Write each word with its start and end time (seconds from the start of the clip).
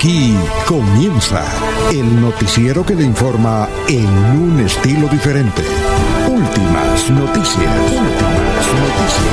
Aquí 0.00 0.34
comienza 0.66 1.44
el 1.92 2.22
noticiero 2.22 2.86
que 2.86 2.94
le 2.94 3.04
informa 3.04 3.68
en 3.86 4.06
un 4.08 4.58
estilo 4.60 5.06
diferente. 5.08 5.60
Últimas 6.26 7.10
noticias. 7.10 7.58
Últimas 7.60 8.66
noticias. 8.80 9.28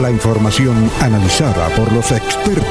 La 0.00 0.10
información 0.10 0.90
analizada 1.02 1.68
por 1.76 1.92
los 1.92 2.10
expertos, 2.10 2.64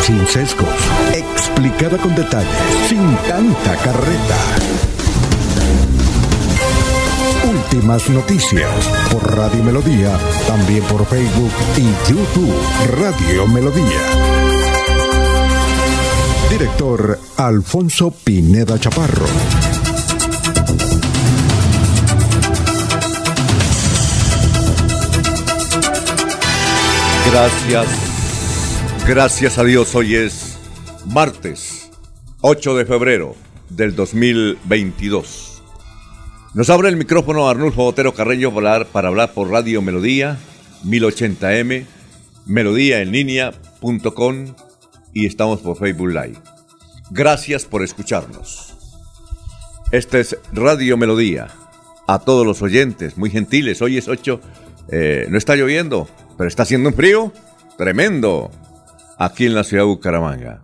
sin 0.00 0.26
sesgos, 0.26 0.66
explicada 1.14 1.98
con 1.98 2.16
detalles, 2.16 2.50
sin 2.88 3.16
tanta 3.28 3.76
carreta. 3.76 5.01
Últimas 7.82 8.10
noticias 8.10 8.70
por 9.10 9.36
Radio 9.36 9.60
Melodía, 9.64 10.16
también 10.46 10.84
por 10.84 11.04
Facebook 11.04 11.50
y 11.76 12.12
YouTube 12.12 12.54
Radio 12.96 13.48
Melodía. 13.48 13.98
Director 16.48 17.18
Alfonso 17.38 18.12
Pineda 18.12 18.78
Chaparro. 18.78 19.26
Gracias. 27.32 27.86
Gracias 29.08 29.58
a 29.58 29.64
Dios. 29.64 29.92
Hoy 29.96 30.14
es 30.14 30.56
martes 31.06 31.90
8 32.42 32.76
de 32.76 32.84
febrero 32.84 33.34
del 33.70 33.96
2022. 33.96 35.41
Nos 36.54 36.68
abre 36.68 36.90
el 36.90 36.96
micrófono 36.96 37.48
Arnulfo 37.48 37.84
Botero 37.84 38.12
Carreño 38.12 38.52
para 38.52 38.74
hablar, 38.74 38.86
para 38.92 39.08
hablar 39.08 39.32
por 39.32 39.50
Radio 39.50 39.80
Melodía 39.80 40.36
1080m, 40.84 41.86
melodía 42.44 43.00
en 43.00 43.10
línea.com 43.10 44.54
y 45.14 45.24
estamos 45.24 45.60
por 45.60 45.78
Facebook 45.78 46.08
Live. 46.08 46.38
Gracias 47.10 47.64
por 47.64 47.82
escucharnos. 47.82 48.76
Este 49.92 50.20
es 50.20 50.36
Radio 50.52 50.98
Melodía. 50.98 51.48
A 52.06 52.18
todos 52.18 52.44
los 52.44 52.60
oyentes, 52.60 53.16
muy 53.16 53.30
gentiles. 53.30 53.80
Hoy 53.80 53.96
es 53.96 54.08
8. 54.08 54.40
eh, 54.90 55.26
no 55.30 55.38
está 55.38 55.56
lloviendo, 55.56 56.06
pero 56.36 56.48
está 56.48 56.64
haciendo 56.64 56.90
un 56.90 56.94
frío 56.94 57.32
tremendo 57.78 58.50
aquí 59.16 59.46
en 59.46 59.54
la 59.54 59.64
ciudad 59.64 59.84
de 59.84 59.88
Bucaramanga. 59.88 60.62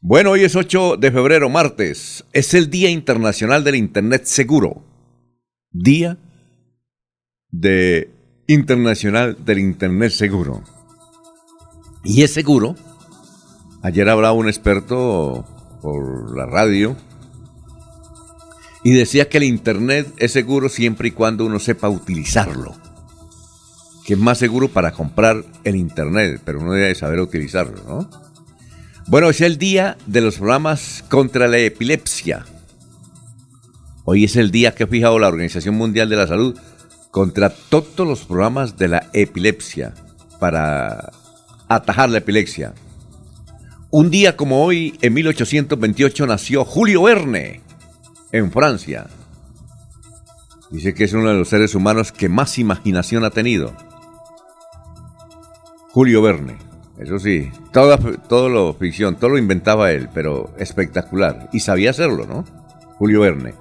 Bueno, 0.00 0.32
hoy 0.32 0.42
es 0.42 0.56
8 0.56 0.96
de 0.96 1.12
febrero, 1.12 1.48
martes. 1.48 2.24
Es 2.32 2.54
el 2.54 2.70
Día 2.70 2.90
Internacional 2.90 3.62
del 3.62 3.76
Internet 3.76 4.24
Seguro. 4.24 4.85
Día 5.78 6.16
de 7.50 8.10
Internacional 8.46 9.36
del 9.44 9.58
Internet 9.58 10.10
Seguro. 10.10 10.64
Y 12.02 12.22
es 12.22 12.32
seguro. 12.32 12.76
Ayer 13.82 14.08
hablaba 14.08 14.32
un 14.32 14.48
experto 14.48 15.44
por 15.82 16.34
la 16.34 16.46
radio 16.46 16.96
y 18.84 18.92
decía 18.92 19.28
que 19.28 19.36
el 19.36 19.44
Internet 19.44 20.10
es 20.16 20.32
seguro 20.32 20.70
siempre 20.70 21.08
y 21.08 21.10
cuando 21.10 21.44
uno 21.44 21.58
sepa 21.58 21.90
utilizarlo. 21.90 22.74
Que 24.06 24.14
es 24.14 24.18
más 24.18 24.38
seguro 24.38 24.68
para 24.68 24.92
comprar 24.92 25.44
el 25.64 25.76
Internet, 25.76 26.40
pero 26.44 26.60
uno 26.60 26.72
debe 26.72 26.94
saber 26.94 27.20
utilizarlo, 27.20 27.82
¿no? 27.86 28.10
Bueno, 29.08 29.28
es 29.28 29.42
el 29.42 29.58
día 29.58 29.98
de 30.06 30.22
los 30.22 30.36
programas 30.36 31.04
contra 31.10 31.48
la 31.48 31.58
epilepsia. 31.58 32.46
Hoy 34.08 34.22
es 34.22 34.36
el 34.36 34.52
día 34.52 34.72
que 34.72 34.84
ha 34.84 34.86
fijado 34.86 35.18
la 35.18 35.26
Organización 35.26 35.74
Mundial 35.74 36.08
de 36.08 36.14
la 36.14 36.28
Salud 36.28 36.56
contra 37.10 37.50
todos 37.50 38.06
los 38.06 38.24
programas 38.24 38.78
de 38.78 38.86
la 38.86 39.10
epilepsia 39.12 39.94
para 40.38 41.10
atajar 41.66 42.10
la 42.10 42.18
epilepsia. 42.18 42.72
Un 43.90 44.12
día 44.12 44.36
como 44.36 44.64
hoy, 44.64 44.96
en 45.02 45.12
1828, 45.12 46.24
nació 46.24 46.64
Julio 46.64 47.02
Verne 47.02 47.62
en 48.30 48.52
Francia. 48.52 49.08
Dice 50.70 50.94
que 50.94 51.02
es 51.02 51.12
uno 51.12 51.30
de 51.30 51.38
los 51.38 51.48
seres 51.48 51.74
humanos 51.74 52.12
que 52.12 52.28
más 52.28 52.60
imaginación 52.60 53.24
ha 53.24 53.30
tenido. 53.30 53.72
Julio 55.90 56.22
Verne. 56.22 56.58
Eso 57.00 57.18
sí, 57.18 57.50
todo 57.72 58.48
lo 58.48 58.72
ficción, 58.74 59.16
todo 59.16 59.30
lo 59.30 59.38
inventaba 59.38 59.90
él, 59.90 60.08
pero 60.14 60.54
espectacular. 60.58 61.50
Y 61.52 61.58
sabía 61.58 61.90
hacerlo, 61.90 62.24
¿no? 62.24 62.44
Julio 62.98 63.22
Verne. 63.22 63.54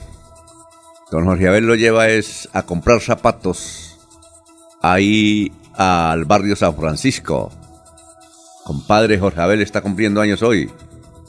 don 1.11 1.25
Jorge 1.25 1.47
Abel 1.47 1.65
lo 1.65 1.75
lleva 1.75 2.07
es 2.07 2.47
a 2.53 2.63
comprar 2.63 3.01
zapatos 3.01 3.99
ahí 4.81 5.51
al 5.73 6.25
barrio 6.25 6.55
San 6.55 6.75
Francisco. 6.75 7.51
Compadre 8.63 9.19
Jorge 9.19 9.41
Abel 9.41 9.61
está 9.61 9.81
cumpliendo 9.81 10.21
años 10.21 10.41
hoy. 10.43 10.71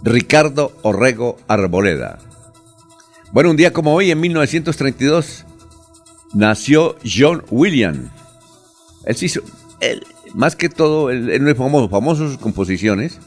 Ricardo 0.02 0.72
Orrego 0.82 1.38
Arboleda. 1.48 2.18
Bueno, 3.32 3.50
un 3.50 3.56
día 3.56 3.72
como 3.72 3.94
hoy, 3.94 4.10
en 4.10 4.20
1932, 4.20 5.44
nació 6.34 6.96
John 7.04 7.42
Williams. 7.50 8.21
Él 9.04 9.16
hizo, 9.20 9.40
él, 9.80 10.04
más 10.34 10.56
que 10.56 10.68
todo, 10.68 11.10
él, 11.10 11.30
él 11.30 11.48
es 11.48 11.56
famoso 11.56 12.28
sus 12.28 12.38
composiciones 12.38 13.18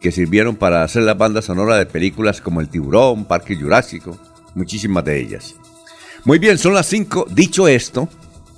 que 0.00 0.12
sirvieron 0.12 0.56
para 0.56 0.82
hacer 0.82 1.02
la 1.02 1.14
banda 1.14 1.40
sonora 1.40 1.78
de 1.78 1.86
películas 1.86 2.40
como 2.40 2.60
El 2.60 2.68
Tiburón, 2.68 3.24
Parque 3.24 3.56
Jurásico, 3.56 4.18
muchísimas 4.54 5.04
de 5.04 5.18
ellas. 5.18 5.54
Muy 6.24 6.38
bien, 6.38 6.58
son 6.58 6.74
las 6.74 6.86
5. 6.86 7.28
Dicho 7.30 7.68
esto, 7.68 8.08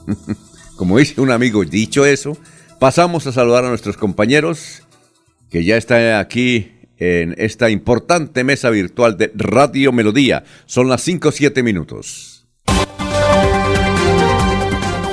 como 0.76 0.98
dice 0.98 1.20
un 1.20 1.30
amigo, 1.30 1.64
dicho 1.64 2.04
eso, 2.04 2.36
pasamos 2.78 3.26
a 3.26 3.32
saludar 3.32 3.64
a 3.64 3.68
nuestros 3.68 3.96
compañeros 3.96 4.82
que 5.50 5.64
ya 5.64 5.76
están 5.76 6.14
aquí 6.14 6.72
en 6.98 7.34
esta 7.38 7.70
importante 7.70 8.42
mesa 8.44 8.70
virtual 8.70 9.16
de 9.16 9.30
Radio 9.34 9.92
Melodía. 9.92 10.44
Son 10.66 10.88
las 10.88 11.02
5 11.02 11.30
7 11.30 11.62
minutos. 11.62 12.35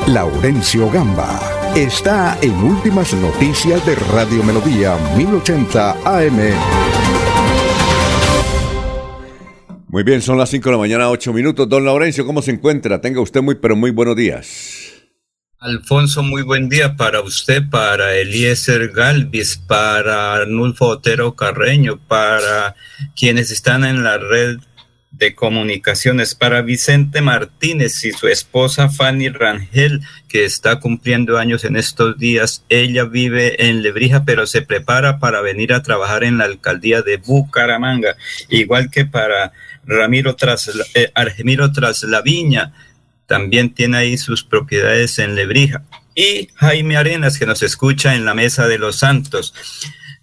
Laurencio 0.07 0.91
Gamba 0.91 1.39
está 1.77 2.37
en 2.41 2.53
Últimas 2.55 3.13
Noticias 3.13 3.85
de 3.85 3.95
Radio 3.95 4.43
Melodía 4.43 4.97
1080 5.15 5.91
AM. 6.03 6.39
Muy 9.87 10.03
bien, 10.03 10.21
son 10.21 10.37
las 10.37 10.49
5 10.49 10.65
de 10.65 10.71
la 10.73 10.77
mañana, 10.77 11.09
8 11.09 11.31
minutos. 11.31 11.69
Don 11.69 11.85
Laurencio, 11.85 12.25
¿cómo 12.25 12.41
se 12.41 12.51
encuentra? 12.51 12.99
Tenga 12.99 13.21
usted 13.21 13.41
muy, 13.41 13.55
pero 13.55 13.77
muy 13.77 13.91
buenos 13.91 14.17
días. 14.17 14.91
Alfonso, 15.59 16.21
muy 16.21 16.41
buen 16.41 16.67
día 16.67 16.97
para 16.97 17.21
usted, 17.21 17.69
para 17.69 18.13
Eliezer 18.17 18.89
Galvis, 18.89 19.55
para 19.55 20.33
Arnulfo 20.33 20.87
Otero 20.87 21.37
Carreño, 21.37 21.97
para 22.09 22.75
quienes 23.15 23.51
están 23.51 23.85
en 23.85 24.03
la 24.03 24.17
red 24.17 24.57
de 25.13 25.35
comunicaciones 25.35 26.33
para 26.33 26.63
Vicente 26.63 27.21
Martínez 27.21 28.03
y 28.03 28.11
su 28.11 28.27
esposa 28.27 28.89
Fanny 28.89 29.29
Rangel, 29.29 30.01
que 30.27 30.43
está 30.43 30.79
cumpliendo 30.79 31.37
años 31.37 31.63
en 31.65 31.75
estos 31.75 32.17
días. 32.17 32.65
Ella 32.67 33.05
vive 33.05 33.69
en 33.69 33.83
Lebrija, 33.83 34.25
pero 34.25 34.47
se 34.47 34.63
prepara 34.63 35.19
para 35.19 35.41
venir 35.41 35.71
a 35.71 35.83
trabajar 35.83 36.23
en 36.23 36.39
la 36.39 36.45
alcaldía 36.45 37.03
de 37.03 37.17
Bucaramanga, 37.17 38.15
igual 38.49 38.89
que 38.89 39.05
para 39.05 39.53
Ramiro 39.85 40.35
tras, 40.35 40.71
eh, 40.95 41.11
Argemiro 41.13 41.71
tras 41.71 42.03
la 42.03 42.21
Viña, 42.21 42.73
también 43.27 43.73
tiene 43.73 43.97
ahí 43.97 44.17
sus 44.17 44.43
propiedades 44.43 45.19
en 45.19 45.35
Lebrija. 45.35 45.83
Y 46.15 46.49
Jaime 46.55 46.97
Arenas, 46.97 47.37
que 47.37 47.45
nos 47.45 47.61
escucha 47.61 48.15
en 48.15 48.25
la 48.25 48.33
Mesa 48.33 48.67
de 48.67 48.79
los 48.79 48.97
Santos 48.97 49.53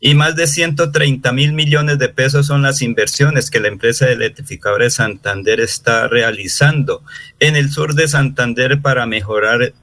y 0.01 0.15
más 0.15 0.35
de 0.35 0.47
130 0.47 1.31
mil 1.33 1.53
millones 1.53 1.99
de 1.99 2.09
pesos 2.09 2.47
son 2.47 2.63
las 2.63 2.81
inversiones 2.81 3.51
que 3.51 3.61
la 3.61 3.69
empresa 3.69 4.11
electrificadora 4.11 4.85
de 4.85 4.91
Santander 4.91 5.61
está 5.61 6.09
realizando 6.09 7.05
en 7.39 7.55
el 7.55 7.71
sur 7.71 7.95
de 7.95 8.09
Santander 8.09 8.81
para 8.81 9.05
mejorar 9.05 9.75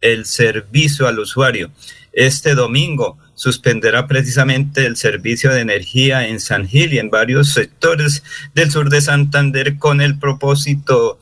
el 0.00 0.24
servicio 0.24 1.08
al 1.08 1.18
usuario. 1.18 1.72
Este 2.12 2.54
domingo 2.54 3.18
suspenderá 3.34 4.06
precisamente 4.06 4.86
el 4.86 4.96
servicio 4.96 5.52
de 5.52 5.60
energía 5.60 6.28
en 6.28 6.38
San 6.40 6.68
Gil 6.68 6.94
y 6.94 6.98
en 6.98 7.10
varios 7.10 7.52
sectores 7.52 8.22
del 8.54 8.70
sur 8.70 8.88
de 8.88 9.00
Santander 9.00 9.78
con 9.78 10.00
el 10.00 10.18
propósito 10.18 11.18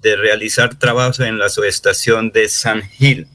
de 0.00 0.14
realizar 0.14 0.76
trabajos 0.76 1.18
en 1.20 1.38
la 1.38 1.48
subestación 1.48 2.30
de 2.30 2.48
San 2.48 2.82
Gil. 2.82 3.26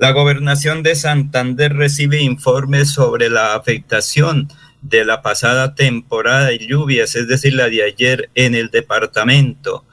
La 0.00 0.12
gobernación 0.12 0.82
de 0.82 0.94
Santander 0.94 1.74
recibe 1.74 2.22
informes 2.22 2.90
sobre 2.90 3.28
la 3.28 3.54
afectación 3.54 4.48
de 4.80 5.04
la 5.04 5.20
pasada 5.20 5.74
temporada 5.74 6.46
de 6.46 6.56
lluvias, 6.56 7.16
es 7.16 7.28
decir, 7.28 7.52
la 7.52 7.68
de 7.68 7.84
ayer 7.84 8.30
en 8.34 8.54
el 8.54 8.70
departamento. 8.70 9.84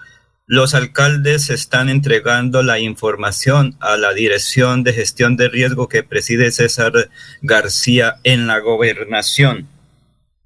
Los 0.45 0.75
alcaldes 0.75 1.50
están 1.50 1.89
entregando 1.89 2.63
la 2.63 2.80
información 2.80 3.75
a 3.81 3.98
la 3.98 4.13
Dirección 4.13 4.86
de 4.86 4.94
Gestión 4.94 5.36
de 5.36 5.50
Riesgo 5.50 5.89
que 5.89 6.04
preside 6.04 6.51
César 6.51 7.10
García 7.42 8.15
en 8.24 8.48
la 8.48 8.60
gobernación. 8.60 9.68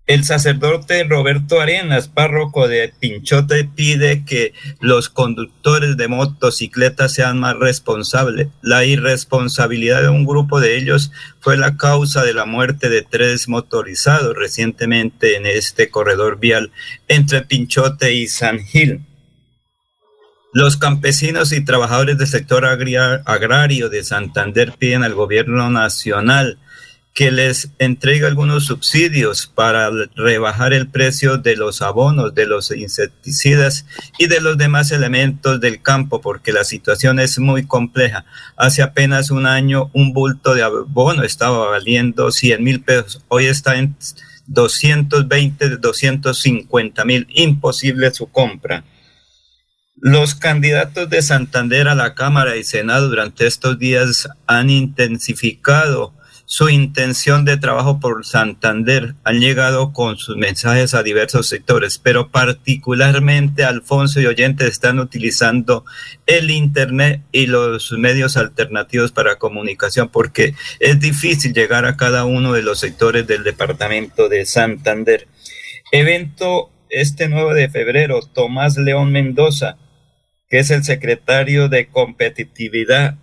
El 0.08 0.26
sacerdote 0.26 1.04
Roberto 1.04 1.62
Arenas, 1.62 2.08
párroco 2.08 2.68
de 2.68 2.92
Pinchote, 3.00 3.66
pide 3.66 4.26
que 4.26 4.54
los 4.80 5.10
conductores 5.10 5.96
de 5.96 6.08
motocicletas 6.08 7.14
sean 7.14 7.40
más 7.40 7.56
responsables. 7.58 8.48
La 8.62 8.84
irresponsabilidad 8.84 10.02
de 10.02 10.10
un 10.10 10.26
grupo 10.26 10.60
de 10.60 10.78
ellos 10.78 11.12
fue 11.40 11.56
la 11.56 11.78
causa 11.78 12.24
de 12.24 12.34
la 12.34 12.46
muerte 12.46 12.90
de 12.90 13.04
tres 13.04 13.48
motorizados 13.48 14.36
recientemente 14.36 15.38
en 15.38 15.46
este 15.46 15.90
corredor 15.90 16.40
vial 16.40 16.72
entre 17.08 17.44
Pinchote 17.44 18.14
y 18.14 18.28
San 18.28 18.60
Gil. 18.60 19.02
Los 20.52 20.76
campesinos 20.76 21.54
y 21.54 21.64
trabajadores 21.64 22.18
del 22.18 22.28
sector 22.28 22.66
agrario 22.66 23.88
de 23.88 24.04
Santander 24.04 24.74
piden 24.78 25.04
al 25.04 25.14
gobierno 25.14 25.70
nacional 25.70 26.58
que 27.14 27.30
les 27.30 27.70
entregue 27.78 28.26
algunos 28.26 28.66
subsidios 28.66 29.46
para 29.48 29.90
rebajar 30.16 30.74
el 30.74 30.88
precio 30.88 31.38
de 31.38 31.58
los 31.58 31.82
abonos, 31.82 32.34
de 32.34 32.46
los 32.46 32.72
insecticidas 32.72 33.86
y 34.18 34.28
de 34.28 34.40
los 34.40 34.58
demás 34.58 34.92
elementos 34.92 35.60
del 35.60 35.82
campo, 35.82 36.22
porque 36.22 36.54
la 36.54 36.64
situación 36.64 37.20
es 37.20 37.38
muy 37.38 37.66
compleja. 37.66 38.26
Hace 38.56 38.82
apenas 38.82 39.30
un 39.30 39.46
año 39.46 39.92
un 39.94 40.14
bulto 40.14 40.56
de 40.56 40.64
abono 40.64 41.24
estaba 41.24 41.70
valiendo 41.70 42.32
100 42.32 42.64
mil 42.64 42.82
pesos, 42.82 43.22
hoy 43.28 43.48
está 43.48 43.78
en 43.78 43.96
220, 44.48 45.78
250 45.78 47.06
mil, 47.06 47.28
imposible 47.30 48.14
su 48.14 48.28
compra. 48.28 48.86
Los 49.96 50.34
candidatos 50.34 51.10
de 51.10 51.22
Santander 51.22 51.88
a 51.88 51.96
la 51.96 52.16
Cámara 52.16 52.56
y 52.56 52.64
Senado 52.64 53.10
durante 53.10 53.46
estos 53.46 53.78
días 53.78 54.30
han 54.48 54.70
intensificado 54.70 56.14
su 56.52 56.68
intención 56.68 57.46
de 57.46 57.56
trabajo 57.56 58.02
por 58.02 58.26
Santander. 58.26 59.16
Han 59.24 59.40
llegado 59.40 59.94
con 59.94 60.18
sus 60.18 60.36
mensajes 60.36 60.94
a 60.94 61.02
diversos 61.02 61.48
sectores, 61.48 61.98
pero 61.98 62.30
particularmente 62.30 63.64
Alfonso 63.64 64.20
y 64.20 64.26
oyentes 64.26 64.68
están 64.68 65.00
utilizando 65.00 65.86
el 66.26 66.52
Internet 66.52 67.22
y 67.32 67.48
los 67.48 67.94
medios 67.94 68.36
alternativos 68.36 69.14
para 69.14 69.38
comunicación 69.38 70.10
porque 70.10 70.54
es 70.82 71.00
difícil 71.00 71.54
llegar 71.54 71.86
a 71.86 71.96
cada 71.96 72.26
uno 72.26 72.52
de 72.52 72.64
los 72.64 72.82
sectores 72.82 73.26
del 73.26 73.46
departamento 73.46 74.28
de 74.28 74.46
Santander. 74.46 75.30
Evento 75.94 76.70
este 76.90 77.30
9 77.30 77.54
de 77.62 77.70
febrero, 77.70 78.20
Tomás 78.24 78.76
León 78.76 79.14
Mendoza, 79.14 79.78
que 80.50 80.60
es 80.60 80.70
el 80.70 80.84
secretario 80.84 81.70
de 81.70 81.88
competitividad 81.88 83.16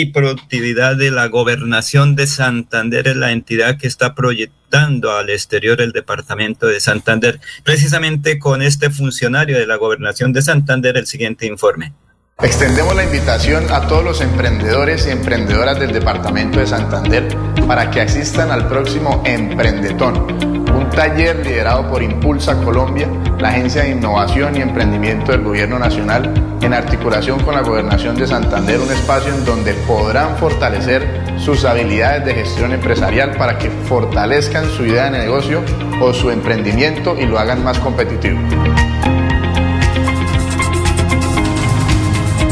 y 0.00 0.06
productividad 0.06 0.96
de 0.96 1.10
la 1.10 1.26
gobernación 1.26 2.14
de 2.14 2.28
Santander 2.28 3.08
es 3.08 3.16
la 3.16 3.32
entidad 3.32 3.78
que 3.78 3.88
está 3.88 4.14
proyectando 4.14 5.12
al 5.12 5.28
exterior 5.30 5.80
el 5.80 5.92
departamento 5.92 6.66
de 6.66 6.78
Santander. 6.78 7.40
Precisamente 7.64 8.38
con 8.38 8.62
este 8.62 8.90
funcionario 8.90 9.58
de 9.58 9.66
la 9.66 9.76
gobernación 9.76 10.32
de 10.32 10.42
Santander 10.42 10.96
el 10.96 11.06
siguiente 11.06 11.46
informe. 11.46 11.92
Extendemos 12.40 12.94
la 12.94 13.02
invitación 13.02 13.66
a 13.72 13.88
todos 13.88 14.04
los 14.04 14.20
emprendedores 14.20 15.08
y 15.08 15.10
emprendedoras 15.10 15.80
del 15.80 15.92
departamento 15.92 16.60
de 16.60 16.68
Santander 16.68 17.26
para 17.66 17.90
que 17.90 18.00
asistan 18.00 18.52
al 18.52 18.68
próximo 18.68 19.24
Emprendetón 19.26 20.57
un 20.74 20.90
taller 20.90 21.44
liderado 21.44 21.88
por 21.88 22.02
Impulsa 22.02 22.56
Colombia, 22.62 23.08
la 23.38 23.48
Agencia 23.48 23.82
de 23.82 23.90
Innovación 23.90 24.56
y 24.56 24.60
Emprendimiento 24.60 25.32
del 25.32 25.42
Gobierno 25.42 25.78
Nacional, 25.78 26.32
en 26.60 26.74
articulación 26.74 27.40
con 27.40 27.54
la 27.54 27.62
Gobernación 27.62 28.16
de 28.16 28.26
Santander, 28.26 28.80
un 28.80 28.90
espacio 28.90 29.32
en 29.32 29.44
donde 29.44 29.74
podrán 29.74 30.36
fortalecer 30.36 31.22
sus 31.38 31.64
habilidades 31.64 32.24
de 32.24 32.34
gestión 32.34 32.72
empresarial 32.72 33.36
para 33.36 33.58
que 33.58 33.70
fortalezcan 33.70 34.68
su 34.70 34.84
idea 34.84 35.04
de 35.04 35.18
negocio 35.18 35.62
o 36.00 36.12
su 36.12 36.30
emprendimiento 36.30 37.16
y 37.18 37.26
lo 37.26 37.38
hagan 37.38 37.62
más 37.62 37.78
competitivo. 37.78 38.38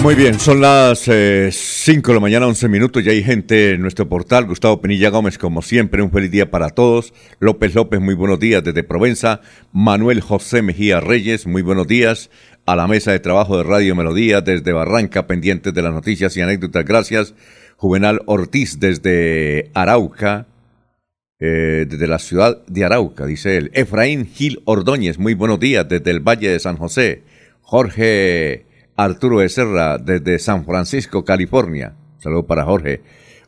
Muy 0.03 0.15
bien, 0.15 0.39
son 0.39 0.61
las 0.61 1.01
5 1.01 1.11
eh, 1.13 1.53
de 1.53 2.15
la 2.15 2.21
mañana, 2.21 2.47
11 2.47 2.69
minutos. 2.69 3.03
Ya 3.03 3.13
hay 3.13 3.25
gente 3.25 3.73
en 3.73 3.83
nuestro 3.83 4.09
portal. 4.09 4.47
Gustavo 4.47 4.81
Penilla 4.81 5.11
Gómez, 5.11 5.37
como 5.37 5.63
siempre, 5.63 6.03
un 6.03 6.13
feliz 6.13 6.31
día 6.31 6.51
para 6.51 6.71
todos. 6.71 7.13
López 7.41 7.75
López, 7.75 8.01
muy 8.01 8.15
buenos 8.15 8.39
días 8.39 8.63
desde 8.63 8.85
Provenza. 8.85 9.41
Manuel 9.73 10.21
José 10.21 10.63
Mejía 10.63 11.01
Reyes, 11.01 11.47
muy 11.47 11.63
buenos 11.63 11.89
días. 11.89 12.31
A 12.67 12.77
la 12.77 12.87
mesa 12.87 13.13
de 13.13 13.19
trabajo 13.19 13.57
de 13.57 13.65
Radio 13.65 13.97
Melodía 13.97 14.41
desde 14.41 14.73
Barranca, 14.73 15.27
pendientes 15.27 15.75
de 15.75 15.83
las 15.83 15.93
noticias 15.93 16.37
y 16.37 16.41
anécdotas. 16.41 16.85
Gracias. 16.85 17.35
Juvenal 17.77 18.23
Ortiz 18.27 18.81
desde 18.81 19.71
Arauca, 19.75 20.47
eh, 21.39 21.85
desde 21.87 22.07
la 22.07 22.19
ciudad 22.19 22.65
de 22.67 22.85
Arauca, 22.85 23.27
dice 23.27 23.57
él. 23.57 23.71
Efraín 23.75 24.27
Gil 24.27 24.63
Ordóñez, 24.65 25.19
muy 25.19 25.35
buenos 25.35 25.61
días 25.61 25.87
desde 25.89 26.11
el 26.11 26.21
Valle 26.21 26.51
de 26.51 26.59
San 26.59 26.77
José. 26.77 27.23
Jorge 27.61 28.65
Arturo 28.97 29.37
Becerra 29.37 29.99
desde 29.99 30.39
San 30.39 30.65
Francisco, 30.65 31.25
California. 31.25 31.95
Saludo 32.19 32.47
para 32.47 32.65
Jorge. 32.65 33.03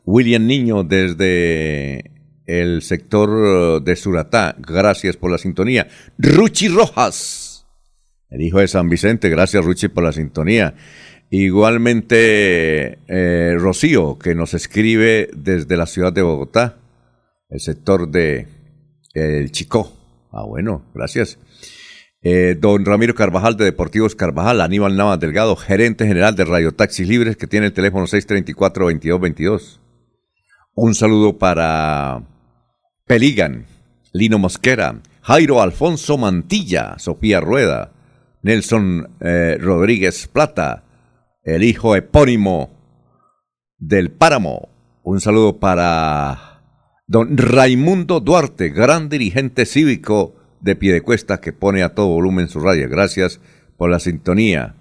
William 0.05 0.47
Niño 0.47 0.85
desde 0.85 2.13
el 2.47 2.83
sector 2.83 3.83
de 3.83 3.97
Suratá. 3.97 4.57
Gracias 4.59 5.17
por 5.17 5.31
la 5.31 5.39
sintonía. 5.39 5.89
Ruchi 6.19 6.69
Rojas, 6.69 7.67
el 8.31 8.43
hijo 8.43 8.59
de 8.59 8.69
San 8.69 8.89
Vicente. 8.89 9.29
Gracias, 9.29 9.65
Ruchi, 9.65 9.89
por 9.89 10.05
la 10.05 10.13
sintonía. 10.13 10.75
Igualmente, 11.31 12.99
eh, 13.07 13.55
Rocío, 13.59 14.19
que 14.19 14.35
nos 14.35 14.55
escribe 14.55 15.29
desde 15.35 15.77
la 15.77 15.87
ciudad 15.87 16.13
de 16.13 16.23
Bogotá, 16.23 16.79
el 17.51 17.61
sector 17.61 18.09
de 18.09 18.47
El 19.13 19.51
Chicó. 19.53 19.93
Ah, 20.33 20.45
bueno, 20.45 20.85
gracias. 20.95 21.39
Eh, 22.21 22.57
don 22.59 22.85
Ramiro 22.85 23.15
Carvajal 23.15 23.57
de 23.57 23.65
Deportivos 23.65 24.17
Carvajal, 24.17 24.61
Aníbal 24.61 24.97
Navas 24.97 25.21
Delgado, 25.21 25.55
gerente 25.55 26.05
general 26.05 26.35
de 26.35 26.45
Radio 26.45 26.73
Taxis 26.73 27.07
Libres, 27.07 27.37
que 27.37 27.47
tiene 27.47 27.67
el 27.67 27.73
teléfono 27.73 28.07
634-2222. 28.07 29.79
Un 30.75 30.95
saludo 30.97 31.39
para 31.39 32.25
Peligan, 33.07 33.67
Lino 34.13 34.39
Mosquera, 34.41 35.01
Jairo 35.23 35.63
Alfonso 35.63 36.19
Mantilla, 36.19 36.99
Sofía 36.99 37.41
Rueda, 37.41 37.93
Nelson 38.43 39.11
eh, 39.21 39.57
Rodríguez 39.61 40.27
Plata, 40.27 40.85
el 41.45 41.63
hijo 41.63 41.95
epónimo 41.95 42.71
del 43.79 44.11
Páramo. 44.11 44.71
Un 45.05 45.21
saludo 45.21 45.61
para 45.61 46.63
don 47.07 47.37
Raimundo 47.39 48.19
Duarte, 48.19 48.71
gran 48.71 49.09
dirigente 49.09 49.67
cívico 49.67 50.38
de 50.61 50.77
Piedecuesta 50.77 51.41
que 51.41 51.53
pone 51.53 51.83
a 51.83 51.95
todo 51.95 52.09
volumen 52.09 52.49
su 52.49 52.61
radio. 52.61 52.89
Gracias 52.89 53.41
por 53.77 53.91
la 53.91 54.01
sintonía. 54.01 54.75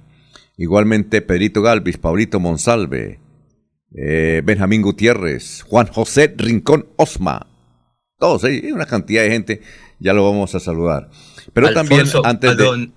Igualmente 0.57 1.21
Pedrito 1.21 1.61
Galvis, 1.61 1.97
Paulito 1.97 2.39
Monsalve, 2.39 3.19
eh, 3.95 4.41
Benjamín 4.43 4.81
Gutiérrez, 4.81 5.61
Juan 5.63 5.87
José 5.87 6.33
Rincón 6.35 6.87
Osma. 6.95 7.47
Todos, 8.17 8.43
hay 8.43 8.71
una 8.71 8.87
cantidad 8.87 9.21
de 9.21 9.29
gente, 9.29 9.61
ya 9.99 10.13
lo 10.13 10.25
vamos 10.25 10.55
a 10.55 10.59
saludar. 10.59 11.09
Pero 11.53 11.71
también 11.73 12.05
antes 12.23 12.57
de... 12.57 12.89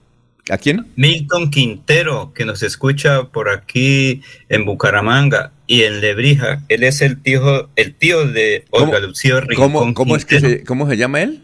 ¿A 0.48 0.58
quién? 0.58 0.86
Milton 0.96 1.50
Quintero, 1.50 2.32
que 2.34 2.44
nos 2.44 2.62
escucha 2.62 3.24
por 3.24 3.50
aquí 3.50 4.22
en 4.48 4.64
Bucaramanga 4.64 5.52
y 5.66 5.82
en 5.82 6.00
Lebrija. 6.00 6.64
Él 6.68 6.82
es 6.82 7.02
el 7.02 7.22
tío, 7.22 7.68
el 7.76 7.94
tío 7.94 8.26
de 8.26 8.64
Olga 8.70 8.98
Lucía 8.98 9.40
Rincón 9.40 9.94
¿Cómo, 9.94 10.16
es 10.16 10.24
que 10.24 10.40
se, 10.40 10.64
¿Cómo 10.64 10.88
se 10.88 10.96
llama 10.96 11.22
él? 11.22 11.42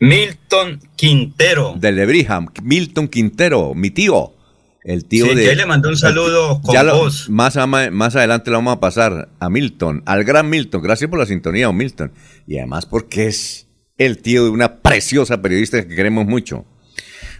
Milton 0.00 0.80
Quintero. 0.96 1.74
De 1.78 1.92
Lebrija, 1.92 2.40
Milton 2.62 3.06
Quintero, 3.08 3.74
mi 3.74 3.90
tío. 3.90 4.32
El 4.82 5.04
tío 5.04 5.26
sí, 5.26 5.34
de. 5.34 5.44
Ya 5.44 5.54
le 5.54 5.66
mandó 5.66 5.90
un 5.90 5.96
saludo 5.98 6.62
con 6.62 6.74
voz. 6.86 7.28
Más, 7.28 7.58
más 7.92 8.16
adelante 8.16 8.50
lo 8.50 8.56
vamos 8.56 8.76
a 8.76 8.80
pasar 8.80 9.28
a 9.38 9.50
Milton, 9.50 10.02
al 10.06 10.24
gran 10.24 10.48
Milton. 10.48 10.80
Gracias 10.80 11.10
por 11.10 11.18
la 11.18 11.26
sintonía, 11.26 11.70
Milton. 11.70 12.12
Y 12.46 12.56
además 12.56 12.86
porque 12.86 13.26
es 13.26 13.68
el 13.98 14.22
tío 14.22 14.44
de 14.44 14.50
una 14.50 14.80
preciosa 14.80 15.42
periodista 15.42 15.86
que 15.86 15.94
queremos 15.94 16.24
mucho. 16.24 16.64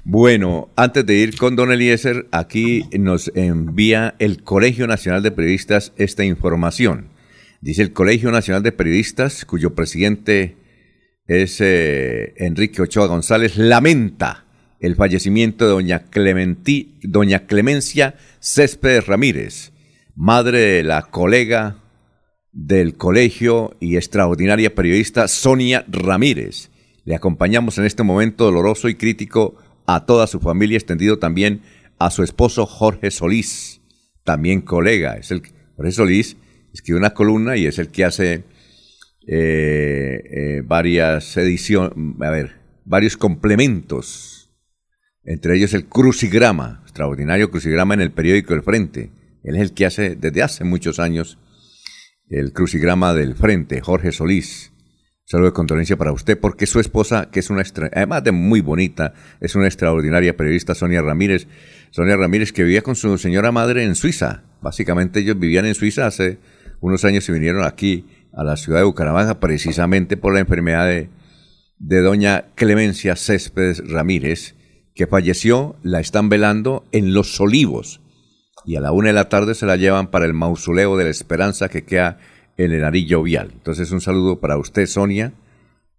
Bueno, 0.05 0.69
antes 0.76 1.07
de 1.07 1.14
ir 1.14 1.38
con 1.38 1.57
Don 1.57 1.73
Eliezer, 1.73 2.26
aquí 2.31 2.85
nos 2.93 3.33
envía 3.35 4.17
el 4.19 4.43
Colegio 4.43 4.87
Nacional 4.87 5.23
de 5.23 5.31
Periodistas 5.31 5.95
esta 5.97 6.25
información. 6.25 7.09
Dice 7.62 7.81
el 7.81 7.95
Colegio 7.95 8.31
Nacional 8.31 8.62
de 8.62 8.73
Periodistas, 8.73 9.47
cuyo 9.47 9.75
presidente 9.75 10.57
es 11.30 11.60
eh, 11.60 12.34
Enrique 12.38 12.82
Ochoa 12.82 13.06
González, 13.06 13.56
lamenta 13.56 14.46
el 14.80 14.96
fallecimiento 14.96 15.64
de 15.64 15.70
doña, 15.70 16.04
doña 17.04 17.46
Clemencia 17.46 18.16
Céspedes 18.40 19.06
Ramírez, 19.06 19.70
madre 20.16 20.58
de 20.58 20.82
la 20.82 21.02
colega 21.02 21.76
del 22.50 22.96
colegio 22.96 23.76
y 23.78 23.94
extraordinaria 23.94 24.75
periodista 24.75 25.28
Sonia 25.28 25.84
Ramírez. 25.87 26.70
Le 27.04 27.14
acompañamos 27.14 27.78
en 27.78 27.84
este 27.84 28.02
momento 28.02 28.46
doloroso 28.46 28.88
y 28.88 28.96
crítico 28.96 29.54
a 29.87 30.06
toda 30.06 30.26
su 30.26 30.40
familia, 30.40 30.78
extendido 30.78 31.20
también 31.20 31.60
a 32.00 32.10
su 32.10 32.25
esposo 32.25 32.66
Jorge 32.66 33.12
Solís, 33.12 33.80
también 34.25 34.62
colega. 34.62 35.16
Es 35.16 35.30
el, 35.30 35.42
Jorge 35.76 35.92
Solís 35.92 36.37
escribe 36.75 36.99
una 36.99 37.14
columna 37.14 37.56
y 37.56 37.66
es 37.66 37.78
el 37.78 37.87
que 37.87 38.04
hace 38.04 38.42
eh, 39.27 40.23
eh, 40.25 40.62
varias 40.65 41.37
ediciones, 41.37 41.93
a 42.21 42.31
ver, 42.31 42.57
varios 42.85 43.17
complementos, 43.17 44.50
entre 45.25 45.57
ellos 45.57 45.75
el 45.75 45.87
crucigrama, 45.87 46.81
extraordinario 46.83 47.50
crucigrama 47.50 47.95
en 47.95 48.00
el 48.00 48.12
periódico 48.12 48.55
El 48.55 48.62
Frente. 48.62 49.11
Él 49.43 49.57
es 49.57 49.62
el 49.62 49.73
que 49.73 49.87
hace 49.87 50.17
desde 50.17 50.43
hace 50.43 50.65
muchos 50.65 50.99
años 50.99 51.39
el 52.29 52.53
crucigrama 52.53 53.12
del 53.15 53.35
Frente, 53.35 53.81
Jorge 53.81 54.12
Solís. 54.12 54.73
Saludo 55.25 55.50
de 55.50 55.53
condolencia 55.53 55.97
para 55.97 56.12
usted, 56.12 56.39
porque 56.39 56.67
su 56.67 56.81
esposa, 56.81 57.31
que 57.31 57.39
es 57.39 57.50
una, 57.50 57.62
además 57.93 58.25
de 58.25 58.33
muy 58.33 58.61
bonita, 58.61 59.15
es 59.41 59.55
una 59.55 59.67
extraordinaria 59.67 60.37
periodista, 60.37 60.75
Sonia 60.75 61.03
Ramírez. 61.03 61.47
Sonia 61.91 62.17
Ramírez, 62.17 62.53
que 62.53 62.65
vivía 62.65 62.83
con 62.83 62.97
su 62.97 63.17
señora 63.17 63.53
madre 63.53 63.85
en 63.85 63.95
Suiza. 63.95 64.43
Básicamente 64.61 65.21
ellos 65.21 65.39
vivían 65.39 65.67
en 65.67 65.77
Suiza 65.77 66.09
hace 66.09 66.39
unos 66.81 67.05
años 67.05 67.29
y 67.29 67.33
vinieron 67.33 67.65
aquí 67.65 68.07
a 68.32 68.44
la 68.44 68.56
ciudad 68.56 68.80
de 68.80 68.84
Bucaramanga 68.84 69.40
precisamente 69.40 70.16
por 70.16 70.34
la 70.34 70.40
enfermedad 70.40 70.87
de, 70.87 72.00
doña 72.02 72.46
Clemencia 72.54 73.16
Céspedes 73.16 73.87
Ramírez, 73.88 74.54
que 74.94 75.06
falleció, 75.06 75.76
la 75.82 76.00
están 76.00 76.28
velando 76.28 76.84
en 76.92 77.14
Los 77.14 77.40
Olivos 77.40 78.00
y 78.66 78.76
a 78.76 78.80
la 78.80 78.92
una 78.92 79.08
de 79.08 79.14
la 79.14 79.28
tarde 79.28 79.54
se 79.54 79.66
la 79.66 79.76
llevan 79.76 80.10
para 80.10 80.26
el 80.26 80.34
mausoleo 80.34 80.96
de 80.96 81.04
la 81.04 81.10
Esperanza 81.10 81.68
que 81.68 81.84
queda 81.84 82.18
en 82.56 82.72
el 82.72 82.84
Arillo 82.84 83.22
Vial. 83.22 83.50
Entonces 83.52 83.90
un 83.90 84.00
saludo 84.00 84.40
para 84.40 84.58
usted, 84.58 84.87
Sonia. 84.87 85.32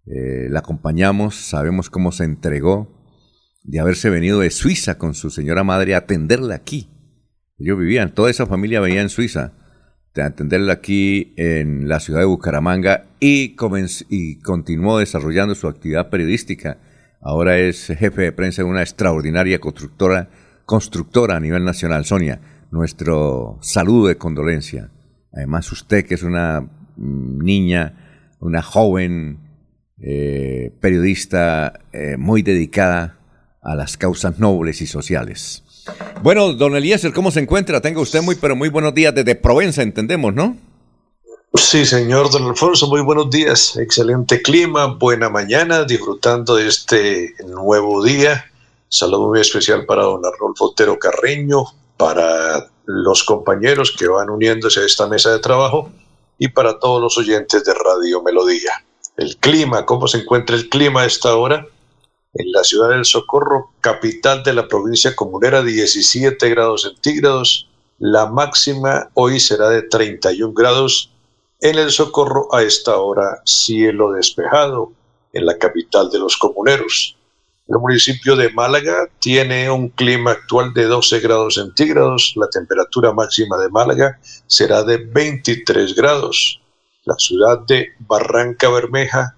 Eh, 0.06 0.48
la 0.48 0.60
acompañamos, 0.60 1.34
sabemos 1.34 1.90
cómo 1.90 2.12
se 2.12 2.24
entregó 2.24 2.88
de 3.64 3.80
haberse 3.80 4.10
venido 4.10 4.40
de 4.40 4.50
Suiza 4.50 4.98
con 4.98 5.14
su 5.14 5.30
señora 5.30 5.64
madre 5.64 5.94
a 5.94 5.98
atenderla 5.98 6.54
aquí. 6.54 6.88
Ellos 7.58 7.78
vivían, 7.78 8.14
toda 8.14 8.30
esa 8.30 8.46
familia 8.46 8.80
venía 8.80 9.02
en 9.02 9.08
Suiza 9.08 9.52
de 10.14 10.22
atenderla 10.22 10.74
aquí 10.74 11.32
en 11.36 11.88
la 11.88 12.00
ciudad 12.00 12.20
de 12.20 12.26
Bucaramanga 12.26 13.06
y, 13.18 13.56
y 14.08 14.36
continuó 14.36 14.98
desarrollando 14.98 15.54
su 15.54 15.68
actividad 15.68 16.10
periodística. 16.10 16.78
Ahora 17.20 17.58
es 17.58 17.86
jefe 17.86 18.22
de 18.22 18.32
prensa 18.32 18.62
de 18.62 18.68
una 18.68 18.82
extraordinaria 18.82 19.58
constructora, 19.58 20.28
constructora 20.66 21.36
a 21.36 21.40
nivel 21.40 21.64
nacional. 21.64 22.04
Sonia, 22.04 22.40
nuestro 22.70 23.58
saludo 23.62 24.08
de 24.08 24.16
condolencia. 24.16 24.90
Además, 25.32 25.70
usted 25.72 26.04
que 26.04 26.14
es 26.14 26.22
una 26.22 26.60
mm, 26.96 27.38
niña, 27.38 28.34
una 28.40 28.60
joven 28.60 29.38
eh, 29.98 30.72
periodista 30.80 31.80
eh, 31.92 32.16
muy 32.18 32.42
dedicada 32.42 33.18
a 33.62 33.76
las 33.76 33.96
causas 33.96 34.38
nobles 34.40 34.82
y 34.82 34.86
sociales. 34.86 35.62
Bueno, 36.22 36.52
don 36.52 36.76
Eliezer, 36.76 37.12
¿cómo 37.12 37.30
se 37.30 37.40
encuentra? 37.40 37.80
Tenga 37.80 38.00
usted 38.00 38.22
muy, 38.22 38.36
pero 38.36 38.54
muy 38.54 38.68
buenos 38.68 38.94
días 38.94 39.14
desde 39.14 39.34
Provenza, 39.34 39.82
entendemos, 39.82 40.32
¿no? 40.34 40.56
Sí, 41.54 41.84
señor 41.84 42.30
don 42.30 42.44
Alfonso, 42.44 42.86
muy 42.88 43.02
buenos 43.02 43.28
días. 43.28 43.76
Excelente 43.76 44.40
clima, 44.40 44.86
buena 44.86 45.28
mañana, 45.28 45.84
disfrutando 45.84 46.56
de 46.56 46.68
este 46.68 47.34
nuevo 47.46 48.02
día. 48.02 48.46
Saludo 48.88 49.28
muy 49.28 49.40
especial 49.40 49.84
para 49.84 50.04
don 50.04 50.24
Arnolfo 50.24 50.66
Otero 50.66 50.98
Carreño, 50.98 51.64
para 51.96 52.70
los 52.86 53.24
compañeros 53.24 53.94
que 53.98 54.08
van 54.08 54.30
uniéndose 54.30 54.80
a 54.80 54.86
esta 54.86 55.06
mesa 55.06 55.30
de 55.30 55.40
trabajo 55.40 55.90
y 56.38 56.48
para 56.48 56.78
todos 56.78 57.02
los 57.02 57.18
oyentes 57.18 57.64
de 57.64 57.74
Radio 57.74 58.22
Melodía. 58.22 58.72
El 59.16 59.36
clima, 59.36 59.84
¿cómo 59.84 60.08
se 60.08 60.18
encuentra 60.18 60.56
el 60.56 60.68
clima 60.68 61.02
a 61.02 61.06
esta 61.06 61.36
hora? 61.36 61.66
En 62.34 62.50
la 62.50 62.64
ciudad 62.64 62.90
del 62.90 63.04
Socorro, 63.04 63.72
capital 63.80 64.42
de 64.42 64.54
la 64.54 64.66
provincia 64.66 65.14
comunera, 65.14 65.62
17 65.62 66.48
grados 66.48 66.82
centígrados. 66.82 67.68
La 67.98 68.26
máxima 68.26 69.10
hoy 69.14 69.38
será 69.38 69.68
de 69.68 69.82
31 69.82 70.54
grados. 70.54 71.10
En 71.60 71.78
el 71.78 71.90
Socorro 71.90 72.52
a 72.54 72.62
esta 72.62 72.96
hora 72.96 73.42
cielo 73.44 74.12
despejado 74.12 74.92
en 75.32 75.46
la 75.46 75.58
capital 75.58 76.10
de 76.10 76.18
los 76.18 76.36
comuneros. 76.36 77.16
El 77.68 77.78
municipio 77.78 78.34
de 78.34 78.50
Málaga 78.50 79.08
tiene 79.20 79.70
un 79.70 79.88
clima 79.90 80.32
actual 80.32 80.74
de 80.74 80.84
12 80.84 81.20
grados 81.20 81.54
centígrados. 81.54 82.32
La 82.36 82.48
temperatura 82.48 83.12
máxima 83.12 83.56
de 83.58 83.68
Málaga 83.68 84.18
será 84.46 84.82
de 84.82 84.96
23 84.96 85.94
grados. 85.94 86.60
La 87.04 87.14
ciudad 87.18 87.60
de 87.60 87.90
Barranca 88.00 88.68
Bermeja 88.68 89.36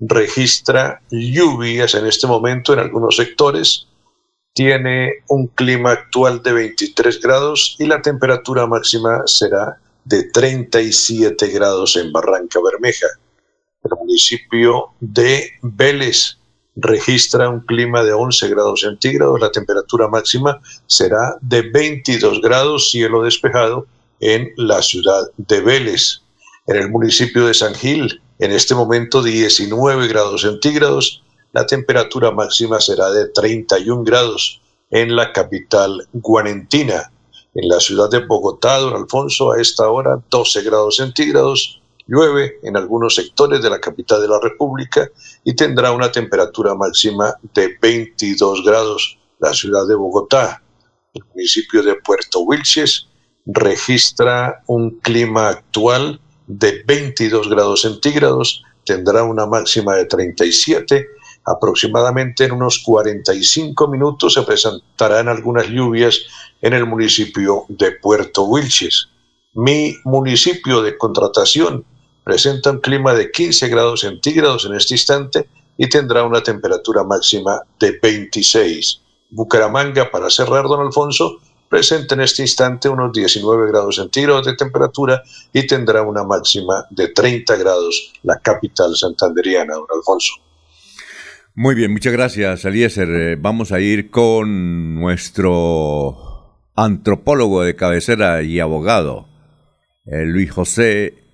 registra 0.00 1.00
lluvias 1.10 1.94
en 1.94 2.06
este 2.06 2.26
momento 2.26 2.72
en 2.72 2.80
algunos 2.80 3.16
sectores, 3.16 3.86
tiene 4.52 5.24
un 5.28 5.48
clima 5.48 5.90
actual 5.90 6.42
de 6.42 6.52
23 6.52 7.20
grados 7.20 7.76
y 7.78 7.86
la 7.86 8.00
temperatura 8.00 8.66
máxima 8.66 9.22
será 9.26 9.78
de 10.04 10.30
37 10.30 11.48
grados 11.48 11.96
en 11.96 12.12
Barranca 12.12 12.60
Bermeja. 12.62 13.08
El 13.82 13.90
municipio 13.98 14.92
de 15.00 15.50
Vélez 15.62 16.38
registra 16.76 17.48
un 17.48 17.60
clima 17.60 18.02
de 18.02 18.12
11 18.12 18.48
grados 18.48 18.80
centígrados, 18.80 19.40
la 19.40 19.50
temperatura 19.50 20.08
máxima 20.08 20.60
será 20.86 21.36
de 21.40 21.62
22 21.62 22.40
grados, 22.40 22.90
cielo 22.90 23.22
despejado 23.22 23.86
en 24.20 24.52
la 24.56 24.82
ciudad 24.82 25.22
de 25.36 25.60
Vélez. 25.60 26.20
En 26.66 26.76
el 26.76 26.90
municipio 26.90 27.46
de 27.46 27.54
San 27.54 27.74
Gil 27.74 28.22
en 28.38 28.52
este 28.52 28.74
momento 28.74 29.22
19 29.22 30.08
grados 30.08 30.42
centígrados, 30.42 31.22
la 31.52 31.66
temperatura 31.66 32.30
máxima 32.32 32.80
será 32.80 33.10
de 33.10 33.28
31 33.28 34.02
grados 34.02 34.60
en 34.90 35.14
la 35.14 35.32
capital 35.32 36.06
guanentina. 36.12 37.10
En 37.54 37.68
la 37.68 37.78
ciudad 37.78 38.10
de 38.10 38.26
Bogotá, 38.26 38.78
don 38.78 38.94
Alfonso, 38.94 39.52
a 39.52 39.60
esta 39.60 39.88
hora 39.88 40.20
12 40.28 40.62
grados 40.62 40.96
centígrados, 40.96 41.80
llueve 42.06 42.58
en 42.64 42.76
algunos 42.76 43.14
sectores 43.14 43.62
de 43.62 43.70
la 43.70 43.80
capital 43.80 44.20
de 44.20 44.28
la 44.28 44.40
República 44.40 45.08
y 45.44 45.54
tendrá 45.54 45.92
una 45.92 46.10
temperatura 46.10 46.74
máxima 46.74 47.34
de 47.54 47.76
22 47.80 48.64
grados 48.64 49.18
la 49.38 49.52
ciudad 49.52 49.86
de 49.86 49.94
Bogotá. 49.94 50.62
El 51.12 51.22
municipio 51.32 51.82
de 51.82 51.94
Puerto 51.96 52.40
Wilches 52.40 53.06
registra 53.46 54.62
un 54.66 54.98
clima 55.00 55.48
actual 55.48 56.20
de 56.46 56.82
22 56.86 57.48
grados 57.48 57.82
centígrados, 57.82 58.62
tendrá 58.84 59.24
una 59.24 59.46
máxima 59.46 59.94
de 59.96 60.06
37. 60.06 61.06
Aproximadamente 61.46 62.44
en 62.44 62.52
unos 62.52 62.78
45 62.78 63.88
minutos 63.88 64.34
se 64.34 64.42
presentarán 64.42 65.28
algunas 65.28 65.68
lluvias 65.68 66.22
en 66.62 66.72
el 66.72 66.86
municipio 66.86 67.64
de 67.68 67.92
Puerto 67.92 68.44
Wilches. 68.44 69.08
Mi 69.52 69.94
municipio 70.04 70.82
de 70.82 70.96
contratación 70.96 71.84
presenta 72.24 72.70
un 72.70 72.80
clima 72.80 73.12
de 73.12 73.30
15 73.30 73.68
grados 73.68 74.00
centígrados 74.00 74.64
en 74.64 74.74
este 74.74 74.94
instante 74.94 75.46
y 75.76 75.88
tendrá 75.88 76.24
una 76.24 76.42
temperatura 76.42 77.04
máxima 77.04 77.60
de 77.78 77.98
26. 78.02 79.00
Bucaramanga, 79.30 80.10
para 80.10 80.30
cerrar, 80.30 80.64
don 80.64 80.80
Alfonso, 80.80 81.38
presenta 81.74 82.14
en 82.14 82.20
este 82.20 82.42
instante 82.42 82.88
unos 82.88 83.12
19 83.12 83.66
grados 83.66 83.96
centígrados 83.96 84.46
de 84.46 84.54
temperatura 84.54 85.24
y 85.52 85.66
tendrá 85.66 86.02
una 86.02 86.22
máxima 86.22 86.86
de 86.88 87.08
30 87.08 87.56
grados 87.56 88.12
la 88.22 88.38
capital 88.38 88.94
santanderiana, 88.94 89.74
don 89.74 89.86
Alfonso. 89.92 90.34
Muy 91.56 91.74
bien, 91.74 91.90
muchas 91.90 92.12
gracias, 92.12 92.64
Eliezer. 92.64 93.08
Eh, 93.08 93.36
vamos 93.36 93.72
a 93.72 93.80
ir 93.80 94.08
con 94.12 94.94
nuestro 94.94 96.60
antropólogo 96.76 97.64
de 97.64 97.74
cabecera 97.74 98.44
y 98.44 98.60
abogado, 98.60 99.26
eh, 100.06 100.24
Luis 100.26 100.52
José 100.52 101.24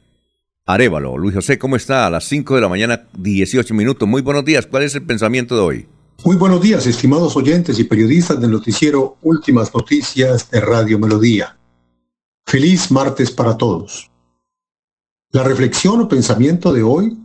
Arevalo. 0.64 1.18
Luis 1.18 1.34
José, 1.34 1.58
¿cómo 1.58 1.76
está? 1.76 2.06
A 2.06 2.10
las 2.10 2.24
5 2.24 2.54
de 2.54 2.60
la 2.62 2.68
mañana, 2.70 3.08
18 3.12 3.74
minutos. 3.74 4.08
Muy 4.08 4.22
buenos 4.22 4.46
días. 4.46 4.66
¿Cuál 4.66 4.84
es 4.84 4.94
el 4.94 5.02
pensamiento 5.02 5.54
de 5.54 5.60
hoy? 5.60 5.86
Muy 6.22 6.36
buenos 6.36 6.60
días, 6.60 6.86
estimados 6.86 7.34
oyentes 7.34 7.78
y 7.78 7.84
periodistas 7.84 8.38
del 8.38 8.50
noticiero 8.50 9.16
Últimas 9.22 9.74
Noticias 9.74 10.50
de 10.50 10.60
Radio 10.60 10.98
Melodía. 10.98 11.58
Feliz 12.44 12.90
martes 12.90 13.30
para 13.30 13.56
todos. 13.56 14.10
La 15.30 15.42
reflexión 15.42 16.00
o 16.02 16.08
pensamiento 16.08 16.74
de 16.74 16.82
hoy 16.82 17.18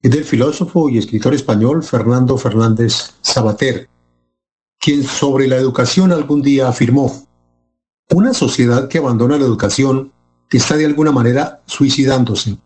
es 0.00 0.10
del 0.12 0.24
filósofo 0.24 0.88
y 0.88 0.98
escritor 0.98 1.34
español 1.34 1.82
Fernando 1.82 2.38
Fernández 2.38 3.14
Sabater, 3.20 3.90
quien 4.78 5.02
sobre 5.02 5.48
la 5.48 5.56
educación 5.56 6.12
algún 6.12 6.40
día 6.40 6.68
afirmó, 6.68 7.26
una 8.10 8.32
sociedad 8.32 8.88
que 8.88 8.98
abandona 8.98 9.38
la 9.38 9.44
educación 9.44 10.12
está 10.50 10.76
de 10.76 10.86
alguna 10.86 11.10
manera 11.10 11.62
suicidándose. 11.66 12.58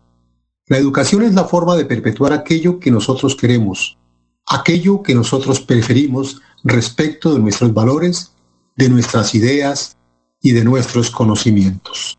La 0.67 0.77
educación 0.77 1.23
es 1.23 1.33
la 1.33 1.45
forma 1.45 1.75
de 1.75 1.85
perpetuar 1.85 2.33
aquello 2.33 2.79
que 2.79 2.91
nosotros 2.91 3.35
queremos, 3.35 3.97
aquello 4.45 5.01
que 5.01 5.15
nosotros 5.15 5.59
preferimos 5.59 6.41
respecto 6.63 7.33
de 7.33 7.39
nuestros 7.39 7.73
valores, 7.73 8.33
de 8.75 8.89
nuestras 8.89 9.33
ideas 9.35 9.97
y 10.41 10.51
de 10.51 10.63
nuestros 10.63 11.09
conocimientos. 11.09 12.17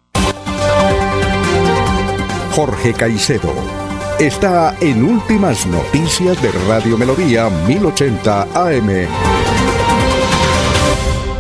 Jorge 2.52 2.95
Caicedo 2.95 3.52
está 4.18 4.76
en 4.80 5.04
Últimas 5.04 5.66
Noticias 5.66 6.40
de 6.40 6.50
Radio 6.66 6.97
Melodía 6.97 7.50
1080 7.50 8.42
AM. 8.54 9.06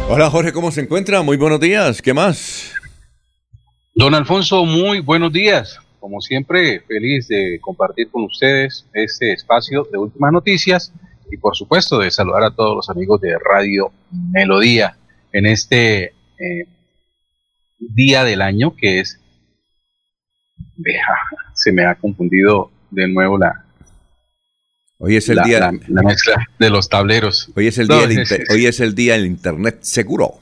Hola 0.08 0.30
Jorge, 0.30 0.52
¿cómo 0.52 0.70
se 0.70 0.82
encuentra? 0.82 1.22
Muy 1.22 1.36
buenos 1.36 1.58
días. 1.58 2.02
¿Qué 2.02 2.14
más? 2.14 2.72
Don 3.94 4.14
Alfonso, 4.14 4.64
muy 4.66 5.00
buenos 5.00 5.32
días 5.32 5.80
como 6.06 6.20
siempre, 6.20 6.82
feliz 6.86 7.26
de 7.26 7.58
compartir 7.60 8.08
con 8.12 8.22
ustedes 8.22 8.86
este 8.92 9.32
espacio 9.32 9.88
de 9.90 9.98
últimas 9.98 10.30
noticias 10.30 10.92
y 11.32 11.36
por 11.36 11.56
supuesto 11.56 11.98
de 11.98 12.12
saludar 12.12 12.44
a 12.44 12.54
todos 12.54 12.76
los 12.76 12.88
amigos 12.90 13.20
de 13.20 13.36
Radio 13.36 13.90
Melodía 14.30 14.96
en 15.32 15.46
este 15.46 16.04
eh, 16.04 16.68
día 17.80 18.22
del 18.22 18.40
año 18.40 18.76
que 18.76 19.00
es... 19.00 19.20
se 21.54 21.72
me 21.72 21.84
ha 21.84 21.96
confundido 21.96 22.70
de 22.92 23.08
nuevo 23.08 23.36
la... 23.36 23.64
Hoy 24.98 25.16
es 25.16 25.28
el 25.28 25.42
día 25.42 25.72
la, 25.88 26.02
mezcla 26.04 26.36
de 26.56 26.70
los 26.70 26.88
tableros. 26.88 27.50
Hoy 27.56 27.66
es 27.66 27.78
el 27.78 27.88
día 27.88 28.06
hoy 28.52 28.66
es 28.66 28.78
el 28.78 28.94
día 28.94 29.14
del 29.14 29.26
internet 29.26 29.78
seguro. 29.80 30.34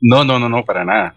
No, 0.00 0.24
no, 0.24 0.38
no, 0.38 0.48
no, 0.48 0.64
para 0.64 0.84
nada. 0.84 1.16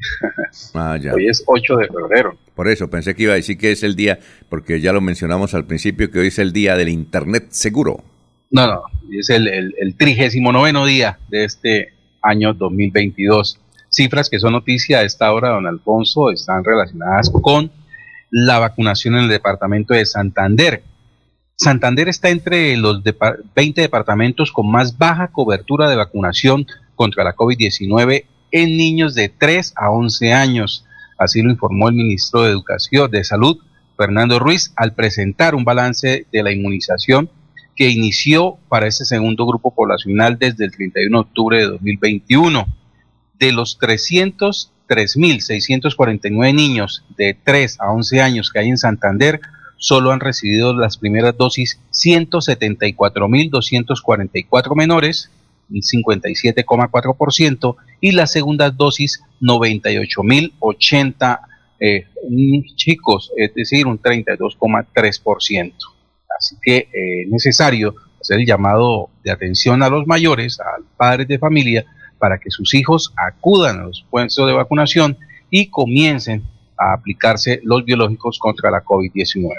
Ah, 0.74 0.98
Hoy 1.14 1.28
es 1.28 1.42
8 1.46 1.76
de 1.76 1.86
febrero. 1.88 2.36
Por 2.54 2.68
eso 2.68 2.88
pensé 2.90 3.14
que 3.14 3.24
iba 3.24 3.32
a 3.32 3.36
decir 3.36 3.56
que 3.56 3.72
es 3.72 3.82
el 3.82 3.96
día, 3.96 4.18
porque 4.48 4.80
ya 4.80 4.92
lo 4.92 5.00
mencionamos 5.00 5.54
al 5.54 5.64
principio, 5.64 6.10
que 6.10 6.18
hoy 6.18 6.26
es 6.28 6.38
el 6.38 6.52
día 6.52 6.76
del 6.76 6.88
Internet 6.88 7.46
seguro. 7.50 8.02
No, 8.50 8.66
no, 8.66 8.82
es 9.12 9.30
el, 9.30 9.46
el, 9.48 9.94
trigésimo 9.96 10.52
noveno 10.52 10.84
día 10.84 11.18
de 11.28 11.44
este 11.44 11.94
año 12.22 12.52
2022. 12.52 13.60
Cifras 13.90 14.28
que 14.28 14.40
son 14.40 14.52
noticia 14.52 14.98
a 14.98 15.02
esta 15.02 15.32
hora, 15.32 15.50
don 15.50 15.66
Alfonso, 15.66 16.30
están 16.30 16.64
relacionadas 16.64 17.30
con 17.30 17.70
la 18.30 18.58
vacunación 18.58 19.14
en 19.14 19.24
el 19.24 19.28
departamento 19.28 19.94
de 19.94 20.04
Santander. 20.04 20.82
Santander 21.56 22.08
está 22.08 22.30
entre 22.30 22.76
los 22.76 23.02
20 23.54 23.80
departamentos 23.80 24.50
con 24.50 24.70
más 24.70 24.96
baja 24.96 25.28
cobertura 25.28 25.88
de 25.88 25.96
vacunación 25.96 26.66
contra 26.94 27.24
la 27.24 27.34
COVID-19 27.34 28.24
en 28.52 28.76
niños 28.76 29.14
de 29.14 29.28
3 29.28 29.74
a 29.76 29.90
11 29.90 30.32
años. 30.32 30.84
Así 31.18 31.42
lo 31.42 31.50
informó 31.50 31.88
el 31.88 31.94
ministro 31.94 32.42
de 32.42 32.50
Educación 32.50 33.10
de 33.10 33.24
Salud, 33.24 33.58
Fernando 33.96 34.38
Ruiz, 34.38 34.72
al 34.76 34.94
presentar 34.94 35.54
un 35.54 35.64
balance 35.64 36.26
de 36.32 36.42
la 36.42 36.52
inmunización 36.52 37.28
que 37.76 37.90
inició 37.90 38.56
para 38.68 38.86
este 38.86 39.04
segundo 39.04 39.44
grupo 39.46 39.74
poblacional 39.74 40.38
desde 40.38 40.64
el 40.66 40.72
31 40.72 41.16
de 41.16 41.20
octubre 41.20 41.58
de 41.58 41.66
2021. 41.66 42.66
De 43.38 43.52
los 43.52 43.78
303.649 43.78 46.54
niños 46.54 47.04
de 47.16 47.36
3 47.42 47.80
a 47.80 47.90
11 47.92 48.20
años 48.20 48.50
que 48.50 48.58
hay 48.58 48.68
en 48.68 48.76
Santander, 48.76 49.40
solo 49.78 50.12
han 50.12 50.20
recibido 50.20 50.74
las 50.74 50.98
primeras 50.98 51.38
dosis 51.38 51.80
174.244 51.92 54.76
menores 54.76 55.30
57,4% 55.70 57.76
y 58.00 58.12
la 58.12 58.26
segunda 58.26 58.70
dosis 58.70 59.22
98.080 59.40 61.40
eh, 61.80 62.06
chicos, 62.76 63.32
es 63.36 63.52
decir, 63.54 63.86
un 63.86 64.00
32,3%. 64.00 65.72
Así 66.38 66.56
que 66.62 66.78
es 66.78 66.84
eh, 66.92 67.26
necesario 67.28 67.94
hacer 68.20 68.40
el 68.40 68.46
llamado 68.46 69.08
de 69.24 69.30
atención 69.30 69.82
a 69.82 69.88
los 69.88 70.06
mayores, 70.06 70.60
a 70.60 70.78
los 70.78 70.88
padres 70.96 71.26
de 71.28 71.38
familia, 71.38 71.86
para 72.18 72.38
que 72.38 72.50
sus 72.50 72.74
hijos 72.74 73.14
acudan 73.16 73.80
a 73.80 73.84
los 73.84 74.04
puestos 74.10 74.46
de 74.46 74.52
vacunación 74.52 75.16
y 75.50 75.70
comiencen 75.70 76.44
a 76.78 76.92
aplicarse 76.92 77.60
los 77.64 77.84
biológicos 77.84 78.38
contra 78.38 78.70
la 78.70 78.84
COVID-19. 78.84 79.50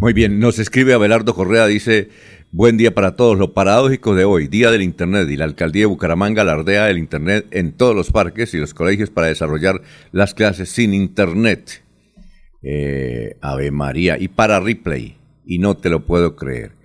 Muy 0.00 0.12
bien, 0.12 0.40
nos 0.40 0.58
escribe 0.58 0.92
Abelardo 0.92 1.34
Correa, 1.34 1.66
dice, 1.66 2.10
Buen 2.56 2.76
día 2.76 2.94
para 2.94 3.16
todos. 3.16 3.36
Lo 3.36 3.52
paradójico 3.52 4.14
de 4.14 4.24
hoy, 4.24 4.46
Día 4.46 4.70
del 4.70 4.82
Internet, 4.82 5.28
y 5.28 5.36
la 5.36 5.44
Alcaldía 5.44 5.82
de 5.82 5.86
Bucaramanga 5.86 6.42
alardea 6.42 6.88
el 6.88 6.98
Internet 6.98 7.46
en 7.50 7.72
todos 7.72 7.96
los 7.96 8.12
parques 8.12 8.54
y 8.54 8.58
los 8.58 8.74
colegios 8.74 9.10
para 9.10 9.26
desarrollar 9.26 9.82
las 10.12 10.34
clases 10.34 10.68
sin 10.68 10.94
Internet. 10.94 11.82
Eh, 12.62 13.38
Ave 13.40 13.72
María. 13.72 14.18
Y 14.20 14.28
para 14.28 14.60
replay. 14.60 15.16
Y 15.44 15.58
no 15.58 15.76
te 15.76 15.90
lo 15.90 16.06
puedo 16.06 16.36
creer. 16.36 16.76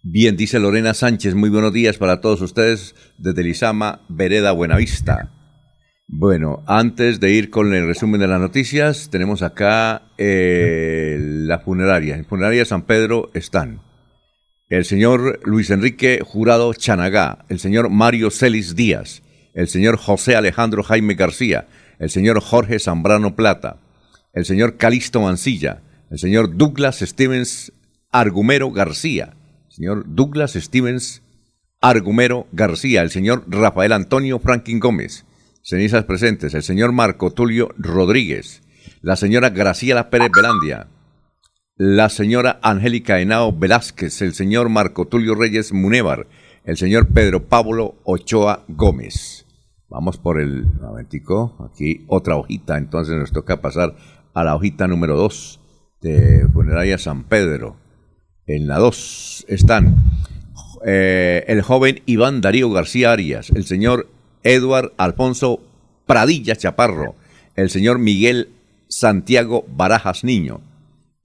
Bien, 0.00 0.36
dice 0.36 0.60
Lorena 0.60 0.94
Sánchez, 0.94 1.34
muy 1.34 1.50
buenos 1.50 1.72
días 1.72 1.98
para 1.98 2.20
todos 2.20 2.40
ustedes 2.40 2.94
desde 3.18 3.42
Lizama, 3.42 4.02
Vereda 4.08 4.52
Buenavista. 4.52 5.32
Bueno, 6.06 6.62
antes 6.68 7.18
de 7.18 7.32
ir 7.32 7.50
con 7.50 7.74
el 7.74 7.88
resumen 7.88 8.20
de 8.20 8.28
las 8.28 8.40
noticias, 8.40 9.10
tenemos 9.10 9.42
acá 9.42 10.02
eh, 10.18 11.18
la 11.18 11.58
funeraria. 11.58 12.14
En 12.14 12.26
funeraria 12.26 12.64
San 12.64 12.82
Pedro 12.82 13.28
están 13.34 13.80
el 14.68 14.84
señor 14.84 15.40
Luis 15.44 15.70
Enrique 15.70 16.20
Jurado 16.24 16.74
Chanagá, 16.74 17.44
el 17.48 17.60
señor 17.60 17.88
Mario 17.88 18.30
Celis 18.30 18.74
Díaz, 18.74 19.22
el 19.54 19.68
señor 19.68 19.96
José 19.96 20.34
Alejandro 20.34 20.82
Jaime 20.82 21.14
García, 21.14 21.68
el 22.00 22.10
señor 22.10 22.40
Jorge 22.40 22.78
Zambrano 22.80 23.36
Plata, 23.36 23.78
el 24.32 24.44
señor 24.44 24.76
Calixto 24.76 25.20
Mancilla, 25.20 25.82
el 26.10 26.18
señor 26.18 26.56
Douglas 26.56 26.98
Stevens 26.98 27.72
Argumero 28.10 28.72
García, 28.72 29.36
el 29.66 29.72
señor 29.72 30.04
Douglas 30.08 30.54
Stevens 30.54 31.22
Argumero 31.80 32.48
García, 32.50 33.02
el 33.02 33.10
señor 33.10 33.44
Rafael 33.46 33.92
Antonio 33.92 34.40
Franklin 34.40 34.80
Gómez, 34.80 35.26
cenizas 35.62 36.04
presentes, 36.04 36.54
el 36.54 36.64
señor 36.64 36.90
Marco 36.90 37.32
Tulio 37.32 37.72
Rodríguez, 37.78 38.62
la 39.00 39.14
señora 39.14 39.50
Graciela 39.50 40.10
Pérez 40.10 40.30
Belandia, 40.34 40.88
la 41.78 42.08
señora 42.08 42.58
Angélica 42.62 43.20
Henao 43.20 43.52
Velázquez, 43.52 44.22
el 44.22 44.32
señor 44.32 44.70
Marco 44.70 45.06
Tulio 45.08 45.34
Reyes 45.34 45.74
Munévar, 45.74 46.26
el 46.64 46.78
señor 46.78 47.08
Pedro 47.08 47.48
Pablo 47.48 47.96
Ochoa 48.02 48.64
Gómez. 48.66 49.44
Vamos 49.90 50.16
por 50.16 50.40
el 50.40 50.64
momentico, 50.64 51.70
aquí 51.70 52.06
otra 52.08 52.36
hojita, 52.36 52.78
entonces 52.78 53.16
nos 53.16 53.30
toca 53.30 53.60
pasar 53.60 53.94
a 54.32 54.42
la 54.42 54.56
hojita 54.56 54.88
número 54.88 55.18
2 55.18 55.60
de 56.00 56.48
Funeraria 56.50 56.96
San 56.96 57.24
Pedro. 57.24 57.76
En 58.46 58.68
la 58.68 58.78
2 58.78 59.44
están 59.46 59.96
eh, 60.86 61.44
el 61.46 61.60
joven 61.60 62.00
Iván 62.06 62.40
Darío 62.40 62.70
García 62.70 63.12
Arias, 63.12 63.50
el 63.50 63.66
señor 63.66 64.08
Eduard 64.44 64.92
Alfonso 64.96 65.60
Pradilla 66.06 66.56
Chaparro, 66.56 67.16
el 67.54 67.68
señor 67.68 67.98
Miguel 67.98 68.48
Santiago 68.88 69.66
Barajas 69.68 70.24
Niño, 70.24 70.62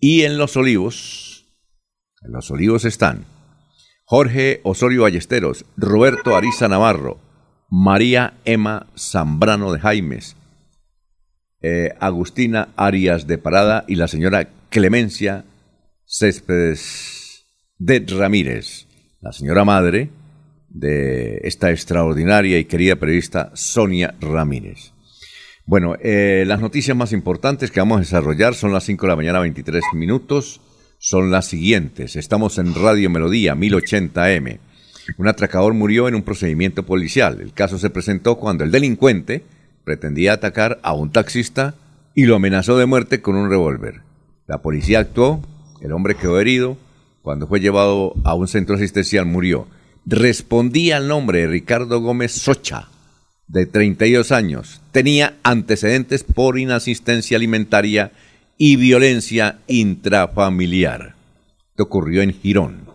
y 0.01 0.23
en 0.23 0.39
Los 0.39 0.57
Olivos, 0.57 1.45
en 2.23 2.31
Los 2.33 2.49
Olivos 2.49 2.85
están 2.85 3.23
Jorge 4.03 4.59
Osorio 4.63 5.03
Ballesteros, 5.03 5.63
Roberto 5.77 6.35
Ariza 6.35 6.67
Navarro, 6.67 7.19
María 7.69 8.33
Emma 8.43 8.87
Zambrano 8.97 9.71
de 9.71 9.79
Jaimes, 9.79 10.35
eh, 11.61 11.93
Agustina 11.99 12.69
Arias 12.75 13.27
de 13.27 13.37
Parada 13.37 13.85
y 13.87 13.95
la 13.95 14.07
señora 14.07 14.49
Clemencia 14.69 15.45
Céspedes 16.03 17.45
de 17.77 18.03
Ramírez, 18.07 18.87
la 19.21 19.31
señora 19.31 19.63
madre 19.63 20.09
de 20.67 21.41
esta 21.43 21.69
extraordinaria 21.69 22.57
y 22.57 22.65
querida 22.65 22.95
periodista 22.95 23.51
Sonia 23.53 24.15
Ramírez. 24.19 24.93
Bueno, 25.71 25.95
eh, 26.01 26.43
las 26.47 26.59
noticias 26.59 26.97
más 26.97 27.13
importantes 27.13 27.71
que 27.71 27.79
vamos 27.79 27.95
a 27.95 28.01
desarrollar 28.01 28.55
son 28.55 28.73
las 28.73 28.83
5 28.83 29.05
de 29.05 29.09
la 29.09 29.15
mañana, 29.15 29.39
23 29.39 29.81
minutos. 29.93 30.59
Son 30.97 31.31
las 31.31 31.45
siguientes. 31.45 32.17
Estamos 32.17 32.57
en 32.57 32.75
Radio 32.75 33.09
Melodía, 33.09 33.55
1080M. 33.55 34.59
Un 35.17 35.27
atracador 35.29 35.73
murió 35.73 36.09
en 36.09 36.15
un 36.15 36.23
procedimiento 36.23 36.85
policial. 36.85 37.39
El 37.39 37.53
caso 37.53 37.79
se 37.79 37.89
presentó 37.89 38.35
cuando 38.35 38.65
el 38.65 38.71
delincuente 38.71 39.45
pretendía 39.85 40.33
atacar 40.33 40.77
a 40.83 40.91
un 40.91 41.09
taxista 41.09 41.73
y 42.15 42.25
lo 42.25 42.35
amenazó 42.35 42.77
de 42.77 42.85
muerte 42.85 43.21
con 43.21 43.37
un 43.37 43.49
revólver. 43.49 44.01
La 44.47 44.61
policía 44.61 44.99
actuó, 44.99 45.39
el 45.79 45.93
hombre 45.93 46.15
quedó 46.15 46.37
herido, 46.41 46.75
cuando 47.21 47.47
fue 47.47 47.61
llevado 47.61 48.15
a 48.25 48.33
un 48.35 48.49
centro 48.49 48.75
asistencial 48.75 49.25
murió. 49.25 49.67
Respondía 50.05 50.97
al 50.97 51.07
nombre 51.07 51.39
de 51.39 51.47
Ricardo 51.47 52.01
Gómez 52.01 52.33
Socha, 52.33 52.89
de 53.51 53.65
32 53.65 54.31
años. 54.31 54.81
Tenía 54.91 55.35
antecedentes 55.43 56.23
por 56.23 56.57
inasistencia 56.57 57.37
alimentaria 57.37 58.11
y 58.57 58.77
violencia 58.77 59.59
intrafamiliar. 59.67 61.15
Esto 61.71 61.83
ocurrió 61.83 62.21
en 62.21 62.33
Girón. 62.33 62.89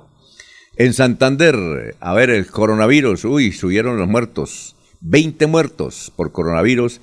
En 0.76 0.94
Santander, 0.94 1.96
a 2.00 2.14
ver, 2.14 2.30
el 2.30 2.46
coronavirus, 2.46 3.24
uy, 3.24 3.52
subieron 3.52 3.98
los 3.98 4.08
muertos. 4.08 4.76
20 5.00 5.46
muertos 5.46 6.12
por 6.16 6.32
coronavirus 6.32 7.00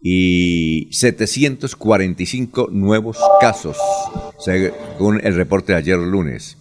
y 0.00 0.88
745 0.90 2.68
nuevos 2.72 3.18
casos, 3.40 3.76
según 4.38 5.20
el 5.22 5.34
reporte 5.34 5.72
de 5.72 5.78
ayer 5.78 5.98
lunes. 5.98 6.56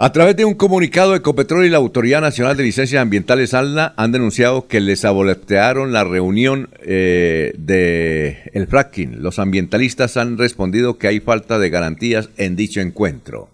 A 0.00 0.12
través 0.12 0.36
de 0.36 0.44
un 0.44 0.54
comunicado, 0.54 1.16
Ecopetrol 1.16 1.66
y 1.66 1.70
la 1.70 1.78
Autoridad 1.78 2.20
Nacional 2.20 2.56
de 2.56 2.62
Licencias 2.62 3.02
Ambientales 3.02 3.52
ALNA 3.52 3.94
han 3.96 4.12
denunciado 4.12 4.68
que 4.68 4.78
les 4.78 5.04
aboletearon 5.04 5.92
la 5.92 6.04
reunión 6.04 6.70
eh, 6.82 7.52
de 7.58 8.48
el 8.54 8.68
fracking. 8.68 9.20
Los 9.24 9.40
ambientalistas 9.40 10.16
han 10.16 10.38
respondido 10.38 10.98
que 10.98 11.08
hay 11.08 11.18
falta 11.18 11.58
de 11.58 11.70
garantías 11.70 12.30
en 12.36 12.54
dicho 12.54 12.80
encuentro. 12.80 13.48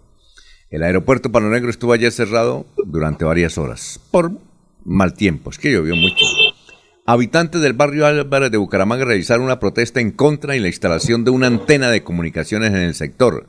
El 0.69 0.83
aeropuerto 0.83 1.33
Palo 1.33 1.49
Negro 1.49 1.71
estuvo 1.71 1.95
ayer 1.95 2.13
cerrado 2.13 2.67
durante 2.85 3.25
varias 3.25 3.57
horas 3.57 3.99
por 4.11 4.33
mal 4.85 5.15
tiempo, 5.15 5.49
es 5.49 5.57
que 5.57 5.73
llovió 5.73 5.97
mucho. 5.97 6.27
Habitantes 7.07 7.63
del 7.63 7.73
barrio 7.73 8.05
Álvarez 8.05 8.51
de 8.51 8.59
Bucaramanga 8.59 9.07
realizaron 9.07 9.47
una 9.47 9.61
protesta 9.61 10.01
en 10.01 10.11
contra 10.11 10.53
de 10.53 10.61
la 10.61 10.69
instalación 10.69 11.25
de 11.25 11.31
una 11.31 11.47
antena 11.47 11.89
de 11.89 12.03
comunicaciones 12.03 12.69
en 12.69 12.83
el 12.83 12.95
sector 12.95 13.47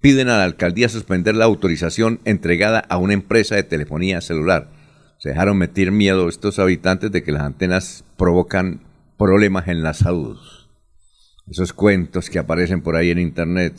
piden 0.00 0.28
a 0.28 0.38
la 0.38 0.44
alcaldía 0.44 0.88
suspender 0.88 1.34
la 1.34 1.44
autorización 1.44 2.20
entregada 2.24 2.80
a 2.80 2.98
una 2.98 3.14
empresa 3.14 3.56
de 3.56 3.62
telefonía 3.62 4.20
celular. 4.20 4.70
Se 5.18 5.30
dejaron 5.30 5.58
meter 5.58 5.90
miedo 5.90 6.28
estos 6.28 6.58
habitantes 6.58 7.10
de 7.10 7.22
que 7.22 7.32
las 7.32 7.42
antenas 7.42 8.04
provocan 8.16 8.82
problemas 9.16 9.68
en 9.68 9.82
la 9.82 9.94
salud. 9.94 10.38
Esos 11.50 11.72
cuentos 11.72 12.30
que 12.30 12.38
aparecen 12.38 12.82
por 12.82 12.94
ahí 12.94 13.10
en 13.10 13.18
internet, 13.18 13.74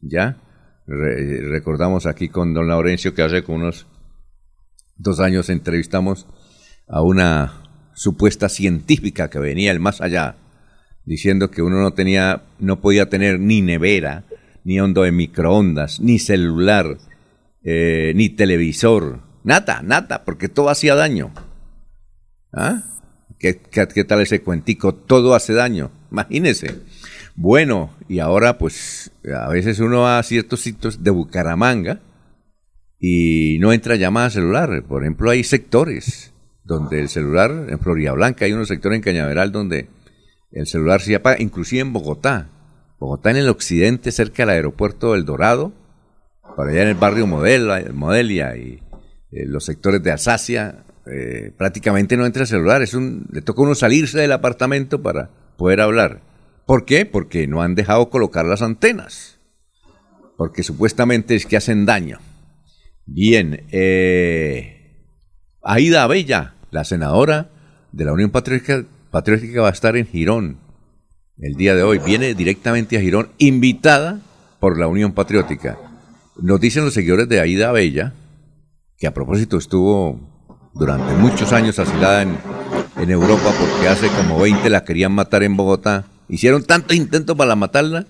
¿ya? 0.00 0.38
recordamos 0.86 2.06
aquí 2.06 2.28
con 2.28 2.52
don 2.52 2.68
Laurencio 2.68 3.14
que 3.14 3.22
hace 3.22 3.42
como 3.42 3.58
unos 3.58 3.86
dos 4.96 5.20
años 5.20 5.48
entrevistamos 5.48 6.26
a 6.86 7.00
una 7.00 7.62
supuesta 7.94 8.48
científica 8.48 9.30
que 9.30 9.38
venía 9.38 9.70
el 9.70 9.80
más 9.80 10.00
allá, 10.00 10.36
diciendo 11.04 11.50
que 11.50 11.62
uno 11.62 11.80
no 11.80 11.92
tenía, 11.92 12.42
no 12.58 12.80
podía 12.80 13.08
tener 13.08 13.40
ni 13.40 13.62
nevera, 13.62 14.24
ni 14.64 14.80
hondo 14.80 15.02
de 15.02 15.12
microondas, 15.12 16.00
ni 16.00 16.18
celular, 16.18 16.98
eh, 17.62 18.12
ni 18.16 18.30
televisor, 18.30 19.20
nada, 19.44 19.82
nada, 19.82 20.24
porque 20.24 20.48
todo 20.48 20.70
hacía 20.70 20.94
daño. 20.94 21.32
¿Ah? 22.52 22.82
¿Qué, 23.38 24.04
tal 24.04 24.22
ese 24.22 24.40
cuentico? 24.40 24.94
Todo 24.94 25.34
hace 25.34 25.52
daño, 25.52 25.90
imagínese. 26.10 26.80
Bueno, 27.36 27.90
y 28.08 28.20
ahora 28.20 28.58
pues 28.58 29.10
a 29.34 29.48
veces 29.48 29.80
uno 29.80 30.02
va 30.02 30.18
a 30.18 30.22
ciertos 30.22 30.60
sitios 30.60 31.02
de 31.02 31.10
Bucaramanga 31.10 32.00
y 32.98 33.58
no 33.60 33.72
entra 33.72 33.96
llamada 33.96 34.30
celular. 34.30 34.84
Por 34.88 35.02
ejemplo, 35.02 35.30
hay 35.30 35.44
sectores 35.44 36.32
donde 36.64 37.00
el 37.00 37.08
celular, 37.10 37.66
en 37.68 37.78
Florida 37.80 38.12
Blanca 38.12 38.46
hay 38.46 38.52
unos 38.52 38.68
sectores 38.68 38.96
en 38.96 39.02
Cañaveral 39.02 39.52
donde 39.52 39.88
el 40.52 40.66
celular 40.66 41.02
se 41.02 41.16
apaga, 41.16 41.42
inclusive 41.42 41.82
en 41.82 41.92
Bogotá. 41.92 42.48
Bogotá 42.98 43.30
en 43.30 43.36
el 43.36 43.48
occidente, 43.48 44.12
cerca 44.12 44.44
del 44.44 44.50
aeropuerto 44.50 45.12
del 45.12 45.24
Dorado, 45.24 45.72
para 46.56 46.70
allá 46.70 46.82
en 46.82 46.88
el 46.88 46.94
barrio 46.94 47.26
Modelia 47.26 48.56
y 48.56 48.82
eh, 49.32 49.46
los 49.46 49.64
sectores 49.64 50.02
de 50.02 50.12
Alsacia, 50.12 50.84
eh, 51.06 51.52
prácticamente 51.56 52.16
no 52.16 52.26
entra 52.26 52.46
celular. 52.46 52.82
Es 52.82 52.94
un, 52.94 53.26
le 53.30 53.42
toca 53.42 53.62
uno 53.62 53.74
salirse 53.74 54.20
del 54.20 54.32
apartamento 54.32 55.02
para 55.02 55.30
poder 55.56 55.80
hablar. 55.80 56.20
¿Por 56.66 56.84
qué? 56.84 57.04
Porque 57.04 57.46
no 57.46 57.62
han 57.62 57.74
dejado 57.74 58.08
colocar 58.08 58.46
las 58.46 58.62
antenas. 58.62 59.38
Porque 60.36 60.62
supuestamente 60.62 61.34
es 61.34 61.46
que 61.46 61.56
hacen 61.56 61.84
daño. 61.84 62.18
Bien, 63.06 63.66
eh, 63.70 65.10
Aida 65.62 66.04
Abella, 66.04 66.54
la 66.70 66.84
senadora 66.84 67.50
de 67.92 68.04
la 68.04 68.12
Unión 68.12 68.30
Patriótica, 68.30 68.86
va 69.12 69.68
a 69.68 69.72
estar 69.72 69.96
en 69.96 70.06
Girón 70.06 70.58
el 71.38 71.54
día 71.54 71.74
de 71.74 71.82
hoy. 71.82 71.98
Viene 71.98 72.34
directamente 72.34 72.96
a 72.96 73.00
Girón, 73.00 73.30
invitada 73.38 74.20
por 74.60 74.78
la 74.78 74.86
Unión 74.86 75.12
Patriótica. 75.12 75.78
Nos 76.36 76.60
dicen 76.60 76.84
los 76.84 76.94
seguidores 76.94 77.28
de 77.28 77.40
Aida 77.40 77.72
Bella, 77.72 78.12
que 78.98 79.06
a 79.06 79.14
propósito 79.14 79.56
estuvo 79.56 80.20
durante 80.74 81.12
muchos 81.14 81.52
años 81.52 81.78
asilada 81.78 82.22
en, 82.22 82.38
Europa 83.10 83.52
porque 83.60 83.88
hace 83.88 84.08
como 84.08 84.40
20 84.40 84.70
la 84.70 84.84
querían 84.84 85.12
matar 85.12 85.42
en 85.42 85.56
Bogotá. 85.56 86.06
Hicieron 86.28 86.64
tantos 86.64 86.96
intentos 86.96 87.36
para 87.36 87.54
matarla 87.54 88.06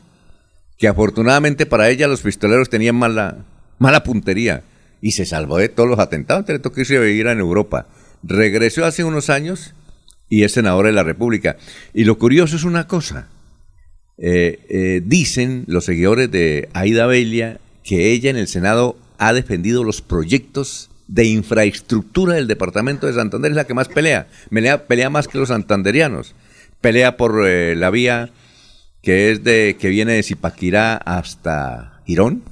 que 0.78 0.86
afortunadamente 0.86 1.66
para 1.66 1.88
ella 1.88 2.06
los 2.06 2.20
pistoleros 2.20 2.70
tenían 2.70 2.94
mala, 2.94 3.44
mala 3.78 4.04
puntería 4.04 4.62
y 5.00 5.12
se 5.12 5.26
salvó 5.26 5.58
de 5.58 5.68
todos 5.68 5.88
los 5.88 5.98
atentados. 5.98 6.48
Le 6.48 6.60
tocó 6.60 6.80
irse 6.80 6.96
a 6.96 7.00
vivir 7.00 7.26
en 7.26 7.40
Europa. 7.40 7.86
Regresó 8.22 8.84
hace 8.84 9.02
unos 9.02 9.30
años 9.30 9.74
y 10.28 10.44
es 10.44 10.52
senadora 10.52 10.88
de 10.88 10.94
la 10.94 11.02
República. 11.02 11.56
Y 11.92 12.04
lo 12.04 12.18
curioso 12.18 12.56
es 12.56 12.64
una 12.64 12.86
cosa. 12.86 13.28
Eh, 14.16 14.60
eh, 14.68 15.02
dicen 15.04 15.64
los 15.66 15.84
seguidores 15.86 16.30
de 16.30 16.68
Aida 16.72 17.06
Bella 17.06 17.58
que 17.82 18.12
ella 18.12 18.30
en 18.30 18.36
el 18.36 18.46
Senado 18.46 18.96
ha 19.18 19.32
defendido 19.32 19.82
los 19.82 20.02
proyectos 20.02 20.88
de 21.08 21.24
infraestructura 21.24 22.34
del 22.34 22.46
departamento 22.46 23.06
de 23.06 23.12
Santander, 23.12 23.50
es 23.50 23.56
la 23.56 23.66
que 23.66 23.74
más 23.74 23.88
pelea, 23.88 24.28
pelea, 24.50 24.86
pelea 24.86 25.10
más 25.10 25.28
que 25.28 25.38
los 25.38 25.48
santanderianos, 25.48 26.34
pelea 26.80 27.16
por 27.16 27.46
eh, 27.46 27.74
la 27.76 27.90
vía 27.90 28.30
que 29.02 29.32
es 29.32 29.44
de 29.44 29.76
que 29.78 29.88
viene 29.88 30.14
de 30.14 30.22
Zipaquirá 30.22 30.96
hasta 30.96 32.00
Girón, 32.06 32.42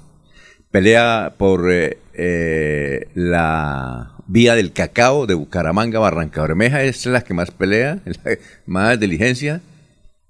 pelea 0.70 1.34
por 1.38 1.72
la 3.14 4.11
Vía 4.26 4.54
del 4.54 4.72
Cacao 4.72 5.26
de 5.26 5.34
Bucaramanga, 5.34 5.98
Barranca 5.98 6.42
Bermeja, 6.42 6.82
es 6.82 7.04
la 7.06 7.22
que 7.22 7.34
más 7.34 7.50
pelea, 7.50 7.98
más 8.66 8.98
diligencia. 8.98 9.60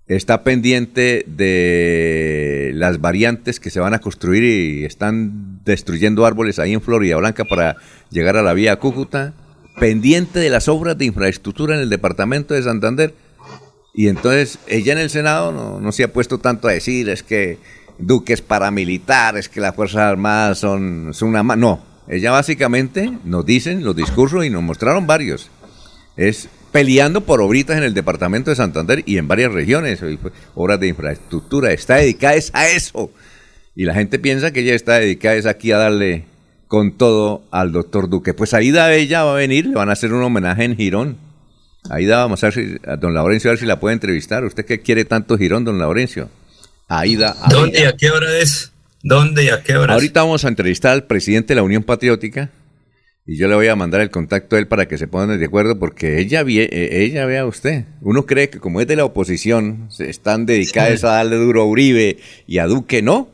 Está 0.09 0.43
pendiente 0.43 1.25
de 1.27 2.73
las 2.75 3.01
variantes 3.01 3.61
que 3.61 3.71
se 3.71 3.81
van 3.81 3.95
a 3.95 4.01
construir 4.01 4.43
y 4.43 4.85
están 4.85 5.61
destruyendo 5.65 6.27
árboles 6.27 6.59
ahí 6.59 6.73
en 6.73 6.83
Florida 6.83 7.17
Blanca 7.17 7.45
para 7.45 7.77
llegar 8.11 8.37
a 8.37 8.43
la 8.43 8.53
vía 8.53 8.77
Cúcuta. 8.77 9.33
Pendiente 9.79 10.39
de 10.39 10.51
las 10.51 10.69
obras 10.69 10.99
de 10.99 11.07
infraestructura 11.07 11.77
en 11.77 11.83
el 11.83 11.89
departamento 11.89 12.53
de 12.53 12.63
Santander. 12.63 13.15
Y 13.95 14.09
entonces 14.09 14.59
ella 14.69 14.93
en 14.93 14.99
el 14.99 15.11
Senado 15.11 15.53
no, 15.53 15.81
no 15.81 15.93
se 15.93 16.05
ha 16.05 16.13
puesto 16.13 16.39
tanto 16.39 16.69
a 16.69 16.73
decir 16.73 17.09
es 17.09 17.23
que 17.23 17.59
Duque 17.99 18.33
es 18.33 18.43
paramilitar, 18.43 19.37
es 19.37 19.49
que 19.49 19.61
las 19.61 19.75
Fuerzas 19.75 20.03
Armadas 20.03 20.59
son, 20.59 21.11
son 21.13 21.29
una... 21.29 21.43
No, 21.57 21.92
ella 22.09 22.31
básicamente 22.31 23.13
nos 23.25 23.47
dicen 23.47 23.85
los 23.85 23.97
discursos 23.97 24.45
y 24.45 24.51
nos 24.51 24.63
mostraron 24.63 25.07
varios. 25.07 25.51
Es 26.17 26.49
peleando 26.73 27.21
por 27.21 27.41
obritas 27.41 27.77
en 27.77 27.85
el 27.85 27.95
departamento 27.95 28.51
de 28.51 28.57
Santander 28.57 29.03
y 29.07 29.19
en 29.19 29.29
varias 29.29 29.53
regiones, 29.53 30.01
obras 30.55 30.81
de 30.81 30.89
infraestructura, 30.89 31.73
está 31.73 31.97
dedicada 31.97 32.35
a 32.55 32.69
eso. 32.69 33.11
Y 33.77 33.85
la 33.85 33.95
gente 33.95 34.19
piensa 34.19 34.53
que 34.53 34.61
ella 34.61 34.75
está 34.75 34.95
dedicada 34.95 35.49
aquí 35.49 35.73
a 35.73 35.79
darle 35.79 36.25
con 36.67 36.93
todo 36.93 37.43
al 37.51 37.73
doctor 37.73 38.09
Duque. 38.09 38.35
Pues 38.35 38.55
Aida 38.55 38.93
ella 38.95 39.25
va 39.25 39.33
a 39.33 39.37
venir, 39.37 39.67
le 39.67 39.75
van 39.75 39.91
a 39.91 39.93
hacer 39.93 40.13
un 40.13 40.23
homenaje 40.23 40.65
en 40.65 40.77
Girón. 40.77 41.19
Aida 41.91 42.19
vamos 42.19 42.43
a 42.43 42.49
ver 42.49 42.55
si, 42.55 42.77
a 42.87 42.97
don 42.97 43.15
Laurencio 43.15 43.51
a 43.51 43.53
ver 43.53 43.61
si 43.61 43.67
la 43.67 43.81
puede 43.81 43.95
entrevistar. 43.95 44.45
¿Usted 44.45 44.65
qué 44.65 44.81
quiere 44.81 45.05
tanto 45.05 45.37
Girón, 45.37 45.65
don 45.65 45.79
Laurencio? 45.79 46.31
Aida. 46.89 47.37
¿Dónde 47.51 47.81
y 47.81 47.85
a 47.85 47.97
qué 47.97 48.11
hora 48.11 48.39
es? 48.39 48.72
¿Dónde 49.03 49.45
y 49.45 49.49
a 49.49 49.63
qué 49.63 49.77
hora? 49.77 49.95
Ahorita 49.95 50.23
vamos 50.23 50.45
a 50.45 50.49
entrevistar 50.49 50.93
al 50.93 51.05
presidente 51.05 51.49
de 51.49 51.57
la 51.57 51.65
Unión 51.65 51.83
Patriótica 51.83 52.51
y 53.27 53.37
yo 53.37 53.49
le 53.49 53.55
voy 53.55 53.67
a 53.67 53.77
mandar 53.77 54.01
el 54.01 54.11
contacto 54.11 54.55
a 54.55 54.59
él 54.61 54.69
para 54.69 54.87
que 54.87 54.97
se 54.97 55.09
pongan 55.09 55.39
de 55.39 55.45
acuerdo 55.45 55.79
porque 55.79 56.21
ella, 56.21 56.43
eh, 56.47 56.89
ella 56.91 57.27
vea 57.27 57.45
usted, 57.45 57.85
uno 58.01 58.27
cree 58.27 58.49
que 58.49 58.59
como 58.59 58.81
es 58.81 58.87
de 58.87 58.97
la 58.97 59.05
oposición, 59.05 59.89
están 59.99 60.47
dedicadas 60.47 61.03
a 61.05 61.15
darle 61.15 61.37
duro 61.37 61.63
a 61.63 61.67
Uribe 61.67 62.19
y 62.47 62.59
a 62.59 62.67
Duque, 62.67 63.03
no. 63.03 63.29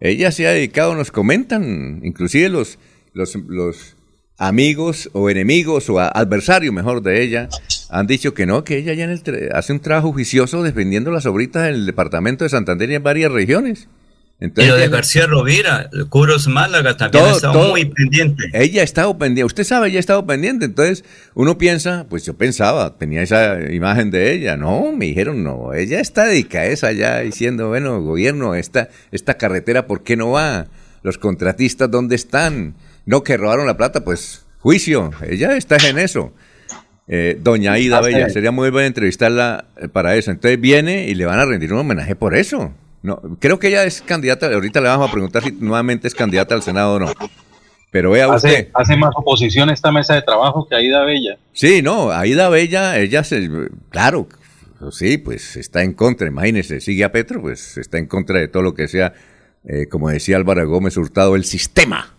ella 0.00 0.30
se 0.30 0.46
ha 0.46 0.50
dedicado, 0.50 0.94
nos 0.94 1.10
comentan, 1.10 2.00
inclusive 2.04 2.50
los, 2.50 2.78
los, 3.14 3.34
los 3.48 3.96
amigos 4.36 5.08
o 5.12 5.30
enemigos 5.30 5.88
o 5.88 6.00
adversarios, 6.00 6.74
mejor, 6.74 7.02
de 7.02 7.22
ella, 7.22 7.48
han 7.88 8.06
dicho 8.06 8.34
que 8.34 8.44
no, 8.44 8.64
que 8.64 8.78
ella 8.78 8.92
ya 8.94 9.04
en 9.04 9.10
el 9.10 9.50
hace 9.54 9.72
un 9.72 9.80
trabajo 9.80 10.12
juicioso 10.12 10.62
defendiendo 10.62 11.10
las 11.10 11.26
obritas 11.26 11.64
del 11.64 11.86
departamento 11.86 12.44
de 12.44 12.50
Santander 12.50 12.90
y 12.90 12.94
en 12.96 13.02
varias 13.02 13.32
regiones. 13.32 13.88
Entonces, 14.40 14.68
y 14.68 14.68
lo 14.68 14.76
de 14.76 14.88
García 14.88 15.26
Rovira, 15.26 15.88
Curos 16.08 16.48
Málaga 16.48 16.96
también 16.96 17.24
ha 17.24 17.30
estado 17.30 17.70
muy 17.70 17.84
pendiente. 17.84 18.44
Ella 18.52 18.80
ha 18.80 18.84
estado 18.84 19.16
pendiente, 19.16 19.44
usted 19.44 19.64
sabe, 19.64 19.88
ella 19.88 19.98
ha 19.98 20.00
estado 20.00 20.26
pendiente. 20.26 20.64
Entonces 20.64 21.04
uno 21.34 21.56
piensa, 21.56 22.06
pues 22.10 22.24
yo 22.24 22.34
pensaba, 22.34 22.98
tenía 22.98 23.22
esa 23.22 23.72
imagen 23.72 24.10
de 24.10 24.32
ella. 24.32 24.56
No, 24.56 24.92
me 24.92 25.06
dijeron, 25.06 25.44
no, 25.44 25.72
ella 25.72 26.00
está 26.00 26.26
dedicada 26.26 26.64
a 26.64 26.68
esa 26.68 26.92
ya 26.92 27.20
diciendo, 27.20 27.68
bueno, 27.68 28.02
gobierno, 28.02 28.54
esta, 28.54 28.88
esta 29.12 29.34
carretera, 29.34 29.86
¿por 29.86 30.02
qué 30.02 30.16
no 30.16 30.32
va? 30.32 30.66
Los 31.02 31.16
contratistas, 31.16 31.90
¿dónde 31.90 32.16
están? 32.16 32.74
No, 33.06 33.22
que 33.22 33.36
robaron 33.36 33.66
la 33.66 33.76
plata, 33.76 34.04
pues 34.04 34.44
juicio, 34.58 35.12
ella 35.28 35.56
está 35.56 35.76
en 35.88 35.98
eso. 35.98 36.32
Eh, 37.06 37.38
doña 37.40 37.72
Aida 37.72 38.00
Bella, 38.00 38.30
sería 38.30 38.50
muy 38.50 38.70
bueno 38.70 38.86
entrevistarla 38.86 39.66
eh, 39.76 39.88
para 39.88 40.16
eso. 40.16 40.30
Entonces 40.30 40.60
viene 40.60 41.06
y 41.08 41.14
le 41.14 41.26
van 41.26 41.38
a 41.38 41.44
rendir 41.44 41.72
un 41.72 41.80
homenaje 41.80 42.16
por 42.16 42.34
eso. 42.34 42.72
No, 43.04 43.20
creo 43.38 43.58
que 43.58 43.68
ella 43.68 43.84
es 43.84 44.00
candidata, 44.00 44.46
ahorita 44.46 44.80
le 44.80 44.88
vamos 44.88 45.10
a 45.10 45.12
preguntar 45.12 45.42
si 45.42 45.52
nuevamente 45.52 46.08
es 46.08 46.14
candidata 46.14 46.54
al 46.54 46.62
Senado 46.62 46.94
o 46.94 46.98
no. 46.98 47.12
Pero 47.90 48.12
vea 48.12 48.32
hace, 48.32 48.48
usted. 48.48 48.68
Hace 48.72 48.96
más 48.96 49.10
oposición 49.14 49.68
esta 49.68 49.92
mesa 49.92 50.14
de 50.14 50.22
trabajo 50.22 50.66
que 50.66 50.74
Aida 50.74 51.04
Bella. 51.04 51.36
Sí, 51.52 51.82
no, 51.82 52.10
Aida 52.12 52.48
Bella, 52.48 52.98
ella 52.98 53.22
se, 53.22 53.46
claro, 53.90 54.26
sí, 54.90 55.18
pues 55.18 55.54
está 55.56 55.82
en 55.82 55.92
contra, 55.92 56.28
imagínese, 56.28 56.80
sigue 56.80 57.04
a 57.04 57.12
Petro, 57.12 57.42
pues 57.42 57.76
está 57.76 57.98
en 57.98 58.06
contra 58.06 58.40
de 58.40 58.48
todo 58.48 58.62
lo 58.62 58.72
que 58.72 58.88
sea, 58.88 59.12
eh, 59.68 59.86
como 59.86 60.08
decía 60.08 60.38
Álvaro 60.38 60.66
Gómez 60.66 60.96
Hurtado, 60.96 61.36
el 61.36 61.44
sistema. 61.44 62.14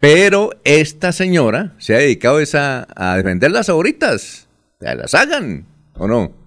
Pero 0.00 0.50
esta 0.64 1.12
señora 1.12 1.76
se 1.78 1.94
ha 1.94 1.98
dedicado 1.98 2.40
a, 2.54 2.86
a 2.96 3.16
defender 3.16 3.52
las 3.52 3.68
ahoritas, 3.68 4.48
las 4.80 5.14
hagan, 5.14 5.64
¿o 5.94 6.08
no? 6.08 6.37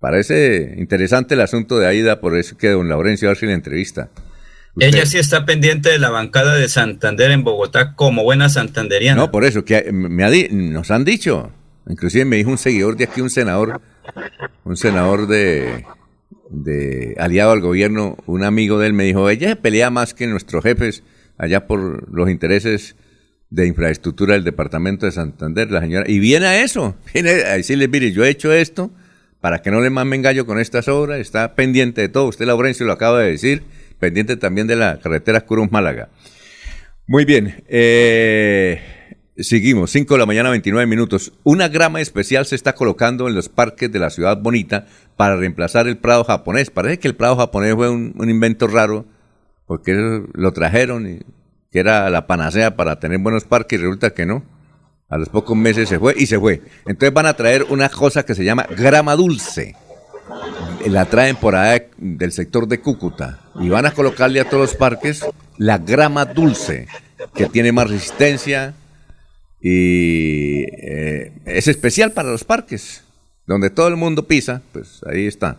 Parece 0.00 0.74
interesante 0.78 1.34
el 1.34 1.40
asunto 1.40 1.78
de 1.78 1.86
Aida, 1.86 2.20
por 2.20 2.36
eso 2.36 2.56
que 2.56 2.68
don 2.68 2.88
Laurencio 2.88 3.34
si 3.34 3.46
la 3.46 3.54
entrevista. 3.54 4.10
Ella 4.78 5.06
sí 5.06 5.18
está 5.18 5.44
pendiente 5.44 5.90
de 5.90 5.98
la 5.98 6.10
bancada 6.10 6.54
de 6.54 6.68
Santander 6.68 7.32
en 7.32 7.42
Bogotá 7.42 7.94
como 7.94 8.22
buena 8.22 8.48
santanderiana. 8.48 9.20
No, 9.20 9.30
por 9.32 9.44
eso, 9.44 9.64
que 9.64 9.90
me 9.92 10.48
nos 10.50 10.92
han 10.92 11.04
dicho, 11.04 11.50
inclusive 11.88 12.24
me 12.24 12.36
dijo 12.36 12.50
un 12.50 12.58
seguidor 12.58 12.96
de 12.96 13.04
aquí, 13.04 13.20
un 13.20 13.30
senador, 13.30 13.80
un 14.64 14.76
senador 14.76 15.26
de, 15.26 15.84
de 16.50 17.16
aliado 17.18 17.50
al 17.50 17.60
gobierno, 17.60 18.16
un 18.26 18.44
amigo 18.44 18.78
de 18.78 18.86
él 18.86 18.92
me 18.92 19.04
dijo, 19.04 19.28
ella 19.28 19.56
pelea 19.56 19.90
más 19.90 20.14
que 20.14 20.28
nuestros 20.28 20.62
jefes 20.62 21.02
allá 21.38 21.66
por 21.66 22.12
los 22.12 22.30
intereses 22.30 22.94
de 23.50 23.66
infraestructura 23.66 24.34
del 24.34 24.44
departamento 24.44 25.06
de 25.06 25.12
Santander, 25.12 25.70
la 25.70 25.80
señora, 25.80 26.04
y 26.08 26.18
viene 26.18 26.46
a 26.46 26.62
eso, 26.62 26.96
viene 27.12 27.30
a 27.30 27.56
decirle, 27.56 27.88
mire, 27.88 28.12
yo 28.12 28.24
he 28.24 28.30
hecho 28.30 28.52
esto, 28.52 28.90
para 29.40 29.62
que 29.62 29.70
no 29.70 29.80
le 29.80 29.90
mamen 29.90 30.22
gallo 30.22 30.46
con 30.46 30.58
estas 30.58 30.88
obras, 30.88 31.20
está 31.20 31.54
pendiente 31.54 32.00
de 32.00 32.08
todo, 32.08 32.26
usted 32.26 32.46
Laurencio 32.46 32.86
lo 32.86 32.92
acaba 32.92 33.20
de 33.20 33.30
decir, 33.30 33.62
pendiente 33.98 34.36
también 34.36 34.66
de 34.66 34.76
la 34.76 34.98
carretera 34.98 35.42
Curún 35.42 35.68
Málaga. 35.70 36.08
Muy 37.06 37.24
bien, 37.24 37.64
eh, 37.68 38.82
seguimos, 39.38 39.90
5 39.92 40.14
de 40.14 40.18
la 40.18 40.26
mañana, 40.26 40.50
29 40.50 40.86
minutos. 40.86 41.32
Una 41.44 41.68
grama 41.68 42.00
especial 42.00 42.44
se 42.46 42.54
está 42.54 42.74
colocando 42.74 43.28
en 43.28 43.34
los 43.34 43.48
parques 43.48 43.90
de 43.90 43.98
la 43.98 44.10
ciudad 44.10 44.38
bonita 44.38 44.86
para 45.16 45.36
reemplazar 45.36 45.88
el 45.88 45.96
prado 45.96 46.24
japonés. 46.24 46.70
Parece 46.70 46.98
que 46.98 47.08
el 47.08 47.14
prado 47.14 47.36
japonés 47.36 47.74
fue 47.74 47.88
un, 47.88 48.14
invento 48.28 48.66
raro, 48.66 49.06
porque 49.66 49.94
lo 50.32 50.52
trajeron 50.52 51.08
y 51.08 51.20
que 51.70 51.80
era 51.80 52.10
la 52.10 52.26
panacea 52.26 52.76
para 52.76 52.98
tener 52.98 53.18
buenos 53.18 53.44
parques 53.44 53.78
y 53.78 53.82
resulta 53.82 54.10
que 54.10 54.26
no. 54.26 54.44
A 55.08 55.16
los 55.16 55.28
pocos 55.30 55.56
meses 55.56 55.88
se 55.88 55.98
fue 55.98 56.14
y 56.16 56.26
se 56.26 56.38
fue. 56.38 56.62
Entonces 56.86 57.12
van 57.12 57.26
a 57.26 57.34
traer 57.34 57.64
una 57.70 57.88
cosa 57.88 58.24
que 58.24 58.34
se 58.34 58.44
llama 58.44 58.66
grama 58.76 59.16
dulce. 59.16 59.74
La 60.86 61.06
traen 61.06 61.36
por 61.36 61.56
allá 61.56 61.86
del 61.96 62.32
sector 62.32 62.68
de 62.68 62.80
Cúcuta 62.80 63.40
y 63.60 63.68
van 63.68 63.86
a 63.86 63.92
colocarle 63.92 64.40
a 64.40 64.44
todos 64.44 64.70
los 64.70 64.74
parques 64.74 65.24
la 65.56 65.78
grama 65.78 66.24
dulce, 66.24 66.86
que 67.34 67.46
tiene 67.46 67.72
más 67.72 67.90
resistencia 67.90 68.74
y 69.60 70.62
eh, 70.62 71.32
es 71.46 71.66
especial 71.66 72.12
para 72.12 72.30
los 72.30 72.44
parques, 72.44 73.02
donde 73.46 73.70
todo 73.70 73.88
el 73.88 73.96
mundo 73.96 74.26
pisa, 74.26 74.62
pues 74.72 75.00
ahí 75.10 75.26
está. 75.26 75.58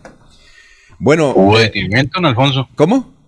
Bueno. 0.98 1.32
¿Hubo 1.34 1.58
detrimento, 1.58 2.18
Alfonso? 2.20 2.68
¿Cómo? 2.76 3.19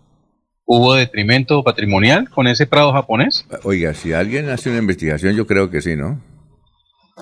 ¿Hubo 0.64 0.94
detrimento 0.94 1.62
patrimonial 1.64 2.28
con 2.30 2.46
ese 2.46 2.66
prado 2.66 2.92
japonés? 2.92 3.46
Oiga, 3.64 3.94
si 3.94 4.12
alguien 4.12 4.48
hace 4.48 4.70
una 4.70 4.78
investigación, 4.78 5.34
yo 5.34 5.46
creo 5.46 5.70
que 5.70 5.82
sí, 5.82 5.96
¿no? 5.96 6.20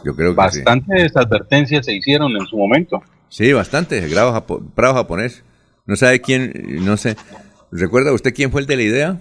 Yo 0.05 0.15
creo 0.15 0.31
que 0.31 0.37
Bastantes 0.37 1.17
advertencias 1.17 1.87
se 1.87 1.95
hicieron 1.95 2.33
en 2.33 2.47
su 2.47 2.57
momento. 2.57 3.03
Sí, 3.29 3.53
bastante, 3.53 4.03
prado 4.75 4.95
japonés. 4.95 5.43
No 5.87 5.97
sabe 5.97 6.21
quién, 6.21 6.53
no 6.85 6.97
sé. 6.97 7.17
¿Recuerda 7.73 8.13
usted 8.13 8.35
quién 8.35 8.51
fue 8.51 8.61
el 8.61 8.67
de 8.67 8.77
la 8.77 8.83
idea? 8.83 9.21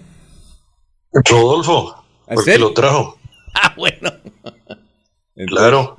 Rodolfo, 1.12 2.04
porque 2.26 2.58
lo 2.58 2.72
trajo. 2.72 3.18
Ah, 3.54 3.74
bueno. 3.76 4.12
claro. 5.48 5.96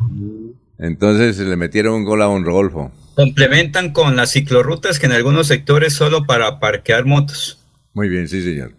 Entonces 0.78 1.38
le 1.40 1.56
metieron 1.56 1.96
un 1.96 2.06
gol 2.06 2.22
a 2.22 2.30
un 2.30 2.46
Rodolfo. 2.46 2.92
Complementan 3.16 3.92
con 3.92 4.16
las 4.16 4.32
ciclorrutas 4.32 5.00
que 5.00 5.06
en 5.06 5.12
algunos 5.12 5.48
sectores 5.48 5.94
solo 5.94 6.26
para 6.26 6.60
parquear 6.60 7.06
motos. 7.06 7.61
Muy 7.94 8.08
bien, 8.08 8.28
sí, 8.28 8.42
señor. 8.42 8.74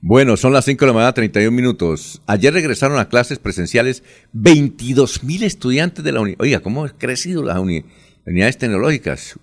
Bueno, 0.00 0.36
son 0.36 0.52
las 0.52 0.66
5 0.66 0.84
de 0.84 0.86
la 0.86 0.92
mañana, 0.92 1.12
31 1.12 1.50
minutos. 1.50 2.22
Ayer 2.26 2.52
regresaron 2.52 2.98
a 2.98 3.08
clases 3.08 3.38
presenciales 3.38 4.04
22 4.32 5.24
mil 5.24 5.42
estudiantes 5.42 6.04
de 6.04 6.12
la 6.12 6.20
universidad. 6.20 6.44
Oiga, 6.44 6.60
¿cómo 6.60 6.84
han 6.84 6.90
crecido 6.90 7.42
las 7.42 7.58
unidades 7.58 8.58
tecnológicas? 8.58 9.38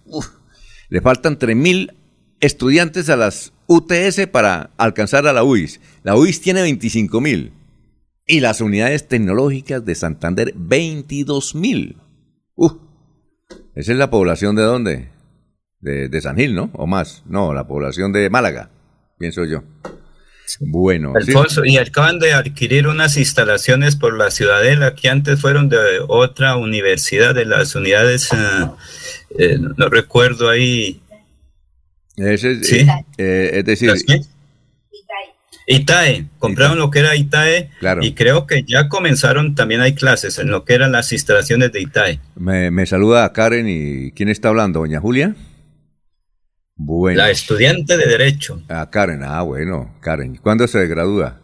le 0.89 1.01
faltan 1.01 1.39
3 1.39 1.55
mil 1.55 1.93
estudiantes 2.39 3.09
a 3.09 3.17
las 3.17 3.53
UTS 3.67 4.27
para 4.31 4.69
alcanzar 4.77 5.27
a 5.27 5.33
la 5.33 5.43
UIS. 5.43 5.81
La 6.03 6.15
UIS 6.15 6.39
tiene 6.41 6.61
25 6.61 7.19
mil. 7.19 7.53
Y 8.27 8.39
las 8.39 8.61
unidades 8.61 9.07
tecnológicas 9.07 9.83
de 9.83 9.95
Santander, 9.95 10.53
22 10.55 11.55
mil. 11.55 11.97
¿Esa 13.75 13.91
es 13.91 13.97
la 13.97 14.09
población 14.09 14.55
de 14.55 14.61
dónde? 14.61 15.09
De, 15.79 16.07
de 16.07 16.21
San 16.21 16.37
Gil, 16.37 16.53
¿no? 16.53 16.69
¿O 16.73 16.87
más? 16.87 17.23
No, 17.25 17.53
la 17.53 17.67
población 17.67 18.13
de 18.13 18.29
Málaga 18.29 18.69
pienso 19.21 19.45
yo. 19.45 19.63
Bueno. 20.59 21.13
Alfonso, 21.15 21.63
y 21.63 21.77
acaban 21.77 22.19
de 22.19 22.33
adquirir 22.33 22.87
unas 22.87 23.15
instalaciones 23.15 23.95
por 23.95 24.17
la 24.17 24.31
Ciudadela 24.31 24.95
que 24.95 25.09
antes 25.09 25.39
fueron 25.39 25.69
de 25.69 25.77
otra 26.07 26.57
universidad, 26.57 27.33
de 27.33 27.45
las 27.45 27.75
unidades, 27.75 28.29
eh, 28.33 28.67
eh, 29.37 29.57
no, 29.77 29.87
recuerdo 29.87 30.49
ahí. 30.49 30.99
Ese, 32.17 32.63
¿Sí? 32.63 32.85
Eh, 33.17 33.51
es 33.53 33.65
decir, 33.65 33.93
Itae, 35.67 36.25
compraron 36.39 36.79
lo 36.79 36.89
que 36.89 36.99
era 36.99 37.15
Itae 37.15 37.69
y 38.01 38.13
creo 38.13 38.45
que 38.45 38.63
ya 38.63 38.89
comenzaron, 38.89 39.55
también 39.55 39.79
hay 39.79 39.93
clases 39.93 40.37
en 40.39 40.49
lo 40.49 40.65
que 40.65 40.73
eran 40.73 40.91
las 40.91 41.13
instalaciones 41.13 41.71
de 41.71 41.81
Itae. 41.81 42.19
Me, 42.35 42.71
me 42.71 42.85
saluda 42.85 43.23
a 43.23 43.31
Karen 43.31 43.67
y 43.69 44.11
¿quién 44.11 44.27
está 44.27 44.49
hablando? 44.49 44.79
¿Doña 44.79 44.99
Julia? 44.99 45.35
La 47.13 47.29
estudiante 47.29 47.97
de 47.97 48.05
Derecho. 48.05 48.61
Ah, 48.69 48.89
Karen, 48.89 49.23
ah, 49.23 49.41
bueno, 49.41 49.93
Karen. 50.01 50.37
¿Cuándo 50.37 50.67
se 50.67 50.85
gradúa? 50.87 51.39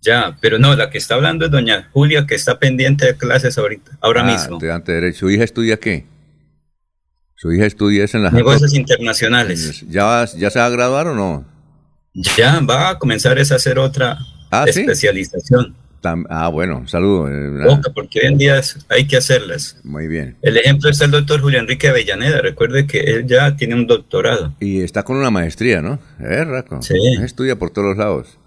Ya, 0.00 0.36
pero 0.40 0.58
no, 0.58 0.76
la 0.76 0.90
que 0.90 0.98
está 0.98 1.14
hablando 1.14 1.46
es 1.46 1.50
doña 1.50 1.88
Julia, 1.92 2.26
que 2.26 2.34
está 2.34 2.58
pendiente 2.58 3.06
de 3.06 3.16
clases 3.16 3.56
ahorita, 3.56 3.98
ahora 4.00 4.20
ah, 4.22 4.24
mismo. 4.24 4.56
Estudiante 4.56 4.92
de 4.92 5.00
Derecho. 5.00 5.20
¿Su 5.20 5.30
hija 5.30 5.44
estudia 5.44 5.78
qué? 5.78 6.06
¿Su 7.36 7.52
hija 7.52 7.66
estudia 7.66 8.04
en 8.12 8.22
las... 8.22 8.32
Negocios 8.32 8.74
internacionales. 8.74 9.84
¿Ya, 9.88 10.26
¿Ya 10.36 10.50
se 10.50 10.58
va 10.58 10.66
a 10.66 10.70
graduar 10.70 11.06
o 11.08 11.14
no? 11.14 11.44
Ya, 12.12 12.60
va 12.60 12.90
a 12.90 12.98
comenzar 12.98 13.38
a 13.38 13.42
hacer 13.42 13.78
otra 13.78 14.18
ah, 14.50 14.64
especialización 14.66 15.74
ah, 16.28 16.48
bueno, 16.48 16.86
saludo. 16.86 17.28
Eh, 17.28 17.80
porque 17.94 18.20
hoy 18.20 18.26
en 18.26 18.38
día 18.38 18.60
hay 18.88 19.06
que 19.06 19.16
hacerlas. 19.16 19.78
Muy 19.84 20.06
bien. 20.06 20.36
El 20.42 20.56
ejemplo 20.56 20.90
es 20.90 21.00
el 21.00 21.10
doctor 21.10 21.40
Julián 21.40 21.62
Enrique 21.62 21.88
Avellaneda. 21.88 22.40
Recuerde 22.40 22.86
que 22.86 23.00
él 23.00 23.26
ya 23.26 23.56
tiene 23.56 23.74
un 23.74 23.86
doctorado. 23.86 24.54
Y 24.60 24.82
está 24.82 25.02
con 25.02 25.16
una 25.16 25.30
maestría, 25.30 25.82
¿no? 25.82 25.98
Es 26.20 26.46
raco. 26.46 26.82
Sí. 26.82 26.94
Estudia 27.22 27.58
por 27.58 27.70
todos 27.70 27.88
los 27.88 27.96
lados. 27.96 28.38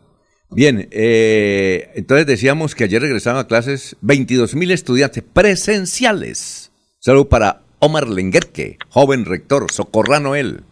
Bien, 0.50 0.88
eh, 0.91 1.91
entonces 1.96 2.26
decíamos 2.26 2.74
que 2.74 2.86
ayer 2.86 3.02
regresaron 3.02 3.39
a 3.39 3.48
clases 3.48 3.98
22 4.02 4.56
mil 4.56 4.72
estudiantes 4.72 5.24
presenciales. 5.24 6.72
Saludo 7.00 7.28
para 7.28 7.62
Omar 7.80 8.08
Lenguerque, 8.08 8.78
joven 8.89 9.26
rector, 9.26 9.72
socorrano 9.72 10.36
él. 10.36 10.63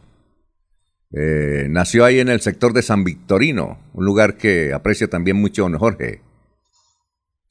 Eh, 1.11 1.67
nació 1.69 2.03
ahí 2.03 2.19
en 2.19 2.29
el 2.29 2.41
sector 2.41 2.73
de 2.73 2.81
San 2.81 3.03
Victorino, 3.03 3.79
un 3.93 4.05
lugar 4.05 4.37
que 4.37 4.73
aprecia 4.73 5.07
también 5.07 5.37
mucho 5.37 5.63
don 5.63 5.77
Jorge. 5.77 6.21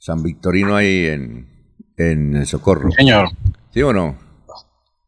San 0.05 0.23
Victorino 0.23 0.77
ahí 0.77 1.07
en, 1.07 1.47
en 1.97 2.37
el 2.37 2.47
Socorro. 2.47 2.91
señor. 2.93 3.31
¿Sí 3.73 3.81
o 3.81 3.91
no? 3.91 4.19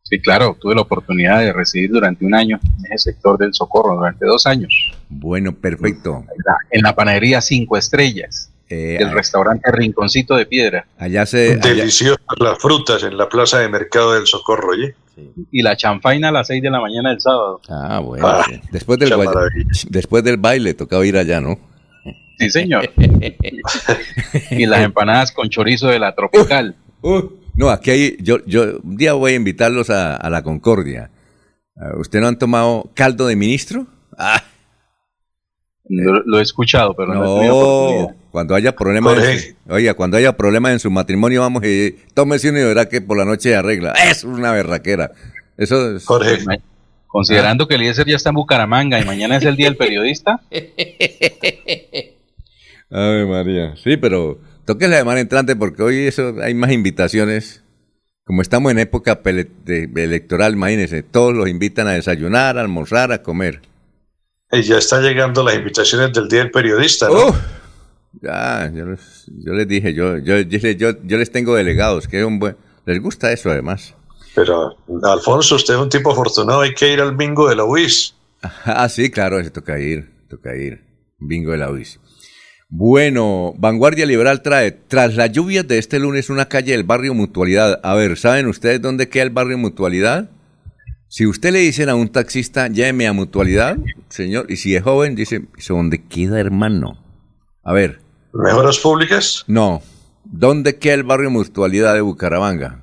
Sí, 0.02 0.18
claro, 0.20 0.56
tuve 0.58 0.74
la 0.74 0.80
oportunidad 0.80 1.40
de 1.40 1.52
residir 1.52 1.90
durante 1.90 2.24
un 2.24 2.34
año 2.34 2.58
en 2.78 2.92
ese 2.94 3.12
sector 3.12 3.36
del 3.36 3.52
Socorro, 3.52 3.94
durante 3.94 4.24
dos 4.24 4.46
años. 4.46 4.72
Bueno, 5.10 5.54
perfecto. 5.54 6.24
En 6.70 6.82
la, 6.82 6.94
panadería 6.94 7.42
Cinco 7.42 7.76
Estrellas. 7.76 8.50
Eh, 8.70 8.96
el 8.98 9.10
restaurante 9.12 9.70
Rinconcito 9.70 10.34
de 10.34 10.46
Piedra. 10.46 10.86
Allá 10.96 11.26
se. 11.26 11.56
Deliciosas 11.56 12.24
las 12.38 12.58
frutas 12.58 13.02
en 13.02 13.18
la 13.18 13.28
plaza 13.28 13.58
de 13.58 13.68
mercado 13.68 14.14
del 14.14 14.26
Socorro, 14.26 14.70
¿oye? 14.70 14.94
Y 15.52 15.60
la 15.60 15.76
champaina 15.76 16.30
a 16.30 16.32
las 16.32 16.46
6 16.46 16.62
de 16.62 16.70
la 16.70 16.80
mañana 16.80 17.10
del 17.10 17.20
sábado. 17.20 17.60
Ah, 17.68 18.00
bueno. 18.02 18.26
Ah, 18.26 18.46
después, 18.70 18.98
del 18.98 19.12
después 19.90 20.24
del 20.24 20.38
baile 20.38 20.72
tocaba 20.72 21.04
ir 21.04 21.18
allá, 21.18 21.42
¿no? 21.42 21.58
Sí, 22.38 22.50
señor. 22.50 22.90
y 24.50 24.66
las 24.66 24.84
empanadas 24.84 25.32
con 25.32 25.48
chorizo 25.48 25.88
de 25.88 25.98
la 25.98 26.14
tropical. 26.14 26.76
no, 27.54 27.70
aquí 27.70 27.90
hay. 27.90 28.16
Yo, 28.20 28.44
yo 28.46 28.78
un 28.82 28.96
día 28.96 29.14
voy 29.14 29.32
a 29.32 29.36
invitarlos 29.36 29.90
a, 29.90 30.28
la 30.28 30.42
Concordia. 30.42 31.10
Ah, 31.76 31.92
¿Usted 31.98 32.20
no 32.20 32.28
han 32.28 32.38
tomado 32.38 32.90
caldo 32.94 33.26
de 33.26 33.36
ministro? 33.36 33.86
Ah. 34.18 34.42
Lo, 35.88 36.40
he 36.40 36.42
escuchado, 36.42 36.94
pero 36.96 37.14
no, 37.14 38.12
cuando 38.32 38.56
haya 38.56 38.74
problemas, 38.74 39.16
oiga, 39.68 39.94
cuando 39.94 40.16
haya 40.16 40.36
problemas 40.36 40.72
en 40.72 40.80
su 40.80 40.90
matrimonio, 40.90 41.42
vamos 41.42 41.62
y 41.64 41.96
tómese 42.12 42.50
uno 42.50 42.58
y 42.58 42.64
verá 42.64 42.88
que 42.88 43.00
por 43.00 43.16
la 43.16 43.24
noche 43.24 43.54
arregla. 43.54 43.92
Es 43.92 44.24
una 44.24 44.50
berraquera. 44.50 45.12
Eso 45.56 45.94
es, 45.94 46.04
Jorge. 46.04 46.38
Considerando 47.06 47.64
ah. 47.64 47.68
que 47.68 47.76
Eliezer 47.76 48.06
ya 48.06 48.16
está 48.16 48.30
en 48.30 48.34
Bucaramanga 48.34 48.98
y 48.98 49.04
mañana 49.04 49.36
es 49.36 49.44
el 49.44 49.54
día 49.56 49.66
del 49.66 49.76
periodista. 49.76 50.40
Ay, 52.90 53.26
María. 53.26 53.74
Sí, 53.76 53.96
pero 53.96 54.38
toque 54.64 54.88
la 54.88 54.98
semana 54.98 55.20
entrante 55.20 55.56
porque 55.56 55.82
hoy 55.82 56.06
eso 56.06 56.34
hay 56.42 56.54
más 56.54 56.72
invitaciones. 56.72 57.62
Como 58.24 58.42
estamos 58.42 58.72
en 58.72 58.80
época 58.80 59.20
electoral, 59.24 60.54
imagínense, 60.54 61.04
todos 61.04 61.32
los 61.32 61.48
invitan 61.48 61.86
a 61.86 61.92
desayunar, 61.92 62.58
a 62.58 62.60
almorzar, 62.60 63.12
a 63.12 63.22
comer. 63.22 63.60
Y 64.50 64.62
ya 64.62 64.78
están 64.78 65.02
llegando 65.02 65.44
las 65.44 65.54
invitaciones 65.54 66.12
del 66.12 66.28
Día 66.28 66.40
del 66.40 66.50
Periodista, 66.50 67.08
¿no? 67.08 67.34
ya, 68.22 68.70
yo 68.72 68.86
les, 68.86 69.68
dije, 69.68 69.94
yo, 69.94 70.18
yo, 70.18 70.40
yo, 70.40 71.18
les 71.18 71.30
tengo 71.30 71.54
delegados, 71.54 72.08
que 72.08 72.20
es 72.20 72.24
un 72.24 72.38
buen, 72.38 72.56
les 72.84 73.00
gusta 73.00 73.32
eso 73.32 73.50
además. 73.50 73.94
Pero, 74.34 74.76
Alfonso, 75.02 75.56
usted 75.56 75.74
es 75.74 75.80
un 75.80 75.88
tipo 75.88 76.12
afortunado, 76.12 76.60
hay 76.60 76.74
que 76.74 76.92
ir 76.92 77.00
al 77.00 77.16
bingo 77.16 77.48
de 77.48 77.56
la 77.56 77.64
UIS. 77.64 78.14
Ah, 78.64 78.88
sí, 78.88 79.10
claro, 79.10 79.42
se 79.42 79.50
toca 79.50 79.78
ir, 79.78 80.10
toca 80.28 80.54
ir. 80.54 80.84
Bingo 81.18 81.52
de 81.52 81.58
la 81.58 81.70
UIS. 81.70 81.98
Bueno, 82.68 83.54
Vanguardia 83.58 84.06
Liberal 84.06 84.42
trae, 84.42 84.72
tras 84.72 85.14
las 85.14 85.30
lluvias 85.32 85.66
de 85.68 85.78
este 85.78 85.98
lunes, 85.98 86.30
una 86.30 86.48
calle 86.48 86.72
del 86.72 86.84
barrio 86.84 87.14
Mutualidad. 87.14 87.80
A 87.82 87.94
ver, 87.94 88.16
¿saben 88.18 88.46
ustedes 88.46 88.82
dónde 88.82 89.08
queda 89.08 89.22
el 89.22 89.30
barrio 89.30 89.56
Mutualidad? 89.56 90.30
Si 91.08 91.24
usted 91.24 91.52
le 91.52 91.60
dice 91.60 91.88
a 91.88 91.94
un 91.94 92.08
taxista, 92.08 92.66
lléveme 92.66 93.06
a 93.06 93.12
mutualidad, 93.12 93.78
señor, 94.08 94.50
y 94.50 94.56
si 94.56 94.74
es 94.74 94.82
joven, 94.82 95.14
dice, 95.14 95.44
¿dónde 95.68 96.02
queda, 96.04 96.40
hermano? 96.40 96.98
A 97.62 97.72
ver. 97.72 98.00
¿Mejoras 98.34 98.78
públicas? 98.78 99.44
No. 99.46 99.82
¿Dónde 100.24 100.78
queda 100.78 100.94
el 100.94 101.04
barrio 101.04 101.30
Mutualidad 101.30 101.94
de 101.94 102.00
Bucaramanga? 102.00 102.82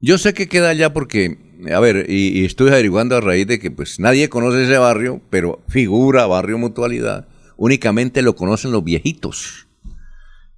Yo 0.00 0.18
sé 0.18 0.34
que 0.34 0.48
queda 0.48 0.70
allá 0.70 0.92
porque, 0.92 1.38
a 1.72 1.78
ver, 1.78 2.06
y, 2.10 2.44
estoy 2.44 2.68
averiguando 2.68 3.16
a 3.16 3.20
raíz 3.20 3.46
de 3.46 3.60
que 3.60 3.70
pues 3.70 4.00
nadie 4.00 4.28
conoce 4.28 4.64
ese 4.64 4.76
barrio, 4.76 5.22
pero 5.30 5.62
figura 5.68 6.26
barrio 6.26 6.58
Mutualidad, 6.58 7.28
únicamente 7.56 8.22
lo 8.22 8.34
conocen 8.34 8.72
los 8.72 8.84
viejitos. 8.84 9.66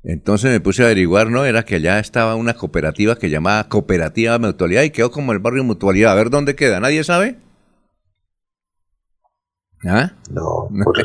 Entonces 0.03 0.53
me 0.53 0.61
puse 0.61 0.83
a 0.83 0.87
averiguar, 0.87 1.31
¿no? 1.31 1.45
Era 1.45 1.65
que 1.65 1.77
allá 1.77 1.99
estaba 1.99 2.37
una 2.37 2.55
cooperativa 2.55 3.17
que 3.17 3.29
llamaba 3.29 3.69
Cooperativa 3.69 4.39
Mutualidad 4.39 4.85
y 4.85 4.91
quedó 4.91 5.11
como 5.11 5.33
el 5.33 5.41
barrio 5.41 5.65
Mutualidad. 5.65 6.13
A 6.13 6.15
ver 6.15 6.31
dónde 6.31 6.55
queda, 6.55 6.79
¿nadie 6.79 7.03
sabe? 7.03 7.39
¿Ah? 9.85 10.13
No, 10.31 10.69
por 10.85 10.97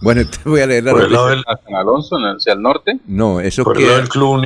Bueno, 0.00 0.22
te 0.28 0.48
voy 0.48 0.60
a 0.60 0.66
leer 0.66 0.84
la 0.84 0.92
noticia. 0.92 1.18
San 1.64 1.74
Alonso, 1.76 2.16
hacia 2.16 2.54
el 2.54 2.62
norte? 2.62 2.98
No, 3.06 3.40
eso 3.40 3.62
por 3.62 3.76
queda... 3.76 4.00
el 4.00 4.08
Club 4.08 4.44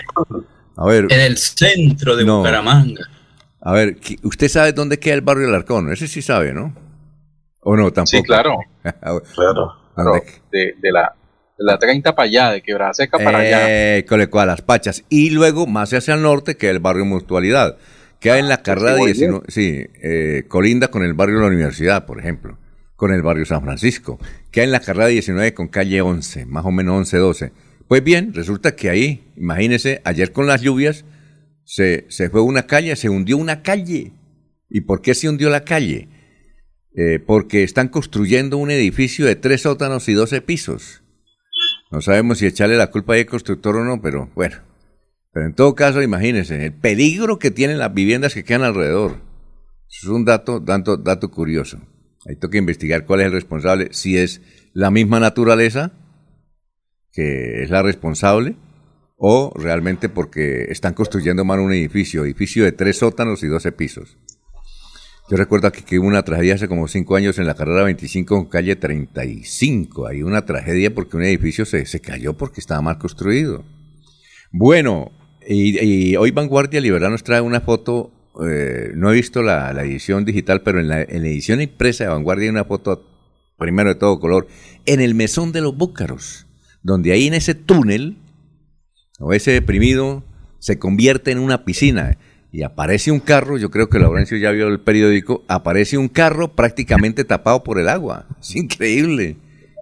A 0.76 0.84
ver. 0.84 1.06
En 1.10 1.20
el 1.20 1.38
centro 1.38 2.16
de 2.16 2.24
Bucaramanga. 2.24 3.02
A 3.62 3.72
ver, 3.72 3.98
usted 4.22 4.48
sabe 4.48 4.74
dónde 4.74 5.00
queda 5.00 5.14
el 5.14 5.22
barrio 5.22 5.48
Alarcón, 5.48 5.90
ese 5.90 6.06
sí 6.06 6.20
sabe, 6.20 6.52
¿no? 6.52 6.72
¿O 7.60 7.74
no? 7.76 7.90
Tampoco. 7.92 8.18
Sí, 8.18 8.22
claro. 8.22 8.58
claro. 9.34 9.85
De, 10.52 10.74
de, 10.80 10.92
la 10.92 11.14
la 11.58 11.78
30 11.78 12.14
para 12.14 12.28
allá, 12.28 12.50
de 12.50 12.62
Quebrada 12.62 12.94
Seca 12.94 13.18
para 13.18 13.38
allá. 13.38 14.04
Con 14.06 14.20
a 14.20 14.46
las 14.46 14.62
Pachas. 14.62 15.04
Y 15.08 15.30
luego, 15.30 15.66
más 15.66 15.92
hacia 15.92 16.14
el 16.14 16.22
norte, 16.22 16.56
que 16.56 16.68
el 16.68 16.80
barrio 16.80 17.04
Mutualidad. 17.04 17.76
Queda 18.20 18.38
en 18.38 18.48
la 18.48 18.62
carrera 18.62 18.96
19, 18.96 19.44
sí, 19.48 19.86
eh, 20.02 20.44
colinda 20.48 20.88
con 20.88 21.04
el 21.04 21.12
barrio 21.12 21.36
de 21.36 21.42
la 21.42 21.48
Universidad, 21.48 22.06
por 22.06 22.18
ejemplo, 22.18 22.58
con 22.96 23.12
el 23.12 23.22
barrio 23.22 23.44
San 23.44 23.62
Francisco. 23.62 24.18
Queda 24.50 24.64
en 24.64 24.72
la 24.72 24.80
carrera 24.80 25.08
19 25.08 25.52
con 25.52 25.68
calle 25.68 26.00
11, 26.00 26.46
más 26.46 26.64
o 26.64 26.70
menos 26.70 26.96
11, 26.96 27.16
12. 27.18 27.52
Pues 27.86 28.02
bien, 28.02 28.32
resulta 28.32 28.74
que 28.74 28.88
ahí, 28.88 29.32
imagínese, 29.36 30.00
ayer 30.04 30.32
con 30.32 30.46
las 30.46 30.62
lluvias, 30.62 31.04
se, 31.64 32.06
se 32.08 32.30
fue 32.30 32.40
una 32.40 32.66
calle, 32.66 32.96
se 32.96 33.10
hundió 33.10 33.36
una 33.36 33.62
calle. 33.62 34.12
¿Y 34.68 34.80
por 34.80 35.02
qué 35.02 35.14
se 35.14 35.28
hundió 35.28 35.50
la 35.50 35.64
calle? 35.64 36.08
Eh, 36.96 37.18
porque 37.18 37.62
están 37.62 37.88
construyendo 37.88 38.56
un 38.56 38.70
edificio 38.70 39.26
de 39.26 39.36
tres 39.36 39.62
sótanos 39.62 40.08
y 40.08 40.14
12 40.14 40.40
pisos. 40.40 41.02
No 41.90 42.00
sabemos 42.00 42.38
si 42.38 42.46
echarle 42.46 42.76
la 42.76 42.90
culpa 42.90 43.14
al 43.14 43.26
constructor 43.26 43.76
o 43.76 43.84
no, 43.84 44.00
pero 44.00 44.30
bueno. 44.34 44.56
Pero 45.32 45.46
en 45.46 45.54
todo 45.54 45.74
caso, 45.74 46.00
imagínense, 46.00 46.64
el 46.64 46.72
peligro 46.72 47.38
que 47.38 47.50
tienen 47.50 47.78
las 47.78 47.92
viviendas 47.92 48.32
que 48.32 48.44
quedan 48.44 48.62
alrededor. 48.62 49.20
es 49.88 50.04
un 50.04 50.24
dato, 50.24 50.58
dato, 50.58 50.96
dato 50.96 51.30
curioso. 51.30 51.78
Hay 52.26 52.36
que 52.36 52.58
investigar 52.58 53.04
cuál 53.04 53.20
es 53.20 53.26
el 53.26 53.32
responsable, 53.32 53.88
si 53.92 54.16
es 54.16 54.40
la 54.72 54.90
misma 54.90 55.20
naturaleza 55.20 55.92
que 57.16 57.62
es 57.62 57.70
la 57.70 57.82
responsable, 57.82 58.56
o 59.16 59.50
realmente 59.56 60.10
porque 60.10 60.66
están 60.68 60.92
construyendo 60.92 61.46
mal 61.46 61.60
un 61.60 61.72
edificio, 61.72 62.24
edificio 62.24 62.62
de 62.64 62.72
tres 62.72 62.98
sótanos 62.98 63.42
y 63.42 63.46
doce 63.46 63.72
pisos. 63.72 64.18
Yo 65.28 65.36
recuerdo 65.36 65.66
aquí 65.66 65.82
que 65.82 65.98
hubo 65.98 66.06
una 66.06 66.22
tragedia 66.22 66.54
hace 66.54 66.68
como 66.68 66.86
cinco 66.86 67.16
años 67.16 67.38
en 67.38 67.46
la 67.46 67.54
carrera 67.54 67.82
25 67.82 68.36
en 68.36 68.44
calle 68.44 68.76
35. 68.76 70.06
Hay 70.06 70.22
una 70.22 70.44
tragedia 70.44 70.94
porque 70.94 71.16
un 71.16 71.24
edificio 71.24 71.64
se, 71.64 71.84
se 71.84 72.00
cayó 72.00 72.36
porque 72.36 72.60
estaba 72.60 72.80
mal 72.80 72.98
construido. 72.98 73.64
Bueno, 74.52 75.10
y, 75.48 76.16
hoy 76.16 76.30
Vanguardia 76.30 76.80
Liberal 76.80 77.10
nos 77.10 77.22
trae 77.22 77.40
una 77.40 77.60
foto. 77.60 78.12
Eh, 78.44 78.90
no 78.94 79.10
he 79.10 79.14
visto 79.14 79.42
la, 79.42 79.70
edición 79.82 80.24
digital, 80.24 80.62
pero 80.62 80.80
en 80.80 80.88
la, 80.88 81.02
edición 81.02 81.60
impresa 81.60 82.04
de 82.04 82.10
Vanguardia 82.10 82.44
hay 82.44 82.50
una 82.50 82.64
foto, 82.64 83.04
primero 83.58 83.90
de 83.90 83.94
todo 83.94 84.18
color, 84.18 84.46
en 84.84 85.00
el 85.00 85.14
mesón 85.14 85.52
de 85.52 85.60
los 85.60 85.76
búcaros, 85.76 86.46
donde 86.82 87.12
ahí 87.12 87.26
en 87.26 87.34
ese 87.34 87.54
túnel, 87.54 88.16
o 89.18 89.32
ese 89.32 89.52
deprimido, 89.52 90.24
se 90.58 90.78
convierte 90.78 91.30
en 91.30 91.38
una 91.38 91.64
piscina 91.64 92.18
y 92.56 92.62
aparece 92.62 93.10
un 93.10 93.20
carro, 93.20 93.58
yo 93.58 93.70
creo 93.70 93.90
que 93.90 93.98
Laurencio 93.98 94.38
ya 94.38 94.50
vio 94.50 94.68
el 94.68 94.80
periódico, 94.80 95.44
aparece 95.46 95.98
un 95.98 96.08
carro 96.08 96.54
prácticamente 96.54 97.22
tapado 97.22 97.62
por 97.62 97.78
el 97.78 97.86
agua. 97.86 98.24
Es 98.40 98.56
increíble. 98.56 99.36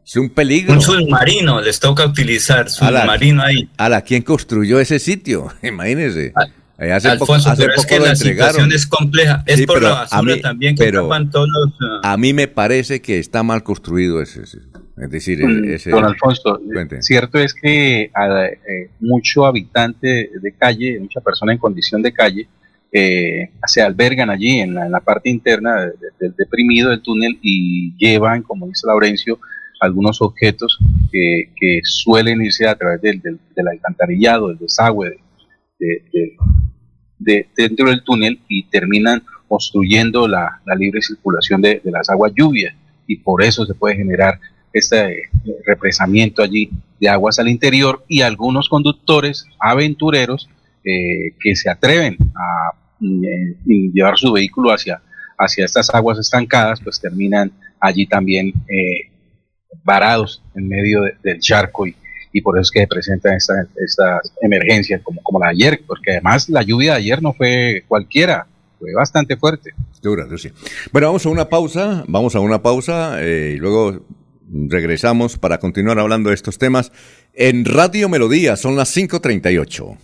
Es 0.04 0.16
un 0.16 0.28
peligro. 0.28 0.72
Un 0.72 0.80
submarino, 0.80 1.60
les 1.60 1.78
toca 1.78 2.04
utilizar 2.04 2.68
submarino 2.68 3.44
ahí. 3.44 3.70
A 3.76 3.88
la 3.88 4.02
¿quién 4.02 4.22
construyó 4.22 4.80
ese 4.80 4.98
sitio? 4.98 5.52
Imagínense. 5.62 6.32
Eh, 6.78 6.90
hace 6.90 7.10
Alfonso, 7.10 7.50
poco, 7.50 7.62
pero 7.62 7.74
es 7.76 7.86
que 7.86 8.00
la 8.00 8.16
situación 8.16 8.72
es 8.72 8.88
compleja. 8.88 9.44
Es 9.46 9.64
por 9.66 9.80
la 9.80 9.90
basura 9.90 10.40
también 10.40 10.74
que 10.74 10.90
tapan 10.90 11.30
todos 11.30 11.48
uh, 11.48 12.00
A 12.02 12.16
mí 12.16 12.32
me 12.32 12.48
parece 12.48 13.00
que 13.00 13.20
está 13.20 13.44
mal 13.44 13.62
construido 13.62 14.20
ese. 14.20 14.42
Es 14.42 15.10
decir, 15.10 15.46
mm, 15.46 15.64
ese, 15.70 15.90
Don 15.90 16.04
Alfonso, 16.04 16.60
cierto 17.02 17.38
es 17.38 17.54
que 17.54 18.02
eh, 18.02 18.90
mucho 18.98 19.46
habitante 19.46 20.28
de 20.42 20.52
calle, 20.58 20.98
mucha 20.98 21.20
persona 21.20 21.52
en 21.52 21.58
condición 21.58 22.02
de 22.02 22.12
calle, 22.12 22.48
se 23.66 23.82
albergan 23.82 24.30
allí 24.30 24.60
en 24.60 24.74
la, 24.74 25.00
parte 25.00 25.28
interna 25.28 25.90
del 26.20 26.34
deprimido 26.36 26.90
del 26.90 27.02
túnel 27.02 27.38
y 27.42 27.96
llevan, 27.96 28.42
como 28.42 28.68
dice 28.68 28.86
Laurencio, 28.86 29.40
algunos 29.80 30.22
objetos 30.22 30.78
que, 31.10 31.80
suelen 31.82 32.42
irse 32.42 32.66
a 32.66 32.76
través 32.76 33.00
del, 33.02 33.40
alcantarillado, 33.68 34.48
del 34.48 34.58
desagüe 34.58 35.18
de, 37.18 37.46
dentro 37.56 37.88
del 37.88 38.04
túnel 38.04 38.40
y 38.48 38.64
terminan 38.64 39.22
obstruyendo 39.48 40.28
la, 40.28 40.60
libre 40.76 41.02
circulación 41.02 41.60
de, 41.62 41.80
las 41.84 42.08
aguas 42.10 42.32
lluvias. 42.34 42.74
Y 43.06 43.16
por 43.16 43.42
eso 43.42 43.66
se 43.66 43.74
puede 43.74 43.96
generar 43.96 44.40
este 44.72 45.12
eh, 45.12 45.30
represamiento 45.66 46.42
allí 46.42 46.70
de 46.98 47.08
aguas 47.08 47.38
al 47.38 47.48
interior 47.48 48.04
y 48.08 48.22
algunos 48.22 48.68
conductores 48.68 49.46
aventureros 49.60 50.48
eh, 50.84 51.34
que 51.40 51.54
se 51.54 51.70
atreven 51.70 52.16
a 52.34 52.72
y, 53.00 53.92
llevar 53.92 54.16
su 54.16 54.32
vehículo 54.32 54.70
hacia, 54.70 55.00
hacia 55.38 55.64
estas 55.64 55.92
aguas 55.94 56.18
estancadas, 56.18 56.80
pues 56.80 57.00
terminan 57.00 57.52
allí 57.80 58.06
también 58.06 58.52
eh, 58.68 59.10
varados 59.82 60.42
en 60.54 60.68
medio 60.68 61.02
del 61.22 61.38
charco 61.40 61.86
y, 61.86 61.94
y, 62.32 62.40
por 62.40 62.56
eso 62.56 62.62
es 62.62 62.70
que 62.70 62.80
se 62.80 62.86
presentan 62.86 63.36
estas 63.36 63.68
esta 63.76 64.20
emergencias 64.40 65.02
como, 65.02 65.22
como 65.22 65.38
la 65.38 65.46
de 65.46 65.52
ayer, 65.52 65.80
porque 65.86 66.12
además 66.12 66.48
la 66.48 66.62
lluvia 66.62 66.92
de 66.92 66.98
ayer 66.98 67.22
no 67.22 67.32
fue 67.32 67.84
cualquiera, 67.86 68.46
fue 68.78 68.92
bastante 68.94 69.36
fuerte. 69.36 69.72
Bueno, 70.92 71.08
vamos 71.08 71.24
a 71.26 71.28
una 71.28 71.48
pausa, 71.48 72.04
vamos 72.08 72.34
a 72.34 72.40
una 72.40 72.62
pausa 72.62 73.22
eh, 73.22 73.54
y 73.56 73.58
luego 73.58 74.02
Regresamos 74.52 75.38
para 75.38 75.58
continuar 75.58 75.98
hablando 75.98 76.28
de 76.28 76.34
estos 76.34 76.58
temas 76.58 76.92
en 77.32 77.64
Radio 77.64 78.08
Melodía. 78.08 78.56
Son 78.56 78.76
las 78.76 78.94
5.38. 78.94 79.96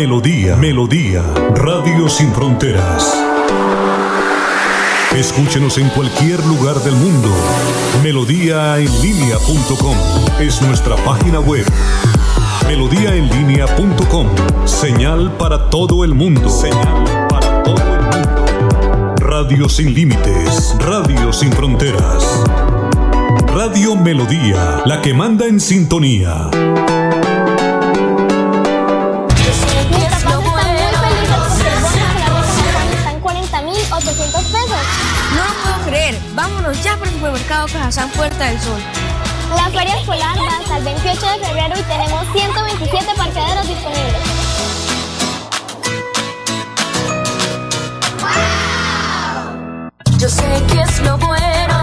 Melodía, 0.00 0.56
Melodía, 0.56 1.22
Radio 1.56 2.08
Sin 2.08 2.32
Fronteras. 2.32 3.14
Escúchenos 5.14 5.76
en 5.76 5.90
cualquier 5.90 6.42
lugar 6.46 6.76
del 6.76 6.94
mundo. 6.94 7.28
Melodíaenlínea.com 8.02 9.94
es 10.40 10.62
nuestra 10.62 10.96
página 11.04 11.40
web. 11.40 11.66
Melodíaenlínea.com, 12.66 14.26
señal 14.64 15.36
para 15.36 15.68
todo 15.68 16.02
el 16.02 16.14
mundo. 16.14 16.48
Señal 16.48 17.04
para 17.28 17.62
todo 17.62 17.76
el 17.76 18.00
mundo. 18.00 19.16
Radio 19.18 19.68
sin 19.68 19.92
límites, 19.92 20.76
radio 20.78 21.30
sin 21.30 21.52
fronteras. 21.52 22.24
Radio 23.54 23.96
Melodía, 23.96 24.80
la 24.86 25.02
que 25.02 25.12
manda 25.12 25.46
en 25.46 25.60
sintonía. 25.60 26.48
Vámonos 36.34 36.84
ya 36.84 36.96
por 36.96 37.08
el 37.08 37.14
supermercado 37.14 37.66
Cajazán 37.66 38.08
Puerta 38.10 38.44
del 38.44 38.60
Sol. 38.60 38.80
La 39.56 39.68
feria 39.70 39.98
escolar 39.98 40.38
va 40.38 40.58
hasta 40.58 40.76
el 40.76 40.84
28 40.84 41.20
de 41.20 41.46
febrero 41.46 41.74
y 41.76 41.82
tenemos 41.82 42.26
127 42.32 43.06
parqueaderos 43.16 43.66
disponibles. 43.66 44.22
Yo 50.18 50.28
sé 50.28 50.62
que 50.68 50.80
es 50.80 51.00
lo 51.00 51.18
bueno. 51.18 51.79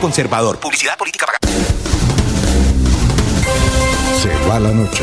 Conservador. 0.00 0.58
Publicidad 0.60 0.96
política 0.96 1.26
pagada. 1.26 1.40
Se 4.20 4.48
va 4.48 4.60
la 4.60 4.70
noche 4.70 5.02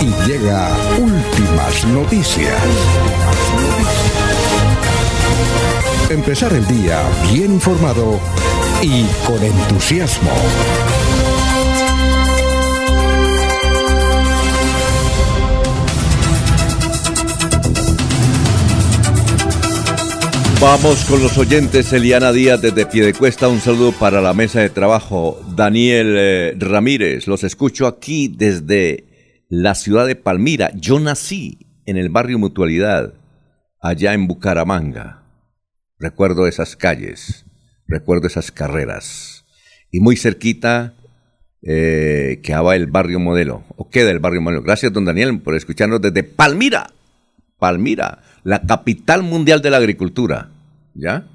y 0.00 0.28
llega 0.28 0.70
últimas 0.98 1.84
noticias. 1.86 2.54
Empezar 6.08 6.52
el 6.52 6.66
día 6.66 7.02
bien 7.32 7.52
informado 7.52 8.18
y 8.80 9.04
con 9.26 9.42
entusiasmo. 9.42 10.30
Vamos 20.60 21.04
con 21.04 21.22
los 21.22 21.38
oyentes. 21.38 21.92
Eliana 21.92 22.32
Díaz 22.32 22.60
desde 22.60 22.84
Piedecuesta. 22.84 23.48
Un 23.48 23.60
saludo 23.60 23.92
para 23.92 24.20
la 24.20 24.34
mesa 24.34 24.60
de 24.60 24.68
trabajo. 24.68 25.40
Daniel 25.54 26.16
eh, 26.18 26.56
Ramírez. 26.58 27.28
Los 27.28 27.44
escucho 27.44 27.86
aquí 27.86 28.26
desde 28.26 29.04
la 29.48 29.76
ciudad 29.76 30.04
de 30.04 30.16
Palmira. 30.16 30.72
Yo 30.74 30.98
nací 30.98 31.58
en 31.86 31.96
el 31.96 32.08
barrio 32.08 32.40
Mutualidad, 32.40 33.14
allá 33.80 34.14
en 34.14 34.26
Bucaramanga. 34.26 35.22
Recuerdo 35.96 36.48
esas 36.48 36.74
calles. 36.74 37.44
Recuerdo 37.86 38.26
esas 38.26 38.50
carreras. 38.50 39.44
Y 39.92 40.00
muy 40.00 40.16
cerquita 40.16 40.94
eh, 41.62 42.40
quedaba 42.42 42.74
el 42.74 42.88
barrio 42.88 43.20
modelo. 43.20 43.62
O 43.76 43.88
queda 43.90 44.10
el 44.10 44.18
barrio 44.18 44.40
modelo. 44.40 44.64
Gracias, 44.64 44.92
don 44.92 45.04
Daniel, 45.04 45.40
por 45.40 45.54
escucharnos 45.54 46.00
desde 46.00 46.24
Palmira. 46.24 46.90
Palmira 47.60 48.22
la 48.48 48.62
capital 48.62 49.22
mundial 49.22 49.60
de 49.60 49.68
la 49.68 49.76
agricultura. 49.76 50.48
¿Ya? 50.94 51.26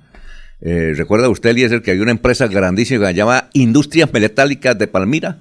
Eh, 0.62 0.94
¿Recuerda 0.96 1.30
usted, 1.30 1.52
Eliezer, 1.52 1.84
que 1.84 1.92
hay 1.92 2.00
una 2.00 2.10
empresa 2.10 2.48
grandísima 2.48 3.06
que 3.06 3.14
se 3.14 3.18
llama 3.18 3.50
Industrias 3.54 4.12
Metálicas 4.12 4.76
de 4.80 4.88
Palmira? 4.88 5.38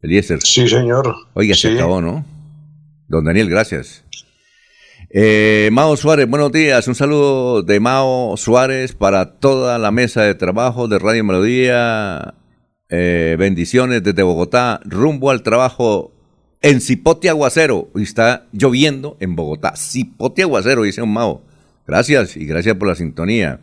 Eliezer. 0.00 0.38
Sí, 0.42 0.68
señor. 0.68 1.12
Oiga, 1.34 1.56
se 1.56 1.74
acabó, 1.74 2.00
¿no? 2.00 2.24
Don 3.08 3.24
Daniel, 3.24 3.50
gracias. 3.50 4.04
Eh, 5.10 5.70
Mao 5.72 5.96
Suárez, 5.96 6.28
buenos 6.28 6.52
días. 6.52 6.86
Un 6.86 6.94
saludo 6.94 7.62
de 7.62 7.80
Mao 7.80 8.36
Suárez 8.36 8.94
para 8.94 9.40
toda 9.40 9.80
la 9.80 9.90
mesa 9.90 10.22
de 10.22 10.36
trabajo 10.36 10.86
de 10.86 11.00
Radio 11.00 11.24
Melodía. 11.24 12.34
Eh, 12.90 13.34
bendiciones 13.40 14.04
desde 14.04 14.22
Bogotá, 14.22 14.80
rumbo 14.84 15.32
al 15.32 15.42
trabajo 15.42 16.11
en 16.62 16.80
Cipote 16.80 17.28
Aguacero. 17.28 17.90
Y 17.94 18.02
está 18.02 18.46
lloviendo 18.52 19.16
en 19.20 19.36
Bogotá. 19.36 19.74
Cipote 19.76 20.42
Aguacero, 20.42 20.82
dice 20.84 21.02
un 21.02 21.12
Mao. 21.12 21.44
Gracias 21.86 22.36
y 22.36 22.46
gracias 22.46 22.76
por 22.76 22.88
la 22.88 22.94
sintonía. 22.94 23.60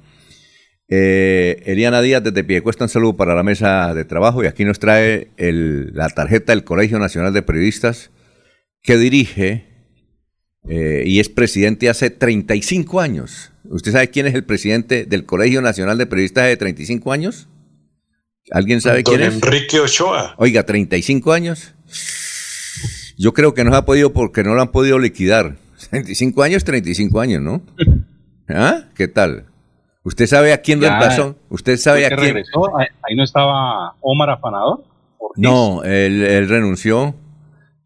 Eh, 0.92 1.62
Eliana 1.66 2.02
Díaz 2.02 2.24
desde 2.24 2.62
cuesta 2.62 2.84
un 2.84 2.90
saludo 2.90 3.16
para 3.16 3.36
la 3.36 3.44
mesa 3.44 3.94
de 3.94 4.06
trabajo 4.06 4.44
y 4.44 4.48
aquí 4.48 4.66
nos 4.66 4.80
trae 4.80 5.30
la 5.38 6.10
tarjeta 6.10 6.52
del 6.52 6.64
Colegio 6.64 6.98
Nacional 6.98 7.32
de 7.32 7.44
Periodistas 7.44 8.10
que 8.82 8.98
dirige 8.98 9.68
eh, 10.68 11.04
y 11.06 11.20
es 11.20 11.30
presidente 11.30 11.90
hace 11.90 12.10
35 12.10 13.00
años. 13.00 13.52
¿Usted 13.66 13.92
sabe 13.92 14.10
quién 14.10 14.26
es 14.26 14.34
el 14.34 14.44
presidente 14.44 15.06
del 15.06 15.26
Colegio 15.26 15.62
Nacional 15.62 15.98
de 15.98 16.08
Periodistas 16.08 16.48
de 16.48 16.58
35 16.58 17.12
años? 17.12 17.48
¿Alguien 18.52 18.82
sabe 18.82 19.04
quién 19.04 19.22
es? 19.22 19.36
Enrique 19.36 19.80
Ochoa. 19.80 20.34
Oiga, 20.38 20.66
35 20.66 21.32
años. 21.34 21.76
Yo 23.22 23.34
creo 23.34 23.54
que 23.54 23.66
no 23.66 23.76
ha 23.76 23.84
podido 23.84 24.14
porque 24.14 24.44
no 24.44 24.56
lo 24.56 24.62
han 24.62 24.72
podido 24.72 24.98
liquidar. 24.98 25.58
35 25.92 26.42
años, 26.42 26.64
35 26.64 27.20
años, 27.20 27.42
¿no? 27.42 27.62
¿Ah? 28.48 28.86
¿Qué 28.96 29.10
tal? 29.10 29.46
¿Usted 30.04 30.26
sabe 30.26 30.54
a 30.54 30.62
quién 30.62 30.80
reemplazó? 30.80 31.36
¿Usted 31.50 31.76
sabe 31.76 32.06
a 32.06 32.08
quién? 32.08 32.22
Regresó? 32.22 32.78
¿Ahí 32.78 33.16
no 33.16 33.24
estaba 33.24 33.96
Omar 34.00 34.30
Afanador? 34.30 34.86
No, 35.36 35.84
él, 35.84 36.48
renunció 36.48 37.14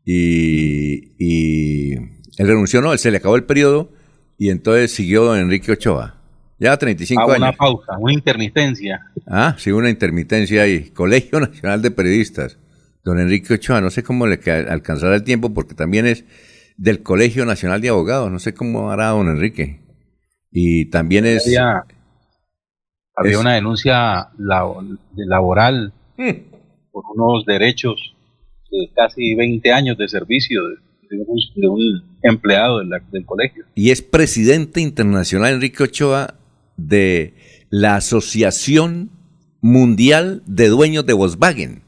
y, 0.05 1.15
y, 1.17 1.93
Él 1.93 2.47
renunció, 2.47 2.81
no, 2.81 2.93
él 2.93 2.99
se 2.99 3.09
le 3.09 3.17
acabó 3.17 3.35
el 3.35 3.43
periodo 3.43 3.89
y 4.37 4.51
entonces 4.51 4.93
siguió 4.93 5.25
don 5.25 5.39
Enrique 5.39 5.71
Ochoa. 5.71 6.15
Ya 6.59 6.77
35 6.77 7.19
ah, 7.19 7.25
años. 7.25 7.37
Una 7.39 7.51
pausa, 7.53 7.97
una 7.99 8.13
intermitencia. 8.13 9.01
Ah, 9.27 9.55
sí, 9.57 9.71
una 9.71 9.89
intermitencia 9.89 10.61
ahí. 10.61 10.91
Colegio 10.91 11.39
Nacional 11.41 11.81
de 11.81 11.91
Periodistas 11.91 12.57
don 13.03 13.19
Enrique 13.19 13.53
Ochoa, 13.53 13.81
no 13.81 13.89
sé 13.89 14.03
cómo 14.03 14.27
le 14.27 14.39
alcanzará 14.69 15.15
el 15.15 15.23
tiempo 15.23 15.53
porque 15.53 15.75
también 15.75 16.05
es 16.05 16.25
del 16.77 17.03
Colegio 17.03 17.45
Nacional 17.45 17.81
de 17.81 17.89
Abogados, 17.89 18.31
no 18.31 18.39
sé 18.39 18.53
cómo 18.53 18.91
hará 18.91 19.09
don 19.09 19.27
Enrique. 19.27 19.81
Y 20.51 20.85
también 20.89 21.25
es... 21.25 21.45
Había, 23.15 23.39
una 23.39 23.53
denuncia 23.53 24.29
laboral 24.37 25.93
por 26.91 27.03
unos 27.15 27.45
derechos 27.45 28.15
de 28.71 28.89
casi 28.95 29.35
20 29.35 29.71
años 29.71 29.97
de 29.99 30.07
servicio 30.07 30.63
de, 30.67 31.69
un, 31.69 32.03
empleado 32.23 32.79
del 32.79 33.25
colegio. 33.25 33.65
Y 33.75 33.91
es 33.91 34.01
presidente 34.01 34.81
internacional 34.81 35.53
Enrique 35.53 35.83
Ochoa 35.83 36.35
de 36.75 37.35
la 37.69 37.97
Asociación 37.97 39.11
Mundial 39.61 40.41
de 40.47 40.69
Dueños 40.69 41.05
de 41.05 41.13
Volkswagen. 41.13 41.82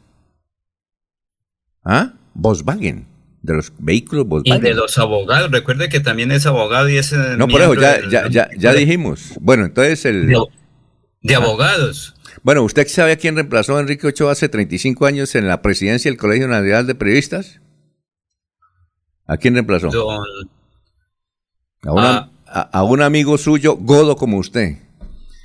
¿Ah? 1.85 2.13
Volkswagen. 2.33 3.07
De 3.41 3.53
los 3.53 3.71
vehículos 3.77 4.27
Volkswagen. 4.27 4.65
Y 4.65 4.67
de 4.67 4.73
los 4.73 4.97
abogados. 4.97 5.51
Recuerde 5.51 5.87
que 5.87 5.99
también 5.99 6.31
es 6.31 6.45
abogado 6.47 6.89
y 6.89 6.97
es. 6.97 7.13
No, 7.37 7.47
por 7.47 7.61
eso 7.61 7.75
ya, 7.75 7.99
ya, 8.09 8.27
ya, 8.27 8.49
ya, 8.57 8.73
dijimos. 8.73 9.33
Bueno, 9.39 9.65
entonces 9.65 10.03
el. 10.05 10.27
De, 11.21 11.35
abogados. 11.35 12.15
Bueno, 12.43 12.63
¿usted 12.63 12.87
sabe 12.87 13.13
a 13.13 13.17
quién 13.17 13.35
reemplazó 13.35 13.77
a 13.77 13.79
Enrique 13.79 14.07
Ochoa 14.07 14.31
hace 14.31 14.49
35 14.49 15.05
años 15.05 15.33
en 15.35 15.47
la 15.47 15.61
presidencia 15.61 16.09
del 16.09 16.17
Colegio 16.17 16.47
Nacional 16.47 16.85
de 16.85 16.95
Periodistas? 16.95 17.61
¿A 19.25 19.37
quién 19.37 19.53
reemplazó? 19.53 19.89
A, 21.87 22.29
a, 22.47 22.83
un 22.83 23.01
amigo 23.01 23.37
suyo, 23.37 23.75
godo 23.75 24.15
como 24.15 24.37
usted. 24.37 24.77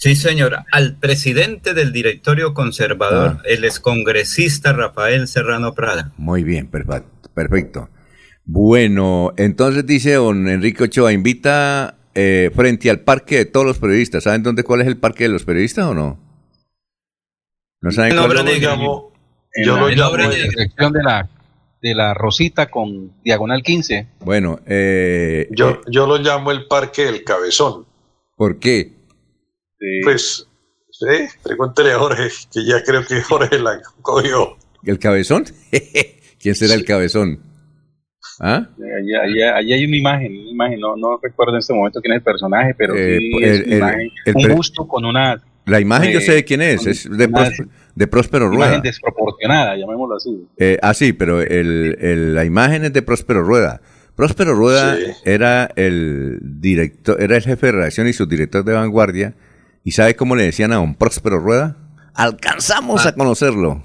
Sí, 0.01 0.17
señora. 0.17 0.65
Al 0.73 0.97
presidente 0.97 1.75
del 1.75 1.93
directorio 1.93 2.55
conservador, 2.55 3.37
ah. 3.39 3.43
el 3.45 3.65
excongresista 3.67 4.73
Rafael 4.73 5.29
Serrano 5.29 5.75
Prada. 5.75 6.11
Muy 6.17 6.43
bien, 6.43 6.69
perfecto. 6.71 7.91
Bueno, 8.45 9.35
entonces 9.37 9.85
dice 9.87 10.15
don 10.15 10.49
Enrique 10.49 10.85
Ochoa, 10.85 11.13
invita 11.13 11.99
eh, 12.15 12.51
frente 12.57 12.89
al 12.89 13.01
parque 13.01 13.37
de 13.37 13.45
todos 13.45 13.67
los 13.67 13.79
periodistas. 13.79 14.25
¿Saben 14.25 14.43
dónde 14.43 14.63
cuál 14.65 14.81
es 14.81 14.87
el 14.87 14.97
parque 14.97 15.25
de 15.25 15.29
los 15.29 15.45
periodistas 15.45 15.85
o 15.85 15.95
no? 15.95 16.19
¿No 17.83 17.91
saben 17.93 18.13
En 18.13 18.17
cuál 18.19 18.31
obra 18.39 18.51
es? 18.51 18.59
llamo- 18.63 19.13
En 19.53 19.67
yo 19.67 19.75
la, 19.77 19.81
lo 19.83 19.89
en 19.91 19.99
la 19.99 20.05
llamo 20.07 20.17
el- 20.17 20.47
intersección 20.47 20.93
de 20.95 21.03
la, 21.03 21.29
de 21.83 21.95
la 21.95 22.15
Rosita 22.15 22.71
con 22.71 23.13
Diagonal 23.23 23.63
15. 23.63 24.09
Bueno, 24.21 24.61
eh, 24.65 25.47
Yo, 25.51 25.83
yo 25.91 26.07
lo 26.07 26.17
llamo 26.17 26.53
el 26.53 26.67
Parque 26.69 27.05
del 27.05 27.23
Cabezón. 27.23 27.85
¿por 28.37 28.59
qué? 28.59 28.93
Pues, 30.05 30.47
sí, 30.91 31.07
pregúntele 31.43 31.93
a 31.93 31.99
Jorge, 31.99 32.29
que 32.53 32.65
ya 32.65 32.83
creo 32.83 33.05
que 33.07 33.21
Jorge 33.23 33.59
la 33.59 33.81
cogió. 34.03 34.57
¿El 34.85 34.99
cabezón? 34.99 35.45
¿Quién 36.41 36.55
será 36.55 36.75
el 36.75 36.85
cabezón? 36.85 37.41
¿Ah? 38.39 38.67
Allí, 38.79 39.15
allí- 39.15 39.43
allí 39.43 39.73
hay 39.75 39.85
una 39.85 39.97
imagen, 39.97 40.33
una 40.33 40.51
imagen, 40.51 40.81
no, 40.81 40.97
no 40.97 41.19
recuerdo 41.23 41.53
en 41.55 41.59
este 41.59 41.75
momento 41.75 42.01
quién 42.01 42.13
es 42.13 42.19
el 42.19 42.23
personaje, 42.23 42.75
pero 42.77 42.95
Eh, 42.97 43.19
sí 43.19 43.31
el- 43.43 43.45
es 43.45 43.61
una 43.67 43.67
el- 43.67 43.79
imagen, 43.79 44.11
el 44.27 44.37
un 44.37 44.57
busto 44.57 44.89
con 44.89 45.05
una 45.05 45.43
La 45.67 45.79
imagen 45.79 46.11
yo 46.13 46.19
Eh, 46.19 46.23
sé 46.23 46.33
de 46.33 46.45
quién 46.45 46.63
es, 46.63 46.87
es 46.87 47.05
de, 47.05 47.27
una 47.27 47.39
Prós- 47.49 47.69
de 47.95 48.07
Próspero 48.07 48.47
imagen 48.47 48.59
Rueda. 48.71 48.81
desproporcionada, 48.83 49.77
llamémoslo 49.77 50.17
así. 50.17 50.49
Eh, 50.59 50.79
ah, 50.83 50.95
sí, 50.95 51.13
pero 51.13 51.43
el, 51.43 51.97
el- 52.01 52.35
la 52.35 52.45
imagen 52.47 52.85
es 52.87 52.93
de 52.95 53.03
Próspero 53.03 53.43
Rueda. 53.43 53.81
Próspero 54.17 54.55
Rueda 54.55 54.97
Sí. 54.97 55.03
era 55.27 55.71
el 55.77 56.39
director, 56.43 57.21
era 57.23 57.37
el 57.37 57.43
jefe 57.43 57.67
de 57.67 57.73
redacción 57.73 58.09
y 58.09 58.13
subdirector 58.15 58.65
de 58.65 58.73
Vanguardia. 58.73 59.35
¿Y 59.85 59.93
sabe 59.93 60.15
cómo 60.17 60.37
le 60.37 60.45
decían 60.45 60.73
a 60.73 60.77
don 60.77 60.95
Próspero 60.95 61.39
Rueda? 61.39 61.77
Alcanzamos 62.15 63.07
Ah. 63.07 63.11
a 63.11 63.15
conocerlo. 63.15 63.83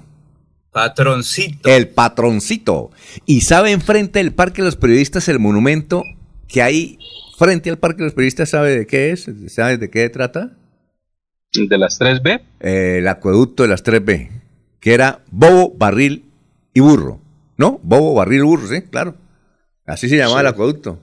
Patroncito. 0.72 1.68
El 1.70 1.88
patroncito. 1.88 2.90
¿Y 3.24 3.40
sabe 3.42 3.70
enfrente 3.72 4.18
del 4.18 4.34
Parque 4.34 4.60
de 4.62 4.66
los 4.66 4.76
Periodistas 4.76 5.28
el 5.28 5.38
monumento 5.38 6.02
que 6.48 6.60
hay 6.62 6.98
frente 7.38 7.70
al 7.70 7.78
Parque 7.78 7.98
de 7.98 8.04
los 8.04 8.12
Periodistas? 8.14 8.50
¿Sabe 8.50 8.76
de 8.78 8.86
qué 8.86 9.10
es? 9.12 9.26
¿Sabe 9.48 9.78
de 9.78 9.88
qué 9.88 10.08
trata? 10.10 10.52
De 11.54 11.78
las 11.78 11.98
3B, 11.98 12.42
Eh, 12.60 12.96
el 12.98 13.08
acueducto 13.08 13.62
de 13.62 13.70
las 13.70 13.82
3B, 13.82 14.28
que 14.80 14.92
era 14.92 15.20
Bobo, 15.30 15.72
Barril 15.78 16.26
y 16.74 16.80
Burro. 16.80 17.20
¿No? 17.56 17.80
Bobo, 17.82 18.12
Barril 18.14 18.40
y 18.40 18.42
Burro, 18.42 18.66
sí, 18.68 18.82
claro. 18.82 19.14
Así 19.86 20.10
se 20.10 20.18
llamaba 20.18 20.42
el 20.42 20.48
acueducto. 20.48 21.00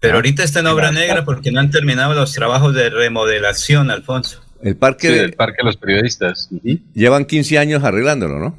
Pero 0.00 0.16
ahorita 0.16 0.42
está 0.44 0.60
en 0.60 0.66
obra 0.66 0.90
negra 0.92 1.24
porque 1.24 1.52
no 1.52 1.60
han 1.60 1.70
terminado 1.70 2.14
los 2.14 2.32
trabajos 2.32 2.74
de 2.74 2.88
remodelación, 2.90 3.90
Alfonso. 3.90 4.42
El 4.62 4.76
parque 4.76 5.08
sí, 5.08 5.14
de- 5.14 5.20
del 5.20 5.32
Parque 5.34 5.56
de 5.60 5.64
los 5.64 5.76
Periodistas. 5.76 6.48
Llevan 6.94 7.24
15 7.26 7.58
años 7.58 7.84
arreglándolo, 7.84 8.38
¿no? 8.38 8.58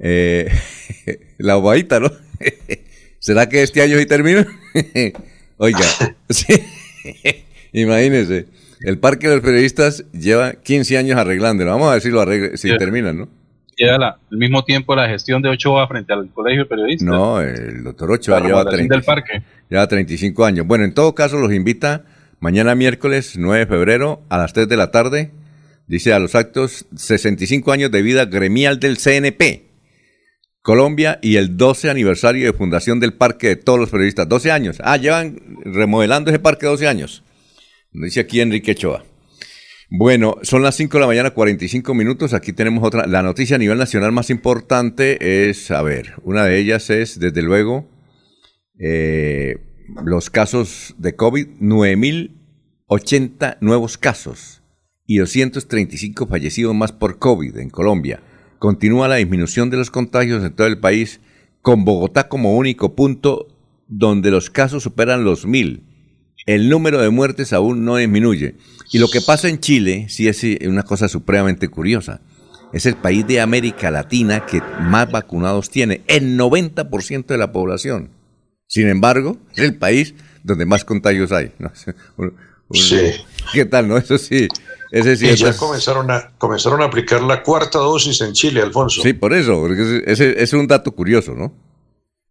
Eh, 0.00 0.48
la 1.38 1.56
bobadita, 1.56 2.00
¿no? 2.00 2.10
¿Será 3.18 3.48
que 3.48 3.62
este 3.62 3.82
año 3.82 3.98
sí 3.98 4.06
termina? 4.06 4.46
Oiga, 5.58 5.80
sí. 6.30 6.46
imagínense. 7.72 8.46
El 8.80 8.98
Parque 8.98 9.28
de 9.28 9.34
los 9.36 9.44
Periodistas 9.44 10.04
lleva 10.12 10.52
15 10.52 10.96
años 10.98 11.18
arreglándolo. 11.18 11.72
Vamos 11.72 11.88
a 11.88 11.92
ver 11.94 12.02
si 12.02 12.10
lo 12.10 12.24
si 12.56 12.68
Sí. 12.70 12.78
terminan, 12.78 13.18
¿no? 13.18 13.28
Lleva 13.78 13.98
la- 13.98 14.18
al 14.30 14.38
mismo 14.38 14.64
tiempo 14.64 14.94
la 14.96 15.08
gestión 15.08 15.40
de 15.40 15.48
Ochoa 15.50 15.86
frente 15.86 16.12
al 16.12 16.28
Colegio 16.32 16.64
de 16.64 16.68
Periodistas. 16.68 17.06
No, 17.08 17.40
el 17.40 17.84
doctor 17.84 18.10
Ochoa 18.10 18.38
lleva 18.40 18.48
remodelación 18.64 18.88
30. 18.88 18.94
del 18.96 19.04
parque. 19.04 19.42
Lleva 19.70 19.86
35 19.86 20.44
años. 20.44 20.66
Bueno, 20.66 20.84
en 20.84 20.92
todo 20.94 21.14
caso 21.14 21.38
los 21.38 21.52
invita 21.52 22.04
mañana 22.40 22.74
miércoles 22.74 23.34
9 23.36 23.60
de 23.60 23.66
febrero 23.66 24.22
a 24.28 24.38
las 24.38 24.52
3 24.52 24.68
de 24.68 24.76
la 24.76 24.90
tarde. 24.90 25.30
Dice 25.86 26.12
a 26.12 26.18
los 26.18 26.34
actos 26.34 26.86
65 26.96 27.72
años 27.72 27.90
de 27.90 28.02
vida 28.02 28.24
gremial 28.26 28.78
del 28.80 28.98
CNP. 28.98 29.64
Colombia 30.60 31.18
y 31.22 31.36
el 31.36 31.56
12 31.56 31.88
aniversario 31.88 32.44
de 32.44 32.52
fundación 32.52 33.00
del 33.00 33.14
parque 33.14 33.48
de 33.48 33.56
todos 33.56 33.78
los 33.78 33.88
periodistas. 33.90 34.28
12 34.28 34.50
años. 34.50 34.78
Ah, 34.84 34.96
llevan 34.98 35.40
remodelando 35.64 36.30
ese 36.30 36.40
parque 36.40 36.66
12 36.66 36.86
años. 36.88 37.22
Dice 37.92 38.20
aquí 38.20 38.40
Enrique 38.40 38.72
Ochoa. 38.72 39.04
Bueno, 39.90 40.36
son 40.42 40.62
las 40.62 40.76
5 40.76 40.98
de 40.98 41.00
la 41.00 41.06
mañana, 41.06 41.30
45 41.30 41.94
minutos. 41.94 42.34
Aquí 42.34 42.52
tenemos 42.52 42.84
otra. 42.84 43.06
La 43.06 43.22
noticia 43.22 43.56
a 43.56 43.58
nivel 43.58 43.78
nacional 43.78 44.12
más 44.12 44.28
importante 44.28 45.48
es, 45.48 45.70
a 45.70 45.80
ver, 45.80 46.12
una 46.24 46.44
de 46.44 46.58
ellas 46.58 46.90
es, 46.90 47.18
desde 47.18 47.40
luego, 47.40 47.88
eh, 48.78 49.56
los 50.04 50.28
casos 50.28 50.94
de 50.98 51.16
COVID, 51.16 51.48
9.080 51.60 53.56
nuevos 53.62 53.96
casos 53.96 54.62
y 55.06 55.16
235 55.16 56.26
fallecidos 56.26 56.74
más 56.74 56.92
por 56.92 57.18
COVID 57.18 57.56
en 57.56 57.70
Colombia. 57.70 58.22
Continúa 58.58 59.08
la 59.08 59.16
disminución 59.16 59.70
de 59.70 59.78
los 59.78 59.90
contagios 59.90 60.44
en 60.44 60.52
todo 60.52 60.66
el 60.66 60.80
país, 60.80 61.20
con 61.62 61.86
Bogotá 61.86 62.28
como 62.28 62.58
único 62.58 62.94
punto 62.94 63.48
donde 63.86 64.30
los 64.30 64.50
casos 64.50 64.82
superan 64.82 65.24
los 65.24 65.46
mil. 65.46 65.87
El 66.48 66.70
número 66.70 66.98
de 67.00 67.10
muertes 67.10 67.52
aún 67.52 67.84
no 67.84 67.96
disminuye. 67.96 68.56
Y 68.90 68.98
lo 69.00 69.08
que 69.08 69.20
pasa 69.20 69.48
en 69.50 69.60
Chile 69.60 70.06
sí 70.08 70.28
es 70.28 70.42
eh, 70.44 70.58
una 70.66 70.82
cosa 70.82 71.06
supremamente 71.08 71.68
curiosa. 71.68 72.22
Es 72.72 72.86
el 72.86 72.96
país 72.96 73.26
de 73.26 73.42
América 73.42 73.90
Latina 73.90 74.46
que 74.46 74.62
más 74.80 75.10
vacunados 75.12 75.68
tiene, 75.68 76.00
el 76.06 76.38
90% 76.38 77.26
de 77.26 77.36
la 77.36 77.52
población. 77.52 78.10
Sin 78.66 78.88
embargo, 78.88 79.36
es 79.52 79.64
el 79.64 79.76
país 79.76 80.14
donde 80.42 80.64
más 80.64 80.84
contagios 80.86 81.32
hay. 81.32 81.52
Sí. 82.70 82.96
¿Qué 83.52 83.64
tal, 83.64 83.88
no? 83.88 83.96
Eso 83.96 84.18
sí. 84.18 84.46
Ese 84.90 85.16
sí 85.16 85.26
Y 85.26 85.36
ya 85.36 85.56
comenzaron 85.56 86.10
a, 86.10 86.32
comenzaron 86.36 86.82
a 86.82 86.84
aplicar 86.84 87.22
la 87.22 87.42
cuarta 87.42 87.78
dosis 87.78 88.20
en 88.20 88.34
Chile, 88.34 88.60
Alfonso. 88.60 89.00
Sí, 89.02 89.14
por 89.14 89.32
eso, 89.32 89.58
porque 89.60 89.80
ese, 89.82 89.96
ese- 90.12 90.30
ese 90.32 90.42
es 90.42 90.52
un 90.52 90.66
dato 90.66 90.92
curioso, 90.92 91.34
¿no? 91.34 91.54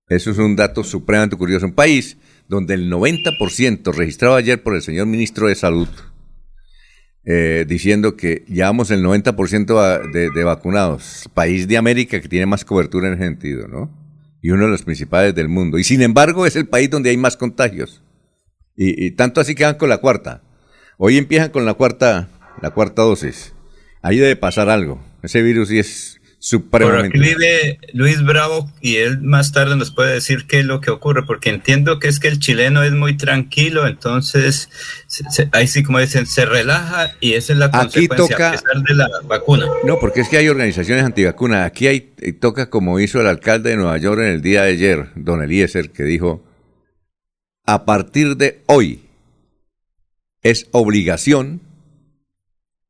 Eso 0.08 0.30
es 0.32 0.38
un 0.38 0.56
dato 0.56 0.84
supremamente 0.84 1.36
curioso. 1.36 1.66
Un 1.66 1.74
país 1.74 2.18
donde 2.48 2.74
el 2.76 2.90
90% 2.92 3.94
registrado 3.94 4.36
ayer 4.36 4.62
por 4.64 4.76
el 4.76 4.82
señor 4.82 5.08
ministro 5.08 5.48
de 5.48 5.56
Salud, 5.56 5.88
eh, 7.26 7.66
diciendo 7.68 8.16
que 8.16 8.46
llevamos 8.48 8.90
el 8.92 9.04
90% 9.04 9.76
va- 9.76 10.00
de, 10.00 10.30
de 10.30 10.44
vacunados. 10.44 11.30
País 11.34 11.68
de 11.68 11.78
América 11.78 12.22
que 12.22 12.30
tiene 12.30 12.46
más 12.46 12.64
cobertura 12.64 13.08
en 13.08 13.16
ese 13.16 13.24
sentido, 13.26 13.68
¿no? 13.68 13.92
Y 14.42 14.52
uno 14.52 14.66
de 14.66 14.72
los 14.72 14.84
principales 14.84 15.36
del 15.36 15.50
mundo. 15.50 15.78
Y 15.78 15.84
sin 15.84 16.02
embargo 16.02 16.46
es 16.46 16.56
el 16.56 16.68
país 16.68 16.90
donde 16.90 17.10
hay 17.10 17.18
más 17.18 17.36
contagios. 17.36 18.02
Y, 18.78 19.06
y 19.06 19.12
tanto 19.12 19.42
así 19.42 19.56
que 19.56 19.66
van 19.66 19.76
con 19.76 19.90
la 19.90 19.98
cuarta. 19.98 20.42
Hoy 20.98 21.18
empiezan 21.18 21.50
con 21.50 21.66
la 21.66 21.74
cuarta, 21.74 22.30
la 22.62 22.70
cuarta 22.72 23.02
dosis. 23.02 23.54
Ahí 24.02 24.18
debe 24.18 24.36
pasar 24.36 24.70
algo. 24.70 25.04
Ese 25.22 25.42
virus 25.42 25.68
sí 25.70 25.80
es 25.80 26.17
Por 26.40 26.44
aquí 26.44 26.48
supremamente. 27.10 27.18
vive 27.18 27.80
Luis 27.94 28.24
Bravo 28.24 28.72
y 28.80 28.98
él 28.98 29.22
más 29.22 29.52
tarde 29.52 29.76
nos 29.76 29.90
puede 29.90 30.14
decir 30.14 30.46
qué 30.46 30.60
es 30.60 30.66
lo 30.66 30.82
que 30.82 30.92
ocurre, 30.92 31.24
porque 31.26 31.50
entiendo 31.50 31.98
que 31.98 32.08
es 32.08 32.20
que 32.20 32.28
el 32.28 32.38
chileno 32.40 32.84
es 32.84 32.92
muy 32.92 33.18
tranquilo, 33.18 33.88
entonces 33.88 34.70
se- 35.08 35.30
se- 35.32 35.50
ahí 35.52 35.68
sí 35.68 35.82
como 35.82 35.98
dicen, 36.00 36.28
se 36.28 36.46
relaja 36.46 37.12
y 37.20 37.34
esa 37.34 37.54
es 37.54 37.60
la 37.60 37.66
Aquí 37.66 38.08
consecuencia 38.08 38.36
toca- 38.36 38.50
a 38.50 38.52
pesar 38.52 38.84
de 38.84 38.94
la 38.94 39.10
vacuna. 39.26 39.66
No, 39.84 39.98
porque 40.00 40.22
es 40.22 40.30
que 40.30 40.38
hay 40.38 40.48
organizaciones 40.48 41.04
antivacunas. 41.04 41.66
Aquí 41.66 41.88
hay, 41.88 42.02
toca 42.40 42.70
como 42.70 43.00
hizo 43.00 43.20
el 43.20 43.26
alcalde 43.28 43.72
de 43.72 43.78
Nueva 43.78 43.98
York 43.98 44.20
en 44.22 44.28
el 44.28 44.42
día 44.44 44.62
de 44.64 44.72
ayer, 44.74 45.10
don 45.16 45.42
Eliezer, 45.42 45.90
que 45.92 46.04
dijo, 46.04 46.46
a 47.66 47.84
partir 47.84 48.38
de 48.38 48.62
hoy 48.68 49.02
es 50.44 50.68
obligación 50.72 51.62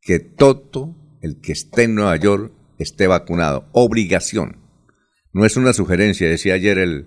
que 0.01 0.19
todo 0.19 0.93
el 1.21 1.39
que 1.39 1.53
esté 1.53 1.83
en 1.83 1.95
Nueva 1.95 2.17
York 2.17 2.51
esté 2.77 3.07
vacunado. 3.07 3.65
Obligación. 3.71 4.57
No 5.33 5.45
es 5.45 5.57
una 5.57 5.73
sugerencia, 5.73 6.27
decía 6.29 6.53
ayer 6.55 6.77
el, 6.79 7.05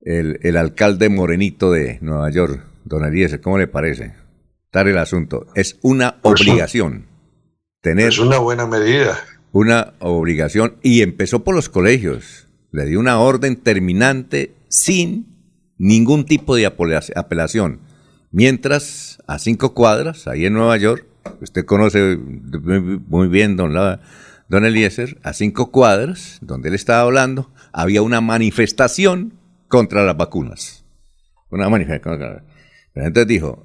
el, 0.00 0.38
el 0.42 0.56
alcalde 0.56 1.08
morenito 1.08 1.72
de 1.72 1.98
Nueva 2.02 2.30
York, 2.30 2.64
don 2.84 3.04
Eliezer. 3.04 3.40
¿Cómo 3.40 3.58
le 3.58 3.66
parece? 3.66 4.14
Tal 4.70 4.88
el 4.88 4.98
asunto. 4.98 5.46
Es 5.54 5.78
una 5.82 6.20
Pues 6.22 6.40
obligación 6.40 7.06
tener 7.80 8.08
Es 8.08 8.18
una 8.18 8.38
buena 8.38 8.66
medida. 8.66 9.18
una 9.52 9.94
obligación 9.98 10.76
y 10.82 11.02
empezó 11.02 11.42
por 11.44 11.54
los 11.54 11.68
colegios. 11.68 12.46
Le 12.70 12.86
dio 12.86 13.00
una 13.00 13.18
orden 13.18 13.56
terminante 13.56 14.54
sin 14.68 15.26
ningún 15.78 16.24
tipo 16.26 16.54
de 16.56 16.66
apela- 16.66 17.02
apelación. 17.16 17.80
Mientras, 18.30 19.18
a 19.26 19.38
cinco 19.38 19.74
cuadras, 19.74 20.26
ahí 20.26 20.46
en 20.46 20.54
Nueva 20.54 20.76
York, 20.78 21.04
usted 21.42 21.66
conoce 21.66 22.16
muy 22.16 23.28
bien, 23.28 23.56
don, 23.56 23.74
La- 23.74 24.00
don 24.52 24.66
Eliezer, 24.66 25.18
a 25.22 25.32
cinco 25.32 25.70
cuadras, 25.70 26.36
donde 26.42 26.68
él 26.68 26.74
estaba 26.74 27.00
hablando, 27.00 27.50
había 27.72 28.02
una 28.02 28.20
manifestación 28.20 29.32
contra 29.66 30.04
las 30.04 30.14
vacunas. 30.14 30.84
Una 31.48 31.70
manifestación. 31.70 32.44
entonces 32.94 33.26
dijo, 33.26 33.64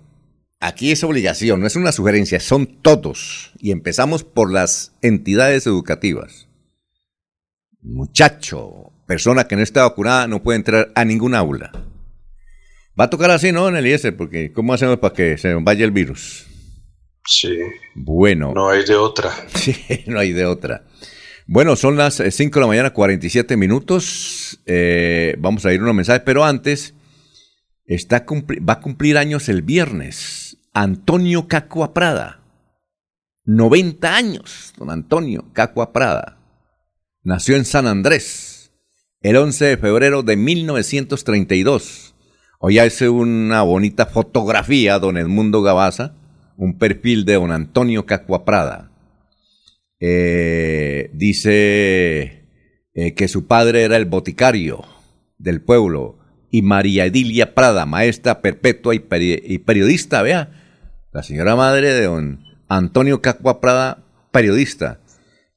Aquí 0.61 0.93
es 0.93 1.03
obligación, 1.03 1.59
no 1.59 1.67
es 1.67 1.75
una 1.75 1.91
sugerencia, 1.91 2.39
son 2.39 2.81
todos. 2.81 3.51
Y 3.59 3.71
empezamos 3.71 4.23
por 4.23 4.49
las 4.49 4.93
entidades 5.01 5.67
educativas. 5.67 6.47
Muchacho, 7.81 8.93
persona 9.05 9.45
que 9.45 9.57
no 9.57 9.63
está 9.63 9.83
vacunada 9.83 10.29
no 10.29 10.41
puede 10.41 10.55
entrar 10.55 10.93
a 10.95 11.03
ningún 11.03 11.35
aula. 11.35 11.73
Va 12.97 13.03
a 13.03 13.09
tocar 13.09 13.29
así, 13.29 13.51
¿no, 13.51 13.67
en 13.67 13.75
Eliezer? 13.75 14.15
Porque 14.15 14.53
¿cómo 14.53 14.73
hacemos 14.73 14.99
para 14.99 15.13
que 15.13 15.37
se 15.37 15.53
vaya 15.53 15.83
el 15.83 15.91
virus? 15.91 16.46
Sí, 17.27 17.57
Bueno, 17.93 18.53
no 18.55 18.69
hay 18.69 18.85
de 18.85 18.95
otra. 18.95 19.31
sí, 19.53 19.75
no 20.07 20.19
hay 20.19 20.31
de 20.31 20.45
otra. 20.45 20.83
Bueno, 21.45 21.75
son 21.75 21.97
las 21.97 22.15
5 22.15 22.55
de 22.55 22.61
la 22.61 22.67
mañana, 22.67 22.93
47 22.93 23.55
minutos. 23.57 24.59
Eh, 24.65 25.35
vamos 25.37 25.65
a 25.65 25.73
ir 25.73 25.81
unos 25.81 25.93
mensajes, 25.93 26.23
pero 26.25 26.43
antes, 26.43 26.93
está 27.85 28.25
va 28.67 28.73
a 28.73 28.79
cumplir 28.79 29.17
años 29.17 29.49
el 29.49 29.61
viernes. 29.61 30.57
Antonio 30.73 31.47
Cacua 31.47 31.93
Prada. 31.93 32.41
90 33.45 34.15
años, 34.15 34.73
don 34.77 34.89
Antonio 34.89 35.45
Cacua 35.53 35.93
Prada. 35.93 36.37
Nació 37.23 37.55
en 37.55 37.65
San 37.65 37.87
Andrés 37.87 38.57
el 39.21 39.35
11 39.35 39.65
de 39.65 39.77
febrero 39.77 40.23
de 40.23 40.37
1932. 40.37 42.13
Hoy 42.59 42.79
hace 42.79 43.09
una 43.09 43.61
bonita 43.61 44.05
fotografía, 44.05 44.99
don 44.99 45.17
Edmundo 45.17 45.61
Gabaza, 45.61 46.13
un 46.57 46.77
perfil 46.77 47.23
de 47.23 47.35
don 47.35 47.51
Antonio 47.51 48.05
Cacua 48.05 48.43
Prada. 48.43 48.91
Eh, 49.99 51.09
dice 51.13 52.49
eh, 52.93 53.13
que 53.15 53.27
su 53.27 53.47
padre 53.47 53.83
era 53.83 53.95
el 53.95 54.05
boticario 54.05 54.83
del 55.37 55.61
pueblo 55.61 56.17
y 56.51 56.61
María 56.63 57.05
Edilia 57.05 57.53
Prada, 57.53 57.85
maestra 57.85 58.41
perpetua 58.41 58.95
y, 58.95 59.03
y 59.09 59.59
periodista, 59.59 60.21
vea, 60.21 60.49
la 61.11 61.23
señora 61.23 61.55
madre 61.55 61.93
de 61.93 62.05
don 62.05 62.43
Antonio 62.67 63.21
Cacua 63.21 63.61
Prada, 63.61 64.03
periodista. 64.31 64.99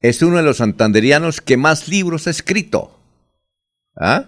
Es 0.00 0.22
uno 0.22 0.38
de 0.38 0.42
los 0.42 0.58
santanderianos 0.58 1.40
que 1.40 1.56
más 1.56 1.88
libros 1.88 2.26
ha 2.26 2.30
escrito. 2.30 2.98
¿Ah? 3.96 4.26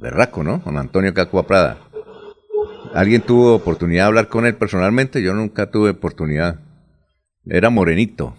Berraco, 0.00 0.42
¿no? 0.42 0.62
Don 0.64 0.78
Antonio 0.78 1.12
Cacua 1.14 1.46
Prada. 1.46 1.78
¿Alguien 2.94 3.22
tuvo 3.22 3.54
oportunidad 3.54 4.04
de 4.04 4.08
hablar 4.08 4.28
con 4.28 4.44
él 4.44 4.54
personalmente? 4.54 5.22
Yo 5.22 5.32
nunca 5.32 5.70
tuve 5.70 5.90
oportunidad. 5.90 6.60
Era 7.46 7.70
morenito. 7.70 8.36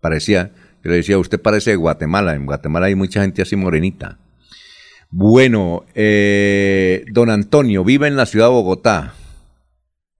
Parecía, 0.00 0.52
yo 0.82 0.90
le 0.90 0.96
decía, 0.96 1.18
usted 1.18 1.40
parece 1.40 1.70
de 1.70 1.76
Guatemala. 1.76 2.34
En 2.34 2.46
Guatemala 2.46 2.86
hay 2.86 2.94
mucha 2.94 3.20
gente 3.20 3.42
así 3.42 3.56
morenita. 3.56 4.18
Bueno, 5.10 5.84
eh, 5.94 7.04
don 7.12 7.28
Antonio 7.30 7.84
vive 7.84 8.08
en 8.08 8.16
la 8.16 8.26
ciudad 8.26 8.46
de 8.46 8.52
Bogotá. 8.52 9.14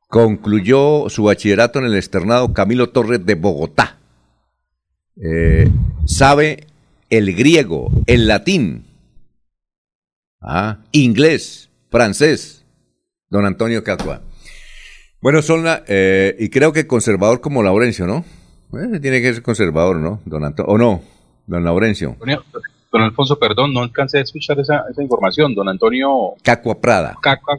Concluyó 0.08 1.08
su 1.08 1.24
bachillerato 1.24 1.78
en 1.78 1.86
el 1.86 1.96
externado 1.96 2.52
Camilo 2.52 2.90
Torres 2.90 3.24
de 3.24 3.34
Bogotá. 3.34 3.98
Eh, 5.16 5.70
sabe 6.04 6.66
el 7.08 7.34
griego, 7.34 7.90
el 8.06 8.28
latín, 8.28 8.84
ah, 10.40 10.78
inglés, 10.92 11.70
francés, 11.90 12.63
don 13.34 13.46
Antonio 13.46 13.82
Catua. 13.82 14.20
Bueno, 15.20 15.42
son 15.42 15.64
la, 15.64 15.82
eh, 15.88 16.36
y 16.38 16.50
creo 16.50 16.72
que 16.72 16.86
conservador 16.86 17.40
como 17.40 17.64
Laurencio, 17.64 18.06
¿no? 18.06 18.24
Eh, 18.78 19.00
tiene 19.00 19.20
que 19.20 19.34
ser 19.34 19.42
conservador, 19.42 19.96
¿no? 19.96 20.20
Don 20.24 20.44
Antonio, 20.44 20.72
o 20.72 20.78
no, 20.78 21.02
don 21.48 21.64
Laurencio. 21.64 22.16
Don 22.92 23.02
Alfonso, 23.02 23.36
perdón, 23.36 23.74
no 23.74 23.80
alcancé 23.80 24.18
a 24.18 24.20
escuchar 24.20 24.60
esa, 24.60 24.84
esa 24.88 25.02
información. 25.02 25.52
Don 25.52 25.68
Antonio. 25.68 26.34
Cacua 26.44 26.80
Prada. 26.80 27.16
Cacua, 27.20 27.58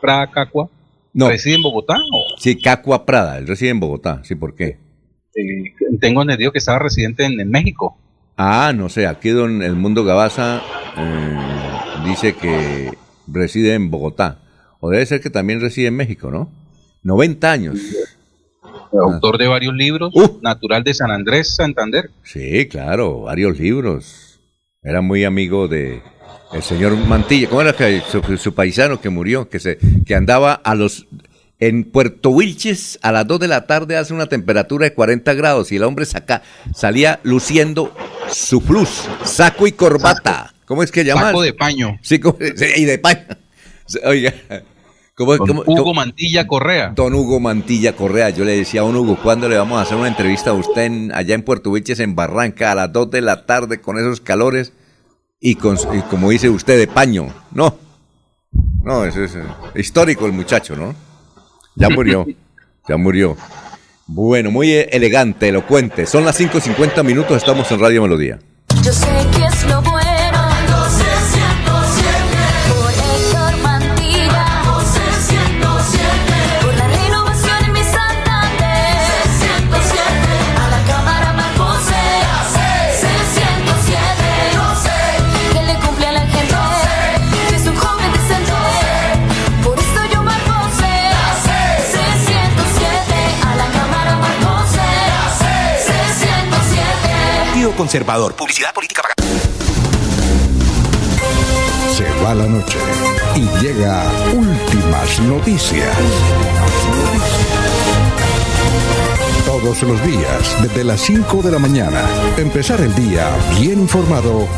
Prada 0.00 0.28
Cacua. 0.32 0.68
No. 1.12 1.28
¿Reside 1.28 1.54
en 1.54 1.62
Bogotá? 1.62 1.94
Sí, 2.38 2.60
Cacua 2.60 3.06
Prada, 3.06 3.38
él 3.38 3.46
reside 3.46 3.68
en 3.70 3.78
Bogotá, 3.78 4.20
sí, 4.24 4.34
¿por 4.34 4.56
qué? 4.56 4.78
Eh, 5.36 5.74
tengo 6.00 6.22
entendido 6.22 6.50
que 6.50 6.58
estaba 6.58 6.80
residente 6.80 7.24
en, 7.24 7.48
México. 7.48 7.96
Ah, 8.36 8.72
no 8.74 8.88
sé, 8.88 9.06
aquí 9.06 9.28
don 9.28 9.62
El 9.62 9.76
Mundo 9.76 10.02
Gabaza 10.02 10.60
eh, 10.96 11.38
dice 12.04 12.34
que 12.34 12.90
reside 13.28 13.74
en 13.74 13.92
Bogotá. 13.92 14.40
O 14.86 14.90
debe 14.90 15.06
ser 15.06 15.22
que 15.22 15.30
también 15.30 15.62
reside 15.62 15.86
en 15.86 15.96
México, 15.96 16.30
¿no? 16.30 16.52
90 17.04 17.50
años. 17.50 17.78
Autor 18.92 19.38
de 19.38 19.46
varios 19.46 19.72
libros, 19.72 20.12
uh. 20.14 20.40
natural 20.42 20.84
de 20.84 20.92
San 20.92 21.10
Andrés, 21.10 21.54
Santander. 21.54 22.10
Sí, 22.22 22.68
claro, 22.68 23.22
varios 23.22 23.58
libros. 23.58 24.40
Era 24.82 25.00
muy 25.00 25.24
amigo 25.24 25.68
de, 25.68 26.02
el 26.52 26.62
señor 26.62 26.98
Mantilla, 26.98 27.48
¿cómo 27.48 27.62
era 27.62 27.72
que 27.72 28.02
su, 28.36 28.52
paisano 28.52 29.00
que 29.00 29.08
murió, 29.08 29.48
que 29.48 29.58
se, 29.58 29.78
que 30.04 30.14
andaba 30.14 30.52
a 30.52 30.74
los 30.74 31.06
en 31.60 31.84
Puerto 31.84 32.28
Wilches 32.28 32.98
a 33.00 33.10
las 33.10 33.26
2 33.26 33.40
de 33.40 33.48
la 33.48 33.66
tarde 33.66 33.96
hace 33.96 34.12
una 34.12 34.26
temperatura 34.26 34.84
de 34.84 34.92
40 34.92 35.32
grados 35.32 35.72
y 35.72 35.76
el 35.76 35.84
hombre 35.84 36.04
saca, 36.04 36.42
salía 36.74 37.20
luciendo 37.22 37.96
su 38.30 38.62
plus, 38.62 39.08
saco 39.24 39.66
y 39.66 39.72
corbata. 39.72 40.52
¿Cómo 40.66 40.82
es 40.82 40.92
que 40.92 41.04
llama? 41.04 41.28
Saco 41.28 41.40
de 41.40 41.54
paño. 41.54 41.98
Sí, 42.02 42.20
y 42.76 42.84
de 42.84 42.98
paño. 42.98 43.24
Oiga. 44.04 44.34
¿Cómo, 45.14 45.36
don 45.36 45.62
Hugo 45.66 45.94
Mantilla 45.94 46.46
Correa. 46.46 46.92
Don 46.94 47.14
Hugo 47.14 47.40
Mantilla 47.40 47.94
Correa. 47.94 48.30
Yo 48.30 48.44
le 48.44 48.56
decía 48.56 48.80
a 48.80 48.84
don 48.84 48.96
Hugo, 48.96 49.18
¿cuándo 49.22 49.48
le 49.48 49.56
vamos 49.56 49.78
a 49.78 49.82
hacer 49.82 49.96
una 49.96 50.08
entrevista 50.08 50.50
a 50.50 50.54
usted 50.54 51.10
allá 51.12 51.34
en 51.34 51.42
Puerto 51.42 51.70
Wilches, 51.70 52.00
en 52.00 52.14
Barranca, 52.14 52.72
a 52.72 52.74
las 52.74 52.92
2 52.92 53.10
de 53.10 53.20
la 53.20 53.46
tarde 53.46 53.80
con 53.80 53.98
esos 53.98 54.20
calores? 54.20 54.72
y, 55.46 55.56
como 55.56 56.30
dice 56.30 56.48
usted, 56.48 56.78
de 56.78 56.86
paño. 56.86 57.28
No, 57.52 57.76
no, 58.82 59.04
es, 59.04 59.14
es, 59.14 59.36
histórico 59.74 60.24
el 60.24 60.32
muchacho, 60.32 60.74
¿no? 60.74 60.94
Ya 61.76 61.90
murió, 61.90 62.26
ya 62.88 62.96
murió. 62.96 63.36
Bueno, 64.06 64.50
muy 64.50 64.72
elegante, 64.72 65.48
elocuente. 65.48 66.06
Son 66.06 66.24
las 66.24 66.40
5.50 66.40 67.04
minutos, 67.04 67.36
estamos 67.36 67.70
en 67.70 67.80
Radio 67.80 68.02
Melodía. 68.02 68.38
Yo 68.82 68.92
sé 68.92 69.06
que 69.36 69.44
es 69.44 69.68
lo 69.68 69.82
bueno. 69.82 70.03
Conservador. 97.84 98.34
Publicidad 98.34 98.72
política 98.72 99.02
pagada. 99.02 99.30
Se 101.94 102.24
va 102.24 102.34
la 102.34 102.46
noche 102.46 102.78
y 103.36 103.42
llega 103.62 104.10
últimas 104.32 105.20
noticias. 105.20 105.94
Todos 109.44 109.82
los 109.82 110.02
días, 110.02 110.62
desde 110.62 110.82
las 110.82 110.98
5 111.02 111.42
de 111.42 111.50
la 111.50 111.58
mañana, 111.58 112.08
empezar 112.38 112.80
el 112.80 112.94
día 112.94 113.28
bien 113.60 113.80
informado 113.80 114.48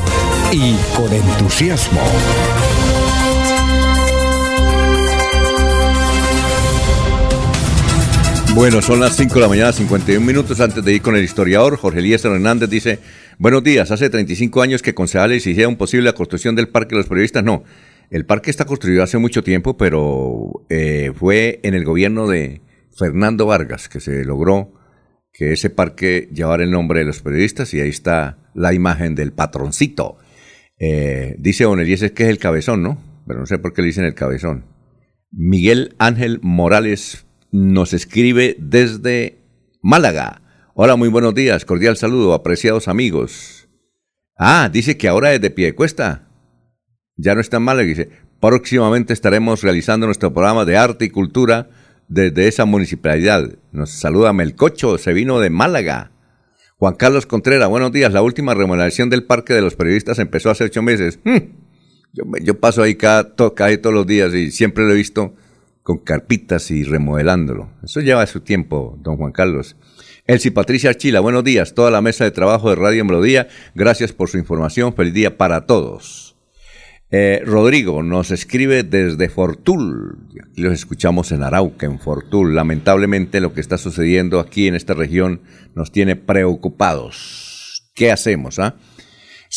y 0.52 0.76
con 0.94 1.12
entusiasmo. 1.12 2.02
Bueno, 8.56 8.80
son 8.80 9.00
las 9.00 9.14
5 9.16 9.34
de 9.34 9.40
la 9.42 9.48
mañana, 9.48 9.70
51 9.70 10.24
minutos 10.24 10.58
antes 10.62 10.82
de 10.82 10.94
ir 10.94 11.02
con 11.02 11.14
el 11.14 11.22
historiador. 11.22 11.76
Jorge 11.76 11.98
Elías 11.98 12.24
Hernández 12.24 12.70
dice, 12.70 13.00
buenos 13.38 13.62
días, 13.62 13.90
hace 13.90 14.08
35 14.08 14.62
años 14.62 14.80
que 14.80 14.94
concejales 14.94 15.46
hicieron 15.46 15.76
posible 15.76 16.06
la 16.06 16.14
construcción 16.14 16.56
del 16.56 16.68
Parque 16.68 16.94
de 16.94 17.00
los 17.00 17.06
Periodistas. 17.06 17.44
No, 17.44 17.64
el 18.08 18.24
parque 18.24 18.48
está 18.50 18.64
construido 18.64 19.02
hace 19.02 19.18
mucho 19.18 19.44
tiempo, 19.44 19.76
pero 19.76 20.64
eh, 20.70 21.12
fue 21.14 21.60
en 21.64 21.74
el 21.74 21.84
gobierno 21.84 22.28
de 22.28 22.62
Fernando 22.96 23.44
Vargas 23.44 23.90
que 23.90 24.00
se 24.00 24.24
logró 24.24 24.72
que 25.34 25.52
ese 25.52 25.68
parque 25.68 26.30
llevara 26.32 26.64
el 26.64 26.70
nombre 26.70 27.00
de 27.00 27.04
los 27.04 27.20
periodistas 27.20 27.74
y 27.74 27.80
ahí 27.80 27.90
está 27.90 28.38
la 28.54 28.72
imagen 28.72 29.14
del 29.14 29.34
patroncito. 29.34 30.16
Eh, 30.78 31.36
dice 31.38 31.64
Don 31.64 31.78
Eliezer 31.78 32.14
que 32.14 32.22
es 32.22 32.30
el 32.30 32.38
cabezón, 32.38 32.82
¿no? 32.82 32.96
Pero 33.26 33.38
no 33.38 33.44
sé 33.44 33.58
por 33.58 33.74
qué 33.74 33.82
le 33.82 33.88
dicen 33.88 34.06
el 34.06 34.14
cabezón. 34.14 34.64
Miguel 35.30 35.94
Ángel 35.98 36.40
Morales 36.40 37.25
nos 37.56 37.94
escribe 37.94 38.54
desde 38.58 39.38
Málaga. 39.80 40.42
Hola, 40.74 40.96
muy 40.96 41.08
buenos 41.08 41.34
días, 41.34 41.64
cordial 41.64 41.96
saludo, 41.96 42.34
apreciados 42.34 42.86
amigos. 42.86 43.66
Ah, 44.36 44.68
dice 44.70 44.98
que 44.98 45.08
ahora 45.08 45.32
es 45.32 45.40
de 45.40 45.48
pie 45.48 45.74
cuesta. 45.74 46.28
Ya 47.16 47.34
no 47.34 47.40
está 47.40 47.56
en 47.56 47.62
Málaga, 47.62 47.88
dice, 47.88 48.10
próximamente 48.40 49.14
estaremos 49.14 49.62
realizando 49.62 50.04
nuestro 50.04 50.34
programa 50.34 50.66
de 50.66 50.76
arte 50.76 51.06
y 51.06 51.10
cultura 51.10 51.70
desde 52.08 52.46
esa 52.46 52.66
municipalidad. 52.66 53.48
Nos 53.72 53.90
saluda 53.90 54.34
Melcocho, 54.34 54.98
se 54.98 55.14
vino 55.14 55.40
de 55.40 55.48
Málaga. 55.48 56.12
Juan 56.76 56.94
Carlos 56.94 57.24
Contreras, 57.24 57.70
buenos 57.70 57.90
días. 57.90 58.12
La 58.12 58.20
última 58.20 58.52
remodelación 58.52 59.08
del 59.08 59.24
Parque 59.24 59.54
de 59.54 59.62
los 59.62 59.76
Periodistas 59.76 60.18
empezó 60.18 60.50
hace 60.50 60.64
ocho 60.64 60.82
meses. 60.82 61.20
Hmm. 61.24 61.38
Yo, 62.42 62.60
paso 62.60 62.82
ahí 62.82 62.96
cada, 62.96 63.34
todos 63.34 63.94
los 63.94 64.06
días 64.06 64.34
y 64.34 64.50
siempre 64.50 64.84
lo 64.84 64.92
he 64.92 64.96
visto 64.96 65.34
con 65.86 65.98
carpitas 65.98 66.72
y 66.72 66.82
remodelándolo. 66.82 67.70
Eso 67.84 68.00
lleva 68.00 68.26
su 68.26 68.40
tiempo, 68.40 68.98
don 69.04 69.16
Juan 69.16 69.30
Carlos. 69.30 69.76
Elsie 70.26 70.50
Patricia 70.50 70.90
Archila, 70.90 71.20
buenos 71.20 71.44
días. 71.44 71.74
Toda 71.74 71.92
la 71.92 72.00
mesa 72.00 72.24
de 72.24 72.32
trabajo 72.32 72.70
de 72.70 72.74
Radio 72.74 73.04
Melodía, 73.04 73.46
gracias 73.76 74.12
por 74.12 74.28
su 74.28 74.36
información. 74.36 74.94
Feliz 74.94 75.14
día 75.14 75.38
para 75.38 75.64
todos. 75.64 76.34
Eh, 77.12 77.40
Rodrigo 77.46 78.02
nos 78.02 78.32
escribe 78.32 78.82
desde 78.82 79.28
Fortul. 79.28 80.18
Aquí 80.50 80.60
los 80.60 80.72
escuchamos 80.72 81.30
en 81.30 81.44
Arauca, 81.44 81.86
en 81.86 82.00
Fortul. 82.00 82.56
Lamentablemente 82.56 83.40
lo 83.40 83.54
que 83.54 83.60
está 83.60 83.78
sucediendo 83.78 84.40
aquí 84.40 84.66
en 84.66 84.74
esta 84.74 84.92
región 84.92 85.42
nos 85.76 85.92
tiene 85.92 86.16
preocupados. 86.16 87.84
¿Qué 87.94 88.10
hacemos? 88.10 88.58
Ah? 88.58 88.74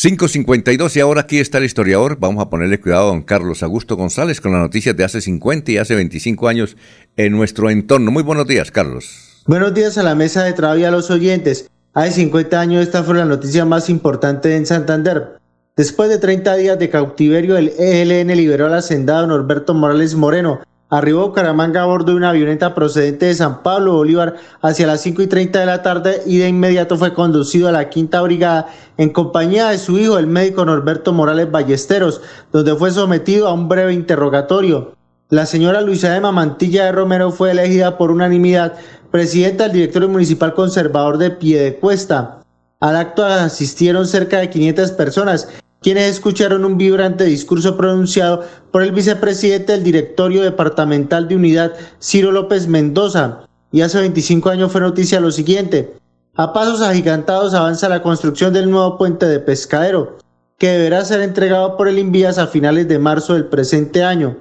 5.52 0.02 0.96
y 0.96 1.00
ahora 1.00 1.20
aquí 1.20 1.40
está 1.40 1.58
el 1.58 1.64
historiador. 1.64 2.16
Vamos 2.18 2.42
a 2.42 2.48
ponerle 2.48 2.80
cuidado 2.80 3.02
a 3.02 3.06
don 3.08 3.20
Carlos 3.20 3.62
Augusto 3.62 3.96
González 3.96 4.40
con 4.40 4.50
las 4.50 4.62
noticias 4.62 4.96
de 4.96 5.04
hace 5.04 5.20
50 5.20 5.72
y 5.72 5.76
hace 5.76 5.94
25 5.94 6.48
años 6.48 6.78
en 7.18 7.32
nuestro 7.32 7.68
entorno. 7.68 8.10
Muy 8.10 8.22
buenos 8.22 8.46
días, 8.46 8.70
Carlos. 8.70 9.42
Buenos 9.46 9.74
días 9.74 9.98
a 9.98 10.02
la 10.02 10.14
mesa 10.14 10.42
de 10.42 10.54
trabajo 10.54 10.80
y 10.80 10.84
a 10.84 10.90
los 10.90 11.10
oyentes. 11.10 11.68
Hace 11.92 12.12
50 12.12 12.58
años 12.58 12.82
esta 12.82 13.02
fue 13.02 13.14
la 13.14 13.26
noticia 13.26 13.66
más 13.66 13.90
importante 13.90 14.56
en 14.56 14.64
Santander. 14.64 15.36
Después 15.76 16.08
de 16.08 16.16
30 16.16 16.56
días 16.56 16.78
de 16.78 16.88
cautiverio, 16.88 17.58
el 17.58 17.68
ELN 17.78 18.34
liberó 18.34 18.68
al 18.68 18.74
hacendado 18.76 19.26
Norberto 19.26 19.74
Morales 19.74 20.14
Moreno. 20.14 20.62
Arribó 20.92 21.20
a 21.20 21.26
Bucaramanga 21.26 21.82
a 21.82 21.86
bordo 21.86 22.10
de 22.10 22.16
una 22.16 22.30
avioneta 22.30 22.74
procedente 22.74 23.26
de 23.26 23.34
San 23.34 23.62
Pablo 23.62 23.92
Bolívar 23.92 24.34
hacia 24.60 24.88
las 24.88 25.00
5 25.02 25.22
y 25.22 25.26
30 25.28 25.60
de 25.60 25.66
la 25.66 25.82
tarde 25.82 26.20
y 26.26 26.38
de 26.38 26.48
inmediato 26.48 26.96
fue 26.96 27.14
conducido 27.14 27.68
a 27.68 27.72
la 27.72 27.88
quinta 27.88 28.20
brigada 28.22 28.66
en 28.96 29.10
compañía 29.10 29.68
de 29.68 29.78
su 29.78 29.98
hijo, 29.98 30.18
el 30.18 30.26
médico 30.26 30.64
Norberto 30.64 31.12
Morales 31.12 31.48
Ballesteros, 31.48 32.20
donde 32.50 32.74
fue 32.74 32.90
sometido 32.90 33.46
a 33.46 33.52
un 33.52 33.68
breve 33.68 33.92
interrogatorio. 33.92 34.96
La 35.28 35.46
señora 35.46 35.80
Luisa 35.80 36.16
Emma 36.16 36.32
Mantilla 36.32 36.86
de 36.86 36.92
Romero 36.92 37.30
fue 37.30 37.52
elegida 37.52 37.96
por 37.96 38.10
unanimidad 38.10 38.74
presidenta 39.12 39.64
del 39.64 39.74
directorio 39.74 40.08
municipal 40.08 40.54
conservador 40.54 41.18
de 41.18 41.30
Piedecuesta. 41.30 42.42
Al 42.80 42.96
acto 42.96 43.24
asistieron 43.24 44.08
cerca 44.08 44.40
de 44.40 44.50
500 44.50 44.90
personas, 44.90 45.48
quienes 45.80 46.10
escucharon 46.10 46.64
un 46.64 46.76
vibrante 46.76 47.24
discurso 47.24 47.76
pronunciado 47.76 48.44
por 48.70 48.82
el 48.82 48.92
vicepresidente 48.92 49.72
del 49.72 49.82
directorio 49.82 50.42
departamental 50.42 51.26
de 51.28 51.36
unidad, 51.36 51.72
Ciro 52.00 52.32
López 52.32 52.68
Mendoza. 52.68 53.40
Y 53.72 53.80
hace 53.82 53.98
25 53.98 54.50
años 54.50 54.72
fue 54.72 54.80
noticia 54.80 55.20
lo 55.20 55.30
siguiente. 55.30 55.94
A 56.34 56.52
pasos 56.52 56.80
agigantados 56.80 57.54
avanza 57.54 57.88
la 57.88 58.02
construcción 58.02 58.52
del 58.52 58.70
nuevo 58.70 58.98
puente 58.98 59.26
de 59.26 59.40
pescadero, 59.40 60.18
que 60.58 60.68
deberá 60.68 61.04
ser 61.04 61.22
entregado 61.22 61.76
por 61.76 61.88
el 61.88 61.98
Invías 61.98 62.38
a 62.38 62.46
finales 62.46 62.86
de 62.88 62.98
marzo 62.98 63.34
del 63.34 63.46
presente 63.46 64.04
año. 64.04 64.36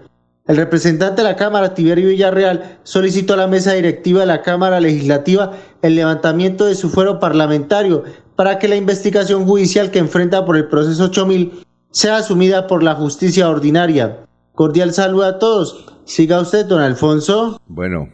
El 0.48 0.58
representante 0.58 1.22
de 1.22 1.28
la 1.28 1.36
Cámara, 1.36 1.76
Tiberio 1.76 2.10
Villarreal, 2.10 2.80
solicitó 2.84 3.36
a 3.36 3.38
la 3.38 3.48
mesa 3.48 3.74
directiva 3.74 4.22
de 4.22 4.26
la 4.26 4.42
Cámara 4.42 4.80
Legislativa 4.80 5.52
el 5.84 5.96
levantamiento 5.96 6.66
de 6.66 6.74
su 6.74 6.90
fuero 6.90 7.20
parlamentario 7.20 8.04
para 8.40 8.58
que 8.58 8.70
la 8.70 8.78
investigación 8.78 9.46
judicial 9.46 9.92
que 9.92 10.00
enfrenta 10.00 10.46
por 10.46 10.56
el 10.56 10.70
proceso 10.70 11.04
8000 11.04 11.66
sea 11.92 12.16
asumida 12.16 12.68
por 12.68 12.84
la 12.84 12.96
justicia 12.96 13.50
ordinaria. 13.50 14.20
Cordial 14.54 14.94
saludo 14.94 15.26
a 15.26 15.40
todos. 15.40 15.94
Siga 16.06 16.40
usted, 16.40 16.66
don 16.66 16.82
Alfonso. 16.82 17.62
Bueno, 17.68 18.08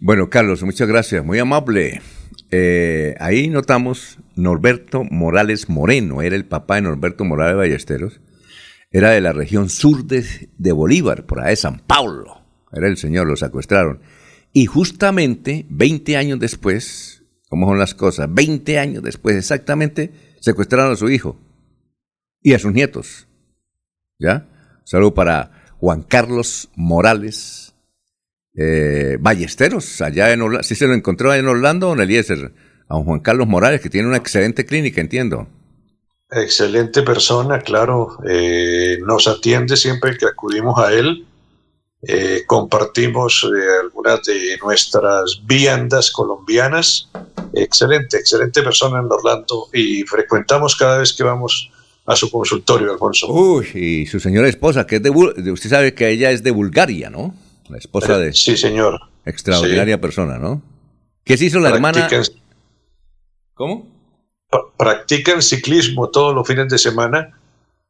bueno, 0.00 0.28
Carlos, 0.30 0.64
muchas 0.64 0.88
gracias, 0.88 1.24
muy 1.24 1.38
amable. 1.38 2.02
Eh, 2.50 3.14
ahí 3.20 3.50
notamos 3.50 4.18
Norberto 4.34 5.04
Morales 5.04 5.68
Moreno, 5.68 6.22
era 6.22 6.34
el 6.34 6.44
papá 6.44 6.74
de 6.74 6.82
Norberto 6.82 7.24
Morales 7.24 7.56
Ballesteros 7.56 8.20
era 8.92 9.10
de 9.10 9.20
la 9.20 9.32
región 9.32 9.70
sur 9.70 10.04
de, 10.04 10.72
Bolívar, 10.72 11.24
por 11.24 11.40
ahí 11.40 11.50
de 11.50 11.56
San 11.56 11.78
Paulo. 11.78 12.42
Era 12.72 12.88
el 12.88 12.96
señor, 12.96 13.28
lo 13.28 13.36
secuestraron. 13.36 14.00
Y 14.52 14.66
justamente 14.66 15.66
20 15.70 16.16
años 16.16 16.40
después, 16.40 17.11
¿cómo 17.52 17.66
son 17.66 17.78
las 17.78 17.94
cosas? 17.94 18.32
20 18.32 18.78
años 18.78 19.02
después 19.02 19.36
exactamente, 19.36 20.10
secuestraron 20.40 20.90
a 20.90 20.96
su 20.96 21.10
hijo 21.10 21.36
y 22.40 22.54
a 22.54 22.58
sus 22.58 22.72
nietos. 22.72 23.26
¿Ya? 24.18 24.48
Saludo 24.84 25.12
para 25.12 25.66
Juan 25.76 26.00
Carlos 26.00 26.70
Morales 26.76 27.74
eh, 28.56 29.18
Ballesteros, 29.20 30.00
allá 30.00 30.32
en 30.32 30.40
Orlando. 30.40 30.62
¿Sí 30.62 30.74
se 30.74 30.86
lo 30.86 30.94
encontró 30.94 31.34
en 31.34 31.46
Orlando 31.46 31.92
en 31.92 32.00
Eliezer? 32.00 32.54
A 32.88 32.96
Juan 32.96 33.20
Carlos 33.20 33.46
Morales, 33.46 33.82
que 33.82 33.90
tiene 33.90 34.08
una 34.08 34.16
excelente 34.16 34.64
clínica, 34.64 35.02
entiendo. 35.02 35.46
Excelente 36.30 37.02
persona, 37.02 37.58
claro. 37.58 38.16
Eh, 38.26 38.96
nos 39.04 39.28
atiende 39.28 39.76
siempre 39.76 40.16
que 40.16 40.24
acudimos 40.24 40.78
a 40.78 40.90
él. 40.94 41.26
Eh, 42.04 42.42
compartimos 42.46 43.44
eh, 43.44 43.80
algunas 43.82 44.22
de 44.24 44.58
nuestras 44.62 45.40
viandas 45.44 46.10
colombianas. 46.10 47.08
Excelente, 47.54 48.16
excelente 48.16 48.62
persona 48.62 49.00
en 49.00 49.06
Orlando 49.10 49.68
y 49.72 50.02
frecuentamos 50.02 50.74
cada 50.74 50.98
vez 50.98 51.12
que 51.12 51.22
vamos 51.22 51.70
a 52.06 52.16
su 52.16 52.30
consultorio, 52.30 52.92
Alfonso. 52.92 53.28
Uy, 53.28 53.68
y 53.74 54.06
su 54.06 54.18
señora 54.18 54.48
esposa, 54.48 54.86
que 54.86 54.96
es 54.96 55.02
de, 55.02 55.10
usted 55.10 55.70
sabe 55.70 55.94
que 55.94 56.08
ella 56.10 56.32
es 56.32 56.42
de 56.42 56.50
Bulgaria, 56.50 57.08
¿no? 57.08 57.34
La 57.68 57.78
esposa 57.78 58.18
de... 58.18 58.32
Sí, 58.32 58.56
señor. 58.56 59.00
Extraordinaria 59.24 60.00
persona, 60.00 60.38
¿no? 60.38 60.60
¿Qué 61.22 61.36
se 61.36 61.44
hizo 61.44 61.60
la 61.60 61.68
hermana? 61.68 62.08
¿Cómo? 63.54 63.92
practican 64.76 65.40
ciclismo 65.40 66.10
todos 66.10 66.34
los 66.34 66.46
fines 66.46 66.68
de 66.68 66.76
semana 66.76 67.38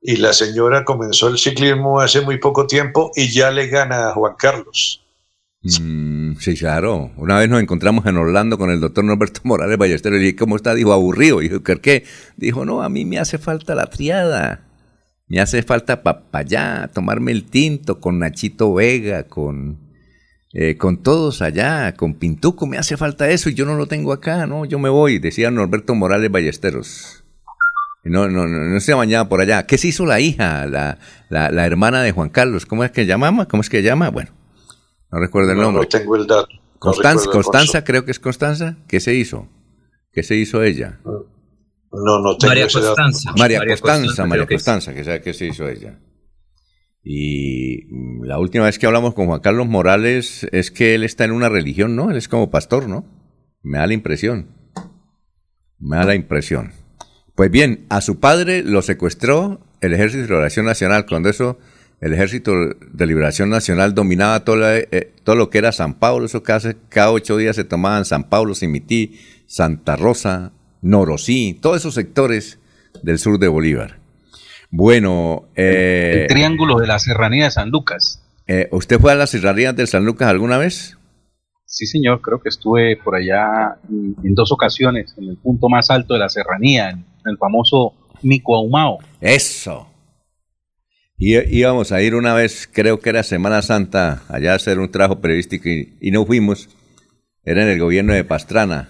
y 0.02 0.16
la 0.16 0.32
señora 0.32 0.84
comenzó 0.84 1.28
el 1.28 1.38
ciclismo 1.38 2.00
hace 2.00 2.20
muy 2.20 2.38
poco 2.38 2.66
tiempo 2.66 3.12
y 3.14 3.30
ya 3.32 3.50
le 3.50 3.68
gana 3.68 4.08
a 4.08 4.12
Juan 4.12 4.34
Carlos. 4.36 5.04
Mm, 5.62 6.34
sí, 6.40 6.56
claro. 6.56 7.12
Una 7.16 7.38
vez 7.38 7.48
nos 7.48 7.62
encontramos 7.62 8.04
en 8.06 8.16
Orlando 8.16 8.58
con 8.58 8.70
el 8.70 8.80
doctor 8.80 9.04
Norberto 9.04 9.40
Morales 9.44 9.78
Ballesteros 9.78 10.18
y 10.18 10.22
dije, 10.22 10.36
¿cómo 10.36 10.56
está? 10.56 10.74
Dijo, 10.74 10.92
aburrido. 10.92 11.40
Y 11.40 11.48
dijo, 11.48 11.62
¿qué? 11.62 12.04
Dijo, 12.36 12.64
no, 12.64 12.82
a 12.82 12.88
mí 12.88 13.04
me 13.04 13.18
hace 13.18 13.38
falta 13.38 13.74
la 13.74 13.86
triada. 13.86 14.66
Me 15.28 15.40
hace 15.40 15.62
falta 15.62 16.02
papayá, 16.02 16.90
tomarme 16.92 17.30
el 17.32 17.44
tinto 17.44 18.00
con 18.00 18.18
Nachito 18.18 18.74
Vega, 18.74 19.28
con 19.28 19.82
eh, 20.54 20.76
con 20.76 21.02
todos 21.02 21.40
allá, 21.40 21.94
con 21.94 22.14
Pintuco, 22.14 22.66
me 22.66 22.76
hace 22.76 22.98
falta 22.98 23.30
eso 23.30 23.48
y 23.48 23.54
yo 23.54 23.64
no 23.64 23.74
lo 23.74 23.86
tengo 23.86 24.12
acá, 24.12 24.46
¿no? 24.46 24.66
Yo 24.66 24.78
me 24.78 24.90
voy, 24.90 25.18
decía 25.18 25.50
Norberto 25.50 25.94
Morales 25.94 26.30
Ballesteros. 26.30 27.21
No, 28.04 28.28
no, 28.28 28.48
no, 28.48 28.58
no 28.58 28.80
se 28.80 28.94
bañaba 28.94 29.28
por 29.28 29.40
allá. 29.40 29.64
¿Qué 29.66 29.78
se 29.78 29.88
hizo 29.88 30.04
la 30.06 30.18
hija, 30.18 30.66
la, 30.66 30.98
la, 31.28 31.66
hermana 31.66 32.02
de 32.02 32.10
Juan 32.10 32.30
Carlos? 32.30 32.66
¿Cómo 32.66 32.82
es 32.82 32.90
que 32.90 33.06
llamaba? 33.06 33.46
¿Cómo 33.46 33.60
es 33.60 33.70
que 33.70 33.82
llama? 33.82 34.10
Bueno, 34.10 34.30
no 35.10 35.20
recuerdo 35.20 35.52
el 35.52 35.58
nombre. 35.58 35.82
No 35.82 35.88
tengo 35.88 36.16
el 36.16 36.26
dato. 36.26 36.48
Constanza, 36.80 37.30
Constanza, 37.30 37.84
creo 37.84 38.04
que 38.04 38.10
es 38.10 38.18
Constanza. 38.18 38.76
¿Qué 38.88 38.98
se 38.98 39.14
hizo? 39.14 39.48
¿Qué 40.10 40.24
se 40.24 40.34
hizo 40.34 40.64
ella? 40.64 40.98
No, 41.04 42.18
no 42.20 42.36
tengo 42.36 42.50
María 42.50 42.66
Constanza. 42.66 43.32
María, 43.38 43.60
Constanza, 43.64 44.26
María 44.26 44.46
Constanza, 44.46 44.94
que 44.94 45.04
sabe 45.04 45.22
qué 45.22 45.32
se 45.32 45.46
hizo 45.46 45.68
ella. 45.68 46.00
Y 47.04 47.86
mm, 47.88 48.24
la 48.24 48.38
última 48.40 48.64
vez 48.64 48.80
que 48.80 48.86
hablamos 48.86 49.14
con 49.14 49.26
Juan 49.26 49.40
Carlos 49.40 49.68
Morales 49.68 50.48
es 50.50 50.72
que 50.72 50.96
él 50.96 51.04
está 51.04 51.24
en 51.24 51.32
una 51.32 51.48
religión, 51.48 51.94
¿no? 51.94 52.10
Él 52.10 52.16
es 52.16 52.28
como 52.28 52.50
pastor, 52.50 52.88
¿no? 52.88 53.04
Me 53.62 53.78
da 53.78 53.86
la 53.86 53.94
impresión. 53.94 54.48
Me 55.78 55.98
da 55.98 56.04
la 56.04 56.14
impresión. 56.16 56.72
Pues 57.34 57.50
bien, 57.50 57.86
a 57.88 58.00
su 58.00 58.20
padre 58.20 58.62
lo 58.62 58.82
secuestró 58.82 59.60
el 59.80 59.94
Ejército 59.94 60.22
de 60.22 60.28
Liberación 60.28 60.66
Nacional. 60.66 61.06
Cuando 61.06 61.28
eso, 61.28 61.58
el 62.00 62.12
Ejército 62.12 62.52
de 62.54 63.06
Liberación 63.06 63.48
Nacional 63.48 63.94
dominaba 63.94 64.44
todo, 64.44 64.70
eh, 64.74 65.12
todo 65.24 65.36
lo 65.36 65.50
que 65.50 65.58
era 65.58 65.72
San 65.72 65.94
Pablo. 65.94 66.26
Eso 66.26 66.42
cada, 66.42 66.74
cada 66.88 67.10
ocho 67.10 67.36
días 67.36 67.56
se 67.56 67.64
tomaban 67.64 68.04
San 68.04 68.28
Pablo, 68.28 68.54
Simití, 68.54 69.18
Santa 69.46 69.96
Rosa, 69.96 70.52
Norosí, 70.82 71.58
todos 71.60 71.78
esos 71.78 71.94
sectores 71.94 72.58
del 73.02 73.18
sur 73.18 73.38
de 73.38 73.48
Bolívar. 73.48 73.98
Bueno, 74.70 75.48
eh, 75.54 76.22
el, 76.22 76.26
triángulo 76.28 76.78
de 76.78 76.86
la 76.86 76.98
serranía 76.98 77.44
de 77.44 77.50
San 77.50 77.70
Lucas. 77.70 78.22
Eh, 78.46 78.68
¿Usted 78.72 78.98
fue 78.98 79.12
a 79.12 79.14
la 79.14 79.26
serranía 79.26 79.72
de 79.72 79.86
San 79.86 80.04
Lucas 80.04 80.28
alguna 80.28 80.58
vez? 80.58 80.96
Sí, 81.66 81.86
señor, 81.86 82.20
creo 82.20 82.40
que 82.40 82.48
estuve 82.48 82.96
por 82.96 83.14
allá 83.14 83.76
en, 83.88 84.34
dos 84.34 84.52
ocasiones, 84.52 85.14
en 85.16 85.28
el 85.28 85.36
punto 85.36 85.68
más 85.68 85.90
alto 85.90 86.14
de 86.14 86.20
la 86.20 86.28
serranía, 86.28 86.90
en, 86.90 87.04
el 87.30 87.38
famoso 87.38 87.94
Micoaumao. 88.22 88.98
Eso. 89.20 89.88
Y 91.16 91.36
íbamos 91.56 91.92
a 91.92 92.02
ir 92.02 92.14
una 92.14 92.34
vez, 92.34 92.68
creo 92.72 92.98
que 93.00 93.10
era 93.10 93.22
Semana 93.22 93.62
Santa, 93.62 94.22
allá 94.28 94.52
a 94.52 94.56
hacer 94.56 94.78
un 94.78 94.90
trabajo 94.90 95.20
periodístico 95.20 95.68
y, 95.68 95.96
y 96.00 96.10
no 96.10 96.26
fuimos. 96.26 96.68
Era 97.44 97.62
en 97.62 97.68
el 97.68 97.78
gobierno 97.78 98.12
de 98.12 98.24
Pastrana. 98.24 98.88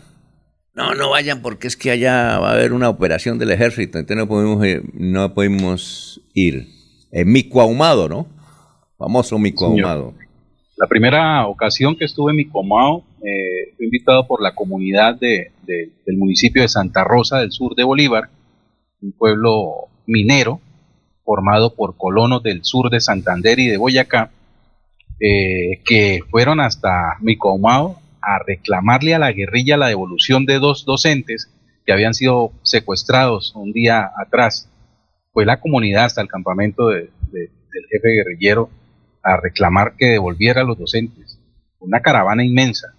No, 0.74 0.94
no 0.94 1.10
vayan 1.10 1.42
porque 1.42 1.66
es 1.66 1.76
que 1.76 1.90
allá 1.90 2.38
va 2.38 2.50
a 2.50 2.54
haber 2.54 2.72
una 2.72 2.88
operación 2.88 3.38
del 3.38 3.50
ejército, 3.50 3.98
entonces 3.98 4.16
no 4.16 4.26
podemos, 4.26 4.64
ir, 4.64 4.82
no 4.94 5.34
podemos 5.34 6.20
ir. 6.32 6.68
En 7.10 7.30
Micoahumado, 7.30 8.08
¿no? 8.08 8.26
Famoso 8.96 9.38
Micoahumado. 9.38 10.14
La 10.78 10.86
primera 10.86 11.46
ocasión 11.46 11.94
que 11.94 12.06
estuve 12.06 12.32
en 12.32 12.36
Micoahumado, 12.38 13.04
eh, 13.24 13.74
fui 13.76 13.86
invitado 13.86 14.26
por 14.26 14.42
la 14.42 14.54
comunidad 14.54 15.16
de, 15.16 15.52
del 15.64 16.16
municipio 16.16 16.62
de 16.62 16.68
Santa 16.68 17.04
Rosa 17.04 17.38
del 17.38 17.52
sur 17.52 17.74
de 17.74 17.84
Bolívar, 17.84 18.30
un 19.00 19.12
pueblo 19.12 19.88
minero 20.06 20.60
formado 21.24 21.74
por 21.74 21.96
colonos 21.96 22.42
del 22.42 22.64
sur 22.64 22.90
de 22.90 23.00
Santander 23.00 23.58
y 23.60 23.68
de 23.68 23.76
Boyacá, 23.76 24.32
eh, 25.20 25.80
que 25.84 26.20
fueron 26.30 26.60
hasta 26.60 27.16
Micoahumado 27.20 27.96
a 28.20 28.38
reclamarle 28.44 29.14
a 29.14 29.18
la 29.18 29.32
guerrilla 29.32 29.76
la 29.76 29.88
devolución 29.88 30.46
de 30.46 30.58
dos 30.58 30.84
docentes 30.84 31.48
que 31.86 31.92
habían 31.92 32.14
sido 32.14 32.52
secuestrados 32.62 33.52
un 33.54 33.72
día 33.72 34.10
atrás. 34.16 34.68
Fue 35.32 35.46
la 35.46 35.60
comunidad 35.60 36.06
hasta 36.06 36.22
el 36.22 36.28
campamento 36.28 36.88
del 36.88 37.10
jefe 37.90 38.08
guerrillero 38.08 38.68
a 39.22 39.36
reclamar 39.36 39.94
que 39.96 40.06
devolviera 40.06 40.62
a 40.62 40.64
los 40.64 40.78
docentes. 40.78 41.38
Una 41.78 42.00
caravana 42.00 42.44
inmensa. 42.44 42.94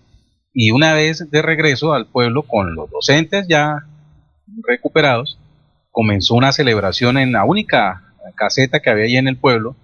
Y 0.53 0.71
una 0.71 0.93
vez 0.93 1.29
de 1.29 1.41
regreso 1.41 1.93
al 1.93 2.07
pueblo 2.07 2.43
con 2.43 2.75
los 2.75 2.89
docentes 2.91 3.47
ya 3.49 3.85
recuperados, 4.67 5.39
comenzó 5.91 6.35
una 6.35 6.51
celebración 6.51 7.17
en 7.17 7.31
la 7.31 7.43
única 7.43 8.13
caseta 8.35 8.79
que 8.79 8.89
había 8.89 9.05
allí 9.05 9.17
en 9.17 9.27
el 9.27 9.37
pueblo. 9.37 9.75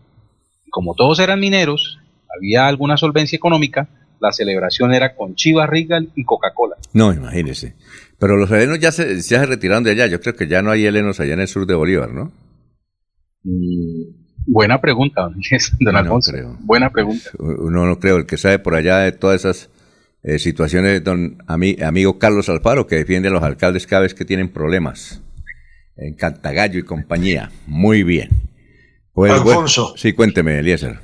Como 0.69 0.93
todos 0.93 1.19
eran 1.19 1.39
mineros, 1.39 1.99
había 2.35 2.67
alguna 2.67 2.97
solvencia 2.97 3.35
económica, 3.35 3.87
la 4.19 4.31
celebración 4.31 4.93
era 4.93 5.15
con 5.15 5.35
Chivas 5.35 5.69
Regal 5.69 6.11
y 6.15 6.23
Coca-Cola. 6.23 6.75
No, 6.93 7.13
imagínese. 7.13 7.75
Pero 8.19 8.35
los 8.35 8.51
helenos 8.51 8.79
ya 8.79 8.91
se, 8.91 9.15
ya 9.15 9.39
se 9.39 9.45
retiraron 9.45 9.83
de 9.83 9.91
allá. 9.91 10.07
Yo 10.07 10.19
creo 10.19 10.35
que 10.35 10.47
ya 10.47 10.61
no 10.61 10.71
hay 10.71 10.85
helenos 10.85 11.19
allá 11.19 11.33
en 11.33 11.39
el 11.39 11.47
sur 11.47 11.65
de 11.65 11.73
Bolívar, 11.73 12.11
¿no? 12.11 12.31
Mm, 13.43 14.11
buena 14.45 14.81
pregunta, 14.81 15.21
don, 15.79 15.95
Alfonso. 15.95 16.33
Buena 16.59 16.89
pregunta. 16.89 17.29
Uno 17.39 17.85
no 17.85 17.99
creo. 17.99 18.17
El 18.17 18.25
que 18.25 18.37
sabe 18.37 18.59
por 18.59 18.75
allá 18.75 18.99
de 18.99 19.13
todas 19.13 19.45
esas 19.45 19.69
eh, 20.23 20.39
situaciones, 20.39 21.03
don 21.03 21.43
amigo 21.47 22.19
Carlos 22.19 22.49
Alfaro, 22.49 22.87
que 22.87 22.97
defiende 22.97 23.29
a 23.29 23.31
los 23.31 23.43
alcaldes 23.43 23.87
cada 23.87 24.03
vez 24.03 24.13
que 24.13 24.25
tienen 24.25 24.49
problemas. 24.49 25.21
En 25.95 26.13
Cantagallo 26.13 26.79
y 26.79 26.83
compañía. 26.83 27.51
Muy 27.67 28.03
bien. 28.03 28.29
Pues, 29.13 29.33
Alfonso. 29.33 29.93
sí, 29.97 30.13
cuénteme, 30.13 30.59
Eliezer. 30.59 30.99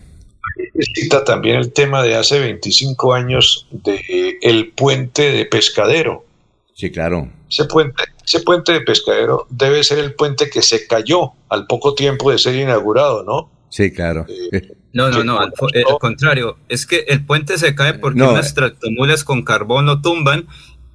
Cita 0.93 1.23
también 1.23 1.57
el 1.57 1.73
tema 1.73 2.03
de 2.03 2.15
hace 2.15 2.39
25 2.39 3.13
años 3.13 3.67
de 3.71 4.37
el 4.41 4.71
puente 4.71 5.31
de 5.31 5.45
pescadero. 5.45 6.25
Sí, 6.73 6.91
claro. 6.91 7.29
Ese 7.49 7.65
puente, 7.65 8.03
ese 8.25 8.41
puente 8.41 8.73
de 8.73 8.81
pescadero 8.81 9.47
debe 9.49 9.83
ser 9.83 9.99
el 9.99 10.13
puente 10.13 10.49
que 10.49 10.61
se 10.61 10.87
cayó 10.87 11.33
al 11.49 11.67
poco 11.67 11.95
tiempo 11.95 12.31
de 12.31 12.37
ser 12.37 12.55
inaugurado, 12.55 13.23
¿no? 13.23 13.51
Sí, 13.69 13.91
claro. 13.91 14.25
Eh, 14.51 14.75
no, 14.95 15.09
no, 15.09 15.25
no, 15.25 15.39
al, 15.41 15.51
contrario, 15.99 16.57
es 16.69 16.85
que 16.85 17.03
el 17.09 17.25
puente 17.25 17.57
se 17.57 17.75
cae 17.75 17.95
porque 17.95 18.23
unas 18.23 18.53
tractomulas 18.53 19.25
con 19.25 19.43
carbón 19.43 19.87
lo 19.87 19.99
tumban 19.99 20.47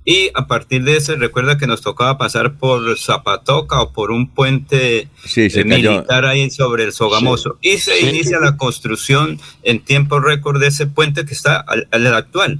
y 0.06 0.30
a 0.32 0.46
partir 0.46 0.84
de 0.84 0.96
eso 0.96 1.14
recuerda 1.16 1.58
que 1.58 1.66
nos 1.66 1.82
tocaba 1.82 2.16
pasar 2.16 2.54
por 2.54 2.98
Zapatoca 2.98 3.82
o 3.82 3.92
por 3.92 4.10
un 4.10 4.32
puente 4.32 5.08
eh, 5.36 5.64
militar 5.66 6.24
ahí 6.24 6.48
sobre 6.48 6.84
el 6.84 6.94
Sogamoso 6.94 7.58
y 7.60 7.76
se 7.76 8.00
inicia 8.00 8.40
la 8.40 8.56
construcción 8.56 9.38
en 9.64 9.84
tiempo 9.84 10.18
récord 10.18 10.58
de 10.58 10.68
ese 10.68 10.86
puente 10.86 11.26
que 11.26 11.34
está 11.34 11.58
al, 11.58 12.06
actual. 12.06 12.58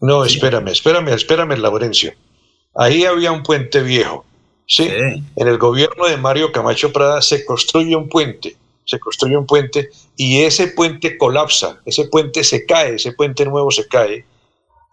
No, 0.00 0.24
espérame, 0.24 0.70
espérame, 0.70 1.10
espérame, 1.10 1.58
Laurencio. 1.58 2.12
Ahí 2.74 3.04
había 3.04 3.30
un 3.30 3.44
puente 3.44 3.84
viejo. 3.84 4.24
¿sí? 4.66 4.88
En 5.36 5.46
el 5.46 5.58
gobierno 5.58 6.08
de 6.08 6.16
Mario 6.16 6.50
Camacho 6.50 6.92
Prada 6.92 7.22
se 7.22 7.44
construye 7.44 7.94
un 7.94 8.08
puente 8.08 8.56
se 8.92 9.00
construye 9.00 9.38
un 9.38 9.46
puente 9.46 9.88
y 10.16 10.42
ese 10.42 10.68
puente 10.68 11.16
colapsa, 11.16 11.80
ese 11.86 12.08
puente 12.08 12.44
se 12.44 12.66
cae, 12.66 12.96
ese 12.96 13.12
puente 13.12 13.46
nuevo 13.46 13.70
se 13.70 13.88
cae 13.88 14.26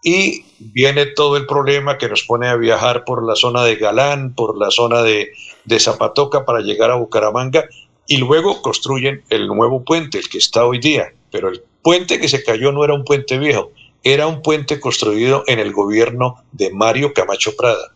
y 0.02 0.46
viene 0.58 1.04
todo 1.04 1.36
el 1.36 1.44
problema 1.44 1.98
que 1.98 2.08
nos 2.08 2.22
pone 2.22 2.48
a 2.48 2.56
viajar 2.56 3.04
por 3.04 3.26
la 3.26 3.36
zona 3.36 3.62
de 3.62 3.76
Galán, 3.76 4.34
por 4.34 4.56
la 4.56 4.70
zona 4.70 5.02
de, 5.02 5.32
Zapatoca 5.78 6.46
para 6.46 6.60
llegar 6.60 6.90
a 6.90 6.94
Bucaramanga 6.94 7.66
y 8.06 8.16
luego 8.16 8.62
construyen 8.62 9.22
el 9.28 9.46
nuevo 9.46 9.84
puente, 9.84 10.16
el 10.16 10.30
que 10.30 10.38
está 10.38 10.64
hoy 10.64 10.78
día. 10.78 11.12
Pero 11.30 11.50
el 11.50 11.62
puente 11.82 12.18
que 12.18 12.28
se 12.28 12.42
cayó 12.42 12.72
no 12.72 12.82
era 12.82 12.94
un 12.94 13.04
puente 13.04 13.38
viejo, 13.38 13.70
era 14.02 14.26
un 14.26 14.40
puente 14.40 14.80
construido 14.80 15.44
en 15.46 15.58
el 15.58 15.72
gobierno 15.72 16.42
de 16.52 16.72
Mario 16.72 17.12
Camacho 17.12 17.54
Prada. 17.54 17.94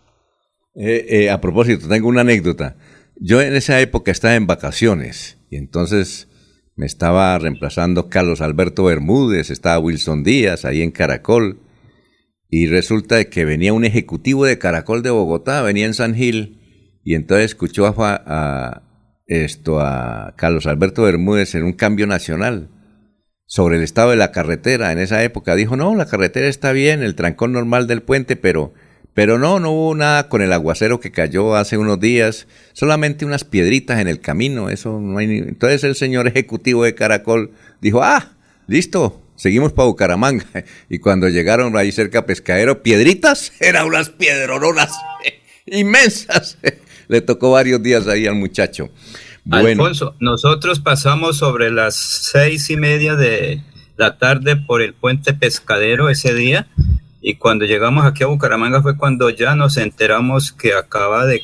Eh, 0.77 1.07
eh, 1.09 1.31
a 1.31 1.41
propósito, 1.41 1.89
tengo 1.89 2.09
una 2.09 2.21
anécdota. 2.21 2.77
Yo 3.17 3.41
en 3.41 3.55
esa 3.55 3.81
época 3.81 4.11
estaba 4.11 4.35
en 4.35 4.47
vacaciones 4.47 5.39
y 5.55 5.57
entonces 5.57 6.27
me 6.75 6.85
estaba 6.85 7.39
reemplazando 7.39 8.09
Carlos 8.09 8.41
Alberto 8.41 8.83
Bermúdez, 8.83 9.51
estaba 9.51 9.79
Wilson 9.79 10.25
Díaz 10.25 10.65
ahí 10.65 10.83
en 10.83 10.91
Caracol 10.91 11.61
y 12.51 12.67
resulta 12.67 13.23
que 13.27 13.45
venía 13.45 13.73
un 13.73 13.85
ejecutivo 13.85 14.45
de 14.47 14.59
Caracol 14.59 15.05
de 15.05 15.11
Bogotá, 15.11 15.63
venía 15.63 15.87
en 15.87 15.95
San 15.95 16.17
Gil 16.17 16.99
y 17.05 17.15
entonces 17.15 17.45
escuchó 17.45 17.87
a, 17.87 18.83
esto 19.29 19.79
a 19.79 20.35
Carlos 20.37 20.67
Alberto 20.67 21.05
Bermúdez 21.05 21.55
en 21.55 21.63
un 21.63 21.75
cambio 21.75 22.09
nacional 22.09 22.69
sobre 23.47 23.77
el 23.77 23.85
estado 23.85 24.11
de 24.11 24.17
la 24.17 24.33
carretera 24.33 24.91
en 24.91 24.99
esa 24.99 25.23
época. 25.23 25.55
Dijo, 25.55 25.77
no, 25.77 25.95
la 25.95 26.07
carretera 26.07 26.49
está 26.49 26.73
bien, 26.73 27.05
el 27.05 27.15
trancón 27.15 27.53
normal 27.53 27.87
del 27.87 28.03
puente, 28.03 28.35
pero 28.35 28.75
pero 29.15 29.39
no, 29.39 29.61
no 29.61 29.71
hubo 29.71 29.95
nada 29.95 30.29
con 30.29 30.43
el 30.43 30.53
aguacero 30.53 30.99
que 30.99 31.13
cayó 31.13 31.55
hace 31.55 31.79
unos 31.79 32.01
días, 32.01 32.49
solamente 32.73 33.25
unas 33.25 33.45
piedritas 33.45 34.01
en 34.01 34.09
el 34.09 34.21
camino, 34.21 34.69
eso 34.69 35.01
no 35.01 35.19
hay 35.19 35.27
Entonces 35.39 35.85
el 35.85 35.95
señor 35.95 36.27
ejecutivo 36.27 36.83
de 36.83 36.97
Caracol 36.97 37.53
dijo, 37.81 38.03
ah, 38.03 38.33
listo, 38.67 39.23
seguimos 39.37 39.73
para 39.73 39.87
Bucaramanga. 39.87 40.45
Y 40.91 40.99
cuando 40.99 41.29
llegaron 41.29 41.77
ahí 41.77 41.93
cerca 41.93 42.21
a 42.21 42.27
Pescadero, 42.27 42.83
piedritas, 42.83 43.53
eran 43.61 43.87
unas 43.87 44.11
piedroronas 44.11 44.93
inmensas. 45.67 46.59
Le 47.07 47.21
tocó 47.21 47.53
varios 47.53 47.83
días 47.83 48.09
ahí 48.09 48.27
al 48.27 48.35
muchacho. 48.35 48.91
Bueno. 49.45 49.69
Alfonso, 49.69 50.17
nosotros 50.21 50.81
pasamos 50.81 51.37
sobre 51.37 51.71
las 51.71 51.95
seis 51.95 52.69
y 52.71 52.77
media 52.77 53.15
de 53.15 53.63
la 53.97 54.19
tarde 54.19 54.57
por 54.57 54.83
el 54.83 54.95
puente 54.95 55.35
Pescadero 55.35 56.09
ese 56.09 56.35
día 56.35 56.67
y 57.27 57.37
cuando 57.37 57.65
llegamos 57.65 58.05
aquí 58.05 58.23
a 58.23 58.27
Bucaramanga 58.27 58.83
fue 58.83 58.99
cuando 58.99 59.31
ya 59.31 59.57
nos 59.57 59.79
enteramos 59.79 60.53
que 60.53 60.75
acaba 60.75 61.25
de, 61.25 61.41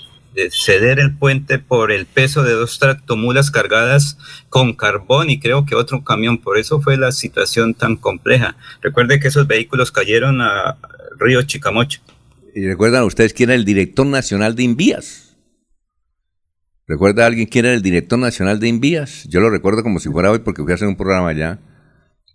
ceder 0.51 1.01
el 1.01 1.17
puente 1.17 1.59
por 1.59 1.91
el 1.91 2.05
peso 2.05 2.43
de 2.43 2.53
dos 2.53 2.79
tractomulas 2.79 3.51
cargadas 3.51 4.19
con 4.51 4.75
carbón 4.75 5.31
y 5.31 5.41
creo 5.41 5.65
que 5.65 5.75
otro 5.75 6.05
camión. 6.05 6.37
Por 6.37 6.59
eso 6.59 6.83
fue 6.83 6.99
la 6.99 7.13
situación 7.13 7.73
tan 7.73 7.97
compleja. 7.97 8.57
Recuerde 8.83 9.21
que 9.21 9.29
esos 9.29 9.47
vehículos 9.47 9.91
cayeron 9.91 10.43
a 10.43 10.77
Río 11.19 11.41
Chicamocha. 11.45 12.03
¿Y 12.55 12.67
recuerdan 12.67 13.05
ustedes 13.05 13.33
quién 13.33 13.49
era 13.49 13.57
el 13.57 13.65
director 13.65 14.07
nacional 14.07 14.55
de 14.55 14.65
Invías? 14.65 15.35
¿Recuerda 16.87 17.25
alguien 17.25 17.47
quién 17.47 17.65
era 17.65 17.75
el 17.75 17.81
director 17.81 18.19
nacional 18.19 18.61
de 18.61 18.69
Invías? 18.69 19.27
Yo 19.31 19.41
lo 19.41 19.49
recuerdo 19.49 19.83
como 19.83 19.99
si 19.99 20.11
fuera 20.11 20.31
hoy 20.31 20.41
porque 20.41 20.63
fui 20.63 20.73
a 20.73 20.75
hacer 20.75 20.89
un 20.89 20.97
programa 20.97 21.31
allá. 21.31 21.59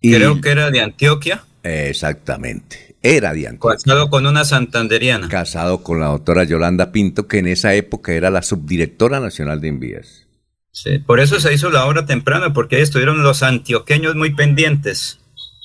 Creo 0.02 0.42
que 0.42 0.50
era 0.50 0.72
de 0.72 0.82
Antioquia. 0.82 1.44
Exactamente 1.62 2.85
era 3.06 3.34
de 3.34 3.58
Casado 3.60 4.10
con 4.10 4.26
una 4.26 4.44
santanderiana. 4.46 5.30
Casado 5.30 5.84
con 5.84 6.00
la 6.00 6.08
doctora 6.08 6.44
Yolanda 6.44 6.92
Pinto, 6.92 7.28
que 7.28 7.38
en 7.38 7.48
esa 7.48 7.76
época 7.76 8.14
era 8.14 8.32
la 8.32 8.42
subdirectora 8.42 9.20
nacional 9.20 9.62
de 9.62 9.68
envías. 9.68 10.26
Sí, 10.72 10.98
por 10.98 11.20
eso 11.20 11.40
se 11.40 11.54
hizo 11.54 11.70
la 11.70 11.86
hora 11.86 12.08
temprana, 12.08 12.52
porque 12.52 12.78
ahí 12.78 12.82
estuvieron 12.82 13.22
los 13.22 13.44
antioqueños 13.44 14.16
muy 14.16 14.34
pendientes. 14.34 15.20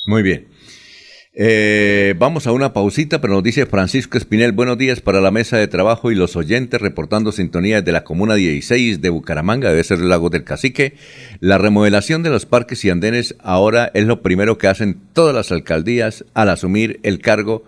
Muy 0.07 0.23
bien. 0.23 0.50
Eh, 1.43 2.15
vamos 2.19 2.47
a 2.47 2.53
una 2.53 2.75
pausita, 2.75 3.23
pero 3.23 3.33
nos 3.33 3.43
dice 3.43 3.65
Francisco 3.65 4.19
Espinel, 4.19 4.53
buenos 4.53 4.77
días 4.77 5.01
para 5.01 5.23
la 5.23 5.31
mesa 5.31 5.57
de 5.57 5.69
trabajo 5.69 6.11
y 6.11 6.15
los 6.15 6.37
oyentes 6.37 6.79
reportando 6.83 7.33
sintonía 7.33 7.81
de 7.81 7.93
la 7.93 8.05
Comuna 8.05 8.35
16 8.35 9.01
de 9.01 9.09
Bucaramanga, 9.09 9.71
debe 9.71 9.83
ser 9.83 10.01
el 10.01 10.11
lago 10.11 10.29
del 10.29 10.45
Cacique. 10.45 10.97
La 11.41 11.57
remodelación 11.57 12.23
de 12.23 12.29
los 12.29 12.45
parques 12.45 12.85
y 12.85 12.91
andenes 12.91 13.37
ahora 13.41 13.91
es 13.95 14.05
lo 14.05 14.21
primero 14.21 14.59
que 14.59 14.69
hacen 14.69 15.01
todas 15.15 15.35
las 15.35 15.51
alcaldías 15.51 16.27
al 16.35 16.51
asumir 16.51 17.01
el 17.05 17.21
cargo. 17.21 17.65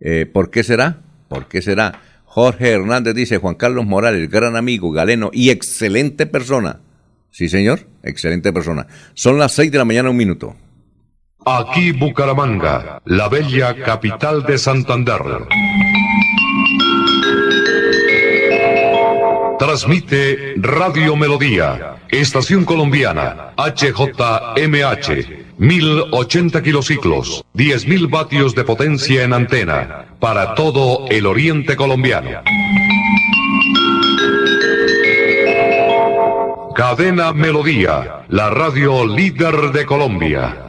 Eh, 0.00 0.26
¿Por 0.30 0.50
qué 0.50 0.62
será? 0.62 0.98
¿Por 1.28 1.48
qué 1.48 1.62
será? 1.62 2.02
Jorge 2.26 2.72
Hernández 2.72 3.14
dice, 3.14 3.38
Juan 3.38 3.54
Carlos 3.54 3.86
Morales, 3.86 4.28
gran 4.28 4.54
amigo, 4.54 4.90
galeno 4.90 5.30
y 5.32 5.48
excelente 5.48 6.26
persona. 6.26 6.80
Sí, 7.30 7.48
señor, 7.48 7.86
excelente 8.02 8.52
persona. 8.52 8.86
Son 9.14 9.38
las 9.38 9.52
seis 9.52 9.72
de 9.72 9.78
la 9.78 9.86
mañana, 9.86 10.10
un 10.10 10.16
minuto. 10.18 10.56
Aquí 11.46 11.92
Bucaramanga, 11.92 13.02
la 13.04 13.28
bella 13.28 13.76
capital 13.76 14.44
de 14.44 14.56
Santander. 14.56 15.20
Transmite 19.58 20.54
Radio 20.56 21.16
Melodía, 21.16 21.96
Estación 22.08 22.64
Colombiana, 22.64 23.52
HJMH, 23.58 25.44
1080 25.58 26.62
kilociclos, 26.62 27.44
10.000 27.54 28.08
vatios 28.10 28.54
de 28.54 28.64
potencia 28.64 29.22
en 29.22 29.34
antena, 29.34 30.06
para 30.18 30.54
todo 30.54 31.04
el 31.10 31.26
oriente 31.26 31.76
colombiano. 31.76 32.40
Cadena 36.74 37.34
Melodía, 37.34 38.24
la 38.28 38.48
radio 38.48 39.06
líder 39.06 39.72
de 39.72 39.84
Colombia. 39.84 40.66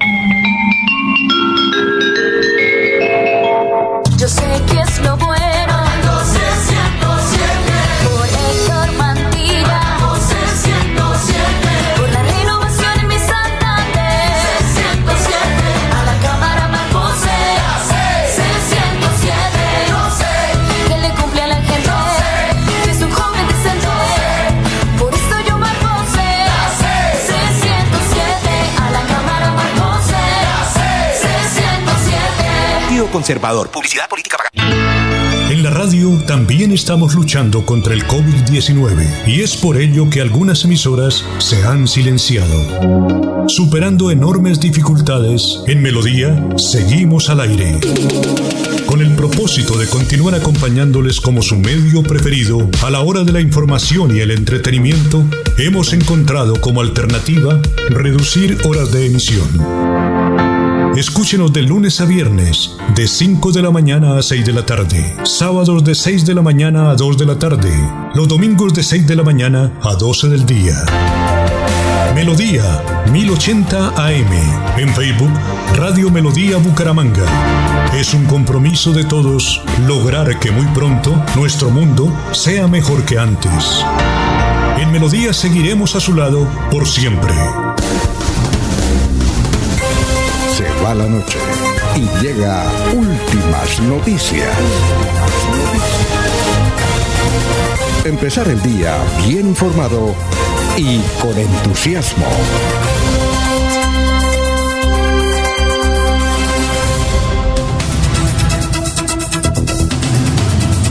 Conservador. 33.16 33.72
Publicidad 33.72 34.10
política 34.10 34.36
pagada 34.36 34.96
la 35.66 35.72
radio 35.72 36.22
también 36.28 36.72
estamos 36.72 37.16
luchando 37.16 37.66
contra 37.66 37.96
el 37.96 38.06
COVID-19 38.06 39.26
y 39.26 39.42
es 39.42 39.58
por 39.58 39.78
ello 39.78 40.08
que 40.12 40.22
algunas 40.22 40.64
emisoras 40.64 41.26
se 41.40 41.66
han 41.66 41.88
silenciado. 41.88 43.50
Superando 43.50 44.12
enormes 44.12 44.60
dificultades, 44.60 45.64
en 45.66 45.82
Melodía 45.82 46.50
seguimos 46.56 47.32
al 47.32 47.40
aire. 47.40 47.80
Con 48.86 49.02
el 49.02 49.16
propósito 49.16 49.76
de 49.80 49.90
continuar 49.90 50.36
acompañándoles 50.36 51.20
como 51.20 51.42
su 51.42 51.56
medio 51.56 52.04
preferido 52.04 52.70
a 52.84 52.92
la 52.92 53.02
hora 53.02 53.24
de 53.24 53.32
la 53.32 53.42
información 53.42 54.16
y 54.16 54.20
el 54.20 54.30
entretenimiento, 54.30 55.24
hemos 55.58 55.94
encontrado 55.94 56.62
como 56.62 56.80
alternativa 56.80 57.60
reducir 57.90 58.60
horas 58.66 58.92
de 58.92 59.08
emisión. 59.08 60.15
Escúchenos 60.96 61.52
de 61.52 61.62
lunes 61.62 62.00
a 62.00 62.06
viernes, 62.06 62.78
de 62.96 63.06
5 63.06 63.52
de 63.52 63.62
la 63.62 63.70
mañana 63.70 64.18
a 64.18 64.22
6 64.22 64.46
de 64.46 64.54
la 64.54 64.66
tarde, 64.66 65.14
sábados 65.24 65.84
de 65.84 65.94
6 65.94 66.26
de 66.26 66.34
la 66.34 66.42
mañana 66.42 66.90
a 66.90 66.96
2 66.96 67.18
de 67.18 67.26
la 67.26 67.38
tarde, 67.38 67.70
los 68.14 68.30
domingos 68.30 68.74
de 68.74 68.82
6 68.82 69.06
de 69.06 69.16
la 69.18 69.24
mañana 69.24 69.74
a 69.82 69.96
12 69.96 70.30
del 70.30 70.46
día. 70.46 70.86
Melodía 72.16 72.82
1080 73.12 73.90
AM. 73.90 74.32
En 74.78 74.88
Facebook, 74.96 75.32
Radio 75.76 76.10
Melodía 76.10 76.56
Bucaramanga. 76.58 77.26
Es 77.94 78.14
un 78.14 78.24
compromiso 78.24 78.94
de 78.94 79.04
todos 79.04 79.62
lograr 79.86 80.40
que 80.40 80.50
muy 80.50 80.66
pronto 80.68 81.22
nuestro 81.36 81.72
mundo 81.72 82.10
sea 82.32 82.70
mejor 82.70 83.04
que 83.04 83.20
antes. 83.20 83.84
En 84.80 84.94
Melodía 84.94 85.34
seguiremos 85.34 85.94
a 85.98 86.00
su 86.00 86.14
lado 86.16 86.48
por 86.72 86.88
siempre. 86.88 87.34
Se 90.56 90.64
va 90.82 90.96
la 90.96 91.06
noche 91.06 91.38
y 91.98 92.24
llega 92.24 92.64
últimas 92.94 93.82
noticias. 93.82 94.56
Empezar 98.06 98.48
el 98.48 98.62
día 98.62 98.96
bien 99.28 99.48
informado 99.48 100.16
y 100.78 101.00
con 101.22 101.38
entusiasmo. 101.38 102.26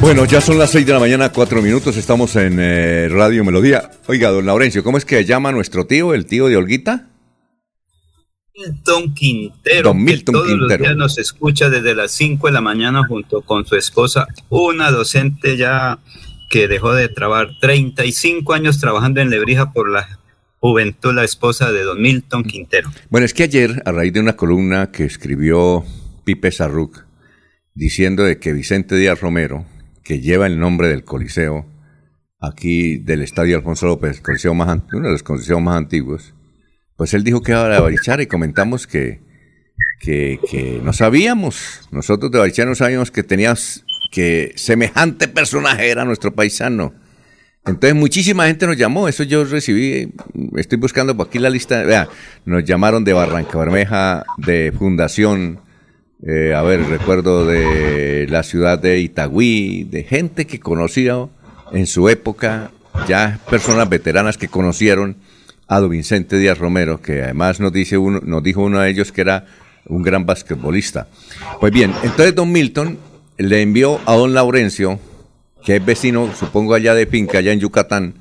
Bueno, 0.02 0.26
ya 0.26 0.42
son 0.42 0.58
las 0.58 0.72
6 0.72 0.84
de 0.84 0.92
la 0.92 0.98
mañana, 1.00 1.32
4 1.32 1.62
minutos, 1.62 1.96
estamos 1.96 2.36
en 2.36 2.58
eh, 2.60 3.08
Radio 3.10 3.42
Melodía. 3.46 3.90
Oiga, 4.08 4.28
don 4.28 4.44
Laurencio, 4.44 4.84
¿cómo 4.84 4.98
es 4.98 5.06
que 5.06 5.24
llama 5.24 5.52
nuestro 5.52 5.86
tío, 5.86 6.12
el 6.12 6.26
tío 6.26 6.48
de 6.48 6.58
Olguita? 6.58 7.13
Milton 8.56 9.14
Quintero, 9.14 9.88
Don 9.88 10.04
Milton 10.04 10.32
que 10.32 10.38
todos 10.38 10.46
Quintero. 10.46 10.68
los 10.68 10.78
días 10.78 10.96
nos 10.96 11.18
escucha 11.18 11.70
desde 11.70 11.94
las 11.94 12.12
5 12.12 12.46
de 12.46 12.52
la 12.52 12.60
mañana 12.60 13.04
junto 13.06 13.42
con 13.42 13.66
su 13.66 13.74
esposa, 13.74 14.28
una 14.48 14.92
docente 14.92 15.56
ya 15.56 15.98
que 16.50 16.68
dejó 16.68 16.92
de 16.92 17.08
trabajar 17.08 17.50
35 17.60 18.52
años 18.52 18.78
trabajando 18.78 19.20
en 19.20 19.30
Lebrija 19.30 19.72
por 19.72 19.90
la 19.90 20.20
juventud, 20.60 21.12
la 21.12 21.24
esposa 21.24 21.72
de 21.72 21.82
don 21.82 22.00
Milton 22.00 22.44
Quintero. 22.44 22.90
Bueno, 23.10 23.24
es 23.24 23.34
que 23.34 23.42
ayer, 23.42 23.82
a 23.86 23.92
raíz 23.92 24.12
de 24.12 24.20
una 24.20 24.36
columna 24.36 24.92
que 24.92 25.04
escribió 25.04 25.84
Pipe 26.24 26.52
Sarruc, 26.52 27.04
diciendo 27.74 28.22
de 28.22 28.38
que 28.38 28.52
Vicente 28.52 28.94
Díaz 28.94 29.20
Romero, 29.20 29.66
que 30.04 30.20
lleva 30.20 30.46
el 30.46 30.60
nombre 30.60 30.86
del 30.86 31.02
Coliseo, 31.02 31.66
aquí 32.40 32.98
del 32.98 33.22
Estadio 33.22 33.56
Alfonso 33.56 33.86
López, 33.86 34.20
coliseo 34.20 34.54
más, 34.54 34.80
uno 34.92 35.06
de 35.06 35.12
los 35.12 35.22
coliseos 35.24 35.60
más 35.60 35.76
antiguos, 35.76 36.34
pues 36.96 37.14
él 37.14 37.24
dijo 37.24 37.42
que 37.42 37.52
era 37.52 37.68
de 37.68 37.80
Barichara 37.80 38.22
y 38.22 38.26
comentamos 38.26 38.86
que, 38.86 39.20
que, 40.00 40.38
que 40.50 40.80
no 40.82 40.92
sabíamos, 40.92 41.88
nosotros 41.90 42.30
de 42.30 42.38
Barichara 42.38 42.68
no 42.68 42.74
sabíamos 42.74 43.10
que 43.10 43.22
tenías, 43.22 43.84
que 44.10 44.52
semejante 44.56 45.28
personaje 45.28 45.90
era 45.90 46.04
nuestro 46.04 46.34
paisano. 46.34 46.94
Entonces 47.66 47.94
muchísima 47.94 48.46
gente 48.46 48.66
nos 48.66 48.76
llamó, 48.76 49.08
eso 49.08 49.22
yo 49.22 49.44
recibí, 49.44 50.12
estoy 50.56 50.78
buscando 50.78 51.16
por 51.16 51.28
aquí 51.28 51.38
la 51.38 51.48
lista, 51.48 51.82
vea, 51.82 52.08
nos 52.44 52.62
llamaron 52.64 53.04
de 53.04 53.14
Barranca 53.14 53.56
Bermeja, 53.58 54.24
de 54.36 54.70
Fundación, 54.76 55.60
eh, 56.26 56.52
a 56.54 56.62
ver, 56.62 56.84
recuerdo 56.84 57.46
de 57.46 58.26
la 58.28 58.42
ciudad 58.42 58.78
de 58.78 59.00
Itagüí, 59.00 59.84
de 59.84 60.04
gente 60.04 60.46
que 60.46 60.60
conocía 60.60 61.26
en 61.72 61.86
su 61.86 62.10
época, 62.10 62.70
ya 63.08 63.40
personas 63.48 63.88
veteranas 63.88 64.36
que 64.36 64.48
conocieron 64.48 65.16
a 65.66 65.80
don 65.80 65.90
Vicente 65.90 66.38
Díaz 66.38 66.58
Romero, 66.58 67.00
que 67.00 67.22
además 67.22 67.60
nos, 67.60 67.72
dice 67.72 67.98
uno, 67.98 68.20
nos 68.22 68.42
dijo 68.42 68.62
uno 68.62 68.80
de 68.80 68.90
ellos 68.90 69.12
que 69.12 69.22
era 69.22 69.46
un 69.86 70.02
gran 70.02 70.26
basquetbolista. 70.26 71.08
Pues 71.60 71.72
bien, 71.72 71.92
entonces 72.02 72.34
don 72.34 72.52
Milton 72.52 72.98
le 73.38 73.62
envió 73.62 74.00
a 74.06 74.14
don 74.14 74.34
Laurencio, 74.34 74.98
que 75.64 75.76
es 75.76 75.84
vecino, 75.84 76.30
supongo 76.38 76.74
allá 76.74 76.94
de 76.94 77.06
Finca, 77.06 77.38
allá 77.38 77.52
en 77.52 77.60
Yucatán, 77.60 78.14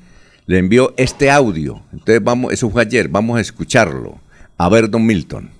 le 0.46 0.58
envió 0.58 0.94
este 0.96 1.30
audio. 1.30 1.82
Entonces 1.92 2.22
vamos, 2.22 2.52
eso 2.52 2.70
fue 2.70 2.82
ayer, 2.82 3.08
vamos 3.08 3.38
a 3.38 3.40
escucharlo. 3.40 4.18
A 4.56 4.68
ver, 4.68 4.88
don 4.88 5.04
Milton. 5.04 5.50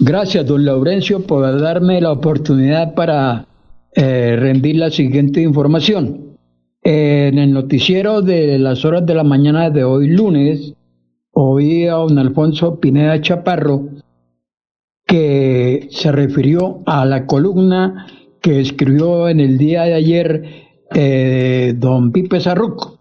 Gracias, 0.00 0.44
don 0.44 0.64
Laurencio, 0.64 1.24
por 1.24 1.60
darme 1.60 2.00
la 2.00 2.10
oportunidad 2.10 2.94
para 2.94 3.46
eh, 3.94 4.36
rendir 4.36 4.76
la 4.76 4.90
siguiente 4.90 5.40
información. 5.40 6.33
En 6.86 7.38
el 7.38 7.50
noticiero 7.50 8.20
de 8.20 8.58
las 8.58 8.84
horas 8.84 9.06
de 9.06 9.14
la 9.14 9.24
mañana 9.24 9.70
de 9.70 9.84
hoy 9.84 10.06
lunes, 10.08 10.74
oí 11.32 11.86
a 11.86 11.94
don 11.94 12.18
Alfonso 12.18 12.78
Pineda 12.78 13.22
Chaparro 13.22 13.88
que 15.06 15.88
se 15.90 16.12
refirió 16.12 16.80
a 16.84 17.06
la 17.06 17.24
columna 17.24 18.06
que 18.42 18.60
escribió 18.60 19.30
en 19.30 19.40
el 19.40 19.56
día 19.56 19.84
de 19.84 19.94
ayer 19.94 20.44
eh, 20.94 21.72
don 21.74 22.12
Pipe 22.12 22.38
Sarruc 22.38 22.98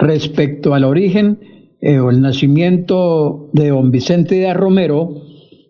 respecto 0.00 0.74
al 0.74 0.82
origen 0.82 1.38
eh, 1.80 2.00
o 2.00 2.10
el 2.10 2.22
nacimiento 2.22 3.50
de 3.52 3.68
don 3.68 3.92
Vicente 3.92 4.34
de 4.34 4.52
Romero, 4.52 5.22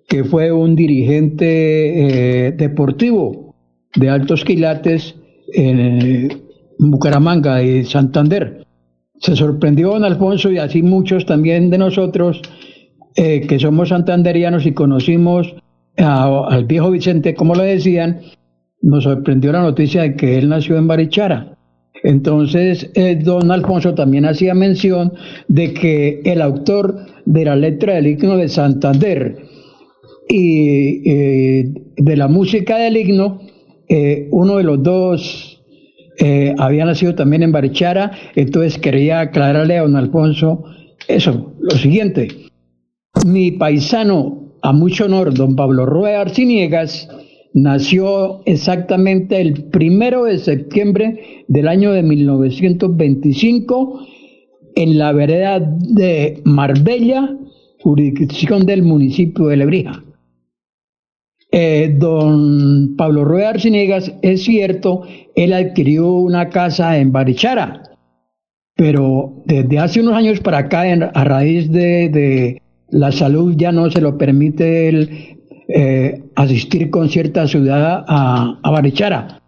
que 0.09 0.25
fue 0.25 0.53
un 0.53 0.75
dirigente 0.75 2.47
eh, 2.47 2.53
deportivo 2.53 3.55
de 3.95 4.09
altos 4.09 4.43
quilates 4.43 5.17
en 5.53 6.51
Bucaramanga 6.79 7.63
y 7.63 7.85
Santander. 7.85 8.67
Se 9.19 9.37
sorprendió 9.37 9.91
don 9.91 10.05
Alfonso 10.05 10.51
y 10.51 10.59
así 10.59 10.83
muchos 10.83 11.27
también 11.27 11.71
de 11.71 11.79
nosotros 11.79 12.43
eh, 13.15 13.47
que 13.47 13.59
somos 13.59 13.91
santanderianos 13.91 14.67
y 14.67 14.73
conocimos 14.73 15.55
al 15.97 16.65
viejo 16.65 16.91
Vicente, 16.91 17.35
como 17.35 17.55
lo 17.55 17.63
decían, 17.63 18.23
nos 18.81 19.05
sorprendió 19.05 19.53
la 19.53 19.61
noticia 19.61 20.03
de 20.03 20.17
que 20.17 20.39
él 20.39 20.49
nació 20.49 20.79
en 20.79 20.89
Barichara. 20.89 21.59
Entonces, 22.03 22.91
eh, 22.95 23.17
don 23.17 23.51
Alfonso 23.51 23.95
también 23.95 24.25
hacía 24.25 24.55
mención 24.55 25.13
de 25.49 25.75
que 25.75 26.23
el 26.25 26.41
autor 26.41 27.07
de 27.27 27.45
la 27.45 27.55
letra 27.55 27.95
del 27.95 28.07
himno 28.07 28.39
de 28.39 28.49
Santander 28.49 29.37
y 30.29 31.09
eh, 31.09 31.75
de 31.97 32.17
la 32.17 32.29
música 32.29 32.79
del 32.79 32.97
himno, 32.97 33.41
uno 34.31 34.57
de 34.57 34.63
los 34.63 34.83
dos 34.83 35.52
eh, 36.19 36.55
había 36.59 36.85
nacido 36.85 37.15
también 37.15 37.43
en 37.43 37.53
Barichara, 37.53 38.13
entonces 38.35 38.79
quería 38.79 39.21
aclararle 39.21 39.79
a 39.79 39.83
don 39.83 39.97
Alfonso 39.97 40.65
eso, 41.09 41.55
lo 41.61 41.77
siguiente. 41.77 42.29
Mi 43.27 43.53
paisano, 43.53 44.53
a 44.63 44.73
mucho 44.73 45.07
honor, 45.07 45.35
don 45.35 45.57
Pablo 45.57 45.87
Rueda 45.87 46.21
Arciniegas, 46.21 47.09
nació 47.55 48.43
exactamente 48.47 49.41
el 49.41 49.65
primero 49.65 50.25
de 50.25 50.39
septiembre 50.39 51.45
del 51.49 51.69
año 51.69 51.93
de 51.93 52.03
1925 52.03 54.07
en 54.75 54.99
la 54.99 55.13
vereda 55.13 55.61
de 55.61 56.41
Marbella, 56.45 57.37
jurisdicción 57.81 58.65
del 58.65 58.83
municipio 58.83 59.47
de 59.47 59.57
Lebrija. 59.59 60.03
Eh, 61.55 61.95
don 61.99 62.97
Pablo 62.97 63.25
Rueda 63.25 63.51
Arciniegas, 63.51 64.13
es 64.23 64.43
cierto, 64.43 65.03
él 65.37 65.53
adquirió 65.53 66.11
una 66.11 66.49
casa 66.49 66.97
en 66.99 67.13
Barichara, 67.13 67.83
pero 68.75 69.43
desde 69.45 69.79
hace 69.79 70.01
unos 70.01 70.15
años 70.15 70.41
para 70.41 70.59
acá, 70.59 70.83
a 70.83 71.25
raíz 71.25 71.71
de, 71.71 72.09
de 72.09 72.63
la 72.89 73.13
salud, 73.13 73.55
ya 73.57 73.71
no 73.71 73.91
se 73.91 74.01
lo 74.01 74.17
permite 74.17 74.89
él 74.89 75.33
eh, 75.69 76.23
asistir 76.35 76.91
con 76.91 77.09
cierta 77.09 77.47
ciudad 77.47 78.05
a, 78.07 78.59
Barichara, 78.63 79.41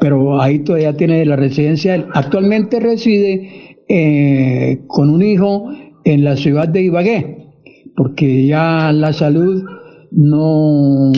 pero 0.00 0.40
ahí 0.40 0.60
todavía 0.60 0.96
tiene 0.96 1.24
la 1.24 1.36
residencia. 1.36 2.06
Actualmente 2.14 2.80
reside 2.80 3.76
eh, 3.88 4.80
con 4.88 5.10
un 5.10 5.22
hijo 5.22 5.70
en 6.04 6.24
la 6.24 6.36
ciudad 6.36 6.68
de 6.68 6.82
Ibagué, 6.82 7.46
porque 7.96 8.46
ya 8.46 8.92
la 8.92 9.12
salud 9.12 9.64
no, 10.10 11.12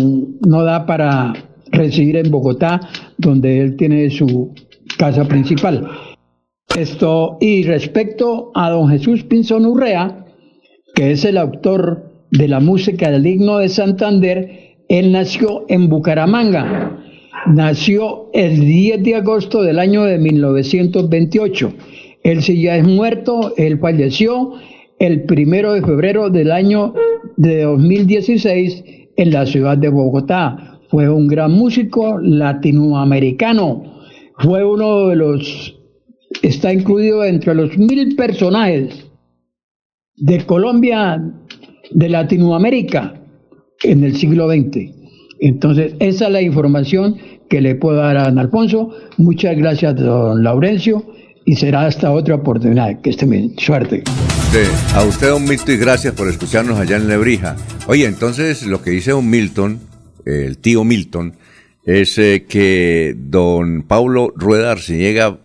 no 0.46 0.64
da 0.64 0.86
para 0.86 1.32
residir 1.72 2.16
en 2.16 2.30
Bogotá, 2.30 2.80
donde 3.18 3.60
él 3.60 3.76
tiene 3.76 4.10
su 4.10 4.52
casa 4.98 5.24
principal. 5.26 5.88
Esto, 6.76 7.38
y 7.40 7.64
respecto 7.64 8.52
a 8.54 8.70
don 8.70 8.88
Jesús 8.88 9.24
Pinzón 9.24 9.66
Urrea, 9.66 10.26
que 10.94 11.12
es 11.12 11.24
el 11.24 11.38
autor 11.38 12.10
de 12.30 12.48
la 12.48 12.60
música 12.60 13.10
del 13.10 13.26
himno 13.26 13.58
de 13.58 13.68
Santander, 13.68 14.76
Él 14.88 15.12
nació 15.12 15.64
en 15.68 15.88
Bucaramanga. 15.88 16.98
Nació 17.46 18.30
el 18.32 18.60
10 18.60 19.02
de 19.02 19.14
agosto 19.16 19.62
del 19.62 19.78
año 19.78 20.04
de 20.04 20.18
1928. 20.18 21.72
Él 22.22 22.42
sí 22.42 22.62
ya 22.62 22.76
es 22.76 22.86
muerto, 22.86 23.54
él 23.56 23.78
falleció 23.78 24.52
el 25.00 25.22
primero 25.24 25.72
de 25.72 25.82
febrero 25.82 26.28
del 26.28 26.52
año 26.52 26.94
de 27.36 27.62
2016 27.62 28.84
en 29.16 29.32
la 29.32 29.46
ciudad 29.46 29.76
de 29.76 29.88
Bogotá. 29.88 30.78
Fue 30.90 31.08
un 31.08 31.26
gran 31.26 31.52
músico 31.52 32.18
latinoamericano. 32.20 33.82
Fue 34.38 34.64
uno 34.64 35.08
de 35.08 35.16
los, 35.16 35.78
está 36.42 36.72
incluido 36.72 37.24
entre 37.24 37.54
los 37.54 37.76
mil 37.78 38.14
personajes 38.14 39.10
de 40.16 40.44
Colombia, 40.44 41.22
de 41.90 42.08
Latinoamérica, 42.08 43.14
en 43.82 44.04
el 44.04 44.14
siglo 44.16 44.50
XX. 44.50 44.90
Entonces, 45.40 45.94
esa 45.98 46.26
es 46.26 46.32
la 46.32 46.42
información 46.42 47.16
que 47.48 47.62
le 47.62 47.74
puedo 47.74 47.96
dar 47.96 48.18
a 48.18 48.24
don 48.24 48.38
Alfonso. 48.38 48.90
Muchas 49.16 49.56
gracias, 49.56 49.96
don 49.96 50.42
Laurencio, 50.44 51.04
y 51.50 51.56
será 51.56 51.86
hasta 51.86 52.12
otra 52.12 52.36
oportunidad. 52.36 53.00
Que 53.00 53.10
esté 53.10 53.26
bien. 53.26 53.56
Suerte. 53.58 54.04
Sí, 54.52 54.94
a 54.94 55.02
usted, 55.02 55.30
don 55.30 55.42
Milton, 55.42 55.74
y 55.74 55.78
gracias 55.78 56.14
por 56.14 56.28
escucharnos 56.28 56.78
allá 56.78 56.96
en 56.96 57.08
Lebrija. 57.08 57.56
Oye, 57.88 58.06
entonces 58.06 58.64
lo 58.64 58.80
que 58.80 58.90
dice 58.90 59.10
don 59.10 59.28
Milton, 59.28 59.80
el 60.24 60.58
tío 60.58 60.84
Milton, 60.84 61.34
es 61.82 62.18
eh, 62.18 62.46
que 62.48 63.16
don 63.18 63.82
Pablo 63.82 64.32
Rueda 64.36 64.70
Arciniega 64.70 65.40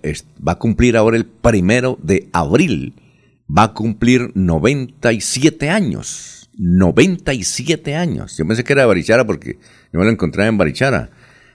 va 0.48 0.52
a 0.52 0.60
cumplir 0.60 0.96
ahora 0.96 1.18
el 1.18 1.26
primero 1.26 1.98
de 2.04 2.30
abril. 2.34 2.94
Va 3.50 3.64
a 3.64 3.74
cumplir 3.74 4.30
97 4.36 5.72
años. 5.72 6.52
97 6.56 7.96
años. 7.96 8.38
Yo 8.38 8.46
pensé 8.46 8.64
que 8.64 8.74
era 8.74 8.84
de 8.84 8.90
Barichara 8.90 9.26
porque 9.26 9.58
yo 9.92 10.00
me 10.00 10.06
lo 10.06 10.12
encontraba 10.12 10.48
en 10.50 10.60
Barichara. 10.60 11.10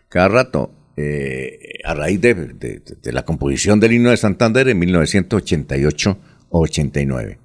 Cada 0.08 0.26
rato, 0.26 0.72
eh, 1.00 1.78
a 1.84 1.94
raíz 1.94 2.20
de, 2.20 2.82
la 3.04 3.24
composición 3.24 3.78
del 3.80 3.92
himno 3.92 4.10
de 4.10 4.16
Santander 4.16 4.68
en 4.68 4.80
1988-89. 4.80 7.38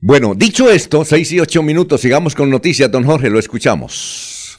Bueno, 0.00 0.34
dicho 0.34 0.68
esto, 0.70 1.04
6 1.04 1.32
y 1.32 1.40
8 1.40 1.62
minutos, 1.62 2.00
sigamos 2.00 2.34
con 2.34 2.48
noticias, 2.50 2.90
don 2.90 3.04
Jorge, 3.04 3.28
lo 3.30 3.38
escuchamos. 3.38 4.58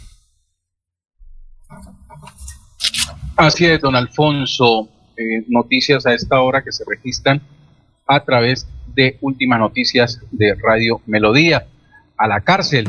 Así 3.36 3.66
es, 3.66 3.82
don 3.82 3.96
Alfonso. 3.96 4.88
Eh, 5.16 5.44
noticias 5.48 6.06
a 6.06 6.14
esta 6.14 6.40
hora 6.42 6.64
que 6.64 6.72
se 6.72 6.84
registran 6.88 7.42
a 8.06 8.24
través 8.24 8.68
de 8.94 9.18
últimas 9.22 9.58
noticias 9.60 10.22
de 10.32 10.54
Radio 10.56 11.02
Melodía. 11.08 11.66
A 12.18 12.28
la 12.28 12.42
cárcel, 12.42 12.88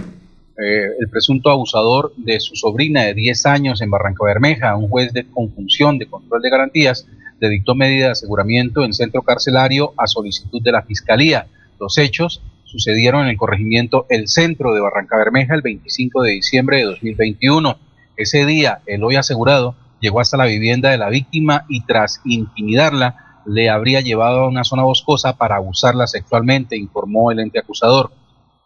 eh, 0.61 0.91
el 0.99 1.09
presunto 1.09 1.51
abusador 1.51 2.13
de 2.17 2.41
su 2.41 2.57
sobrina 2.57 3.05
de 3.05 3.15
10 3.15 3.47
años 3.47 3.81
en 3.81 3.91
Barranca 3.91 4.25
Bermeja, 4.25 4.77
un 4.77 4.89
juez 4.89 5.13
de 5.13 5.25
conjunción 5.25 5.99
de 5.99 6.07
control 6.07 6.43
de 6.43 6.51
garantías, 6.51 7.07
le 7.39 7.49
dictó 7.49 7.77
medida 7.77 8.07
de 8.07 8.13
aseguramiento 8.13 8.85
en 8.85 8.93
centro 8.93 9.23
carcelario 9.23 9.95
a 9.97 10.09
solicitud 10.09 10.61
de 10.61 10.73
la 10.73 10.83
Fiscalía. 10.83 11.47
Los 11.79 11.97
hechos 11.99 12.43
sucedieron 12.65 13.23
en 13.23 13.29
el 13.29 13.37
corregimiento 13.37 14.07
El 14.09 14.27
Centro 14.27 14.75
de 14.75 14.81
Barranca 14.81 15.17
Bermeja 15.17 15.55
el 15.55 15.63
25 15.63 16.23
de 16.23 16.33
diciembre 16.33 16.79
de 16.79 16.85
2021. 16.85 17.79
Ese 18.17 18.45
día, 18.45 18.81
el 18.87 19.05
hoy 19.05 19.15
asegurado 19.15 19.77
llegó 20.01 20.21
hasta 20.21 20.37
la 20.37 20.47
vivienda 20.47 20.91
de 20.91 20.99
la 20.99 21.09
víctima 21.09 21.65
y 21.69 21.85
tras 21.85 22.21
intimidarla, 22.25 23.43
le 23.47 23.71
habría 23.71 24.01
llevado 24.01 24.41
a 24.41 24.49
una 24.49 24.65
zona 24.65 24.83
boscosa 24.83 25.37
para 25.37 25.57
abusarla 25.57 26.07
sexualmente, 26.07 26.77
informó 26.77 27.31
el 27.31 27.39
ente 27.39 27.59
acusador. 27.59 28.11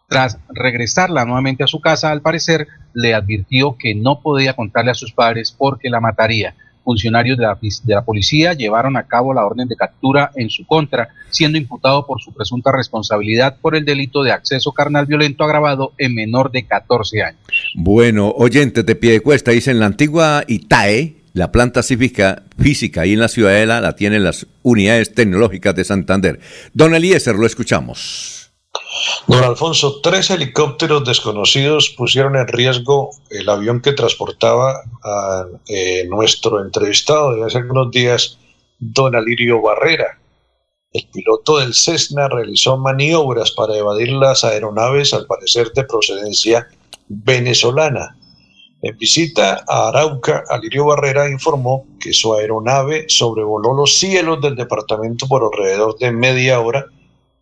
Tras 0.07 0.37
regresarla 0.49 1.25
nuevamente 1.25 1.63
a 1.63 1.67
su 1.67 1.79
casa, 1.79 2.11
al 2.11 2.21
parecer 2.21 2.67
le 2.93 3.13
advirtió 3.13 3.77
que 3.77 3.95
no 3.95 4.21
podía 4.21 4.53
contarle 4.53 4.91
a 4.91 4.95
sus 4.95 5.11
padres 5.11 5.55
porque 5.57 5.89
la 5.89 5.99
mataría. 5.99 6.55
Funcionarios 6.83 7.37
de 7.37 7.93
la, 7.93 8.01
policía 8.01 8.53
llevaron 8.53 8.97
a 8.97 9.03
cabo 9.03 9.33
la 9.33 9.45
orden 9.45 9.69
de 9.69 9.77
captura 9.77 10.31
en 10.35 10.49
su 10.49 10.67
contra, 10.67 11.07
siendo 11.29 11.57
imputado 11.57 12.05
por 12.05 12.21
su 12.21 12.33
presunta 12.33 12.73
responsabilidad 12.73 13.57
por 13.61 13.75
el 13.75 13.85
delito 13.85 14.21
de 14.21 14.33
acceso 14.33 14.73
carnal 14.73 15.05
violento 15.05 15.45
agravado 15.45 15.93
en 15.97 16.13
menor 16.13 16.51
de 16.51 16.65
14 16.65 17.23
años. 17.23 17.41
Bueno, 17.75 18.33
oyentes 18.35 18.85
de 18.85 18.95
pie 18.95 19.13
de 19.13 19.21
cuesta, 19.21 19.51
dicen 19.51 19.79
la 19.79 19.85
antigua 19.85 20.43
ITAE, 20.45 21.23
la 21.31 21.51
planta 21.51 21.81
cívica 21.83 22.43
física 22.59 23.01
ahí 23.01 23.13
en 23.13 23.19
la 23.19 23.29
ciudadela 23.29 23.79
la 23.79 23.95
tienen 23.95 24.23
las 24.23 24.45
unidades 24.61 25.13
tecnológicas 25.13 25.73
de 25.75 25.85
Santander. 25.85 26.39
Don 26.73 26.93
Eliezer, 26.93 27.35
lo 27.35 27.45
escuchamos. 27.45 28.42
Don 29.27 29.43
Alfonso, 29.43 30.01
tres 30.01 30.29
helicópteros 30.29 31.05
desconocidos 31.05 31.89
pusieron 31.89 32.35
en 32.35 32.47
riesgo 32.47 33.11
el 33.29 33.47
avión 33.47 33.81
que 33.81 33.93
transportaba 33.93 34.81
a 35.03 35.45
eh, 35.67 36.05
nuestro 36.09 36.61
entrevistado 36.61 37.33
de 37.33 37.45
hace 37.45 37.59
algunos 37.59 37.89
días, 37.91 38.37
don 38.79 39.15
Alirio 39.15 39.61
Barrera. 39.61 40.19
El 40.91 41.07
piloto 41.07 41.59
del 41.59 41.73
Cessna 41.73 42.27
realizó 42.27 42.77
maniobras 42.77 43.51
para 43.51 43.77
evadir 43.77 44.11
las 44.11 44.43
aeronaves, 44.43 45.13
al 45.13 45.25
parecer 45.25 45.71
de 45.71 45.85
procedencia 45.85 46.67
venezolana. 47.07 48.17
En 48.81 48.97
visita 48.97 49.63
a 49.67 49.87
Arauca, 49.87 50.43
Alirio 50.49 50.85
Barrera 50.85 51.29
informó 51.29 51.85
que 51.99 52.11
su 52.11 52.35
aeronave 52.35 53.05
sobrevoló 53.07 53.73
los 53.73 53.97
cielos 53.97 54.41
del 54.41 54.55
departamento 54.55 55.27
por 55.27 55.43
alrededor 55.43 55.97
de 55.97 56.11
media 56.11 56.59
hora 56.59 56.85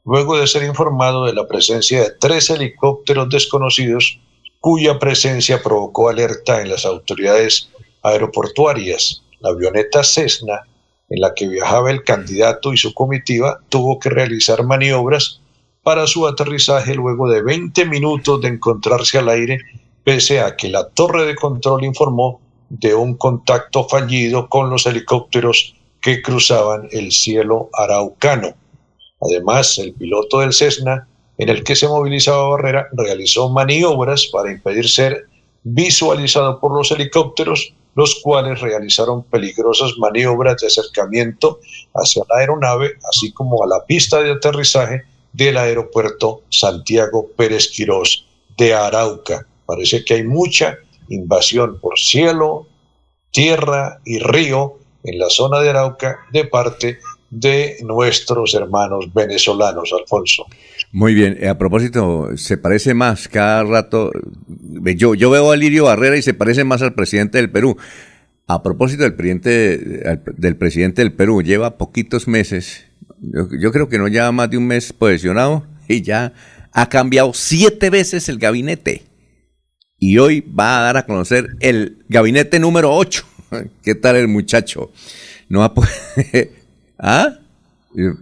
luego 0.06 0.38
de 0.38 0.48
ser 0.48 0.64
informado 0.64 1.26
de 1.26 1.34
la 1.34 1.48
presencia 1.48 2.02
de 2.02 2.12
tres 2.20 2.50
helicópteros 2.50 3.30
desconocidos 3.30 4.20
cuya 4.60 5.00
presencia 5.00 5.62
provocó 5.62 6.10
alerta 6.10 6.62
en 6.62 6.70
las 6.70 6.86
autoridades 6.86 7.70
aeroportuarias. 8.04 9.24
La 9.40 9.50
avioneta 9.50 10.04
Cessna, 10.04 10.62
en 11.10 11.22
la 11.22 11.34
que 11.34 11.48
viajaba 11.48 11.92
el 11.92 12.04
candidato 12.04 12.72
y 12.72 12.78
su 12.78 12.94
comitiva, 12.94 13.60
tuvo 13.70 14.00
que 14.00 14.10
realizar 14.10 14.64
maniobras 14.64 15.42
para 15.84 16.06
su 16.06 16.28
aterrizaje 16.28 16.94
luego 16.94 17.28
de 17.30 17.42
20 17.42 17.86
minutos 17.86 18.40
de 18.42 18.50
encontrarse 18.50 19.18
al 19.18 19.30
aire, 19.30 19.60
pese 20.04 20.40
a 20.40 20.56
que 20.56 20.70
la 20.70 20.88
torre 20.90 21.26
de 21.26 21.36
control 21.36 21.84
informó 21.84 22.40
de 22.70 22.94
un 22.94 23.16
contacto 23.16 23.88
fallido 23.88 24.48
con 24.48 24.70
los 24.70 24.86
helicópteros 24.86 25.76
que 26.02 26.22
cruzaban 26.22 26.88
el 26.92 27.12
cielo 27.12 27.70
araucano. 27.74 28.54
Además, 29.22 29.78
el 29.78 29.94
piloto 29.94 30.40
del 30.40 30.54
Cessna, 30.54 31.08
en 31.38 31.50
el 31.50 31.64
que 31.64 31.76
se 31.76 31.88
movilizaba 31.88 32.50
Barrera, 32.50 32.88
realizó 32.94 33.50
maniobras 33.50 34.28
para 34.32 34.52
impedir 34.52 34.90
ser 34.90 35.28
visualizado 35.64 36.60
por 36.60 36.76
los 36.76 36.92
helicópteros, 36.92 37.74
los 37.96 38.20
cuales 38.22 38.62
realizaron 38.62 39.24
peligrosas 39.24 39.98
maniobras 39.98 40.58
de 40.62 40.68
acercamiento 40.68 41.60
hacia 41.94 42.24
la 42.30 42.40
aeronave, 42.40 42.94
así 43.10 43.32
como 43.32 43.64
a 43.64 43.68
la 43.68 43.86
pista 43.86 44.22
de 44.22 44.32
aterrizaje 44.32 45.04
del 45.34 45.58
aeropuerto 45.58 46.44
Santiago 46.50 47.30
Pérez 47.36 47.70
Quirós 47.70 48.26
de 48.58 48.74
Arauca. 48.74 49.46
Parece 49.66 50.04
que 50.04 50.16
hay 50.16 50.24
mucha 50.24 50.78
invasión 51.10 51.80
por 51.80 52.00
cielo, 52.00 52.68
tierra 53.32 54.00
y 54.06 54.20
río 54.20 54.78
en 55.04 55.20
la 55.20 55.30
zona 55.30 55.60
de 55.60 55.70
Arauca 55.70 56.20
de 56.32 56.46
parte 56.46 57.00
de 57.32 57.78
nuestros 57.84 58.54
hermanos 58.54 59.12
venezolanos, 59.14 59.92
Alfonso. 59.98 60.46
Muy 60.92 61.14
bien, 61.14 61.38
eh, 61.40 61.48
a 61.48 61.58
propósito, 61.58 62.30
se 62.36 62.58
parece 62.58 62.94
más 62.94 63.28
cada 63.30 63.64
rato. 63.64 64.12
Yo, 64.98 65.16
yo 65.16 65.30
veo 65.30 65.52
a 65.52 65.56
Lirio 65.56 65.86
Barrera 65.86 66.18
y 66.18 66.22
se 66.22 66.34
parece 66.34 66.64
más 66.66 66.82
al 66.82 66.94
presidente 66.94 67.38
del 67.38 67.50
Perú. 67.50 67.78
A 68.48 68.62
propósito 68.62 69.04
del 69.04 69.14
presidente, 69.16 69.78
del 70.36 70.58
presidente 70.58 71.02
del 71.02 71.14
Perú, 71.14 71.42
lleva 71.42 71.78
poquitos 71.78 72.28
meses, 72.28 72.84
yo, 73.22 73.48
yo 73.58 73.72
creo 73.72 73.88
que 73.88 73.98
no 73.98 74.10
lleva 74.10 74.32
más 74.34 74.50
de 74.50 74.58
un 74.58 74.68
mes 74.68 74.92
posesionado 74.92 75.66
y 75.88 76.02
ya 76.02 76.34
ha 76.74 76.90
cambiado 76.90 77.34
siete 77.34 77.90
veces 77.90 78.28
el 78.28 78.40
gabinete. 78.40 79.04
Y 79.98 80.18
hoy 80.18 80.42
va 80.42 80.80
a 80.80 80.82
dar 80.82 80.98
a 80.98 81.06
conocer 81.06 81.48
el 81.62 82.00
gabinete 82.10 82.60
número 82.60 82.94
8. 82.94 83.24
¿Qué 83.84 83.96
tal 83.96 84.18
el 84.18 84.28
muchacho? 84.28 84.92
No 85.48 85.60
va 85.60 85.66
a 85.66 85.74
poder- 85.74 86.61
¿Ah? 87.02 87.34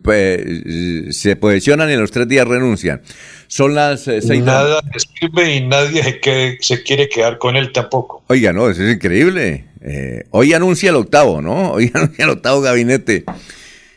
Pues, 0.03 1.15
se 1.15 1.35
posicionan 1.35 1.89
y 1.89 1.93
en 1.93 1.99
los 2.01 2.09
tres 2.11 2.27
días 2.27 2.47
renuncian. 2.47 3.01
Son 3.47 3.75
las 3.75 4.07
eh, 4.07 4.21
seis 4.21 4.39
de 4.39 4.45
la- 4.47 4.53
Nada 4.63 4.81
le 4.91 4.99
sirve 4.99 5.55
y 5.55 5.67
nadie 5.67 6.01
se, 6.03 6.19
quede- 6.19 6.57
se 6.61 6.81
quiere 6.81 7.07
quedar 7.07 7.37
con 7.37 7.55
él 7.55 7.71
tampoco. 7.71 8.23
Oiga, 8.27 8.51
no, 8.53 8.67
eso 8.69 8.81
es 8.83 8.95
increíble. 8.95 9.65
Eh, 9.81 10.23
hoy 10.31 10.53
anuncia 10.53 10.89
el 10.89 10.95
octavo, 10.95 11.41
¿no? 11.41 11.71
Hoy 11.73 11.91
anuncia 11.93 12.23
el 12.25 12.31
octavo 12.31 12.61
gabinete. 12.61 13.25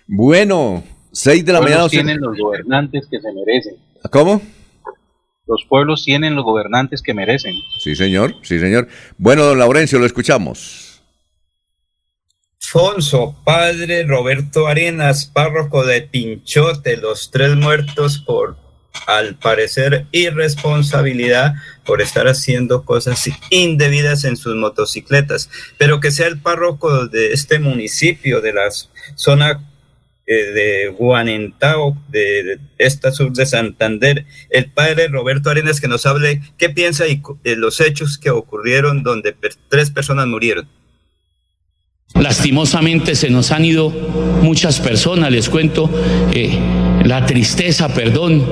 Bueno, 0.06 0.84
seis 1.12 1.44
de 1.44 1.52
la 1.52 1.58
Los 1.60 1.64
mañana. 1.64 1.82
pueblos 1.88 1.90
tienen 1.92 2.20
los 2.20 2.36
gobernantes 2.38 3.06
que 3.10 3.20
se 3.20 3.32
merecen. 3.32 3.74
¿Cómo? 4.10 4.42
Los 5.46 5.64
pueblos 5.68 6.04
tienen 6.04 6.34
los 6.34 6.44
gobernantes 6.44 7.02
que 7.02 7.14
merecen. 7.14 7.54
Sí, 7.82 7.96
señor, 7.96 8.34
sí, 8.42 8.58
señor. 8.58 8.88
Bueno, 9.18 9.44
don 9.44 9.58
Laurencio, 9.58 9.98
lo 9.98 10.06
escuchamos. 10.06 10.91
Alfonso, 12.74 13.36
padre 13.44 14.04
Roberto 14.04 14.66
Arenas, 14.66 15.26
párroco 15.26 15.84
de 15.84 16.00
Pinchote, 16.00 16.96
los 16.96 17.30
tres 17.30 17.54
muertos 17.54 18.16
por 18.16 18.56
al 19.06 19.34
parecer, 19.34 20.06
irresponsabilidad 20.10 21.52
por 21.84 22.00
estar 22.00 22.28
haciendo 22.28 22.86
cosas 22.86 23.28
indebidas 23.50 24.24
en 24.24 24.38
sus 24.38 24.56
motocicletas, 24.56 25.50
pero 25.76 26.00
que 26.00 26.10
sea 26.10 26.28
el 26.28 26.40
párroco 26.40 27.08
de 27.08 27.34
este 27.34 27.58
municipio, 27.58 28.40
de 28.40 28.54
la 28.54 28.70
zona 29.16 29.62
eh, 30.26 30.32
de 30.32 30.88
Guanentao, 30.98 31.94
de, 32.08 32.58
esta 32.78 33.12
sur 33.12 33.32
de 33.32 33.44
Santander, 33.44 34.24
el 34.48 34.70
padre 34.70 35.08
Roberto 35.08 35.50
Arenas, 35.50 35.78
que 35.78 35.88
nos 35.88 36.06
hable 36.06 36.40
qué 36.56 36.70
piensa 36.70 37.06
y 37.06 37.20
de 37.44 37.54
los 37.54 37.82
hechos 37.82 38.16
que 38.16 38.30
ocurrieron 38.30 39.02
donde 39.02 39.36
tres 39.68 39.90
personas 39.90 40.26
murieron. 40.26 40.66
Lastimosamente 42.20 43.14
se 43.14 43.30
nos 43.30 43.52
han 43.52 43.64
ido 43.64 43.90
muchas 44.42 44.80
personas, 44.80 45.30
les 45.30 45.48
cuento, 45.48 45.90
eh, 46.32 46.50
la 47.04 47.24
tristeza, 47.24 47.88
perdón, 47.88 48.44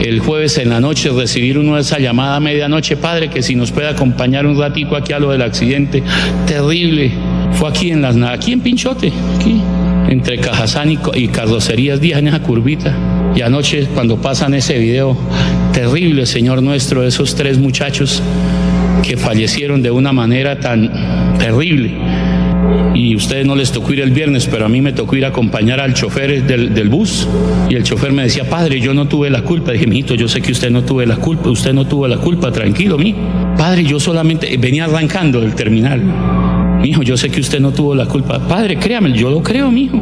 el 0.00 0.18
jueves 0.20 0.58
en 0.58 0.70
la 0.70 0.80
noche 0.80 1.10
recibir 1.10 1.56
uno 1.56 1.76
de 1.76 1.82
esa 1.82 1.98
llamada 1.98 2.36
a 2.36 2.40
medianoche, 2.40 2.96
padre, 2.96 3.30
que 3.30 3.42
si 3.42 3.54
nos 3.54 3.70
puede 3.70 3.88
acompañar 3.88 4.44
un 4.44 4.58
ratico 4.58 4.96
aquí 4.96 5.12
a 5.12 5.20
lo 5.20 5.30
del 5.30 5.42
accidente, 5.42 6.02
terrible, 6.46 7.12
fue 7.52 7.68
aquí 7.68 7.90
en 7.90 8.02
las 8.02 8.16
aquí 8.16 8.52
en 8.52 8.60
Pinchote, 8.60 9.12
aquí, 9.38 9.60
entre 10.08 10.38
Cajazán 10.38 10.90
y, 11.14 11.28
Carrocerías 11.28 12.00
Díaz 12.00 12.18
en 12.18 12.28
esa 12.28 12.42
curvita. 12.42 12.92
Y 13.36 13.42
anoche 13.42 13.86
cuando 13.94 14.20
pasan 14.20 14.54
ese 14.54 14.78
video, 14.78 15.16
terrible, 15.72 16.26
Señor 16.26 16.62
nuestro, 16.62 17.04
esos 17.04 17.34
tres 17.36 17.58
muchachos 17.58 18.20
que 19.02 19.16
fallecieron 19.16 19.82
de 19.82 19.90
una 19.90 20.12
manera 20.12 20.58
tan 20.58 21.38
terrible 21.38 21.94
y 22.96 23.14
ustedes 23.14 23.44
no 23.44 23.54
les 23.54 23.72
tocó 23.72 23.92
ir 23.92 24.00
el 24.00 24.10
viernes, 24.10 24.46
pero 24.46 24.64
a 24.64 24.68
mí 24.70 24.80
me 24.80 24.92
tocó 24.92 25.16
ir 25.16 25.26
a 25.26 25.28
acompañar 25.28 25.80
al 25.80 25.92
chofer 25.92 26.44
del, 26.44 26.72
del 26.72 26.88
bus 26.88 27.28
y 27.68 27.74
el 27.74 27.82
chofer 27.82 28.10
me 28.10 28.22
decía, 28.22 28.48
padre, 28.48 28.80
yo 28.80 28.94
no 28.94 29.06
tuve 29.06 29.28
la 29.28 29.42
culpa. 29.42 29.72
Dije, 29.72 29.86
mijito, 29.86 30.14
yo 30.14 30.28
sé 30.28 30.40
que 30.40 30.50
usted 30.50 30.70
no 30.70 30.82
tuve 30.82 31.04
la 31.04 31.16
culpa, 31.16 31.50
usted 31.50 31.74
no 31.74 31.86
tuvo 31.86 32.08
la 32.08 32.16
culpa, 32.16 32.50
tranquilo, 32.50 32.96
mi. 32.96 33.14
Padre, 33.58 33.84
yo 33.84 34.00
solamente 34.00 34.56
venía 34.56 34.86
arrancando 34.86 35.42
del 35.42 35.54
terminal. 35.54 36.02
Mijo, 36.80 37.02
yo 37.02 37.18
sé 37.18 37.28
que 37.28 37.40
usted 37.40 37.60
no 37.60 37.72
tuvo 37.72 37.94
la 37.94 38.06
culpa. 38.06 38.38
Padre, 38.38 38.78
créame, 38.78 39.12
yo 39.12 39.28
lo 39.28 39.42
creo, 39.42 39.70
mijo. 39.70 40.00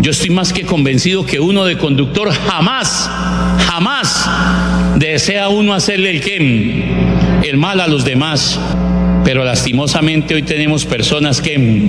Yo 0.00 0.12
estoy 0.12 0.30
más 0.30 0.52
que 0.52 0.62
convencido 0.62 1.26
que 1.26 1.40
uno 1.40 1.64
de 1.64 1.76
conductor 1.76 2.30
jamás, 2.30 3.10
jamás 3.66 4.30
desea 4.96 5.48
uno 5.48 5.74
hacerle 5.74 6.10
el 6.10 6.20
que 6.20 6.84
el 7.42 7.56
mal 7.56 7.80
a 7.80 7.88
los 7.88 8.04
demás. 8.04 8.60
Pero 9.24 9.44
lastimosamente 9.44 10.34
hoy 10.34 10.42
tenemos 10.42 10.84
personas 10.84 11.40
que 11.40 11.88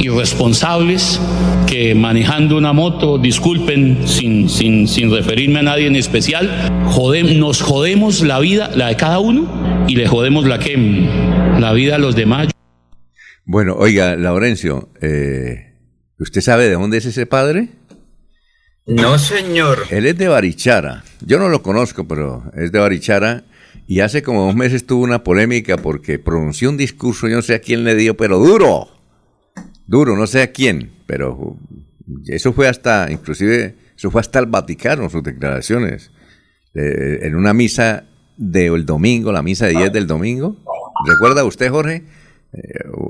irresponsables 0.00 1.20
que 1.66 1.94
manejando 1.94 2.56
una 2.56 2.72
moto, 2.72 3.18
disculpen 3.18 4.06
sin, 4.06 4.48
sin, 4.48 4.88
sin 4.88 5.10
referirme 5.10 5.60
a 5.60 5.62
nadie 5.62 5.86
en 5.86 5.96
especial, 5.96 6.70
jodem, 6.86 7.38
nos 7.38 7.62
jodemos 7.62 8.22
la 8.22 8.38
vida, 8.40 8.70
la 8.74 8.88
de 8.88 8.96
cada 8.96 9.18
uno, 9.18 9.84
y 9.88 9.96
le 9.96 10.06
jodemos 10.06 10.46
la 10.46 10.58
que 10.58 10.76
la 11.58 11.72
vida 11.72 11.96
a 11.96 11.98
los 11.98 12.14
demás. 12.14 12.48
Bueno, 13.44 13.74
oiga, 13.78 14.16
Laurencio, 14.16 14.90
eh, 15.00 15.74
¿usted 16.18 16.40
sabe 16.40 16.68
de 16.68 16.74
dónde 16.74 16.98
es 16.98 17.06
ese 17.06 17.26
padre? 17.26 17.68
No, 18.86 19.18
señor. 19.18 19.84
Él 19.90 20.06
es 20.06 20.18
de 20.18 20.28
Barichara. 20.28 21.04
Yo 21.24 21.38
no 21.38 21.48
lo 21.48 21.62
conozco, 21.62 22.06
pero 22.06 22.44
es 22.56 22.72
de 22.72 22.78
Barichara. 22.78 23.44
Y 23.86 24.00
hace 24.00 24.22
como 24.22 24.46
dos 24.46 24.54
meses 24.54 24.86
tuvo 24.86 25.04
una 25.04 25.22
polémica 25.22 25.76
porque 25.76 26.18
pronunció 26.18 26.68
un 26.68 26.76
discurso, 26.76 27.28
yo 27.28 27.36
no 27.36 27.42
sé 27.42 27.54
a 27.54 27.60
quién 27.60 27.84
le 27.84 27.94
dio, 27.94 28.16
pero 28.16 28.38
duro. 28.38 28.88
Duro, 29.86 30.16
no 30.16 30.26
sé 30.26 30.42
a 30.42 30.52
quién, 30.52 30.92
pero 31.06 31.56
eso 32.26 32.52
fue 32.52 32.68
hasta, 32.68 33.10
inclusive, 33.10 33.74
eso 33.96 34.10
fue 34.10 34.20
hasta 34.20 34.38
el 34.38 34.46
Vaticano, 34.46 35.08
sus 35.10 35.22
declaraciones. 35.22 36.10
Eh, 36.74 37.20
en 37.22 37.34
una 37.36 37.52
misa 37.52 38.04
del 38.36 38.86
domingo, 38.86 39.30
la 39.32 39.42
misa 39.42 39.66
de 39.66 39.72
10 39.74 39.92
del 39.92 40.06
domingo. 40.06 40.56
¿Recuerda 41.06 41.44
usted, 41.44 41.70
Jorge? 41.70 42.04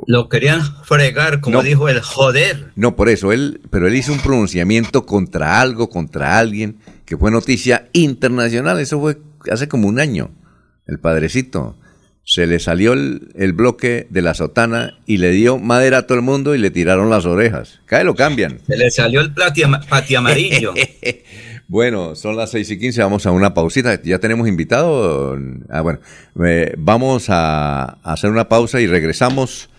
Lo 0.06 0.28
querían 0.28 0.60
fregar, 0.84 1.40
como 1.40 1.58
No. 1.58 1.62
dijo 1.62 1.88
el 1.88 2.00
joder. 2.00 2.70
No, 2.76 2.94
por 2.94 3.08
eso, 3.08 3.32
él, 3.32 3.60
pero 3.70 3.88
él 3.88 3.94
hizo 3.96 4.12
un 4.12 4.20
pronunciamiento 4.20 5.04
contra 5.04 5.60
algo, 5.60 5.88
contra 5.90 6.38
alguien, 6.38 6.76
que 7.04 7.16
fue 7.16 7.30
noticia 7.30 7.88
internacional. 7.92 8.78
Eso 8.78 9.00
fue 9.00 9.18
hace 9.50 9.66
como 9.68 9.88
un 9.88 9.98
año. 9.98 10.30
El 10.86 10.98
padrecito 11.00 11.76
se 12.24 12.46
le 12.46 12.60
salió 12.60 12.92
el, 12.92 13.32
el 13.34 13.52
bloque 13.52 14.06
de 14.10 14.22
la 14.22 14.34
sotana 14.34 14.98
y 15.06 15.18
le 15.18 15.30
dio 15.30 15.58
madera 15.58 15.98
a 15.98 16.06
todo 16.06 16.16
el 16.16 16.24
mundo 16.24 16.54
y 16.54 16.58
le 16.58 16.70
tiraron 16.70 17.10
las 17.10 17.26
orejas. 17.26 17.80
Cae 17.86 18.04
lo 18.04 18.14
cambian. 18.14 18.60
Se 18.66 18.76
le 18.76 18.90
salió 18.90 19.20
el 19.20 19.32
pati 19.34 20.14
amarillo. 20.14 20.74
Bueno, 21.68 22.16
son 22.16 22.36
las 22.36 22.50
6 22.50 22.70
y 22.72 22.78
15, 22.78 23.02
vamos 23.02 23.24
a 23.24 23.30
una 23.30 23.54
pausita. 23.54 23.98
¿Ya 24.02 24.18
tenemos 24.18 24.46
invitado? 24.46 25.38
Ah, 25.70 25.80
bueno, 25.80 26.00
eh, 26.44 26.74
vamos 26.76 27.30
a, 27.30 27.84
a 28.02 28.12
hacer 28.12 28.28
una 28.28 28.46
pausa 28.50 28.82
y 28.82 28.86
regresamos 28.86 29.70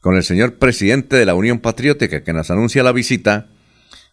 con 0.00 0.16
el 0.16 0.22
señor 0.22 0.54
presidente 0.54 1.16
de 1.16 1.26
la 1.26 1.34
Unión 1.34 1.58
Patriótica 1.58 2.24
que 2.24 2.32
nos 2.32 2.50
anuncia 2.50 2.82
la 2.82 2.92
visita 2.92 3.48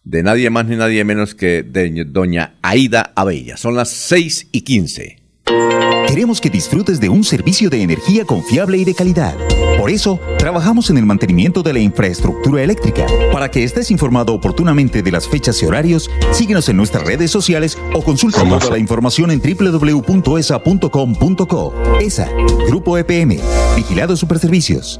de 0.03 0.21
nadie 0.23 0.49
más 0.49 0.65
ni 0.65 0.75
nadie 0.75 1.05
menos 1.05 1.33
que 1.33 1.63
de 1.63 2.03
doña 2.05 2.55
Aida 2.61 3.13
Abella. 3.15 3.55
Son 3.55 3.73
las 3.73 3.89
6 3.89 4.49
y 4.51 4.61
15. 4.61 5.18
Queremos 6.07 6.41
que 6.41 6.49
disfrutes 6.49 6.99
de 6.99 7.09
un 7.09 7.23
servicio 7.23 7.69
de 7.69 7.81
energía 7.81 8.25
confiable 8.25 8.77
y 8.77 8.83
de 8.83 8.93
calidad. 8.93 9.35
Por 9.77 9.89
eso, 9.89 10.19
trabajamos 10.37 10.89
en 10.89 10.97
el 10.97 11.05
mantenimiento 11.05 11.63
de 11.63 11.73
la 11.73 11.79
infraestructura 11.79 12.61
eléctrica. 12.63 13.05
Para 13.31 13.49
que 13.49 13.63
estés 13.63 13.91
informado 13.91 14.33
oportunamente 14.33 15.01
de 15.01 15.11
las 15.11 15.27
fechas 15.27 15.61
y 15.61 15.65
horarios, 15.65 16.09
síguenos 16.31 16.67
en 16.69 16.77
nuestras 16.77 17.03
redes 17.05 17.31
sociales 17.31 17.77
o 17.93 18.03
consulta 18.03 18.43
toda 18.43 18.69
la 18.69 18.77
información 18.77 19.31
en 19.31 19.41
www.esa.com.co. 19.41 20.13
ESA, 22.01 22.29
Grupo 22.67 22.97
EPM, 22.97 23.39
Vigilado 23.75 24.17
Superservicios. 24.17 24.99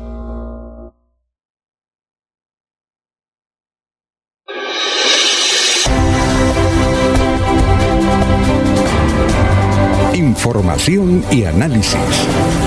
Información 10.39 11.21
y 11.31 11.43
análisis. 11.43 11.99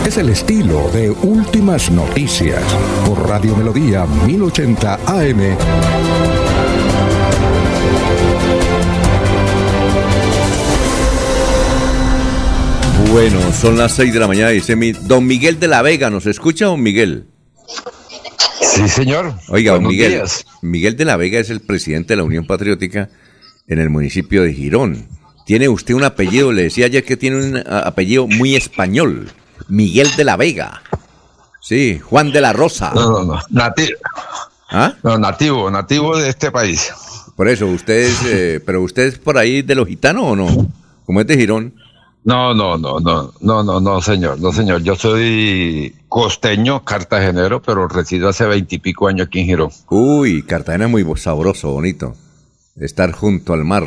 Es 0.07 0.19
el 0.19 0.28
estilo 0.28 0.90
de 0.90 1.11
Últimas 1.11 1.90
Noticias 1.90 2.62
por 3.07 3.27
Radio 3.27 3.57
Melodía 3.57 4.05
1080 4.05 5.01
AM. 5.07 5.57
Bueno, 13.11 13.40
son 13.55 13.78
las 13.78 13.93
6 13.93 14.12
de 14.12 14.20
la 14.20 14.28
mañana 14.28 14.53
y 14.53 14.57
dice 14.57 14.77
mi 14.77 14.93
don 14.93 15.27
Miguel 15.27 15.59
de 15.59 15.69
la 15.69 15.81
Vega. 15.81 16.11
¿Nos 16.11 16.27
escucha, 16.27 16.66
don 16.66 16.82
Miguel? 16.82 17.24
Sí, 18.61 18.86
señor. 18.86 19.32
Oiga, 19.49 19.73
don 19.73 19.85
Buenos 19.85 19.93
Miguel. 19.93 20.12
días. 20.12 20.44
Miguel 20.61 20.94
de 20.99 21.07
la 21.07 21.16
Vega 21.16 21.40
es 21.40 21.49
el 21.49 21.61
presidente 21.61 22.12
de 22.12 22.16
la 22.19 22.24
Unión 22.24 22.47
Patriótica 22.47 23.09
en 23.66 23.78
el 23.78 23.89
municipio 23.89 24.43
de 24.43 24.53
Girón. 24.53 25.22
Tiene 25.53 25.69
usted 25.69 25.93
un 25.93 26.03
apellido, 26.03 26.51
le 26.51 26.62
decía 26.62 26.87
ayer 26.87 27.05
que 27.05 27.19
tiene 27.19 27.37
un 27.37 27.57
a- 27.59 27.81
apellido 27.81 28.27
muy 28.27 28.57
español. 28.57 29.31
Miguel 29.69 30.09
de 30.16 30.24
la 30.24 30.39
Vega. 30.39 30.81
Sí, 31.61 31.99
Juan 31.99 32.33
de 32.33 32.41
la 32.41 32.55
Rosa. 32.55 32.93
No, 32.95 33.11
no, 33.23 33.24
no. 33.35 33.39
Nativo. 33.51 33.99
¿Ah? 34.70 34.95
No, 35.03 35.19
nativo, 35.19 35.70
nativo 35.70 36.16
de 36.16 36.31
este 36.31 36.51
país. 36.51 36.91
Por 37.37 37.49
eso, 37.49 37.66
usted 37.66 37.99
es, 37.99 38.23
eh, 38.24 38.61
pero 38.65 38.81
usted 38.81 39.03
es 39.03 39.19
por 39.19 39.37
ahí 39.37 39.61
de 39.61 39.74
los 39.74 39.87
gitanos 39.87 40.24
o 40.24 40.35
no? 40.37 40.69
Como 41.05 41.20
es 41.20 41.27
de 41.27 41.37
Girón. 41.37 41.74
No, 42.24 42.55
no, 42.55 42.79
no, 42.79 42.99
no, 43.01 43.35
no, 43.43 43.62
no, 43.62 43.79
no, 43.79 44.01
señor, 44.01 44.41
no, 44.41 44.53
señor. 44.53 44.83
Yo 44.83 44.97
soy 44.97 45.95
costeño, 46.09 46.83
cartagenero, 46.83 47.61
pero 47.61 47.89
resido 47.89 48.31
hace 48.31 48.47
veintipico 48.47 49.07
años 49.07 49.27
aquí 49.27 49.41
en 49.41 49.47
Girón. 49.49 49.70
Uy, 49.91 50.45
Cartagena 50.45 50.87
es 50.87 50.91
muy 50.91 51.05
sabroso, 51.16 51.73
bonito. 51.73 52.15
Estar 52.77 53.12
junto 53.12 53.53
al 53.53 53.65
mar. 53.66 53.85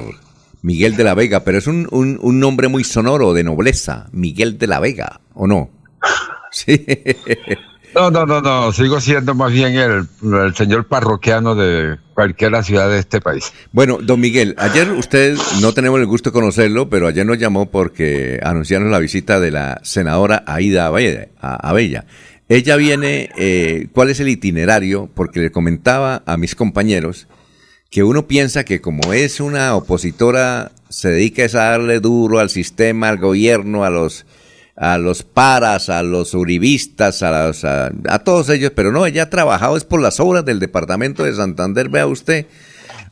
Miguel 0.66 0.96
de 0.96 1.04
la 1.04 1.14
Vega, 1.14 1.44
pero 1.44 1.60
es 1.60 1.68
un, 1.68 1.88
un- 1.92 2.18
un 2.20 2.40
nombre 2.40 2.68
muy 2.70 2.84
sonoro, 2.84 3.34
de 3.34 3.44
nobleza. 3.44 4.08
Miguel 4.12 4.58
de 4.58 4.66
la 4.66 4.80
Vega, 4.80 5.22
¿o 5.36 5.46
no? 5.46 5.70
Sí. 6.52 6.86
No, 7.94 8.10
no, 8.12 8.26
no, 8.26 8.42
no, 8.42 8.72
sigo 8.74 9.00
siendo 9.00 9.36
más 9.36 9.52
bien 9.54 9.76
el, 9.76 10.08
el 10.24 10.56
señor 10.56 10.86
parroquiano 10.88 11.54
de 11.56 11.98
cualquier 12.14 12.62
ciudad 12.64 12.90
de 12.90 13.00
este 13.00 13.22
país. 13.22 13.54
Bueno, 13.72 14.00
don 14.02 14.20
Miguel, 14.20 14.56
ayer 14.58 14.90
usted, 14.92 15.38
no 15.62 15.74
tenemos 15.74 16.00
el 16.00 16.06
gusto 16.06 16.30
de 16.30 16.34
conocerlo, 16.34 16.90
pero 16.90 17.08
ayer 17.08 17.26
nos 17.26 17.38
llamó 17.38 17.70
porque 17.70 18.40
anunciaron 18.44 18.90
la 18.92 19.00
visita 19.00 19.40
de 19.40 19.52
la 19.52 19.80
senadora 19.84 20.44
Aida 20.48 20.88
Abella. 20.88 21.28
a- 21.42 21.70
Abella. 21.70 22.06
Ella 22.50 22.76
viene, 22.76 23.30
eh, 23.38 23.88
¿cuál 23.94 24.10
es 24.10 24.20
el 24.20 24.28
itinerario? 24.30 25.10
Porque 25.14 25.40
le 25.40 25.52
comentaba 25.52 26.22
a 26.26 26.38
mis 26.38 26.56
compañeros 26.56 27.28
que 27.90 28.04
uno 28.04 28.28
piensa 28.28 28.64
que 28.66 28.82
como 28.82 29.14
es 29.14 29.40
una 29.40 29.76
opositora, 29.76 30.72
se 30.90 31.10
dedica 31.10 31.44
a 31.44 31.48
darle 31.72 32.00
duro 32.00 32.40
al 32.40 32.50
sistema, 32.50 33.10
al 33.10 33.18
gobierno, 33.18 33.84
a 33.84 33.90
los 33.90 34.26
a 34.78 34.98
los 34.98 35.24
paras, 35.24 35.88
a 35.88 36.04
los 36.04 36.34
uribistas, 36.34 37.24
a, 37.24 37.50
a, 37.50 37.92
a 38.10 38.20
todos 38.20 38.50
ellos, 38.50 38.74
pero 38.76 38.92
no, 38.92 39.06
ella 39.06 39.24
ha 39.24 39.30
trabajado 39.30 39.78
es 39.78 39.86
por 39.86 40.02
las 40.02 40.20
obras 40.20 40.44
del 40.44 40.60
departamento 40.60 41.24
de 41.24 41.34
Santander, 41.34 41.88
vea 41.88 42.08
usted, 42.08 42.48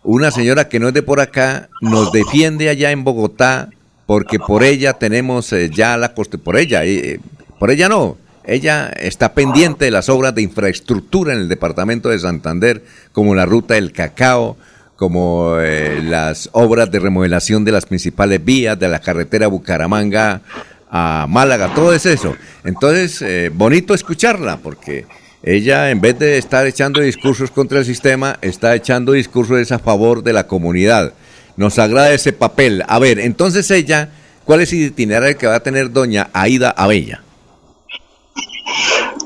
una 0.04 0.32
señora 0.32 0.68
que 0.68 0.80
no 0.80 0.90
es 0.90 0.94
de 0.94 1.04
por 1.04 1.22
acá, 1.22 1.70
nos 1.80 2.12
defiende 2.12 2.68
allá 2.68 2.92
en 2.92 3.06
Bogotá 3.06 3.70
porque 4.06 4.38
por 4.40 4.64
ella 4.64 4.94
tenemos 4.94 5.52
eh, 5.54 5.70
ya 5.74 5.96
la 5.96 6.14
coste, 6.14 6.38
por 6.38 6.58
ella, 6.58 6.84
eh, 6.84 7.20
por 7.60 7.72
ella 7.72 7.88
no, 7.88 8.18
ella 8.46 8.90
está 9.00 9.34
pendiente 9.34 9.86
de 9.86 9.92
las 9.92 10.10
obras 10.10 10.36
de 10.36 10.42
infraestructura 10.42 11.34
en 11.34 11.40
el 11.40 11.50
departamento 11.50 12.10
de 12.10 12.20
Santander, 12.20 12.84
como 13.12 13.36
la 13.36 13.46
ruta 13.46 13.76
del 13.76 13.92
cacao, 13.92 14.58
como 14.96 15.58
eh, 15.60 16.02
las 16.04 16.50
obras 16.52 16.92
de 16.92 17.00
remodelación 17.00 17.66
de 17.66 17.72
las 17.72 17.86
principales 17.86 18.44
vías 18.44 18.78
de 18.80 18.90
la 18.90 19.00
carretera 19.00 19.48
Bucaramanga 19.48 20.42
a 20.90 21.26
Málaga, 21.28 21.74
todo 21.74 21.94
es 21.94 22.06
eso. 22.06 22.36
Entonces, 22.64 23.22
eh, 23.22 23.50
bonito 23.52 23.94
escucharla, 23.94 24.58
porque 24.58 25.08
ella 25.42 25.90
en 25.90 26.00
vez 26.00 26.20
de 26.20 26.38
estar 26.38 26.68
echando 26.68 27.02
discursos 27.02 27.50
contra 27.50 27.80
el 27.80 27.86
sistema, 27.86 28.38
está 28.42 28.76
echando 28.76 29.14
discursos 29.14 29.72
a 29.72 29.80
favor 29.80 30.24
de 30.24 30.34
la 30.34 30.48
comunidad. 30.48 31.14
Nos 31.58 31.80
agrada 31.80 32.14
ese 32.14 32.32
papel. 32.32 32.84
A 32.88 33.00
ver, 33.00 33.20
entonces 33.20 33.70
ella, 33.72 34.10
¿cuál 34.46 34.62
es 34.62 34.72
el 34.74 34.84
itinerario 34.84 35.38
que 35.38 35.48
va 35.48 35.56
a 35.56 35.64
tener 35.64 35.92
doña 35.92 36.30
Aida 36.34 36.70
Abella? 36.70 37.24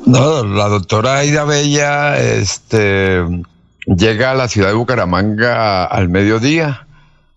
No, 0.05 0.43
la 0.43 0.67
doctora 0.69 1.17
Aida 1.17 1.43
Bella 1.43 2.17
este, 2.19 3.23
llega 3.85 4.31
a 4.31 4.35
la 4.35 4.47
ciudad 4.47 4.69
de 4.69 4.75
Bucaramanga 4.75 5.85
al 5.85 6.09
mediodía. 6.09 6.87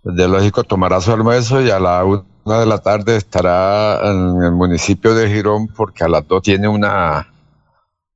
De 0.03 0.29
lógico 0.29 0.65
tomará 0.65 1.01
su 1.01 1.13
almuerzo 1.13 1.61
y 1.61 1.71
a 1.71 1.79
la 1.79 2.05
una 2.05 2.61
de 2.61 2.67
la 2.67 2.79
tarde 2.79 3.17
estará 3.17 4.01
en 4.11 4.43
el 4.43 4.53
municipio 4.53 5.15
de 5.15 5.29
Girón 5.29 5.69
porque 5.69 6.05
a 6.05 6.09
las 6.09 6.27
dos 6.27 6.43
tiene 6.43 6.69
una, 6.69 7.29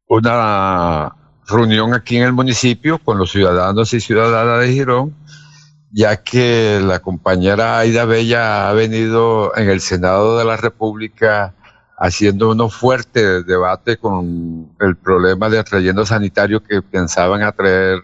una 0.09 1.15
reunión 1.47 1.93
aquí 1.93 2.17
en 2.17 2.23
el 2.23 2.33
municipio 2.33 2.99
con 2.99 3.19
los 3.19 3.31
ciudadanos 3.31 3.93
y 3.93 4.01
ciudadanas 4.01 4.61
de 4.61 4.73
Girón, 4.73 5.15
ya 5.93 6.23
que 6.23 6.81
la 6.83 7.01
compañera 7.01 7.79
Aida 7.79 8.07
Bella 8.07 8.69
ha 8.69 8.73
venido 8.73 9.55
en 9.57 9.69
el 9.69 9.81
Senado 9.81 10.39
de 10.39 10.45
la 10.45 10.57
República 10.57 11.55
haciendo 12.05 12.51
uno 12.51 12.69
fuerte 12.69 13.43
debate 13.45 13.97
con 13.97 14.75
el 14.79 14.95
problema 14.97 15.49
del 15.49 15.65
relleno 15.65 16.05
sanitario 16.05 16.63
que 16.63 16.83
pensaban 16.83 17.43
atraer 17.43 18.03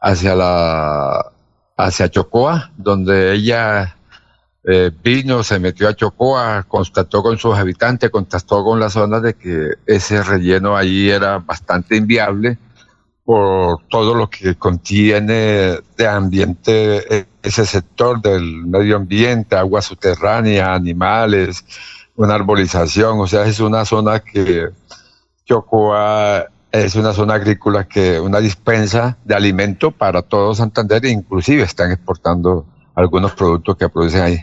hacia 0.00 0.36
la 0.36 1.32
hacia 1.76 2.08
Chocoa, 2.08 2.70
donde 2.76 3.32
ella 3.32 3.96
eh, 4.64 4.92
vino, 5.02 5.42
se 5.42 5.58
metió 5.58 5.88
a 5.88 5.94
Chocoa, 5.94 6.64
constató 6.68 7.22
con 7.22 7.38
sus 7.38 7.56
habitantes, 7.56 8.10
contactó 8.10 8.62
con 8.62 8.78
la 8.78 8.88
zona 8.88 9.18
de 9.20 9.34
que 9.34 9.74
ese 9.86 10.22
relleno 10.22 10.76
allí 10.76 11.10
era 11.10 11.38
bastante 11.38 11.96
inviable 11.96 12.56
por 13.24 13.82
todo 13.88 14.14
lo 14.14 14.30
que 14.30 14.54
contiene 14.54 15.80
de 15.96 16.06
ambiente 16.08 17.18
eh, 17.18 17.26
ese 17.42 17.66
sector 17.66 18.22
del 18.22 18.64
medio 18.64 18.96
ambiente, 18.96 19.56
agua 19.56 19.82
subterránea, 19.82 20.72
animales, 20.72 21.64
una 22.18 22.34
arbolización, 22.34 23.20
o 23.20 23.28
sea, 23.28 23.44
es 23.44 23.60
una 23.60 23.84
zona 23.84 24.18
que 24.18 24.70
Chocoa 25.46 26.46
es 26.72 26.96
una 26.96 27.12
zona 27.12 27.34
agrícola 27.34 27.86
que 27.86 28.18
una 28.18 28.40
dispensa 28.40 29.16
de 29.24 29.36
alimento 29.36 29.92
para 29.92 30.22
todo 30.22 30.52
Santander 30.52 31.06
e 31.06 31.10
inclusive 31.10 31.62
están 31.62 31.92
exportando 31.92 32.66
algunos 32.96 33.32
productos 33.32 33.76
que 33.76 33.88
producen 33.88 34.22
ahí. 34.22 34.40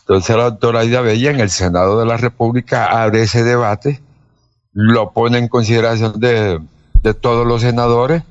Entonces 0.00 0.34
la 0.34 0.44
doctora 0.44 0.80
Aida 0.80 1.02
Bella 1.02 1.30
en 1.30 1.40
el 1.40 1.50
Senado 1.50 2.00
de 2.00 2.06
la 2.06 2.16
República 2.16 2.86
abre 2.86 3.22
ese 3.22 3.44
debate, 3.44 4.00
lo 4.72 5.12
pone 5.12 5.36
en 5.36 5.48
consideración 5.48 6.18
de, 6.18 6.60
de 7.02 7.14
todos 7.14 7.46
los 7.46 7.60
senadores 7.60 8.22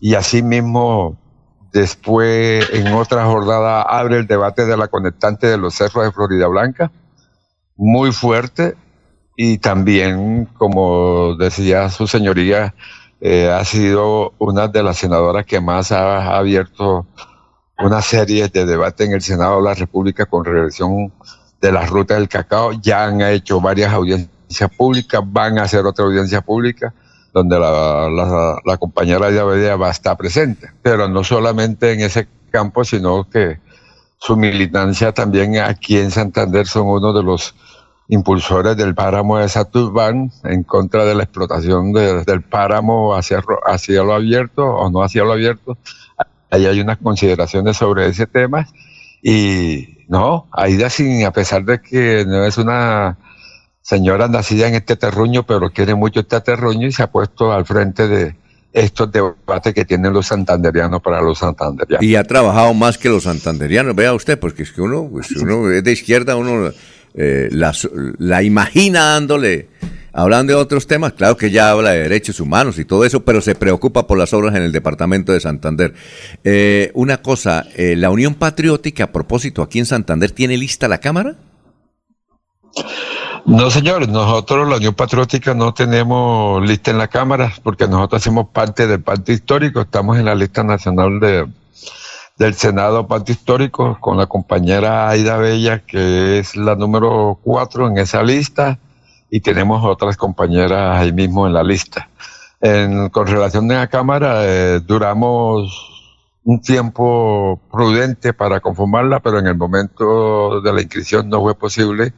y 0.00 0.14
asimismo 0.14 1.18
después 1.74 2.70
en 2.72 2.86
otra 2.94 3.26
jornada 3.26 3.82
abre 3.82 4.16
el 4.16 4.26
debate 4.26 4.64
de 4.64 4.78
la 4.78 4.88
conectante 4.88 5.46
de 5.46 5.58
los 5.58 5.74
cerros 5.74 6.04
de 6.04 6.10
Florida 6.12 6.46
Blanca 6.46 6.90
muy 7.76 8.12
fuerte 8.12 8.76
y 9.36 9.58
también, 9.58 10.46
como 10.56 11.34
decía 11.36 11.88
su 11.90 12.06
señoría, 12.06 12.74
eh, 13.20 13.50
ha 13.50 13.64
sido 13.64 14.34
una 14.38 14.68
de 14.68 14.82
las 14.82 14.98
senadoras 14.98 15.46
que 15.46 15.60
más 15.60 15.92
ha, 15.92 16.36
abierto 16.36 17.06
una 17.78 18.02
serie 18.02 18.48
de 18.48 18.66
debate 18.66 19.04
en 19.04 19.12
el 19.12 19.22
Senado 19.22 19.56
de 19.56 19.64
la 19.64 19.74
República 19.74 20.26
con 20.26 20.44
relación 20.44 21.12
de 21.60 21.72
la 21.72 21.86
ruta 21.86 22.14
del 22.14 22.28
cacao. 22.28 22.72
Ya 22.80 23.04
han 23.04 23.20
hecho 23.22 23.60
varias 23.60 23.92
audiencias 23.92 24.70
públicas, 24.76 25.20
van 25.24 25.58
a 25.58 25.62
hacer 25.62 25.84
otra 25.84 26.04
audiencia 26.04 26.40
pública 26.42 26.94
donde 27.32 27.58
la, 27.58 28.08
la, 28.08 28.60
la 28.64 28.76
compañera 28.76 29.28
de 29.28 29.74
va 29.74 29.88
a 29.88 29.90
estar 29.90 30.16
presente, 30.16 30.70
pero 30.82 31.08
no 31.08 31.24
solamente 31.24 31.92
en 31.92 32.00
ese 32.00 32.28
campo, 32.52 32.84
sino 32.84 33.28
que 33.28 33.58
su 34.24 34.38
militancia 34.38 35.12
también 35.12 35.58
aquí 35.58 35.98
en 35.98 36.10
Santander 36.10 36.66
son 36.66 36.86
uno 36.86 37.12
de 37.12 37.22
los 37.22 37.54
impulsores 38.08 38.74
del 38.74 38.94
páramo 38.94 39.36
de 39.36 39.50
Saturbán 39.50 40.32
en 40.44 40.62
contra 40.62 41.04
de 41.04 41.14
la 41.14 41.24
explotación 41.24 41.92
del 41.92 42.42
páramo 42.42 43.14
hacia, 43.14 43.42
hacia 43.66 44.02
lo 44.02 44.14
abierto 44.14 44.64
o 44.64 44.88
no 44.90 45.02
hacia 45.02 45.24
lo 45.24 45.32
abierto. 45.32 45.76
Ahí 46.50 46.64
hay 46.64 46.80
unas 46.80 46.96
consideraciones 46.96 47.76
sobre 47.76 48.06
ese 48.06 48.26
tema 48.26 48.66
y 49.22 49.98
no, 50.08 50.48
Aida 50.52 50.88
sin, 50.88 51.26
a 51.26 51.30
pesar 51.30 51.66
de 51.66 51.82
que 51.82 52.24
no 52.26 52.46
es 52.46 52.56
una 52.56 53.18
señora 53.82 54.26
nacida 54.28 54.68
en 54.68 54.74
este 54.74 54.96
terruño, 54.96 55.42
pero 55.42 55.68
quiere 55.68 55.94
mucho 55.94 56.20
este 56.20 56.40
terruño 56.40 56.86
y 56.86 56.92
se 56.92 57.02
ha 57.02 57.10
puesto 57.10 57.52
al 57.52 57.66
frente 57.66 58.08
de, 58.08 58.36
estos 58.74 59.10
debates 59.12 59.72
que 59.72 59.84
tienen 59.84 60.12
los 60.12 60.26
santanderianos 60.26 61.00
para 61.00 61.22
los 61.22 61.38
santanderianos. 61.38 62.04
Y 62.04 62.16
ha 62.16 62.24
trabajado 62.24 62.74
más 62.74 62.98
que 62.98 63.08
los 63.08 63.22
santanderianos, 63.22 63.94
vea 63.94 64.12
usted, 64.12 64.38
porque 64.38 64.64
es 64.64 64.72
que 64.72 64.82
uno, 64.82 65.08
pues, 65.10 65.30
uno 65.30 65.70
es 65.70 65.84
de 65.84 65.92
izquierda, 65.92 66.34
uno 66.34 66.72
eh, 67.14 67.48
la, 67.52 67.72
la, 68.18 68.42
imagina 68.42 69.04
dándole, 69.04 69.68
hablando 70.12 70.54
de 70.54 70.58
otros 70.58 70.88
temas, 70.88 71.12
claro 71.12 71.36
que 71.36 71.52
ya 71.52 71.70
habla 71.70 71.92
de 71.92 72.02
derechos 72.02 72.40
humanos 72.40 72.76
y 72.80 72.84
todo 72.84 73.04
eso, 73.04 73.24
pero 73.24 73.40
se 73.40 73.54
preocupa 73.54 74.08
por 74.08 74.18
las 74.18 74.34
obras 74.34 74.56
en 74.56 74.64
el 74.64 74.72
departamento 74.72 75.32
de 75.32 75.38
Santander. 75.38 75.94
Eh, 76.42 76.90
una 76.94 77.22
cosa, 77.22 77.68
eh, 77.76 77.94
la 77.94 78.10
Unión 78.10 78.34
Patriótica, 78.34 79.04
a 79.04 79.12
propósito, 79.12 79.62
aquí 79.62 79.78
en 79.78 79.86
Santander, 79.86 80.32
¿tiene 80.32 80.56
lista 80.56 80.88
la 80.88 80.98
Cámara? 80.98 81.36
No, 83.46 83.70
señores, 83.70 84.08
nosotros 84.08 84.66
la 84.66 84.76
Unión 84.76 84.94
Patriótica 84.94 85.52
no 85.52 85.74
tenemos 85.74 86.66
lista 86.66 86.90
en 86.90 86.96
la 86.96 87.08
Cámara 87.08 87.52
porque 87.62 87.86
nosotros 87.86 88.22
hacemos 88.22 88.48
parte 88.48 88.86
del 88.86 89.02
Partido 89.02 89.34
Histórico, 89.34 89.82
estamos 89.82 90.16
en 90.16 90.24
la 90.24 90.34
lista 90.34 90.64
nacional 90.64 91.20
de, 91.20 91.46
del 92.38 92.54
Senado 92.54 93.06
Pacto 93.06 93.32
Histórico 93.32 93.98
con 94.00 94.16
la 94.16 94.26
compañera 94.26 95.10
Aida 95.10 95.36
Bella, 95.36 95.80
que 95.80 96.38
es 96.38 96.56
la 96.56 96.74
número 96.74 97.38
cuatro 97.42 97.86
en 97.86 97.98
esa 97.98 98.22
lista, 98.22 98.78
y 99.28 99.40
tenemos 99.40 99.84
otras 99.84 100.16
compañeras 100.16 101.02
ahí 101.02 101.12
mismo 101.12 101.46
en 101.46 101.52
la 101.52 101.62
lista. 101.62 102.08
En, 102.62 103.10
con 103.10 103.26
relación 103.26 103.70
a 103.72 103.80
la 103.80 103.88
Cámara, 103.88 104.38
eh, 104.44 104.80
duramos 104.80 105.90
un 106.44 106.62
tiempo 106.62 107.60
prudente 107.70 108.32
para 108.32 108.60
conformarla, 108.60 109.20
pero 109.20 109.38
en 109.38 109.48
el 109.48 109.56
momento 109.56 110.62
de 110.62 110.72
la 110.72 110.80
inscripción 110.80 111.28
no 111.28 111.42
fue 111.42 111.54
posible 111.54 112.14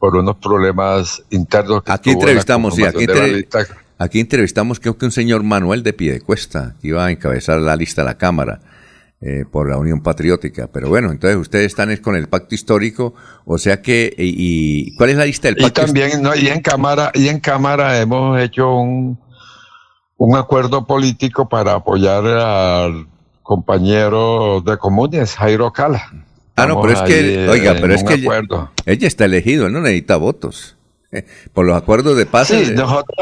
por 0.00 0.16
unos 0.16 0.36
problemas 0.38 1.22
internos. 1.30 1.84
Que 1.84 1.92
aquí 1.92 2.10
entrevistamos, 2.10 2.74
sí, 2.74 2.82
aquí, 2.84 3.06
aquí, 3.98 4.18
entrevistamos 4.18 4.80
creo 4.80 4.96
que 4.96 5.04
un 5.04 5.12
señor 5.12 5.44
Manuel 5.44 5.82
de 5.82 5.92
Piedecuesta, 5.92 6.74
que 6.80 6.88
iba 6.88 7.04
a 7.04 7.10
encabezar 7.10 7.60
la 7.60 7.76
lista 7.76 8.02
de 8.02 8.06
la 8.06 8.18
Cámara. 8.18 8.60
Eh, 9.22 9.44
por 9.44 9.68
la 9.68 9.76
Unión 9.76 10.00
Patriótica. 10.00 10.70
Pero 10.72 10.88
bueno, 10.88 11.10
entonces 11.10 11.38
ustedes 11.38 11.66
están 11.66 11.94
con 11.98 12.16
el 12.16 12.30
pacto 12.30 12.54
histórico, 12.54 13.12
o 13.44 13.58
sea 13.58 13.82
que, 13.82 14.14
y, 14.16 14.96
¿cuál 14.96 15.10
es 15.10 15.16
la 15.18 15.26
lista 15.26 15.48
del 15.48 15.56
pacto? 15.56 15.82
Y 15.82 15.84
también, 15.84 16.22
no, 16.22 16.34
y 16.34 16.48
en 16.48 16.62
Cámara, 16.62 17.12
y 17.12 17.28
en 17.28 17.38
Cámara 17.38 18.00
hemos 18.00 18.40
hecho 18.40 18.74
un, 18.74 19.20
un 20.16 20.36
acuerdo 20.36 20.86
político 20.86 21.50
para 21.50 21.74
apoyar 21.74 22.24
al 22.24 23.08
compañero 23.42 24.62
de 24.62 24.78
comunes, 24.78 25.34
Jairo 25.34 25.70
Cala. 25.70 26.02
Ah, 26.62 26.66
no, 26.66 26.80
pero 26.80 26.92
es 26.92 27.02
que, 27.02 27.48
oiga, 27.48 27.76
pero 27.80 27.94
es 27.94 28.04
que 28.04 28.14
ella, 28.14 28.70
ella, 28.86 29.06
está 29.06 29.24
elegido, 29.24 29.66
él 29.66 29.72
no 29.72 29.80
necesita 29.80 30.16
votos. 30.16 30.76
Por 31.52 31.66
los 31.66 31.76
acuerdos 31.76 32.16
de 32.16 32.26
paz. 32.26 32.48
Sí, 32.48 32.72
nosotros, 32.74 33.16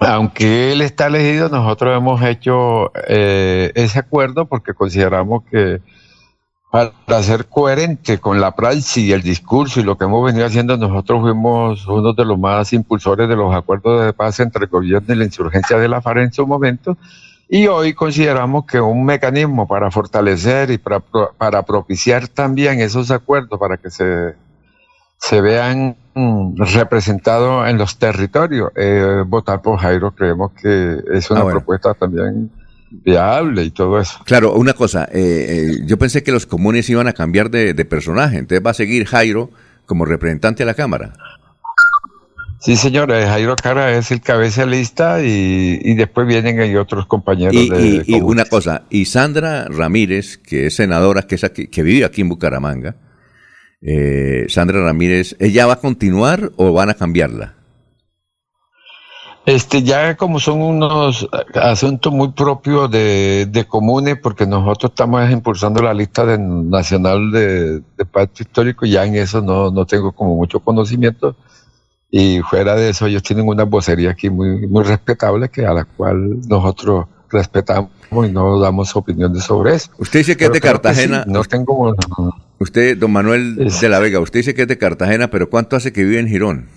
aunque 0.00 0.72
él 0.72 0.82
está 0.82 1.06
elegido, 1.06 1.48
nosotros 1.48 1.96
hemos 1.96 2.22
hecho 2.22 2.92
eh, 3.08 3.72
ese 3.74 3.98
acuerdo 3.98 4.46
porque 4.46 4.74
consideramos 4.74 5.44
que 5.50 5.80
para 6.70 7.22
ser 7.22 7.46
coherente 7.46 8.18
con 8.18 8.40
la 8.40 8.54
praxis 8.54 8.98
y 8.98 9.12
el 9.12 9.22
discurso 9.22 9.80
y 9.80 9.82
lo 9.82 9.96
que 9.96 10.04
hemos 10.04 10.24
venido 10.24 10.44
haciendo, 10.44 10.76
nosotros 10.76 11.22
fuimos 11.22 11.86
uno 11.86 12.12
de 12.12 12.24
los 12.24 12.38
más 12.38 12.72
impulsores 12.72 13.28
de 13.28 13.36
los 13.36 13.54
acuerdos 13.54 14.04
de 14.04 14.12
paz 14.12 14.40
entre 14.40 14.64
el 14.64 14.70
gobierno 14.70 15.14
y 15.14 15.16
la 15.16 15.24
insurgencia 15.24 15.78
de 15.78 15.88
la 15.88 16.02
FARC 16.02 16.18
en 16.18 16.32
su 16.32 16.46
momento. 16.46 16.98
Y 17.48 17.66
hoy 17.68 17.94
consideramos 17.94 18.66
que 18.66 18.80
un 18.80 19.04
mecanismo 19.04 19.68
para 19.68 19.90
fortalecer 19.90 20.70
y 20.70 20.78
para, 20.78 21.00
para 21.38 21.62
propiciar 21.62 22.26
también 22.28 22.80
esos 22.80 23.10
acuerdos, 23.10 23.58
para 23.58 23.76
que 23.76 23.90
se 23.90 24.34
se 25.18 25.40
vean 25.40 25.96
mm, 26.14 26.62
representados 26.74 27.68
en 27.68 27.78
los 27.78 27.98
territorios. 27.98 28.70
Eh, 28.76 29.24
votar 29.26 29.62
por 29.62 29.78
Jairo 29.78 30.12
creemos 30.12 30.52
que 30.52 30.98
es 31.12 31.30
una 31.30 31.40
ah, 31.40 31.46
propuesta 31.46 31.94
también 31.94 32.50
viable 32.90 33.64
y 33.64 33.70
todo 33.70 33.98
eso. 33.98 34.20
Claro, 34.24 34.54
una 34.54 34.72
cosa, 34.72 35.04
eh, 35.12 35.46
eh, 35.48 35.82
yo 35.84 35.98
pensé 35.98 36.22
que 36.22 36.32
los 36.32 36.46
comunes 36.46 36.88
iban 36.88 37.08
a 37.08 37.12
cambiar 37.12 37.50
de, 37.50 37.74
de 37.74 37.84
personaje, 37.84 38.38
entonces 38.38 38.64
va 38.64 38.70
a 38.70 38.74
seguir 38.74 39.06
Jairo 39.06 39.50
como 39.84 40.04
representante 40.04 40.62
de 40.62 40.66
la 40.66 40.74
Cámara. 40.74 41.12
Sí, 42.58 42.74
señor, 42.76 43.10
eh, 43.12 43.26
Jairo 43.26 43.54
Cara 43.54 43.92
es 43.92 44.10
el 44.10 44.20
cabeza 44.20 44.64
lista 44.66 45.22
y, 45.22 45.78
y 45.82 45.94
después 45.94 46.26
vienen 46.26 46.58
ahí 46.58 46.74
otros 46.76 47.06
compañeros 47.06 47.54
Y, 47.54 47.68
de 47.68 47.80
y- 47.80 47.94
y 48.06 48.12
comunes. 48.20 48.22
una 48.22 48.44
cosa, 48.46 48.82
y 48.90 49.04
Sandra 49.04 49.66
Ramírez, 49.68 50.38
que 50.38 50.66
es 50.66 50.74
senadora, 50.76 51.22
que, 51.22 51.34
es 51.36 51.44
aquí- 51.44 51.68
que 51.68 51.82
vive 51.82 52.04
aquí 52.04 52.22
en 52.22 52.28
Bucaramanga, 52.30 52.96
eh, 53.82 54.46
Sandra 54.48 54.82
Ramírez, 54.82 55.36
¿ella 55.38 55.66
va 55.66 55.74
a 55.74 55.80
continuar 55.80 56.50
o 56.56 56.72
van 56.72 56.88
a 56.90 56.94
cambiarla? 56.94 57.54
Este, 59.44 59.82
ya 59.84 60.16
como 60.16 60.40
son 60.40 60.60
unos 60.60 61.28
asuntos 61.54 62.12
muy 62.12 62.32
propios 62.32 62.90
de, 62.90 63.46
de 63.48 63.64
comunes, 63.64 64.16
porque 64.20 64.44
nosotros 64.44 64.90
estamos 64.90 65.30
impulsando 65.30 65.80
la 65.82 65.94
lista 65.94 66.24
de- 66.24 66.38
nacional 66.38 67.30
de, 67.30 67.80
de 67.96 68.04
pacto 68.10 68.42
histórico, 68.42 68.86
ya 68.86 69.04
en 69.04 69.14
eso 69.14 69.40
no, 69.42 69.70
no 69.70 69.84
tengo 69.86 70.10
como 70.12 70.34
mucho 70.34 70.58
conocimiento. 70.58 71.36
Y 72.10 72.40
fuera 72.40 72.74
de 72.76 72.90
eso, 72.90 73.06
ellos 73.06 73.22
tienen 73.22 73.48
una 73.48 73.64
vocería 73.64 74.10
aquí 74.10 74.30
muy, 74.30 74.66
muy 74.66 74.84
respetable, 74.84 75.48
que 75.48 75.66
a 75.66 75.72
la 75.72 75.84
cual 75.84 76.40
nosotros 76.48 77.06
respetamos 77.30 77.90
y 78.10 78.30
no 78.30 78.60
damos 78.60 78.94
opiniones 78.94 79.44
sobre 79.44 79.74
eso. 79.74 79.90
Usted 79.98 80.20
dice 80.20 80.36
que 80.36 80.46
es 80.46 80.52
de 80.52 80.60
Cartagena. 80.60 81.24
sí, 81.24 81.30
no 81.30 81.44
tengo. 81.44 81.94
Usted, 82.58 82.96
don 82.96 83.12
Manuel 83.12 83.56
de 83.56 83.88
la 83.88 83.98
Vega, 83.98 84.20
usted 84.20 84.40
dice 84.40 84.54
que 84.54 84.62
es 84.62 84.68
de 84.68 84.78
Cartagena, 84.78 85.28
pero 85.28 85.50
¿cuánto 85.50 85.76
hace 85.76 85.92
que 85.92 86.04
vive 86.04 86.20
en 86.20 86.28
Girón? 86.28 86.68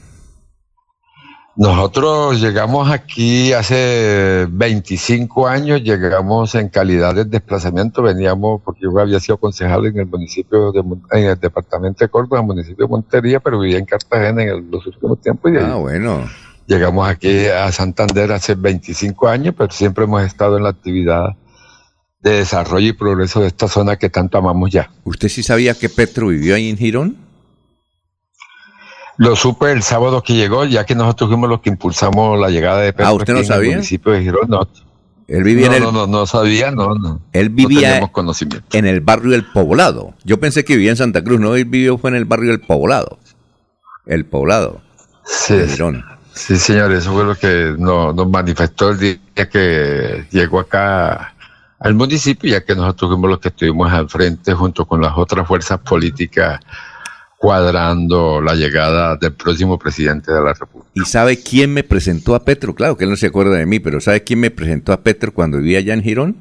Nosotros 1.62 2.40
llegamos 2.40 2.90
aquí 2.90 3.52
hace 3.52 4.48
25 4.50 5.46
años, 5.46 5.82
llegamos 5.84 6.56
en 6.56 6.70
calidad 6.70 7.14
de 7.14 7.26
desplazamiento, 7.26 8.02
veníamos, 8.02 8.62
porque 8.64 8.80
yo 8.84 8.98
había 8.98 9.20
sido 9.20 9.36
concejal 9.36 9.86
en 9.88 10.00
el 10.00 10.06
municipio, 10.06 10.72
de, 10.72 10.80
en 11.20 11.26
el 11.26 11.38
departamento 11.38 12.06
de 12.06 12.08
Córdoba, 12.08 12.42
municipio 12.44 12.86
de 12.86 12.90
Montería, 12.90 13.42
pero 13.42 13.60
vivía 13.60 13.78
en 13.78 13.84
Cartagena 13.84 14.42
en 14.42 14.48
el- 14.48 14.72
los 14.72 14.88
últimos 14.88 15.20
tiempos. 15.20 15.52
Y 15.52 15.58
Ah, 15.58 15.76
bueno. 15.76 16.30
Llegamos 16.66 17.06
aquí 17.10 17.48
a 17.48 17.70
Santander 17.74 18.32
hace 18.32 18.56
25 18.56 19.28
años, 19.28 19.54
pero 19.58 19.70
siempre 19.70 20.06
hemos 20.06 20.24
estado 20.24 20.56
en 20.56 20.64
la 20.64 20.70
actividad 20.70 21.36
de 22.22 22.32
desarrollo 22.38 22.88
y 22.88 22.94
progreso 22.94 23.42
de 23.42 23.48
esta 23.48 23.68
zona 23.68 23.98
que 23.98 24.10
tanto 24.10 24.38
amamos 24.38 24.70
ya. 24.72 24.90
¿Usted 25.04 25.28
sí 25.28 25.44
sabía 25.44 25.74
que 25.74 25.90
Petro 25.90 26.28
vivió 26.28 26.56
ahí 26.56 26.70
en 26.70 26.78
Girón? 26.78 27.18
Lo 29.20 29.36
supe 29.36 29.72
el 29.74 29.84
sábado 29.84 30.24
que 30.24 30.34
llegó, 30.34 30.64
ya 30.64 30.86
que 30.86 30.96
nosotros 30.96 31.30
fuimos 31.30 31.50
los 31.50 31.60
que 31.60 31.70
impulsamos 31.70 32.40
la 32.40 32.50
llegada 32.50 32.80
de 32.80 32.94
Petro 32.94 33.08
Ah, 33.08 33.14
¿usted 33.14 33.34
no 33.34 33.40
aquí 33.40 33.48
en 33.48 33.52
el 33.52 33.56
sabía? 33.58 33.72
municipio 33.76 34.12
de 34.14 34.22
Girón. 34.24 34.50
No, 34.50 34.66
Él 35.28 35.44
vivía 35.44 35.68
no, 35.68 35.74
en 35.76 35.78
el, 35.78 35.84
no, 35.84 35.92
no, 35.92 36.08
no 36.08 36.26
sabía, 36.26 36.72
no, 36.72 36.96
no. 36.96 37.20
él 37.34 37.50
vivía 37.50 38.00
conocimiento. 38.14 38.66
en 38.78 38.86
el 38.86 39.02
barrio 39.02 39.32
del 39.32 39.44
Poblado. 39.46 40.14
Yo 40.24 40.40
pensé 40.40 40.64
que 40.64 40.76
vivía 40.78 40.92
en 40.92 40.98
Santa 40.98 41.22
Cruz, 41.24 41.40
no, 41.40 41.54
él 41.56 41.66
vivió 41.66 41.98
fue 41.98 42.10
en 42.12 42.16
el 42.16 42.24
barrio 42.26 42.52
del 42.52 42.62
Poblado. 42.62 43.20
El 44.06 44.26
Poblado. 44.26 44.80
Sí, 45.26 45.54
de 45.54 45.68
Girón. 45.68 46.06
sí, 46.34 46.58
señor, 46.58 46.92
eso 46.94 47.12
fue 47.14 47.26
lo 47.26 47.36
que 47.36 47.76
no- 47.78 48.14
nos 48.14 48.28
manifestó 48.30 48.90
el 48.92 49.00
día 49.00 49.50
que 49.52 50.26
llegó 50.32 50.62
acá 50.62 51.36
al 51.78 51.94
municipio, 51.94 52.50
ya 52.52 52.64
que 52.64 52.74
nosotros 52.74 53.12
fuimos 53.12 53.30
los 53.30 53.40
que 53.40 53.50
estuvimos 53.50 53.92
al 53.92 54.10
frente 54.10 54.54
junto 54.54 54.86
con 54.86 55.02
las 55.02 55.12
otras 55.18 55.46
fuerzas 55.46 55.80
políticas 55.80 56.60
cuadrando 57.40 58.42
la 58.42 58.54
llegada 58.54 59.16
del 59.16 59.34
próximo 59.34 59.80
presidente 59.80 60.32
de 60.32 60.42
la 60.42 60.54
República. 60.54 60.92
¿Y 60.94 61.06
sabe 61.06 61.40
quién 61.42 61.74
me 61.74 61.84
presentó 61.84 62.36
a 62.36 62.44
Petro? 62.44 62.76
Claro 62.76 62.98
que 62.98 63.06
él 63.06 63.10
no 63.10 63.16
se 63.16 63.28
acuerda 63.28 63.56
de 63.56 63.66
mí, 63.66 63.80
pero 63.80 64.02
¿sabe 64.02 64.24
quién 64.24 64.42
me 64.42 64.52
presentó 64.52 64.92
a 64.92 65.02
Petro 65.02 65.34
cuando 65.34 65.58
vivía 65.58 65.80
allá 65.80 65.94
en 65.94 66.04
Girón? 66.04 66.36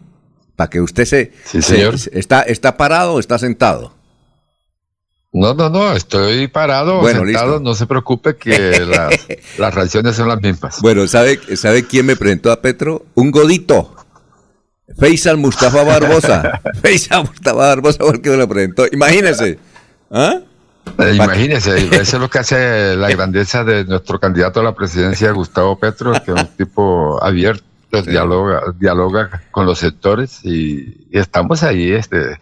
Para 0.57 0.69
que 0.71 0.81
usted 0.81 1.05
se... 1.05 1.33
Sí, 1.45 1.63
se- 1.63 1.77
señor. 1.77 1.95
está, 2.13 2.43
¿Está 2.43 2.77
parado 2.77 3.15
o 3.15 3.21
está 3.21 3.39
sentado? 3.39 3.95
No, 5.33 5.55
no, 5.55 5.69
no, 5.71 5.93
estoy 5.93 6.49
parado, 6.49 7.01
Bueno, 7.01 7.21
sentado, 7.25 7.47
listo. 7.59 7.61
no 7.61 7.75
se 7.75 7.87
preocupe 7.87 8.37
que 8.37 8.81
las, 8.87 9.15
las 9.59 9.75
reacciones 9.75 10.17
son 10.17 10.27
las 10.29 10.41
mismas. 10.43 10.81
Bueno, 10.81 11.07
¿sabe, 11.07 11.39
¿sabe 11.57 11.85
quién 11.87 12.07
me 12.07 12.17
presentó 12.17 12.51
a 12.51 12.61
Petro? 12.61 13.05
Un 13.15 13.31
godito. 13.31 13.95
Faisal 14.99 15.37
Mustafa 15.37 15.85
Barbosa. 15.85 16.61
Faisal 16.83 17.25
Mustafa 17.25 17.57
Barbosa 17.57 17.99
fue 18.01 18.15
el 18.15 18.21
que 18.21 18.31
me 18.31 18.37
lo 18.39 18.49
presentó. 18.49 18.87
Imagínese. 18.91 19.59
¿Ah? 20.11 20.41
Eh, 20.99 21.15
Imagínese, 21.15 21.77
eso 22.01 22.17
es 22.17 22.21
lo 22.21 22.29
que 22.31 22.39
hace 22.39 22.97
la 22.97 23.09
grandeza 23.11 23.65
de 23.65 23.85
nuestro 23.85 24.19
candidato 24.19 24.61
a 24.61 24.65
la 24.65 24.75
presidencia, 24.75 25.31
Gustavo 25.33 25.79
Petro, 25.79 26.13
que 26.13 26.33
es 26.33 26.43
un 26.43 26.47
tipo 26.57 27.23
abierto, 27.23 27.65
dialoga, 28.07 28.63
dialoga 28.79 29.43
con 29.51 29.67
los 29.67 29.79
sectores 29.79 30.41
y, 30.45 31.07
y 31.11 31.19
estamos 31.19 31.63
ahí 31.63 31.93
este, 31.93 32.39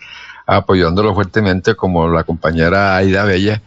apoyándolo 0.46 1.14
fuertemente 1.14 1.74
como 1.74 2.08
la 2.08 2.24
compañera 2.24 2.96
Aida 2.96 3.24
Bella, 3.24 3.62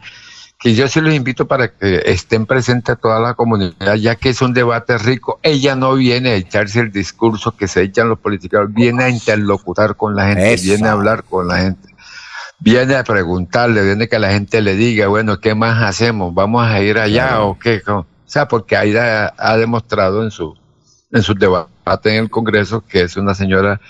que 0.59 0.75
yo 0.75 0.87
sí 0.87 0.99
los 0.99 1.13
invito 1.13 1.47
para 1.47 1.69
que 1.69 2.03
estén 2.05 2.45
presentes 2.45 2.93
a 2.93 2.95
toda 2.97 3.19
la 3.19 3.33
comunidad, 3.33 3.95
ya 3.95 4.15
que 4.15 4.29
es 4.29 4.41
un 4.41 4.53
debate 4.53 4.97
rico. 4.97 5.39
Ella 5.41 5.75
no 5.75 5.95
viene 5.95 6.31
a 6.31 6.35
echarse 6.35 6.81
el 6.81 6.91
discurso 6.91 7.55
que 7.55 7.67
se 7.67 7.83
echan 7.83 8.09
los 8.09 8.19
políticos, 8.19 8.73
viene 8.73 9.03
a 9.05 9.09
interlocutar 9.09 9.95
con 9.95 10.15
la 10.15 10.27
gente, 10.27 10.53
Eso. 10.53 10.63
viene 10.65 10.87
a 10.89 10.93
hablar 10.93 11.23
con 11.23 11.47
la 11.47 11.59
gente 11.59 11.88
viene 12.59 12.95
a 12.95 13.03
preguntarle, 13.03 13.83
viene 13.83 14.07
que 14.07 14.19
la 14.19 14.31
gente 14.31 14.61
le 14.61 14.75
diga, 14.75 15.07
bueno, 15.07 15.39
¿qué 15.39 15.55
más 15.55 15.81
hacemos? 15.83 16.33
¿Vamos 16.33 16.65
a 16.67 16.81
ir 16.81 16.97
allá 16.97 17.27
Claro. 17.29 17.47
o 17.49 17.59
qué? 17.59 17.81
O 17.87 18.05
sea, 18.25 18.47
porque 18.47 18.75
Aida 18.77 19.33
ha 19.37 19.57
demostrado 19.57 20.23
en 20.23 20.31
su 20.31 20.55
en 21.11 21.23
su 21.23 21.33
debate 21.33 21.69
en 22.15 22.23
el 22.23 22.29
Congreso 22.29 22.83
que 22.87 23.01
es 23.01 23.17
una 23.17 23.33
señora 23.33 23.81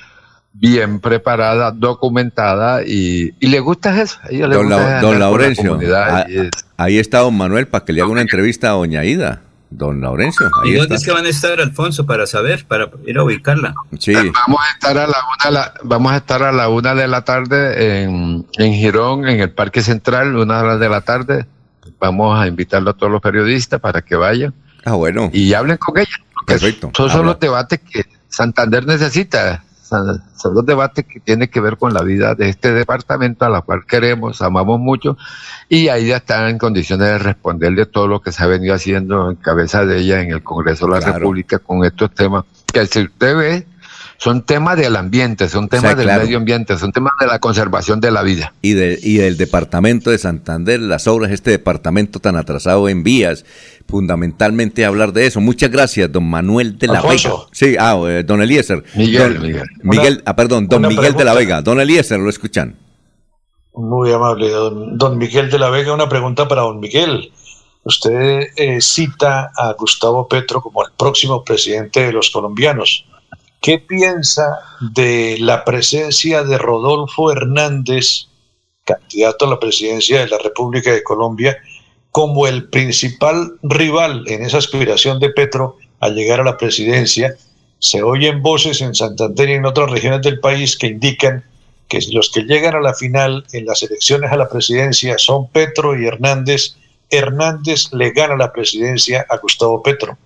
bien 0.53 0.99
preparada, 1.01 1.71
documentada 1.71 2.81
y, 2.85 3.33
y 3.39 3.47
le 3.47 3.59
gusta 3.59 4.01
eso. 4.01 4.19
A 4.23 4.29
ella 4.29 4.47
le 4.47 4.55
Don, 4.55 4.67
gusta 4.67 5.01
la 5.01 5.13
Laurencio. 5.19 5.79
ah, 5.95 6.25
ahí 6.77 6.97
está 6.97 7.19
don 7.19 7.35
Manuel 7.37 7.67
para 7.67 7.83
que 7.85 7.93
le 7.93 8.01
haga 8.01 8.09
una 8.09 8.21
entrevista 8.21 8.69
a 8.69 8.71
doña 8.73 9.03
Ida. 9.03 9.41
Don 9.71 10.01
Laurencio. 10.01 10.49
Ahí 10.63 10.71
¿Y 10.71 10.73
dónde 10.75 10.95
es 10.95 11.01
está. 11.01 11.11
que 11.13 11.15
van 11.17 11.25
a 11.25 11.29
estar, 11.29 11.59
Alfonso, 11.59 12.05
para 12.05 12.25
saber, 12.25 12.65
para 12.65 12.89
ir 13.05 13.17
a 13.19 13.23
ubicarla? 13.23 13.75
Sí. 13.99 14.13
Vamos 14.13 14.61
a 14.67 14.73
estar 14.73 14.97
a 14.97 15.05
la 15.07 15.17
una, 15.19 15.45
de 15.45 15.51
la- 15.51 15.73
vamos 15.83 16.11
a 16.11 16.17
estar 16.17 16.43
a 16.43 16.51
la 16.51 16.69
una 16.69 16.95
de 16.95 17.07
la 17.07 17.23
tarde 17.23 18.01
en, 18.03 18.47
en 18.57 18.73
Girón, 18.73 19.27
en 19.27 19.39
el 19.41 19.51
Parque 19.51 19.81
Central, 19.83 20.35
una 20.35 20.75
de 20.77 20.89
la 20.89 21.01
tarde. 21.01 21.45
Vamos 21.99 22.39
a 22.39 22.47
invitarlo 22.47 22.89
a 22.91 22.93
todos 22.93 23.11
los 23.11 23.21
periodistas 23.21 23.79
para 23.79 24.01
que 24.01 24.15
vayan 24.15 24.53
Ah, 24.85 24.93
bueno. 24.93 25.29
y 25.33 25.53
hablen 25.53 25.77
con 25.77 25.97
ella. 25.97 26.09
porque 26.33 26.53
Perfecto. 26.53 26.89
Esos 26.93 27.11
son 27.11 27.19
Habla. 27.21 27.31
los 27.33 27.39
debates 27.39 27.79
que 27.81 28.05
Santander 28.27 28.85
necesita. 28.87 29.63
Son 29.89 30.53
los 30.53 30.65
debates 30.65 31.05
que 31.05 31.19
tienen 31.19 31.47
que 31.49 31.59
ver 31.59 31.77
con 31.77 31.93
la 31.93 32.03
vida 32.03 32.35
de 32.35 32.49
este 32.49 32.71
departamento 32.71 33.45
a 33.45 33.49
la 33.49 33.61
cual 33.61 33.85
queremos, 33.87 34.41
amamos 34.41 34.79
mucho, 34.79 35.17
y 35.67 35.87
ahí 35.87 36.07
ya 36.07 36.17
está 36.17 36.49
en 36.49 36.57
condiciones 36.57 37.07
de 37.07 37.17
responderle 37.17 37.85
todo 37.85 38.07
lo 38.07 38.21
que 38.21 38.31
se 38.31 38.43
ha 38.43 38.47
venido 38.47 38.73
haciendo 38.75 39.29
en 39.31 39.35
cabeza 39.37 39.85
de 39.85 39.99
ella 39.99 40.21
en 40.21 40.31
el 40.31 40.43
Congreso 40.43 40.85
de 40.85 40.91
la 40.93 40.99
Claro. 40.99 41.19
República 41.19 41.59
con 41.59 41.83
estos 41.83 42.13
temas, 42.13 42.45
que 42.71 42.85
si 42.85 43.01
usted 43.03 43.35
ve, 43.35 43.67
son 44.21 44.43
temas 44.43 44.77
del 44.77 44.95
ambiente, 44.97 45.47
son 45.49 45.69
temas 45.69 45.81
sea, 45.91 45.95
del 45.95 46.05
claro. 46.05 46.23
medio 46.23 46.37
ambiente, 46.37 46.77
son 46.77 46.91
temas 46.91 47.13
de 47.19 47.25
la 47.27 47.39
conservación 47.39 47.99
de 48.01 48.11
la 48.11 48.21
vida. 48.21 48.53
y, 48.61 48.73
de- 48.73 48.99
y 49.01 49.15
del 49.17 49.37
departamento 49.37 50.11
de 50.11 50.17
Santander, 50.17 50.79
las 50.81 51.07
obras 51.07 51.29
de 51.29 51.35
este 51.35 51.51
departamento 51.51 52.19
tan 52.19 52.35
atrasado 52.35 52.89
en 52.89 53.01
vías, 53.03 53.45
fundamentalmente 53.87 54.85
hablar 54.85 55.13
de 55.13 55.25
eso. 55.25 55.39
Muchas 55.41 55.71
gracias, 55.71 56.11
don 56.11 56.29
Manuel 56.29 56.77
de 56.77 56.87
la 56.87 56.99
Alfonso. 56.99 57.37
Vega. 57.37 57.49
Sí, 57.53 57.75
ah, 57.79 57.97
eh, 58.07 58.23
don 58.23 58.41
Eliezer. 58.41 58.83
Miguel, 58.95 59.33
Don- 59.35 59.41
Miguel. 59.41 59.63
Miguel, 59.83 60.21
ah, 60.25 60.35
perdón, 60.35 60.67
don 60.67 60.81
Miguel 60.87 61.13
de 61.15 61.23
la. 61.23 61.33
Vega. 61.33 61.61
Don 61.61 61.79
Eliezer, 61.79 62.19
lo 62.19 62.29
escuchan. 62.29 62.75
Muy 63.73 64.11
amable, 64.11 64.49
don, 64.49 64.97
don 64.97 65.17
Miguel 65.17 65.49
de 65.49 65.57
la 65.59 65.69
Vega. 65.69 65.93
Una 65.93 66.09
pregunta 66.09 66.47
para 66.47 66.61
don 66.63 66.79
Miguel. 66.79 67.31
Usted 67.83 68.47
eh, 68.57 68.81
cita 68.81 69.51
a 69.55 69.73
Gustavo 69.73 70.27
Petro 70.27 70.61
como 70.61 70.83
el 70.85 70.91
próximo 70.97 71.43
presidente 71.43 72.01
de 72.07 72.11
los 72.11 72.29
colombianos. 72.29 73.05
¿Qué 73.61 73.77
piensa 73.77 74.59
de 74.79 75.35
la 75.39 75.65
presencia 75.65 76.43
de 76.43 76.57
Rodolfo 76.57 77.29
Hernández, 77.29 78.27
candidato 78.85 79.45
a 79.45 79.49
la 79.49 79.59
presidencia 79.59 80.21
de 80.21 80.29
la 80.29 80.37
República 80.37 80.93
de 80.93 81.03
Colombia, 81.03 81.57
como 82.11 82.47
el 82.47 82.69
principal 82.69 83.59
rival 83.61 84.23
en 84.27 84.43
esa 84.43 84.59
aspiración 84.59 85.19
de 85.19 85.31
Petro 85.31 85.75
a 85.99 86.07
llegar 86.07 86.39
a 86.39 86.45
la 86.45 86.57
presidencia? 86.57 87.35
Se 87.79 88.01
oyen 88.01 88.41
voces 88.41 88.81
en 88.81 88.95
Santander 88.95 89.49
y 89.49 89.53
en 89.53 89.65
otras 89.65 89.91
regiones 89.91 90.21
del 90.21 90.39
país 90.39 90.77
que 90.77 90.87
indican 90.87 91.43
que 91.89 91.99
los 92.13 92.31
que 92.31 92.43
llegan 92.43 92.75
a 92.75 92.81
la 92.81 92.93
final 92.93 93.45
en 93.51 93.65
las 93.65 93.83
elecciones 93.83 94.31
a 94.31 94.37
la 94.37 94.47
presidencia 94.47 95.17
son 95.17 95.49
Petro 95.49 95.99
y 95.99 96.05
Hernández. 96.05 96.77
Hernández 97.09 97.91
le 97.91 98.11
gana 98.11 98.37
la 98.37 98.53
presidencia 98.53 99.25
a 99.29 99.37
Gustavo 99.37 99.83
Petro. 99.83 100.17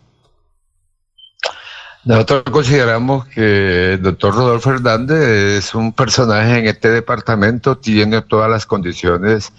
Nosotros 2.05 2.43
consideramos 2.51 3.25
que 3.27 3.93
el 3.93 4.01
doctor 4.01 4.35
Rodolfo 4.35 4.71
Hernández 4.71 5.19
es 5.19 5.73
un 5.73 5.93
personaje 5.93 6.59
en 6.59 6.67
este 6.67 6.89
departamento, 6.89 7.77
tiene 7.77 8.21
todas 8.21 8.49
las 8.49 8.65
condiciones 8.65 9.53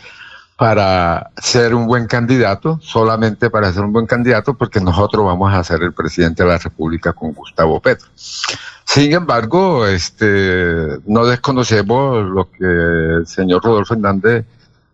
para 0.56 1.30
ser 1.38 1.74
un 1.74 1.86
buen 1.86 2.06
candidato, 2.06 2.78
solamente 2.82 3.48
para 3.48 3.72
ser 3.72 3.82
un 3.82 3.92
buen 3.92 4.06
candidato, 4.06 4.54
porque 4.54 4.80
nosotros 4.80 5.24
vamos 5.24 5.52
a 5.54 5.64
ser 5.64 5.82
el 5.82 5.94
presidente 5.94 6.42
de 6.42 6.50
la 6.50 6.58
República 6.58 7.14
con 7.14 7.32
Gustavo 7.32 7.80
Petro. 7.80 8.08
Sin 8.14 9.12
embargo, 9.12 9.86
este, 9.86 10.98
no 11.06 11.24
desconocemos 11.24 12.24
lo 12.28 12.50
que 12.50 12.64
el 12.64 13.26
señor 13.26 13.64
Rodolfo 13.64 13.94
Hernández 13.94 14.44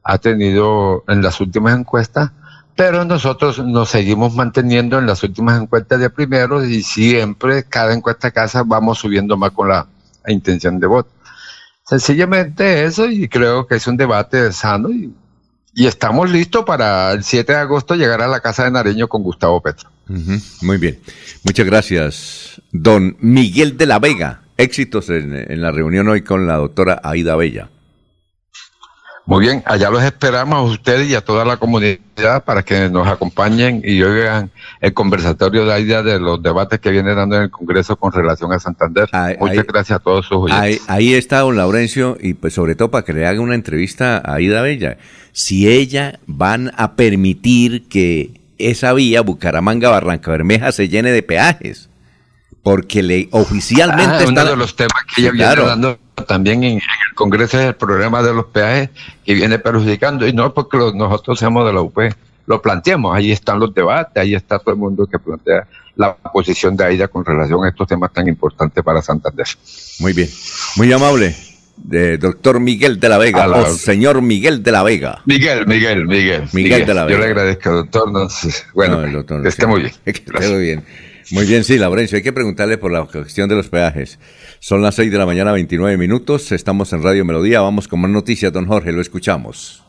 ha 0.04 0.18
tenido 0.18 1.04
en 1.08 1.20
las 1.20 1.40
últimas 1.40 1.78
encuestas, 1.78 2.30
pero 2.76 3.04
nosotros 3.04 3.58
nos 3.64 3.90
seguimos 3.90 4.34
manteniendo 4.34 4.98
en 4.98 5.06
las 5.06 5.22
últimas 5.22 5.60
encuestas 5.60 6.00
de 6.00 6.10
primero 6.10 6.64
y 6.64 6.82
siempre, 6.82 7.64
cada 7.64 7.92
encuesta 7.92 8.30
casa, 8.30 8.62
vamos 8.64 8.98
subiendo 8.98 9.36
más 9.36 9.50
con 9.52 9.68
la 9.68 9.86
intención 10.26 10.78
de 10.80 10.86
voto. 10.86 11.10
Sencillamente 11.84 12.84
eso 12.84 13.06
y 13.06 13.28
creo 13.28 13.66
que 13.66 13.76
es 13.76 13.86
un 13.86 13.96
debate 13.96 14.52
sano 14.52 14.90
y 14.90 15.12
y 15.74 15.86
estamos 15.86 16.30
listos 16.30 16.64
para 16.64 17.12
el 17.12 17.22
7 17.22 17.52
de 17.52 17.58
agosto 17.58 17.94
llegar 17.94 18.20
a 18.22 18.28
la 18.28 18.40
Casa 18.40 18.64
de 18.64 18.70
Nariño 18.70 19.08
con 19.08 19.22
Gustavo 19.22 19.60
Petro. 19.60 19.88
Muy 20.62 20.78
bien. 20.78 20.98
Muchas 21.44 21.66
gracias, 21.66 22.60
don 22.72 23.16
Miguel 23.20 23.76
de 23.76 23.86
la 23.86 23.98
Vega. 23.98 24.42
Éxitos 24.56 25.08
en, 25.10 25.34
en 25.34 25.62
la 25.62 25.70
reunión 25.70 26.08
hoy 26.08 26.22
con 26.22 26.46
la 26.46 26.56
doctora 26.56 27.00
Aida 27.02 27.36
Bella. 27.36 27.70
Muy 29.30 29.46
bien, 29.46 29.62
allá 29.64 29.90
los 29.90 30.02
esperamos 30.02 30.58
a 30.58 30.62
ustedes 30.62 31.08
y 31.08 31.14
a 31.14 31.20
toda 31.20 31.44
la 31.44 31.56
comunidad 31.56 32.42
para 32.44 32.64
que 32.64 32.90
nos 32.90 33.06
acompañen 33.06 33.80
y 33.84 34.02
oigan 34.02 34.50
el 34.80 34.92
conversatorio 34.92 35.64
de 35.64 35.72
Aida 35.72 36.02
de 36.02 36.18
los 36.18 36.42
debates 36.42 36.80
que 36.80 36.90
viene 36.90 37.14
dando 37.14 37.36
en 37.36 37.42
el 37.42 37.50
Congreso 37.52 37.94
con 37.94 38.10
relación 38.10 38.52
a 38.52 38.58
Santander. 38.58 39.08
Muchas 39.38 39.64
gracias 39.68 40.00
a 40.00 40.02
todos 40.02 40.26
sus 40.26 40.36
oyentes. 40.36 40.60
Ahí, 40.60 40.78
ahí 40.88 41.14
está 41.14 41.38
don 41.38 41.56
Laurencio 41.56 42.18
y 42.20 42.34
pues 42.34 42.54
sobre 42.54 42.74
todo 42.74 42.90
para 42.90 43.04
que 43.04 43.12
le 43.12 43.24
haga 43.24 43.40
una 43.40 43.54
entrevista 43.54 44.16
a 44.16 44.34
Aida 44.34 44.62
Bella. 44.62 44.98
Si 45.30 45.68
ella 45.68 46.18
van 46.26 46.72
a 46.76 46.96
permitir 46.96 47.86
que 47.86 48.40
esa 48.58 48.92
vía 48.94 49.20
Bucaramanga-Barranca 49.20 50.32
Bermeja 50.32 50.72
se 50.72 50.88
llene 50.88 51.12
de 51.12 51.22
peajes 51.22 51.89
porque 52.62 53.02
le 53.02 53.28
oficialmente 53.32 54.04
Ah, 54.14 54.18
está 54.18 54.28
uno 54.42 54.44
de 54.44 54.56
los 54.56 54.76
temas 54.76 55.02
que 55.14 55.22
ella 55.22 55.30
Claro. 55.32 55.62
viene 55.64 55.68
dando 55.70 55.98
también 56.26 56.62
en, 56.64 56.72
en 56.72 56.76
el 56.78 57.14
Congreso 57.14 57.58
es 57.58 57.66
el 57.68 57.74
problema 57.74 58.22
de 58.22 58.34
los 58.34 58.46
peajes 58.46 58.90
que 59.24 59.34
viene 59.34 59.58
perjudicando 59.58 60.26
y 60.26 60.32
no 60.34 60.52
porque 60.52 60.76
los- 60.76 60.94
nosotros 60.94 61.38
seamos 61.38 61.66
de 61.66 61.72
la 61.72 61.80
UP 61.80 61.98
lo 62.46 62.60
planteamos, 62.60 63.16
ahí 63.16 63.30
están 63.32 63.58
los 63.60 63.72
debates, 63.74 64.20
ahí 64.20 64.34
está 64.34 64.58
todo 64.58 64.72
el 64.74 64.80
mundo 64.80 65.06
que 65.06 65.18
plantea 65.18 65.66
la 65.96 66.14
posición 66.16 66.76
de 66.76 66.84
AIDA 66.84 67.06
con 67.08 67.24
relación 67.24 67.64
a 67.64 67.68
estos 67.68 67.86
temas 67.86 68.12
tan 68.12 68.26
importantes 68.26 68.82
para 68.82 69.00
Santander. 69.02 69.46
Muy 70.00 70.12
bien, 70.12 70.28
muy 70.76 70.92
amable, 70.92 71.36
de 71.76 72.18
doctor 72.18 72.58
Miguel 72.58 72.98
de 72.98 73.08
la 73.08 73.18
Vega, 73.18 73.46
la- 73.46 73.58
o 73.58 73.66
señor 73.66 74.20
Miguel 74.20 74.62
de 74.62 74.72
la 74.72 74.82
Vega. 74.82 75.22
Miguel, 75.26 75.66
Miguel, 75.66 76.06
Miguel. 76.06 76.48
Miguel 76.52 76.84
de 76.86 76.94
la 76.94 77.02
Yo 77.02 77.06
Vega. 77.08 77.18
le 77.20 77.24
agradezco, 77.26 77.70
doctor. 77.70 78.10
no 78.12 78.26
bueno, 78.74 79.06
No, 79.06 79.12
doctor, 79.12 79.42
que 79.42 79.48
esté 79.48 79.66
muy 79.66 79.80
bien. 79.82 79.92
Que 80.04 80.10
esté 80.10 80.48
muy 80.48 80.60
bien. 80.62 80.84
Muy 81.32 81.46
bien, 81.46 81.62
sí, 81.62 81.78
Laurencio, 81.78 82.16
hay 82.16 82.22
que 82.22 82.32
preguntarle 82.32 82.76
por 82.76 82.90
la 82.90 83.04
cuestión 83.04 83.48
de 83.48 83.54
los 83.54 83.68
peajes. 83.68 84.18
Son 84.58 84.82
las 84.82 84.96
6 84.96 85.12
de 85.12 85.18
la 85.18 85.26
mañana, 85.26 85.52
29 85.52 85.96
minutos, 85.96 86.50
estamos 86.50 86.92
en 86.92 87.04
Radio 87.04 87.24
Melodía, 87.24 87.60
vamos 87.60 87.86
con 87.86 88.00
más 88.00 88.10
noticias, 88.10 88.52
don 88.52 88.66
Jorge, 88.66 88.90
lo 88.90 89.00
escuchamos. 89.00 89.84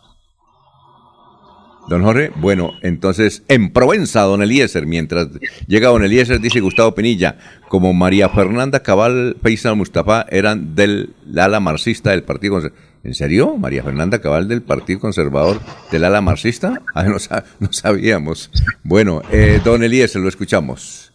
Don 1.90 2.04
Jorge, 2.04 2.32
bueno, 2.36 2.74
entonces 2.84 3.42
en 3.48 3.74
Provenza, 3.74 4.22
don 4.22 4.44
Eliezer, 4.44 4.86
mientras 4.86 5.30
llega 5.68 5.90
don 5.90 6.04
Eliezer, 6.04 6.40
dice 6.40 6.60
Gustavo 6.60 6.94
Penilla, 6.94 7.38
como 7.70 7.92
María 7.92 8.30
Fernanda 8.30 8.84
Cabal, 8.84 9.36
Faisal 9.42 9.76
Mustafa 9.76 10.28
eran 10.30 10.76
del 10.76 11.16
ala 11.36 11.60
marxista 11.60 12.12
del 12.12 12.24
Partido 12.24 12.54
Conservador. 12.54 12.92
¿En 13.04 13.16
serio? 13.16 13.58
¿María 13.58 13.82
Fernanda 13.82 14.22
Cabal 14.22 14.48
del 14.48 14.62
Partido 14.62 15.00
Conservador 15.00 15.60
del 15.92 16.04
ala 16.06 16.22
marxista? 16.22 16.84
Ah, 16.94 17.04
no, 17.04 17.18
no 17.60 17.74
sabíamos. 17.74 18.52
Bueno, 18.84 19.24
eh, 19.32 19.60
don 19.64 19.84
Eliezer, 19.84 20.22
lo 20.22 20.30
escuchamos. 20.30 21.11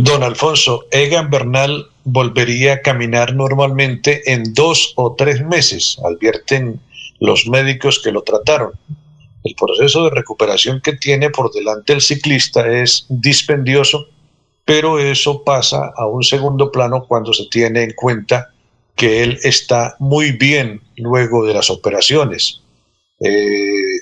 Don 0.00 0.22
Alfonso, 0.22 0.86
Egan 0.90 1.28
Bernal 1.28 1.86
volvería 2.04 2.72
a 2.72 2.80
caminar 2.80 3.34
normalmente 3.34 4.22
en 4.32 4.54
dos 4.54 4.94
o 4.96 5.14
tres 5.14 5.44
meses, 5.44 5.98
advierten 6.02 6.80
los 7.20 7.46
médicos 7.46 8.00
que 8.02 8.10
lo 8.10 8.22
trataron. 8.22 8.72
El 9.44 9.54
proceso 9.54 10.04
de 10.04 10.10
recuperación 10.10 10.80
que 10.80 10.94
tiene 10.94 11.28
por 11.28 11.52
delante 11.52 11.92
el 11.92 12.00
ciclista 12.00 12.66
es 12.72 13.04
dispendioso, 13.10 14.06
pero 14.64 14.98
eso 14.98 15.44
pasa 15.44 15.92
a 15.94 16.06
un 16.06 16.22
segundo 16.22 16.72
plano 16.72 17.04
cuando 17.06 17.34
se 17.34 17.44
tiene 17.50 17.82
en 17.82 17.92
cuenta 17.92 18.50
que 18.96 19.22
él 19.22 19.40
está 19.42 19.96
muy 19.98 20.32
bien 20.32 20.80
luego 20.96 21.44
de 21.44 21.52
las 21.52 21.68
operaciones. 21.68 22.62
Eh, 23.20 23.98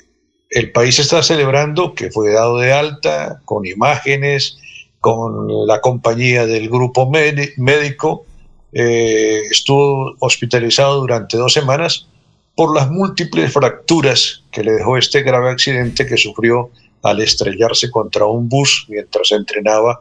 el 0.51 0.71
país 0.71 0.99
está 0.99 1.21
celebrando 1.21 1.95
que 1.95 2.11
fue 2.11 2.31
dado 2.31 2.59
de 2.59 2.71
alta 2.71 3.41
con 3.43 3.65
imágenes, 3.65 4.57
con 5.01 5.47
la 5.67 5.81
compañía 5.81 6.45
del 6.45 6.69
grupo 6.69 7.09
médi- 7.11 7.51
médico, 7.57 8.25
eh, 8.71 9.41
estuvo 9.49 10.15
hospitalizado 10.19 11.01
durante 11.01 11.35
dos 11.37 11.51
semanas 11.51 12.07
por 12.55 12.73
las 12.73 12.89
múltiples 12.89 13.51
fracturas 13.51 14.43
que 14.51 14.63
le 14.63 14.71
dejó 14.73 14.97
este 14.97 15.23
grave 15.23 15.49
accidente 15.49 16.05
que 16.05 16.15
sufrió 16.17 16.69
al 17.03 17.19
estrellarse 17.21 17.89
contra 17.89 18.25
un 18.25 18.47
bus 18.47 18.85
mientras 18.87 19.31
entrenaba 19.31 19.99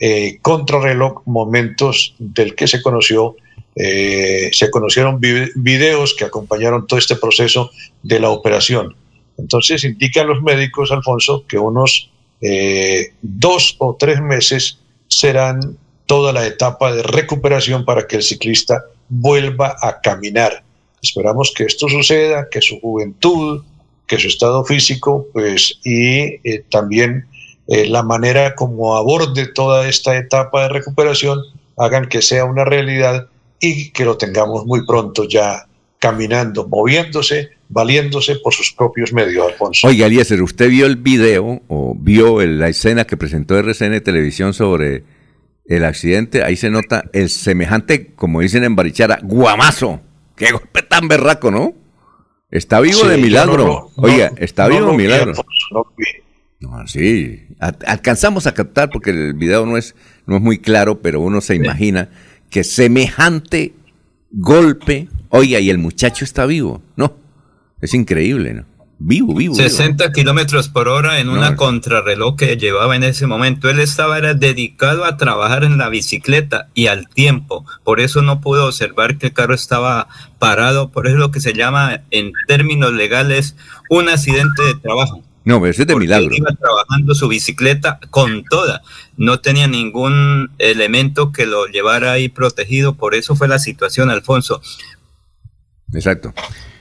eh, 0.00 0.38
contrarreloj, 0.42 1.22
momentos 1.26 2.14
del 2.18 2.56
que 2.56 2.66
se 2.66 2.82
conoció, 2.82 3.36
eh, 3.76 4.50
se 4.52 4.68
conocieron 4.70 5.20
vi- 5.20 5.50
videos 5.54 6.14
que 6.18 6.24
acompañaron 6.24 6.86
todo 6.88 6.98
este 6.98 7.14
proceso 7.14 7.70
de 8.02 8.18
la 8.18 8.30
operación. 8.30 8.96
Entonces 9.38 9.84
indican 9.84 10.26
los 10.26 10.42
médicos, 10.42 10.90
Alfonso, 10.90 11.44
que 11.46 11.58
unos 11.58 12.10
eh, 12.42 13.12
dos 13.22 13.76
o 13.78 13.96
tres 13.98 14.20
meses 14.20 14.78
serán 15.08 15.78
toda 16.06 16.32
la 16.32 16.46
etapa 16.46 16.92
de 16.92 17.02
recuperación 17.02 17.84
para 17.84 18.06
que 18.06 18.16
el 18.16 18.22
ciclista 18.22 18.84
vuelva 19.08 19.76
a 19.80 20.00
caminar. 20.00 20.62
Esperamos 21.00 21.52
que 21.56 21.64
esto 21.64 21.88
suceda, 21.88 22.48
que 22.50 22.60
su 22.60 22.80
juventud, 22.80 23.62
que 24.06 24.18
su 24.18 24.28
estado 24.28 24.64
físico, 24.64 25.26
pues, 25.32 25.78
y 25.84 26.40
eh, 26.44 26.64
también 26.70 27.26
eh, 27.68 27.86
la 27.88 28.02
manera 28.02 28.54
como 28.54 28.96
aborde 28.96 29.46
toda 29.46 29.88
esta 29.88 30.16
etapa 30.16 30.64
de 30.64 30.68
recuperación 30.68 31.38
hagan 31.78 32.08
que 32.08 32.22
sea 32.22 32.44
una 32.44 32.64
realidad 32.64 33.28
y 33.60 33.90
que 33.90 34.04
lo 34.04 34.16
tengamos 34.16 34.66
muy 34.66 34.84
pronto 34.84 35.24
ya 35.24 35.66
caminando, 36.02 36.66
moviéndose, 36.66 37.50
valiéndose 37.68 38.34
por 38.42 38.52
sus 38.52 38.72
propios 38.72 39.12
medios, 39.12 39.46
Alfonso. 39.52 39.86
Oiga, 39.86 40.06
Eliezer, 40.06 40.42
¿usted 40.42 40.68
vio 40.68 40.84
el 40.86 40.96
video 40.96 41.62
o 41.68 41.94
vio 41.96 42.40
el- 42.40 42.58
la 42.58 42.68
escena 42.68 43.04
que 43.04 43.16
presentó 43.16 43.56
RCN 43.56 44.00
Televisión 44.00 44.52
sobre 44.52 45.04
el 45.64 45.84
accidente? 45.84 46.42
Ahí 46.42 46.56
se 46.56 46.70
nota 46.70 47.04
el 47.12 47.28
semejante, 47.30 48.08
como 48.16 48.40
dicen 48.40 48.64
en 48.64 48.74
Barichara, 48.74 49.20
guamazo. 49.22 50.00
¡Qué 50.34 50.50
golpe 50.50 50.82
tan 50.82 51.06
berraco, 51.06 51.52
¿no? 51.52 51.72
Está 52.50 52.80
vivo 52.80 52.98
Sí, 52.98 53.08
de 53.08 53.18
milagro. 53.18 53.88
no 53.96 54.02
Oiga, 54.02 54.32
está 54.38 54.66
no 54.66 54.74
vivo 54.74 54.90
de 54.90 54.96
milagro. 54.96 55.32
No 56.58 56.86
sí, 56.88 57.46
alcanzamos 57.60 58.48
a 58.48 58.54
captar 58.54 58.90
porque 58.90 59.10
el 59.10 59.34
video 59.34 59.66
no 59.66 59.76
es, 59.76 59.94
no 60.26 60.34
es 60.36 60.42
muy 60.42 60.58
claro, 60.58 61.00
pero 61.00 61.20
uno 61.20 61.40
se 61.40 61.54
imagina 61.54 62.08
que 62.50 62.64
semejante 62.64 63.72
golpe, 64.32 65.08
oiga, 65.32 65.58
y 65.58 65.68
el 65.70 65.78
muchacho 65.78 66.24
está 66.24 66.46
vivo, 66.46 66.80
¿no? 66.96 67.14
Es 67.80 67.94
increíble, 67.94 68.54
¿no? 68.54 68.64
Vivo, 69.04 69.34
vivo. 69.34 69.56
vivo. 69.56 69.68
60 69.68 70.12
kilómetros 70.12 70.68
por 70.68 70.86
hora 70.86 71.18
en 71.18 71.28
una 71.28 71.50
No. 71.50 71.56
contrarreloj 71.56 72.36
que 72.36 72.56
llevaba 72.56 72.94
en 72.94 73.02
ese 73.02 73.26
momento. 73.26 73.68
Él 73.68 73.80
estaba 73.80 74.16
era 74.16 74.34
dedicado 74.34 75.04
a 75.04 75.16
trabajar 75.16 75.64
en 75.64 75.76
la 75.76 75.88
bicicleta 75.88 76.68
y 76.74 76.86
al 76.86 77.08
tiempo. 77.08 77.66
Por 77.82 77.98
eso 77.98 78.22
no 78.22 78.40
pudo 78.40 78.66
observar 78.66 79.18
que 79.18 79.26
el 79.26 79.32
carro 79.32 79.54
estaba 79.54 80.06
parado. 80.38 80.90
Por 80.90 81.08
eso 81.08 81.16
es 81.16 81.20
lo 81.20 81.32
que 81.32 81.40
se 81.40 81.52
llama 81.52 82.02
en 82.12 82.30
términos 82.46 82.92
legales 82.92 83.56
un 83.90 84.08
accidente 84.08 84.62
de 84.62 84.74
trabajo. 84.76 85.24
No, 85.44 85.58
pero 85.60 85.72
eso 85.72 85.82
es 85.82 85.88
de 85.88 85.96
milagro. 85.96 86.30
él 86.30 86.38
Iba 86.38 86.52
trabajando 86.52 87.16
su 87.16 87.26
bicicleta 87.26 87.98
con 88.10 88.44
toda. 88.44 88.82
No 89.16 89.40
tenía 89.40 89.66
ningún 89.66 90.52
elemento 90.58 91.32
que 91.32 91.46
lo 91.46 91.66
llevara 91.66 92.12
ahí 92.12 92.28
protegido. 92.28 92.94
Por 92.94 93.16
eso 93.16 93.34
fue 93.34 93.48
la 93.48 93.58
situación, 93.58 94.08
Alfonso. 94.10 94.62
Exacto. 95.94 96.32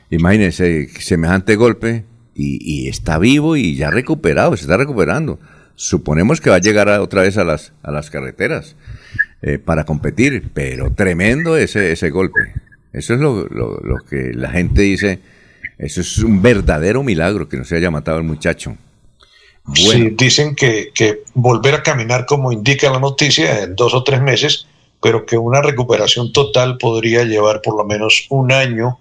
Imagínense 0.09 0.89
semejante 0.99 1.55
golpe 1.55 2.05
y, 2.35 2.83
y 2.85 2.88
está 2.89 3.17
vivo 3.17 3.55
y 3.55 3.75
ya 3.75 3.89
recuperado, 3.91 4.55
se 4.57 4.63
está 4.63 4.77
recuperando. 4.77 5.39
Suponemos 5.75 6.41
que 6.41 6.49
va 6.49 6.57
a 6.57 6.59
llegar 6.59 6.89
a- 6.89 7.01
otra 7.01 7.21
vez 7.23 7.38
a 7.38 7.43
las, 7.43 7.73
a 7.83 7.91
las 7.91 8.09
carreteras 8.09 8.75
eh, 9.41 9.57
para 9.57 9.85
competir, 9.85 10.49
pero 10.53 10.91
tremendo 10.93 11.57
ese, 11.57 11.91
ese 11.91 12.09
golpe. 12.09 12.39
Eso 12.93 13.13
es 13.13 13.19
lo, 13.19 13.45
lo- 13.47 13.79
lo 13.79 13.97
que 14.09 14.31
la 14.33 14.49
gente 14.51 14.81
dice. 14.81 15.19
Eso 15.77 16.01
es 16.01 16.19
un 16.19 16.41
verdadero 16.41 17.01
milagro 17.03 17.49
que 17.49 17.57
no 17.57 17.63
se 17.63 17.75
haya 17.77 17.89
matado 17.89 18.17
el 18.17 18.23
muchacho. 18.23 18.75
Sí, 19.73 20.09
dicen 20.17 20.55
que, 20.55 20.89
que 20.93 21.21
volver 21.35 21.75
a 21.75 21.83
caminar, 21.83 22.25
como 22.25 22.51
indica 22.51 22.91
la 22.91 22.99
noticia, 22.99 23.63
en 23.63 23.75
dos 23.75 23.93
o 23.93 24.03
tres 24.03 24.21
meses, 24.21 24.67
pero 25.01 25.25
que 25.25 25.37
una 25.37 25.61
recuperación 25.61 26.31
total 26.31 26.77
podría 26.77 27.23
llevar 27.23 27.61
por 27.61 27.77
lo 27.77 27.85
menos 27.85 28.27
un 28.29 28.51
año 28.51 28.99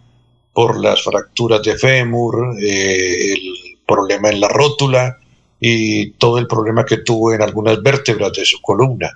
por 0.53 0.81
las 0.81 1.03
fracturas 1.03 1.63
de 1.63 1.77
fémur, 1.77 2.57
eh, 2.61 3.33
el 3.33 3.79
problema 3.87 4.31
en 4.31 4.41
la 4.41 4.49
rótula 4.49 5.19
y 5.61 6.13
todo 6.13 6.39
el 6.39 6.47
problema 6.47 6.85
que 6.85 6.99
tuvo 6.99 7.33
en 7.33 7.43
algunas 7.43 7.83
vértebras 7.83 8.33
de 8.33 8.45
su 8.45 8.61
columna. 8.63 9.11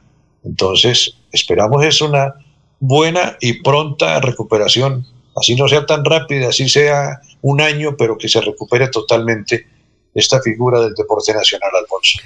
Entonces, 0.44 1.16
esperamos 1.32 1.84
es 1.84 2.00
una 2.02 2.34
buena 2.78 3.36
y 3.40 3.62
pronta 3.62 4.20
recuperación, 4.20 5.06
así 5.36 5.54
no 5.54 5.66
sea 5.68 5.86
tan 5.86 6.04
rápida, 6.04 6.48
así 6.48 6.68
sea 6.68 7.20
un 7.40 7.60
año, 7.60 7.96
pero 7.96 8.18
que 8.18 8.28
se 8.28 8.40
recupere 8.40 8.88
totalmente 8.88 9.66
esta 10.14 10.40
figura 10.42 10.80
del 10.80 10.94
deporte 10.94 11.32
nacional, 11.32 11.70
Alfonso. 11.80 12.18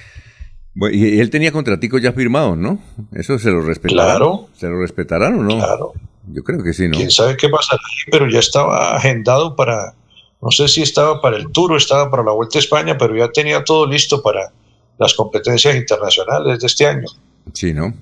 Bueno, 0.78 0.96
y 0.96 1.18
él 1.18 1.28
tenía 1.28 1.50
contratico 1.50 1.98
ya 1.98 2.12
firmado, 2.12 2.54
¿no? 2.54 2.78
Eso 3.12 3.36
se 3.40 3.50
lo 3.50 3.62
respetarán. 3.62 4.06
Claro. 4.06 4.48
¿Se 4.54 4.68
lo 4.68 4.80
respetarán 4.80 5.40
o 5.40 5.42
no? 5.42 5.56
Claro. 5.56 5.92
Yo 6.32 6.44
creo 6.44 6.62
que 6.62 6.72
sí, 6.72 6.86
¿no? 6.86 6.96
Quién 6.96 7.10
sabe 7.10 7.36
qué 7.36 7.48
pasará, 7.48 7.82
pero 8.12 8.30
ya 8.30 8.38
estaba 8.38 8.94
agendado 8.94 9.56
para, 9.56 9.94
no 10.40 10.52
sé 10.52 10.68
si 10.68 10.82
estaba 10.82 11.20
para 11.20 11.36
el 11.36 11.50
Tour 11.50 11.72
o 11.72 11.76
estaba 11.76 12.08
para 12.12 12.22
la 12.22 12.30
Vuelta 12.30 12.58
a 12.58 12.60
España, 12.60 12.96
pero 12.96 13.16
ya 13.16 13.28
tenía 13.32 13.64
todo 13.64 13.88
listo 13.88 14.22
para 14.22 14.52
las 15.00 15.14
competencias 15.14 15.74
internacionales 15.74 16.60
de 16.60 16.66
este 16.68 16.86
año. 16.86 17.08
Sí, 17.52 17.74
¿no? 17.74 17.92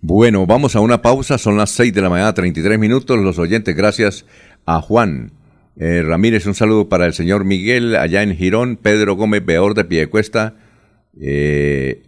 Bueno, 0.00 0.44
vamos 0.44 0.74
a 0.74 0.80
una 0.80 1.00
pausa, 1.00 1.38
son 1.38 1.56
las 1.56 1.70
6 1.70 1.94
de 1.94 2.02
la 2.02 2.10
mañana, 2.10 2.34
33 2.34 2.80
minutos. 2.80 3.16
Los 3.16 3.38
oyentes, 3.38 3.76
gracias 3.76 4.24
a 4.66 4.80
Juan 4.80 5.30
eh, 5.76 6.02
Ramírez, 6.04 6.46
un 6.46 6.56
saludo 6.56 6.88
para 6.88 7.06
el 7.06 7.14
señor 7.14 7.44
Miguel 7.44 7.94
allá 7.94 8.24
en 8.24 8.36
Girón, 8.36 8.76
Pedro 8.76 9.14
Gómez 9.14 9.46
Beor 9.46 9.74
de 9.74 9.84
Piedecuesta. 9.84 10.56
Eh, 11.20 12.02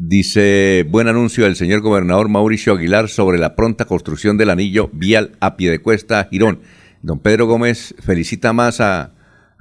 dice, 0.00 0.86
buen 0.88 1.08
anuncio 1.08 1.44
del 1.44 1.56
señor 1.56 1.80
gobernador 1.80 2.28
Mauricio 2.28 2.72
Aguilar 2.74 3.08
sobre 3.08 3.36
la 3.38 3.56
pronta 3.56 3.84
construcción 3.84 4.38
del 4.38 4.50
anillo 4.50 4.90
vial 4.92 5.32
a 5.40 5.56
Piedecuesta, 5.56 6.26
Girón. 6.30 6.60
Don 7.02 7.18
Pedro 7.18 7.46
Gómez 7.46 7.94
felicita 8.00 8.52
más 8.52 8.80
a, 8.80 9.12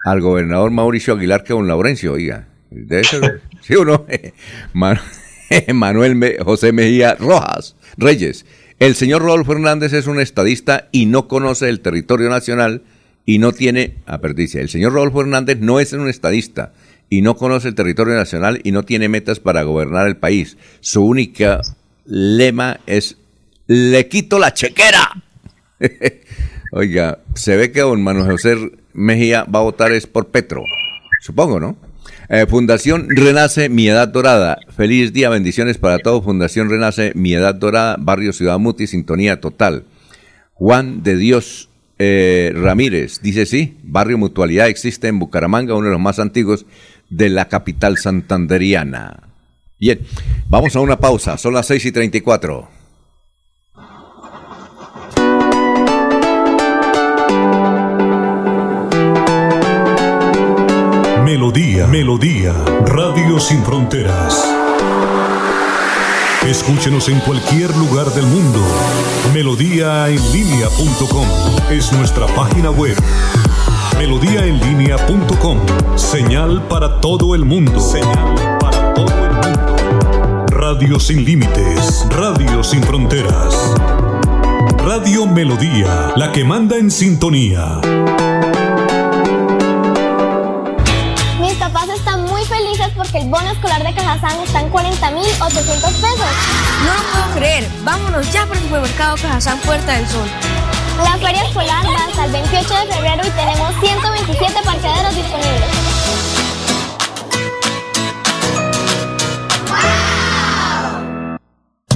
al 0.06 0.22
gobernador 0.22 0.70
Mauricio 0.72 1.16
Aguilar 1.16 1.44
que 1.44 1.54
a 1.54 1.56
don 1.56 1.68
Laurencio, 1.68 2.14
oiga. 2.14 2.48
Debe 2.70 3.04
ser, 3.04 3.42
¿Sí 3.62 3.76
o 3.76 3.84
no? 3.84 4.06
Man- 4.74 5.00
Manuel 5.74 6.16
Me- 6.16 6.38
José 6.44 6.72
Mejía 6.72 7.16
Rojas 7.16 7.76
Reyes. 7.98 8.46
El 8.80 8.94
señor 8.94 9.24
Rodolfo 9.24 9.54
Hernández 9.54 9.94
es 9.94 10.06
un 10.06 10.20
estadista 10.20 10.88
y 10.92 11.08
no 11.08 11.28
conoce 11.28 11.68
el 11.68 11.80
territorio 11.80 12.30
nacional 12.30 12.84
y 13.26 13.40
no 13.40 13.52
tiene, 13.54 13.96
ah, 14.06 14.20
pero 14.22 14.36
dice, 14.36 14.62
el 14.62 14.70
señor 14.70 14.94
Rodolfo 14.94 15.22
Hernández 15.22 15.58
no 15.60 15.80
es 15.80 15.94
un 15.94 16.08
estadista 16.08 16.74
y 17.10 17.22
no 17.22 17.36
conoce 17.36 17.70
el 17.70 17.76
territorio 17.76 18.16
nacional 18.16 18.60
y 18.64 18.72
no 18.72 18.84
tiene 18.84 19.10
metas 19.10 19.40
para 19.40 19.64
gobernar 19.64 20.08
el 20.08 20.18
país. 20.18 20.58
Su 20.80 21.06
única 21.06 21.62
lema 22.06 22.80
es, 22.86 23.18
le 23.68 24.08
quito 24.08 24.40
la 24.40 24.54
chequera. 24.54 25.24
Oiga, 26.72 27.20
se 27.34 27.56
ve 27.56 27.72
que 27.72 27.82
don 27.82 28.04
Manuel 28.04 28.32
José 28.32 28.58
Mejía 28.94 29.44
va 29.44 29.60
a 29.60 29.64
votar 29.64 29.92
es 29.92 30.08
por 30.08 30.28
Petro. 30.28 30.64
Supongo, 31.22 31.60
¿no? 31.60 31.78
Eh, 32.30 32.46
Fundación 32.48 33.08
Renace 33.10 33.70
Mi 33.70 33.88
Edad 33.88 34.10
Dorada. 34.10 34.60
Feliz 34.76 35.14
día, 35.14 35.30
bendiciones 35.30 35.78
para 35.78 36.00
todos. 36.00 36.26
Fundación 36.26 36.70
Renace 36.70 37.14
Mi 37.16 37.34
Edad 37.34 37.56
Dorada, 37.56 37.96
Barrio 37.98 38.34
Ciudad 38.34 38.60
Muti, 38.60 38.86
sintonía 38.86 39.40
total. 39.40 39.86
Juan 40.54 41.04
de 41.04 41.16
Dios 41.16 41.70
eh, 42.00 42.52
Ramírez 42.56 43.22
dice 43.22 43.46
sí, 43.48 43.78
Barrio 43.84 44.18
Mutualidad 44.20 44.68
existe 44.68 45.08
en 45.08 45.18
Bucaramanga, 45.20 45.74
uno 45.74 45.88
de 45.88 45.94
los 45.94 46.02
más 46.02 46.20
antiguos 46.20 46.66
de 47.10 47.30
la 47.30 47.48
capital 47.48 47.98
santanderiana. 47.98 49.24
Bien, 49.80 50.00
vamos 50.48 50.76
a 50.76 50.80
una 50.80 50.98
pausa, 50.98 51.38
son 51.38 51.54
las 51.54 51.68
6 51.68 51.86
y 51.86 51.92
34. 51.92 52.68
Melodía, 61.24 61.88
Melodía, 61.88 62.54
Radio 62.86 63.40
Sin 63.40 63.64
Fronteras. 63.64 64.44
Escúchenos 66.48 67.10
en 67.10 67.20
cualquier 67.20 67.76
lugar 67.76 68.08
del 68.14 68.26
mundo. 68.26 68.60
Melodíaenlínea.com 69.34 71.28
es 71.70 71.92
nuestra 71.92 72.26
página 72.28 72.72
web. 72.72 72.96
Melodíaenlínea.com, 73.98 75.57
señal 75.98 76.61
para 76.68 77.02
todo 77.02 77.34
el 77.34 77.45
mundo. 77.45 77.80
Señal 77.80 78.36
para 78.60 78.94
todo 78.94 79.07
el 79.07 79.32
mundo. 79.32 80.45
Radio 80.49 80.99
sin 80.99 81.26
límites, 81.26 82.06
Radio 82.11 82.64
sin 82.64 82.84
fronteras. 82.84 83.74
Radio 84.78 85.26
Melodía, 85.26 86.14
la 86.15 86.32
que 86.32 86.44
manda 86.44 86.78
en 86.78 86.91
sintonía. 86.91 87.82
Mis 91.41 91.53
papás 91.56 91.90
están 91.90 92.24
muy 92.26 92.44
felices 92.45 92.90
porque 92.95 93.18
el 93.18 93.30
bono 93.30 93.49
escolar 93.49 93.84
de 93.84 93.95
Cajazán 93.95 94.40
está 94.41 94.61
en 94.61 94.72
40.800 94.72 95.82
pesos. 95.82 96.32
No 96.86 96.94
lo 96.94 97.02
puedo 97.11 97.36
creer. 97.36 97.68
Vámonos 97.84 98.32
ya 98.32 98.45
para 98.45 98.60
el 98.60 98.65
supermercado 98.65 99.15
Cajazán 99.15 99.60
Puerta 99.61 99.94
del 99.94 100.07
Sol. 100.07 100.28
La 101.03 101.18
feria 101.19 101.44
escolar 101.44 101.86
va 101.86 102.06
hasta 102.06 102.26
el 102.26 102.32
28 102.32 102.74
de 102.74 102.94
febrero 102.94 103.22
y 103.26 103.30
tenemos 103.32 103.76
127 103.80 104.53
parqueaderos 104.65 105.15
disponibles. 105.15 105.69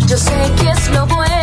Yo 0.08 0.18
sé 0.18 0.52
que 0.58 0.70
es 0.70 0.90
lo 0.90 1.06
bueno. 1.08 1.41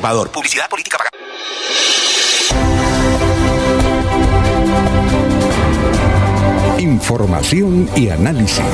Partido 0.00 0.22
Conservador. 0.22 0.30
Publicidad 0.30 0.68
política 0.68 0.98
pagada. 0.98 1.10
Información 6.78 7.88
y 7.94 8.08
análisis. 8.08 8.64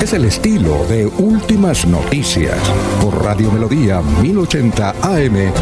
Es 0.00 0.12
el 0.12 0.24
estilo 0.24 0.84
de 0.86 1.06
Últimas 1.06 1.86
Noticias 1.86 2.58
por 3.00 3.22
Radio 3.22 3.50
Melodía 3.52 4.00
1080 4.00 4.94
AM. 5.02 5.52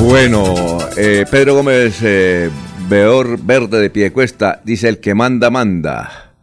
Bueno, 0.00 0.77
eh, 0.98 1.24
Pedro 1.30 1.54
Gómez 1.54 2.00
eh, 2.02 2.50
Beor 2.88 3.38
Verde 3.42 3.80
de 3.80 3.90
Piedecuesta 3.90 4.60
dice 4.64 4.88
el 4.88 4.98
que 5.00 5.14
manda, 5.14 5.50
manda. 5.50 6.34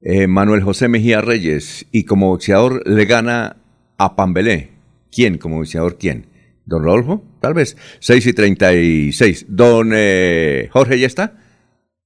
Eh, 0.00 0.26
Manuel 0.26 0.62
José 0.62 0.88
Mejía 0.88 1.20
Reyes 1.20 1.86
y 1.90 2.04
como 2.04 2.28
boxeador 2.28 2.86
le 2.88 3.04
gana 3.06 3.56
a 3.98 4.16
Pambelé. 4.16 4.70
¿Quién 5.10 5.38
como 5.38 5.56
boxeador? 5.56 5.96
¿Quién? 5.98 6.26
¿Don 6.66 6.82
Rodolfo? 6.82 7.22
Tal 7.40 7.54
vez. 7.54 7.76
6 8.00 8.26
y 8.26 8.32
36. 8.32 9.46
Don 9.48 9.92
eh, 9.94 10.68
Jorge, 10.72 10.98
¿ya 10.98 11.06
está? 11.06 11.32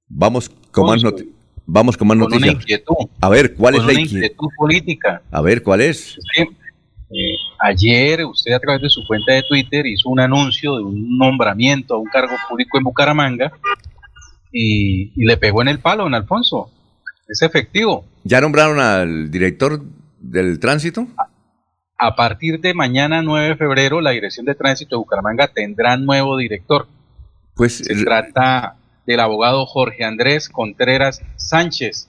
Vamos 0.09 0.51
con 0.71 0.87
más, 0.87 0.95
Alfonso, 1.05 1.17
noti- 1.25 1.29
Vamos 1.67 1.97
con 1.97 2.09
más 2.09 2.17
con 2.19 2.27
una 2.27 2.37
noticias. 2.37 2.55
inquietud. 2.63 2.95
A 3.21 3.29
ver, 3.29 3.55
¿cuál 3.55 3.75
con 3.75 3.81
es 3.83 3.87
la 3.87 3.93
inquietud? 4.01 4.17
inquietud 4.25 4.49
política. 4.57 5.23
A 5.31 5.41
ver, 5.43 5.63
¿cuál 5.63 5.81
es? 5.83 6.17
Sí. 6.35 6.45
Eh, 7.11 7.37
ayer 7.59 8.25
usted 8.25 8.53
a 8.53 8.61
través 8.61 8.83
de 8.83 8.91
su 8.91 9.07
cuenta 9.07 9.33
de 9.33 9.43
Twitter 9.43 9.87
hizo 9.87 10.11
un 10.11 10.21
anuncio 10.21 10.77
de 10.77 10.83
un 10.83 11.17
nombramiento 11.17 11.95
a 11.95 11.99
un 11.99 12.07
cargo 12.07 12.35
público 12.49 12.77
en 12.77 12.85
Bucaramanga 12.85 13.53
y, 14.53 15.13
y 15.17 15.27
le 15.27 15.37
pegó 15.39 15.63
en 15.63 15.69
el 15.69 15.79
palo, 15.79 16.05
don 16.05 16.15
Alfonso. 16.15 16.71
Es 17.29 17.43
efectivo. 17.43 18.05
¿Ya 18.25 18.41
nombraron 18.41 18.81
al 18.81 19.31
director 19.31 19.83
del 20.19 20.59
tránsito? 20.61 21.07
A 21.99 22.15
partir 22.15 22.61
de 22.61 22.75
mañana 22.75 23.23
9 23.23 23.49
de 23.49 23.57
febrero, 23.57 24.01
la 24.01 24.11
Dirección 24.11 24.47
de 24.47 24.55
Tránsito 24.55 24.97
de 24.97 25.01
Bucaramanga 25.01 25.49
tendrá 25.49 25.97
nuevo 25.97 26.37
director. 26.37 26.87
Pues 27.55 27.79
Se 27.79 28.05
trata 28.05 28.77
del 29.05 29.21
abogado 29.21 29.67
Jorge 29.67 30.05
Andrés 30.05 30.49
Contreras 30.49 31.23
Sánchez, 31.37 32.08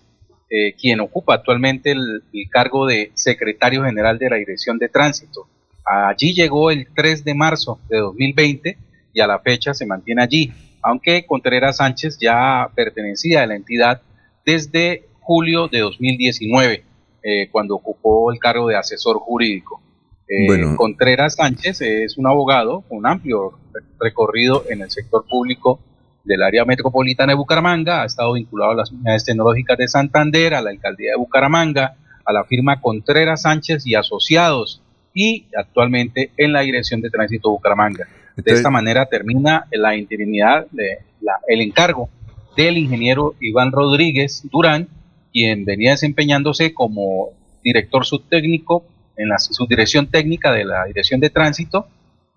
eh, 0.49 0.73
quien 0.73 0.99
ocupa 0.99 1.35
actualmente 1.35 1.91
el, 1.91 2.23
el 2.33 2.49
cargo 2.49 2.85
de 2.87 3.11
secretario 3.13 3.83
general 3.83 4.17
de 4.17 4.29
la 4.29 4.35
Dirección 4.37 4.77
de 4.77 4.89
Tránsito. 4.89 5.47
Allí 5.85 6.33
llegó 6.33 6.71
el 6.71 6.87
3 6.95 7.23
de 7.23 7.33
marzo 7.35 7.79
de 7.89 7.97
2020 7.99 8.77
y 9.13 9.21
a 9.21 9.27
la 9.27 9.39
fecha 9.39 9.73
se 9.73 9.85
mantiene 9.85 10.21
allí, 10.23 10.51
aunque 10.81 11.25
Contreras 11.25 11.77
Sánchez 11.77 12.17
ya 12.19 12.69
pertenecía 12.75 13.43
a 13.43 13.47
la 13.47 13.55
entidad 13.55 14.01
desde 14.45 15.05
julio 15.21 15.67
de 15.67 15.79
2019. 15.79 16.83
eh, 17.21 17.49
cuando 17.51 17.75
ocupó 17.75 18.31
el 18.31 18.39
cargo 18.39 18.69
de 18.69 18.77
asesor 18.77 19.17
jurídico. 19.19 19.81
Eh, 20.27 20.45
Bueno. 20.47 20.77
Contreras 20.77 21.35
Sánchez 21.35 21.81
es 21.81 22.17
un 22.17 22.27
abogado 22.27 22.79
con 22.87 22.99
un 22.99 23.07
amplio 23.07 23.59
re- 23.73 23.81
recorrido 23.99 24.63
en 24.69 24.81
el 24.81 24.89
sector 24.89 25.25
público 25.29 25.81
del 26.29 26.43
área 26.43 26.63
metropolitana 26.63 27.31
de 27.33 27.37
Bucaramanga, 27.37 28.03
ha 28.03 28.05
estado 28.05 28.33
vinculado 28.33 28.71
a 28.71 28.75
las 28.75 28.91
unidades 28.91 29.25
tecnológicas 29.25 29.77
de 29.79 29.87
Santander, 29.87 30.53
a 30.53 30.61
la 30.61 30.69
alcaldía 30.69 31.11
de 31.11 31.17
Bucaramanga, 31.17 31.95
a 32.23 32.31
la 32.31 32.43
firma 32.43 32.79
Contreras 32.79 33.41
Sánchez 33.41 33.87
y 33.87 33.95
Asociados 33.95 34.79
y 35.11 35.45
actualmente 35.57 36.29
en 36.37 36.53
la 36.53 36.61
Dirección 36.61 37.01
de 37.01 37.09
Tránsito 37.09 37.49
de 37.49 37.53
Bucaramanga. 37.53 38.07
de 38.37 38.53
esta 38.53 38.69
manera 38.69 39.05
termina 39.07 39.65
la 39.71 39.97
interinidad, 39.97 40.65
de 40.71 40.99
la- 41.19 41.39
el 41.47 41.59
encargo 41.59 42.07
del 42.55 42.77
ingeniero 42.77 43.35
Iván 43.41 43.71
Rodríguez 43.73 44.43
Durán, 44.49 44.87
quien 45.33 45.65
venía 45.65 45.91
desempeñándose 45.91 46.73
como 46.73 47.31
director 47.63 48.05
subtécnico 48.05 48.85
en 49.17 49.27
la 49.27 49.39
subdirección 49.39 50.07
técnica 50.07 50.53
de 50.53 50.63
la 50.63 50.85
Dirección 50.85 51.19
de 51.19 51.29
Tránsito 51.29 51.87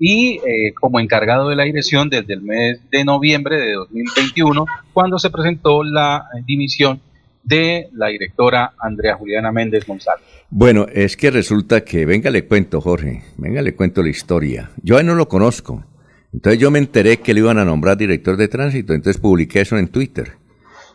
y 0.05 0.41
eh, 0.45 0.75
como 0.75 0.99
encargado 0.99 1.49
de 1.49 1.55
la 1.55 1.63
dirección 1.63 2.11
desde 2.11 2.35
el 2.35 2.43
mes 2.43 2.81
de 2.91 3.05
noviembre 3.05 3.57
de 3.57 3.75
2021, 3.75 4.67
cuando 4.93 5.17
se 5.17 5.31
presentó 5.31 5.85
la 5.85 6.25
eh, 6.35 6.43
dimisión 6.45 7.01
de 7.45 7.89
la 7.93 8.09
directora 8.09 8.73
Andrea 8.81 9.15
Juliana 9.15 9.53
Méndez 9.53 9.87
González. 9.87 10.27
Bueno, 10.51 10.89
es 10.93 11.17
que 11.17 11.31
resulta 11.31 11.85
que, 11.85 12.05
venga 12.05 12.31
le 12.31 12.47
cuento, 12.47 12.81
Jorge, 12.81 13.23
venga 13.37 13.63
le 13.63 13.77
cuento 13.77 14.03
la 14.03 14.09
historia. 14.09 14.71
Yo 14.83 14.97
a 14.97 15.01
él 15.03 15.07
no 15.07 15.15
lo 15.15 15.29
conozco. 15.29 15.85
Entonces 16.33 16.61
yo 16.61 16.73
me 16.73 16.81
enteré 16.81 17.19
que 17.19 17.33
le 17.33 17.39
iban 17.39 17.59
a 17.59 17.65
nombrar 17.65 17.97
director 17.97 18.37
de 18.37 18.49
tránsito, 18.49 18.95
entonces 18.95 19.23
publiqué 19.23 19.61
eso 19.61 19.79
en 19.79 19.87
Twitter. 19.87 20.33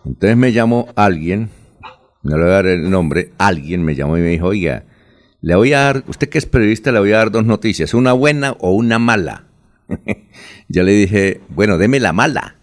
Entonces 0.06 0.36
me 0.36 0.52
llamó 0.52 0.90
alguien, 0.98 1.50
no 2.24 2.38
le 2.38 2.44
voy 2.44 2.52
a 2.52 2.56
dar 2.56 2.66
el 2.66 2.90
nombre, 2.90 3.32
alguien 3.38 3.86
me 3.86 3.96
llamó 3.96 4.18
y 4.18 4.22
me 4.22 4.28
dijo, 4.28 4.48
oiga, 4.48 4.84
le 5.42 5.56
voy 5.56 5.74
a 5.74 5.80
dar, 5.82 6.04
usted 6.08 6.30
que 6.30 6.38
es 6.38 6.46
periodista, 6.46 6.92
le 6.92 7.00
voy 7.00 7.12
a 7.12 7.18
dar 7.18 7.32
dos 7.32 7.46
noticias, 7.46 7.94
una 7.94 8.14
buena 8.14 8.56
o 8.60 8.72
una 8.72 9.00
mala. 9.00 9.44
yo 10.68 10.84
le 10.84 10.92
dije, 10.94 11.42
bueno, 11.50 11.78
deme 11.78 12.00
la 12.00 12.14
mala. 12.14 12.56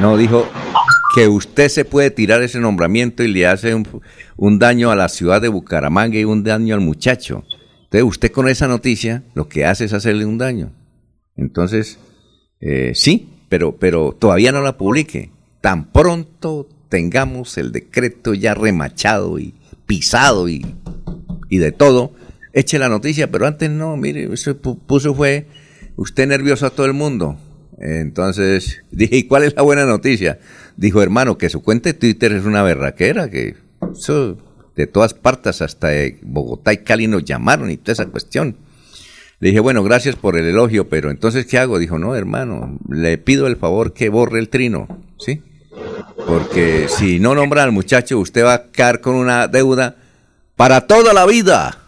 No, 0.00 0.16
dijo 0.16 0.48
que 1.14 1.28
usted 1.28 1.68
se 1.68 1.84
puede 1.84 2.10
tirar 2.10 2.42
ese 2.42 2.58
nombramiento 2.58 3.22
y 3.22 3.28
le 3.28 3.46
hace 3.46 3.74
un, 3.74 4.58
daño 4.58 4.90
a 4.90 4.96
la 4.96 5.08
ciudad 5.08 5.40
de 5.40 5.48
Bucaramanga 5.48 6.18
y 6.18 6.24
un 6.24 6.42
daño 6.42 6.74
al 6.74 6.80
muchacho. 6.80 7.44
Entonces 7.84 8.08
usted 8.08 8.32
con 8.32 8.48
esa 8.48 8.66
noticia 8.66 9.22
lo 9.34 9.48
que 9.48 9.66
hace 9.66 9.84
es 9.84 9.92
hacerle 9.92 10.24
un 10.24 10.38
daño. 10.38 10.72
Entonces, 11.36 11.98
eh, 12.60 12.92
sí, 12.94 13.28
pero, 13.48 13.76
pero 13.76 14.16
todavía 14.18 14.52
no 14.52 14.62
la 14.62 14.78
publique. 14.78 15.30
Tan 15.60 15.92
pronto 15.92 16.68
tengamos 16.88 17.56
el 17.58 17.70
decreto 17.70 18.34
ya 18.34 18.54
remachado 18.54 19.38
y 19.38 19.54
pisado 19.96 20.48
y, 20.48 20.64
y 21.50 21.58
de 21.58 21.70
todo, 21.70 22.14
eche 22.54 22.78
la 22.78 22.88
noticia, 22.88 23.30
pero 23.30 23.46
antes 23.46 23.68
no, 23.68 23.94
mire, 23.98 24.32
eso 24.32 24.56
pu- 24.62 24.78
puso 24.86 25.14
fue 25.14 25.46
usted 25.96 26.26
nervioso 26.26 26.64
a 26.64 26.70
todo 26.70 26.86
el 26.86 26.94
mundo. 26.94 27.36
Entonces 27.78 28.82
dije, 28.90 29.18
¿y 29.18 29.22
cuál 29.24 29.42
es 29.42 29.54
la 29.54 29.60
buena 29.60 29.84
noticia? 29.84 30.38
Dijo, 30.78 31.02
hermano, 31.02 31.36
que 31.36 31.50
su 31.50 31.60
cuenta 31.62 31.90
de 31.90 31.94
Twitter 31.94 32.32
es 32.32 32.46
una 32.46 32.62
berraquera, 32.62 33.28
que 33.28 33.56
eso 33.92 34.38
de 34.76 34.86
todas 34.86 35.12
partes, 35.12 35.60
hasta 35.60 35.90
Bogotá 36.22 36.72
y 36.72 36.78
Cali 36.78 37.06
nos 37.06 37.24
llamaron 37.26 37.70
y 37.70 37.76
toda 37.76 37.92
esa 37.92 38.06
cuestión. 38.06 38.56
Le 39.40 39.48
dije, 39.48 39.60
bueno, 39.60 39.82
gracias 39.82 40.16
por 40.16 40.38
el 40.38 40.46
elogio, 40.46 40.88
pero 40.88 41.10
entonces, 41.10 41.44
¿qué 41.44 41.58
hago? 41.58 41.78
Dijo, 41.78 41.98
no, 41.98 42.16
hermano, 42.16 42.78
le 42.88 43.18
pido 43.18 43.46
el 43.46 43.56
favor 43.56 43.92
que 43.92 44.08
borre 44.08 44.38
el 44.38 44.48
trino, 44.48 44.88
¿sí? 45.18 45.42
Porque 46.26 46.86
si 46.88 47.18
no 47.18 47.34
nombra 47.34 47.62
al 47.62 47.72
muchacho, 47.72 48.18
usted 48.18 48.44
va 48.44 48.54
a 48.54 48.62
quedar 48.70 49.00
con 49.00 49.14
una 49.14 49.48
deuda 49.48 49.96
para 50.56 50.82
toda 50.86 51.12
la 51.12 51.26
vida. 51.26 51.78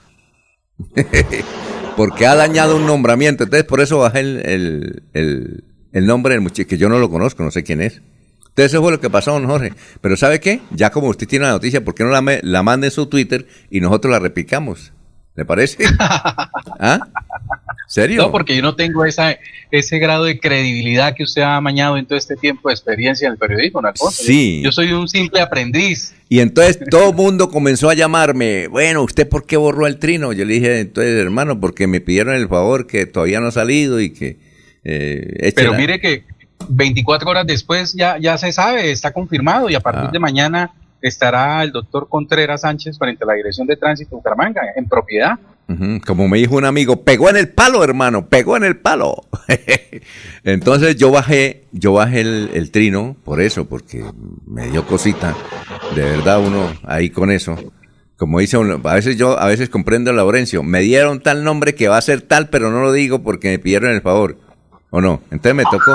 Porque 1.97 2.27
ha 2.27 2.35
dañado 2.35 2.77
un 2.77 2.87
nombramiento. 2.87 3.45
Entonces, 3.45 3.65
por 3.67 3.81
eso 3.81 3.99
bajé 3.99 4.21
el, 4.21 4.43
el, 4.47 5.03
el- 5.13 5.65
el 5.93 6.07
nombre 6.07 6.35
del 6.35 6.41
muchacho, 6.41 6.67
que 6.69 6.77
yo 6.77 6.89
no 6.89 6.99
lo 6.99 7.09
conozco, 7.09 7.45
no 7.45 7.53
sé 7.53 7.63
quién 7.63 7.81
es. 7.81 8.03
Entonces, 8.49 8.73
eso 8.73 8.83
fue 8.83 8.91
lo 8.91 8.99
que 9.01 9.11
pasó, 9.11 9.31
don 9.33 9.47
Jorge. 9.47 9.73
Pero 10.01 10.17
¿sabe 10.17 10.41
qué? 10.41 10.61
Ya 10.73 10.91
como 10.91 11.07
usted 11.09 11.29
tiene 11.29 11.45
la 11.47 11.53
noticia, 11.53 11.85
¿por 11.85 11.95
qué 11.95 12.03
no 12.03 12.11
la, 12.11 12.21
me- 12.21 12.41
la 12.43 12.65
manda 12.65 12.89
en 12.89 12.91
su 12.91 13.07
Twitter 13.07 13.47
y 13.71 13.81
nosotros 13.81 14.11
la 14.11 14.19
replicamos? 14.19 14.93
¿Le 15.37 15.45
parece? 15.45 15.85
¿Ah? 16.81 16.99
¿Serio? 17.95 18.23
No, 18.23 18.33
porque 18.33 18.57
yo 18.57 18.63
no 18.63 18.75
tengo 18.75 19.05
esa, 19.05 19.39
ese 19.71 20.01
grado 20.01 20.25
de 20.25 20.41
credibilidad 20.41 21.15
que 21.15 21.23
usted 21.23 21.43
ha 21.43 21.55
amañado 21.57 21.97
en 21.97 22.07
todo 22.07 22.19
este 22.19 22.35
tiempo 22.35 22.69
de 22.69 22.75
experiencia 22.75 23.27
en 23.29 23.33
el 23.35 23.39
periodismo, 23.39 23.81
don 23.81 23.87
Alfonso. 23.87 24.21
Sí. 24.25 24.63
Yo 24.65 24.73
soy 24.73 24.93
un 24.93 25.07
simple 25.09 25.41
aprendiz. 25.41 26.13
Y 26.29 26.41
entonces 26.41 26.81
todo 26.91 27.11
el 27.11 27.15
mundo 27.15 27.51
comenzó 27.51 27.89
a 27.91 27.95
llamarme, 27.95 28.67
bueno, 28.67 29.03
¿usted 29.05 29.29
por 29.29 29.47
qué 29.47 29.57
borró 29.57 29.87
el 29.87 30.01
trino? 30.01 30.33
Yo 30.33 30.45
le 30.45 30.55
dije, 30.55 30.81
entonces, 30.81 31.15
hermano, 31.21 31.61
porque 31.61 31.87
me 31.87 32.01
pidieron 32.01 32.35
el 32.35 32.49
favor 32.49 32.89
que 32.89 33.07
todavía 33.07 33.39
no 33.39 33.47
ha 33.47 33.53
salido 33.53 34.01
y 34.01 34.11
que... 34.11 34.39
eh, 34.83 35.53
Pero 35.55 35.71
la- 35.71 35.79
mire 35.79 36.01
que 36.01 36.25
24 36.69 37.31
horas 37.31 37.47
después 37.47 37.95
ya, 37.95 38.19
ya 38.19 38.37
se 38.39 38.51
sabe, 38.51 38.91
está 38.91 39.13
confirmado 39.13 39.71
y 39.71 39.77
a 39.77 39.81
partir 39.81 40.07
Ah. 40.09 40.11
de 40.13 40.19
mañana 40.19 40.73
estará 41.01 41.63
el 41.63 41.71
doctor 41.71 42.09
Contreras 42.09 42.63
Sánchez 42.63 42.99
frente 42.99 43.23
a 43.23 43.27
la 43.29 43.35
Dirección 43.35 43.67
de 43.69 43.77
Tránsito 43.77 44.11
de 44.11 44.17
Bucaramanga 44.17 44.63
en 44.75 44.89
propiedad. 44.89 45.39
Como 46.07 46.29
me 46.29 46.39
dijo 46.39 46.57
un 46.57 46.67
amigo, 46.67 47.05
pegó 47.05 47.31
en 47.31 47.37
el 47.37 47.49
palo, 47.49 47.83
hermano, 47.83 48.29
pegó 48.29 48.57
en 48.57 48.65
el 48.65 48.77
palo. 48.77 49.25
Entonces 50.45 50.97
yo 50.97 51.11
bajé, 51.11 51.65
yo 51.73 51.95
bajé 51.95 52.21
el, 52.21 52.51
el 52.53 52.71
trino 52.71 53.17
por 53.25 53.41
eso, 53.41 53.65
porque 53.65 54.05
me 54.47 54.71
dio 54.71 54.87
cosita. 54.87 55.35
De 55.95 56.03
verdad, 56.03 56.41
uno 56.41 56.71
ahí 56.85 57.09
con 57.09 57.31
eso. 57.31 57.57
Como 58.17 58.39
dice 58.41 58.59
uno, 58.59 58.81
a 58.85 58.95
veces 58.95 59.17
yo, 59.17 59.39
a 59.39 59.47
veces 59.47 59.69
comprendo 59.69 60.11
a 60.11 60.15
Laurencio, 60.15 60.63
me 60.63 60.81
dieron 60.81 61.21
tal 61.21 61.45
nombre 61.45 61.75
que 61.75 61.89
va 61.89 61.97
a 61.97 62.03
ser 62.03 62.23
tal, 62.23 62.49
pero 62.49 62.71
no 62.71 62.81
lo 62.81 62.93
digo 62.93 63.23
porque 63.23 63.49
me 63.49 63.59
pidieron 63.59 63.91
el 63.91 64.03
favor. 64.03 64.39
¿O 64.91 65.01
no? 65.01 65.23
Entonces 65.33 65.55
me 65.57 65.65
tocó, 65.65 65.93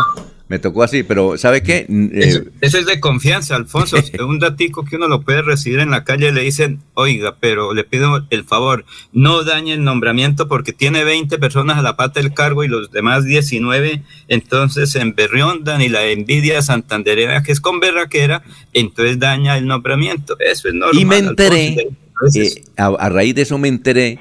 me 0.49 0.57
tocó 0.59 0.81
así, 0.83 1.03
pero 1.03 1.37
¿sabe 1.37 1.61
qué? 1.63 1.85
Eh, 1.87 2.09
Eso, 2.13 2.41
eso 2.59 2.77
es 2.79 2.85
de 2.87 2.99
confianza, 2.99 3.55
Alfonso. 3.55 3.97
Un 4.27 4.39
datico 4.39 4.83
que 4.83 4.95
uno 4.95 5.07
lo 5.07 5.21
puede 5.21 5.41
recibir 5.43 5.79
en 5.79 5.91
la 5.91 6.03
calle 6.03 6.31
le 6.31 6.41
dicen, 6.41 6.79
oiga, 6.95 7.35
pero 7.39 7.73
le 7.75 7.83
pido 7.83 8.25
el 8.31 8.43
favor, 8.43 8.83
no 9.13 9.43
dañe 9.43 9.73
el 9.73 9.83
nombramiento 9.83 10.47
porque 10.47 10.73
tiene 10.73 11.03
20 11.03 11.37
personas 11.37 11.77
a 11.77 11.81
la 11.83 11.95
pata 11.95 12.19
del 12.19 12.33
cargo 12.33 12.63
y 12.63 12.67
los 12.67 12.91
demás 12.91 13.25
19, 13.25 14.01
entonces 14.27 14.89
se 14.91 14.99
emberriondan 15.01 15.81
y 15.81 15.87
la 15.89 16.03
envidia 16.07 16.61
santandereana, 16.63 17.43
que 17.43 17.51
es 17.51 17.61
con 17.61 17.79
berraquera, 17.79 18.41
entonces 18.73 19.19
daña 19.19 19.55
el 19.57 19.67
nombramiento. 19.67 20.35
Eso 20.39 20.67
es 20.67 20.73
normal. 20.73 20.99
Y 20.99 21.05
me 21.05 21.15
Alfonso. 21.17 21.29
enteré, 21.43 21.87
eh, 22.35 22.63
a, 22.75 22.87
a 22.87 23.09
raíz 23.09 23.35
de 23.35 23.43
eso 23.43 23.57
me 23.59 23.67
enteré 23.67 24.17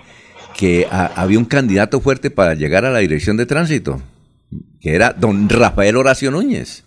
que 0.57 0.87
a- 0.91 1.07
había 1.17 1.39
un 1.39 1.45
candidato 1.47 2.01
fuerte 2.01 2.31
para 2.31 2.55
llegar 2.55 2.85
a 2.85 2.91
la 2.91 2.99
dirección 2.99 3.37
de 3.39 3.47
tránsito, 3.47 4.03
que 4.81 4.95
era 4.95 5.13
don 5.13 5.49
Rafael 5.49 5.97
Horacio 5.97 6.31
Núñez. 6.31 6.85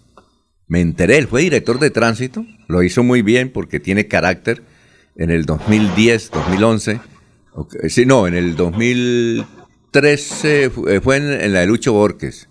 Me 0.67 0.81
enteré, 0.81 1.17
él 1.17 1.27
fue 1.27 1.41
director 1.41 1.79
de 1.79 1.89
tránsito, 1.89 2.45
lo 2.67 2.83
hizo 2.83 3.03
muy 3.03 3.21
bien 3.21 3.51
porque 3.51 3.79
tiene 3.79 4.07
carácter 4.07 4.63
en 5.17 5.29
el 5.29 5.45
2010, 5.45 6.31
2011, 6.31 6.99
ok, 7.53 7.75
sí, 7.89 8.05
no, 8.05 8.27
en 8.27 8.33
el 8.35 8.55
2013 8.55 10.69
fu- 10.69 10.87
eh, 10.87 11.01
fue 11.01 11.17
en, 11.17 11.31
en 11.31 11.53
la 11.53 11.61
de 11.61 11.67
Lucho 11.67 11.93
Borges, 11.93 12.47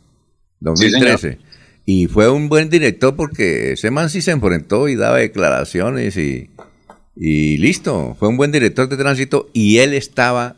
2013. 0.60 1.38
y 1.86 2.06
fue 2.06 2.30
un 2.30 2.48
buen 2.48 2.68
director 2.68 3.16
porque 3.16 3.72
ese 3.72 3.90
man 3.90 4.10
sí 4.10 4.20
se 4.22 4.30
enfrentó 4.32 4.88
y 4.88 4.96
daba 4.96 5.16
declaraciones 5.16 6.16
y, 6.18 6.50
y 7.16 7.56
listo, 7.58 8.14
fue 8.18 8.28
un 8.28 8.36
buen 8.36 8.52
director 8.52 8.88
de 8.88 8.96
tránsito 8.98 9.48
y 9.54 9.78
él 9.78 9.94
estaba 9.94 10.56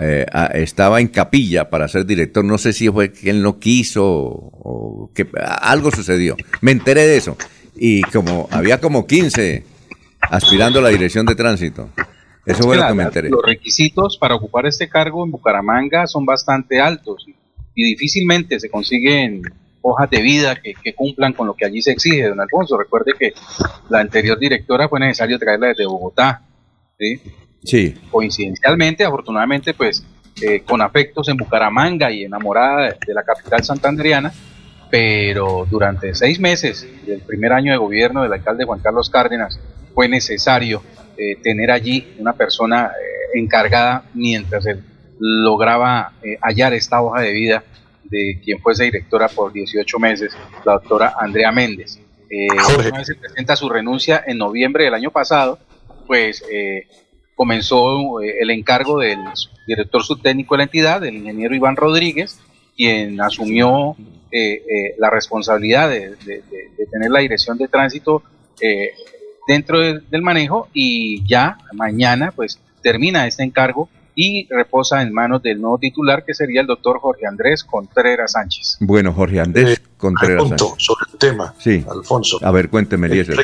eh, 0.00 0.26
a- 0.32 0.46
estaba 0.46 1.00
en 1.00 1.08
capilla 1.08 1.68
para 1.70 1.88
ser 1.88 2.06
director. 2.06 2.44
No 2.44 2.58
sé 2.58 2.72
si 2.72 2.88
fue 2.88 3.12
que 3.12 3.30
él 3.30 3.42
no 3.42 3.58
quiso 3.58 4.04
o, 4.04 5.10
que 5.14 5.26
algo 5.60 5.90
sucedió. 5.90 6.36
Me 6.60 6.72
enteré 6.72 7.06
de 7.06 7.16
eso. 7.16 7.36
Y 7.76 8.02
como 8.02 8.48
había 8.50 8.80
como 8.80 9.06
15 9.06 9.64
aspirando 10.20 10.78
a 10.78 10.82
la 10.82 10.88
dirección 10.90 11.26
de 11.26 11.34
tránsito. 11.34 11.88
Eso 12.44 12.62
fue 12.64 12.76
lo 12.76 12.86
que 12.86 12.94
me 12.94 13.02
enteré. 13.04 13.30
Los 13.30 13.44
requisitos 13.44 14.16
para 14.18 14.34
ocupar 14.34 14.66
este 14.66 14.88
cargo 14.88 15.24
en 15.24 15.30
Bucaramanga 15.30 16.06
son 16.06 16.26
bastante 16.26 16.80
altos 16.80 17.26
y 17.74 17.84
difícilmente 17.84 18.58
se 18.60 18.68
consiguen 18.68 19.42
hojas 19.80 20.10
de 20.10 20.22
vida 20.22 20.56
que, 20.60 20.74
que 20.74 20.94
cumplan 20.94 21.32
con 21.32 21.46
lo 21.46 21.54
que 21.54 21.64
allí 21.66 21.82
se 21.82 21.92
exige, 21.92 22.28
don 22.28 22.40
Alfonso. 22.40 22.76
Recuerde 22.78 23.12
que 23.18 23.32
la 23.90 24.00
anterior 24.00 24.38
directora 24.38 24.88
fue 24.88 25.00
necesario 25.00 25.38
traerla 25.38 25.68
desde 25.68 25.86
Bogotá. 25.86 26.42
¿sí? 26.98 27.20
Sí. 27.64 27.94
Coincidencialmente, 28.10 29.04
afortunadamente, 29.04 29.74
pues 29.74 30.04
eh, 30.40 30.62
con 30.62 30.80
afectos 30.80 31.28
en 31.28 31.36
Bucaramanga 31.36 32.10
y 32.10 32.24
enamorada 32.24 32.96
de, 33.06 33.14
la 33.14 33.22
capital 33.22 33.62
santandriana, 33.62 34.32
pero 34.90 35.66
durante 35.70 36.14
seis 36.14 36.40
meses 36.40 36.86
del 37.06 37.20
primer 37.20 37.52
año 37.52 37.72
de 37.72 37.78
gobierno 37.78 38.22
del 38.22 38.32
alcalde 38.32 38.64
Juan 38.64 38.80
Carlos 38.80 39.08
Cárdenas 39.10 39.60
fue 39.94 40.08
necesario 40.08 40.82
eh, 41.16 41.36
tener 41.42 41.70
allí 41.70 42.14
una 42.18 42.32
persona 42.32 42.86
eh, 42.86 43.38
encargada 43.38 44.04
mientras 44.14 44.66
él 44.66 44.82
lograba 45.18 46.12
hallar 46.40 46.72
esta 46.72 47.00
hoja 47.00 47.20
de 47.20 47.32
vida 47.32 47.62
de 48.04 48.40
quien 48.42 48.58
fuese 48.58 48.84
directora 48.84 49.28
por 49.28 49.52
18 49.52 49.98
meses, 50.00 50.36
la 50.64 50.72
doctora 50.72 51.14
Andrea 51.18 51.52
Méndez. 51.52 52.00
Una 52.88 52.98
vez 52.98 53.06
se 53.06 53.14
presenta 53.14 53.54
su 53.54 53.68
renuncia 53.68 54.24
en 54.26 54.38
noviembre 54.38 54.84
del 54.84 54.94
año 54.94 55.10
pasado 55.10 55.58
pues 56.06 56.42
comenzó 57.46 58.20
eh, 58.22 58.36
el 58.40 58.50
encargo 58.50 59.00
del 59.00 59.18
director 59.66 60.02
subtécnico 60.04 60.54
de 60.54 60.58
la 60.58 60.62
entidad, 60.64 61.04
el 61.04 61.16
ingeniero 61.16 61.56
Iván 61.56 61.74
Rodríguez, 61.74 62.38
quien 62.76 63.20
asumió 63.20 63.96
eh, 64.30 64.54
eh, 64.54 64.94
la 64.98 65.10
responsabilidad 65.10 65.90
de, 65.90 66.10
de- 66.24 66.42
de- 66.50 66.68
de 66.78 66.86
tener 66.90 67.10
la 67.10 67.18
dirección 67.18 67.58
de 67.58 67.66
tránsito 67.66 68.22
eh, 68.60 68.90
dentro 69.48 69.80
de- 69.80 70.00
del 70.08 70.22
manejo 70.22 70.68
y 70.72 71.26
ya 71.26 71.58
mañana 71.72 72.30
pues 72.30 72.60
termina 72.80 73.26
este 73.26 73.42
encargo 73.42 73.88
y 74.14 74.46
reposa 74.48 75.02
en 75.02 75.12
manos 75.12 75.42
del 75.42 75.60
nuevo 75.60 75.78
titular 75.78 76.24
que 76.24 76.34
sería 76.34 76.60
el 76.60 76.66
doctor 76.68 77.00
Jorge 77.00 77.26
Andrés 77.26 77.64
Contreras 77.64 78.32
Sánchez. 78.32 78.76
Bueno, 78.80 79.12
Jorge 79.12 79.40
Andrés 79.40 79.82
Contreras. 79.96 80.42
punto 80.44 80.66
Sánchez. 80.68 80.84
sobre 80.86 81.04
el 81.12 81.18
tema, 81.18 81.54
Sí. 81.58 81.84
Alfonso. 81.90 82.38
A 82.42 82.50
ver, 82.52 82.68
cuénteme, 82.68 83.08
Eliezer. 83.08 83.36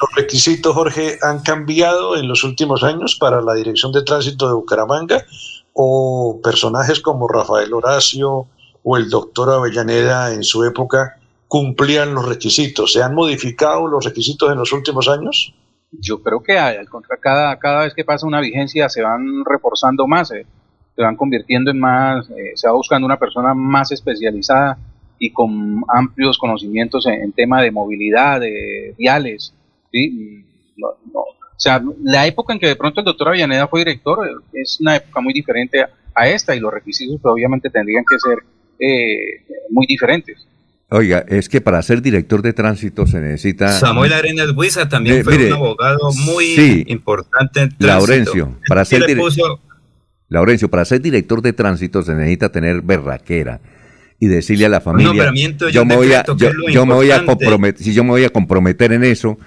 Los 0.00 0.14
requisitos, 0.16 0.74
Jorge, 0.74 1.18
han 1.20 1.40
cambiado 1.40 2.16
en 2.16 2.26
los 2.26 2.42
últimos 2.42 2.82
años 2.82 3.16
para 3.16 3.42
la 3.42 3.52
Dirección 3.54 3.92
de 3.92 4.02
Tránsito 4.02 4.48
de 4.48 4.54
Bucaramanga 4.54 5.26
o 5.74 6.40
personajes 6.42 7.00
como 7.00 7.28
Rafael 7.28 7.72
Horacio 7.74 8.46
o 8.82 8.96
el 8.96 9.10
doctor 9.10 9.50
Avellaneda 9.50 10.32
en 10.32 10.42
su 10.42 10.64
época 10.64 11.18
cumplían 11.48 12.14
los 12.14 12.26
requisitos. 12.26 12.94
¿Se 12.94 13.02
han 13.02 13.14
modificado 13.14 13.86
los 13.88 14.04
requisitos 14.04 14.50
en 14.50 14.58
los 14.58 14.72
últimos 14.72 15.06
años? 15.06 15.54
Yo 15.92 16.22
creo 16.22 16.42
que 16.42 16.56
contra 16.88 17.16
cada, 17.18 17.58
cada 17.58 17.82
vez 17.82 17.92
que 17.92 18.04
pasa 18.04 18.26
una 18.26 18.40
vigencia 18.40 18.88
se 18.88 19.02
van 19.02 19.44
reforzando 19.44 20.06
más, 20.06 20.30
eh, 20.30 20.46
se 20.96 21.02
van 21.02 21.16
convirtiendo 21.16 21.70
en 21.72 21.78
más, 21.78 22.30
eh, 22.30 22.52
se 22.54 22.68
va 22.68 22.74
buscando 22.74 23.04
una 23.04 23.18
persona 23.18 23.52
más 23.52 23.92
especializada 23.92 24.78
y 25.18 25.30
con 25.30 25.84
amplios 25.88 26.38
conocimientos 26.38 27.06
en, 27.06 27.14
en 27.14 27.32
tema 27.32 27.60
de 27.60 27.70
movilidad, 27.70 28.40
de 28.40 28.94
viales, 28.96 29.52
¿sí? 29.92 30.44
No, 30.76 30.88
no. 31.12 31.20
O 31.20 31.62
sea, 31.62 31.82
la 32.02 32.26
época 32.26 32.52
en 32.54 32.58
que 32.58 32.68
de 32.68 32.76
pronto 32.76 33.00
el 33.00 33.04
doctor 33.04 33.28
Avellaneda 33.28 33.68
fue 33.68 33.80
director 33.80 34.26
eh, 34.26 34.30
es 34.54 34.78
una 34.80 34.96
época 34.96 35.20
muy 35.20 35.32
diferente 35.34 35.82
a, 35.82 35.90
a 36.14 36.28
esta 36.28 36.56
y 36.56 36.60
los 36.60 36.72
requisitos 36.72 37.18
pues, 37.20 37.32
obviamente 37.32 37.68
tendrían 37.68 38.04
que 38.08 38.16
ser 38.18 38.38
eh, 38.78 39.44
muy 39.70 39.86
diferentes. 39.86 40.46
Oiga, 40.92 41.24
es 41.28 41.48
que 41.48 41.60
para 41.60 41.80
ser 41.82 42.02
director 42.02 42.42
de 42.42 42.52
tránsito 42.52 43.06
se 43.06 43.20
necesita... 43.20 43.68
Samuel 43.68 44.12
Arenas 44.12 44.52
Buiza 44.54 44.88
también 44.88 45.18
Eh, 45.18 45.24
fue 45.24 45.36
mire, 45.36 45.46
un 45.48 45.52
abogado 45.52 46.10
muy 46.26 46.46
sí, 46.46 46.84
importante 46.88 47.60
en 47.60 47.68
tránsito. 47.68 47.86
Laurencio, 47.86 48.58
para 48.66 48.84
Sí 48.84 48.96
ser 48.96 49.16
puso- 49.16 49.60
Laurencio, 50.28 50.68
para 50.70 50.84
ser 50.84 51.00
director 51.00 51.42
de 51.42 51.52
tránsito 51.52 52.02
se 52.02 52.14
necesita 52.14 52.50
tener 52.50 52.82
berraquera 52.82 53.60
y 54.18 54.26
decirle 54.28 54.66
a 54.66 54.68
la 54.68 54.80
familia, 54.80 55.32
yo 55.72 55.84
me 55.84 55.94
voy 55.96 56.12
a, 56.12 56.24
yo, 56.72 56.86
me 56.86 56.94
voy 56.94 57.10
a 57.10 57.24
comprometer, 57.24 57.82
si 57.82 57.92
yo 57.94 58.02
me 58.04 58.10
voy 58.10 58.24
a 58.24 58.30
comprometer 58.30 58.92
en 58.92 59.04
eso, 59.04 59.38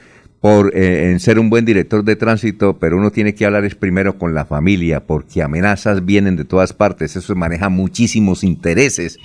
por 0.44 0.76
eh, 0.76 1.10
en 1.10 1.22
ser 1.22 1.40
un 1.40 1.50
buen 1.50 1.64
director 1.64 2.04
de 2.04 2.18
tránsito, 2.18 2.78
pero 2.78 2.98
uno 2.98 3.12
tiene 3.12 3.34
que 3.34 3.46
hablar 3.46 3.64
es 3.64 3.76
primero 3.76 4.18
con 4.18 4.34
la 4.34 4.44
familia, 4.44 5.00
porque 5.06 5.42
amenazas 5.42 6.04
vienen 6.04 6.36
de 6.36 6.44
todas 6.44 6.74
partes, 6.74 7.16
eso 7.16 7.34
maneja 7.34 7.70
muchísimos 7.70 8.44
intereses. 8.44 9.20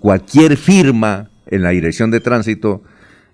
Cualquier 0.00 0.56
firma 0.56 1.30
en 1.46 1.62
la 1.62 1.68
dirección 1.70 2.10
de 2.10 2.18
tránsito 2.18 2.82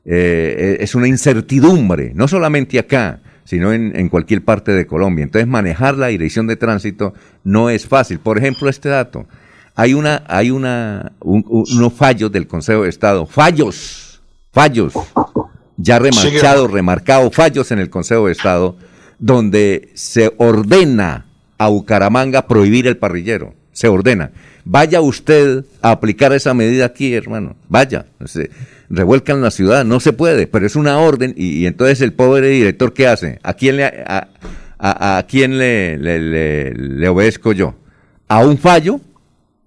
eh, 0.04 0.76
es 0.80 0.94
una 0.94 1.08
incertidumbre, 1.08 2.12
no 2.14 2.28
solamente 2.28 2.78
acá, 2.78 3.20
sino 3.44 3.72
en, 3.72 4.10
cualquier 4.10 4.44
parte 4.44 4.72
de 4.72 4.86
Colombia. 4.86 5.22
Entonces, 5.22 5.48
manejar 5.48 5.96
la 5.96 6.08
dirección 6.08 6.46
de 6.46 6.56
tránsito 6.56 7.14
no 7.42 7.70
es 7.70 7.86
fácil. 7.86 8.18
Por 8.18 8.36
ejemplo, 8.36 8.68
este 8.68 8.90
dato. 8.90 9.26
Hay 9.74 9.94
una, 9.94 10.24
hay 10.28 10.50
una, 10.50 11.12
un- 11.20 11.46
un- 11.48 11.64
unos 11.74 11.94
fallos 11.94 12.30
del 12.30 12.46
Consejo 12.46 12.82
de 12.82 12.90
Estado, 12.90 13.24
fallos, 13.24 14.20
fallos, 14.52 14.92
ya 15.82 15.98
remarcados, 15.98 16.70
remarcados, 16.70 17.34
fallos 17.34 17.70
en 17.70 17.78
el 17.78 17.90
Consejo 17.90 18.26
de 18.26 18.32
Estado, 18.32 18.76
donde 19.18 19.90
se 19.94 20.32
ordena 20.38 21.26
a 21.58 21.68
Bucaramanga 21.68 22.46
prohibir 22.46 22.86
el 22.86 22.96
parrillero. 22.96 23.54
Se 23.72 23.88
ordena. 23.88 24.30
Vaya 24.64 25.00
usted 25.00 25.64
a 25.82 25.90
aplicar 25.92 26.32
esa 26.32 26.54
medida 26.54 26.84
aquí, 26.86 27.14
hermano. 27.14 27.56
Vaya. 27.68 28.06
Se 28.26 28.50
revuelcan 28.88 29.40
la 29.40 29.50
ciudad. 29.50 29.84
No 29.84 30.00
se 30.00 30.12
puede, 30.12 30.46
pero 30.46 30.66
es 30.66 30.76
una 30.76 30.98
orden. 30.98 31.34
Y, 31.36 31.58
y 31.58 31.66
entonces 31.66 32.00
el 32.00 32.12
pobre 32.12 32.48
director, 32.48 32.92
¿qué 32.92 33.06
hace? 33.06 33.38
¿A 33.42 33.54
quién 33.54 33.76
le, 33.76 33.84
a, 33.84 34.28
a- 34.78 35.18
a 35.18 35.22
quién 35.26 35.58
le, 35.58 35.96
le- 35.98 36.20
le- 36.20 36.74
le 36.74 37.08
obedezco 37.08 37.52
yo? 37.52 37.74
¿A 38.28 38.44
un 38.44 38.58
fallo? 38.58 39.00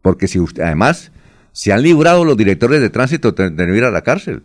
Porque 0.02 0.28
si 0.28 0.40
usted, 0.40 0.64
además, 0.64 1.12
se 1.52 1.72
han 1.72 1.82
librado 1.82 2.26
los 2.26 2.36
directores 2.38 2.82
de 2.82 2.90
tránsito 2.90 3.32
de, 3.32 3.50
de 3.50 3.68
no 3.68 3.76
ir 3.76 3.84
a 3.84 3.92
la 3.92 4.02
cárcel, 4.02 4.44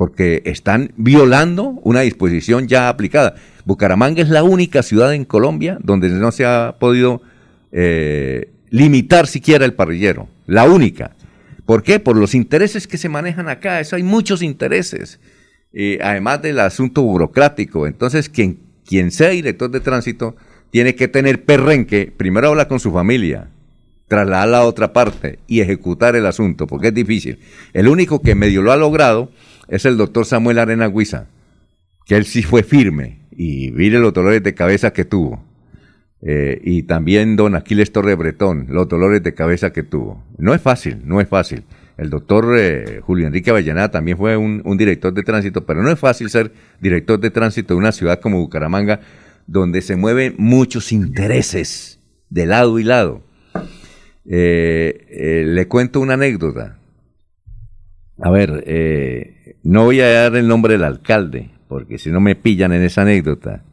porque 0.00 0.40
están 0.46 0.92
violando 0.96 1.78
una 1.82 2.00
disposición 2.00 2.68
ya 2.68 2.88
aplicada. 2.88 3.34
Bucaramanga 3.66 4.22
es 4.22 4.30
la 4.30 4.42
única 4.42 4.82
ciudad 4.82 5.12
en 5.12 5.26
Colombia 5.26 5.76
donde 5.82 6.08
no 6.08 6.32
se 6.32 6.46
ha 6.46 6.76
podido 6.80 7.20
eh, 7.70 8.50
limitar 8.70 9.26
siquiera 9.26 9.66
el 9.66 9.74
parrillero. 9.74 10.26
La 10.46 10.64
única. 10.64 11.14
¿Por 11.66 11.82
qué? 11.82 12.00
Por 12.00 12.16
los 12.16 12.34
intereses 12.34 12.86
que 12.86 12.96
se 12.96 13.10
manejan 13.10 13.50
acá. 13.50 13.78
Eso 13.78 13.94
hay 13.94 14.02
muchos 14.02 14.40
intereses. 14.40 15.20
Eh, 15.74 15.98
además 16.02 16.40
del 16.40 16.60
asunto 16.60 17.02
burocrático. 17.02 17.86
Entonces, 17.86 18.30
quien, 18.30 18.58
quien 18.86 19.10
sea 19.10 19.28
director 19.28 19.70
de 19.70 19.80
tránsito 19.80 20.34
tiene 20.70 20.94
que 20.94 21.08
tener 21.08 21.44
perrenque. 21.44 22.10
Primero 22.16 22.48
habla 22.48 22.68
con 22.68 22.80
su 22.80 22.90
familia, 22.90 23.50
trasladar 24.08 24.48
a 24.48 24.50
la 24.50 24.64
otra 24.64 24.94
parte 24.94 25.40
y 25.46 25.60
ejecutar 25.60 26.16
el 26.16 26.24
asunto, 26.24 26.66
porque 26.66 26.88
es 26.88 26.94
difícil. 26.94 27.38
El 27.74 27.86
único 27.86 28.22
que 28.22 28.34
medio 28.34 28.62
lo 28.62 28.72
ha 28.72 28.78
logrado 28.78 29.30
es 29.70 29.84
el 29.86 29.96
doctor 29.96 30.26
Samuel 30.26 30.58
Arena 30.58 30.88
Guisa, 30.88 31.28
que 32.04 32.16
él 32.16 32.26
sí 32.26 32.42
fue 32.42 32.62
firme 32.62 33.20
y 33.30 33.70
mire 33.70 34.00
los 34.00 34.12
dolores 34.12 34.42
de 34.42 34.52
cabeza 34.52 34.92
que 34.92 35.04
tuvo. 35.04 35.42
Eh, 36.22 36.60
y 36.62 36.82
también 36.82 37.36
don 37.36 37.54
Aquiles 37.54 37.92
Torre 37.92 38.14
Bretón, 38.14 38.66
los 38.68 38.88
dolores 38.88 39.22
de 39.22 39.32
cabeza 39.32 39.72
que 39.72 39.82
tuvo. 39.82 40.22
No 40.36 40.54
es 40.54 40.60
fácil, 40.60 40.98
no 41.04 41.20
es 41.20 41.28
fácil. 41.28 41.62
El 41.96 42.10
doctor 42.10 42.56
eh, 42.58 43.00
Julio 43.02 43.26
Enrique 43.26 43.50
Avellaneda 43.50 43.90
también 43.90 44.18
fue 44.18 44.36
un, 44.36 44.62
director 44.76 45.14
de 45.14 45.22
tránsito, 45.22 45.64
pero 45.64 45.82
no 45.82 45.90
es 45.90 45.98
fácil 45.98 46.28
ser 46.30 46.52
director 46.80 47.20
de 47.20 47.30
tránsito 47.30 47.74
de 47.74 47.78
una 47.78 47.92
ciudad 47.92 48.20
como 48.20 48.38
Bucaramanga, 48.40 49.00
donde 49.46 49.80
se 49.82 49.96
mueven 49.96 50.34
muchos 50.36 50.92
intereses 50.92 52.00
de 52.28 52.46
lado 52.46 52.78
y 52.78 52.84
lado. 52.84 53.22
Eh, 54.26 55.44
le 55.46 55.68
cuento 55.68 56.00
una 56.00 56.14
anécdota. 56.14 56.79
A 58.22 58.30
ver, 58.30 58.64
eh, 58.66 59.56
no 59.62 59.84
voy 59.84 60.00
a 60.00 60.08
dar 60.08 60.36
el 60.36 60.46
nombre 60.46 60.74
del 60.74 60.84
alcalde, 60.84 61.50
porque 61.68 61.98
si 61.98 62.10
no 62.10 62.20
me 62.20 62.36
pillan 62.36 62.72
en 62.72 62.82
esa 62.82 63.02
anécdota. 63.02 63.64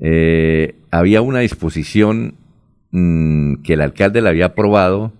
Eh, 0.00 0.74
había 0.90 1.22
una 1.22 1.40
disposición 1.40 2.34
mm, 2.90 3.62
que 3.62 3.74
el 3.74 3.80
alcalde 3.80 4.22
le 4.22 4.28
había 4.28 4.46
aprobado 4.46 5.12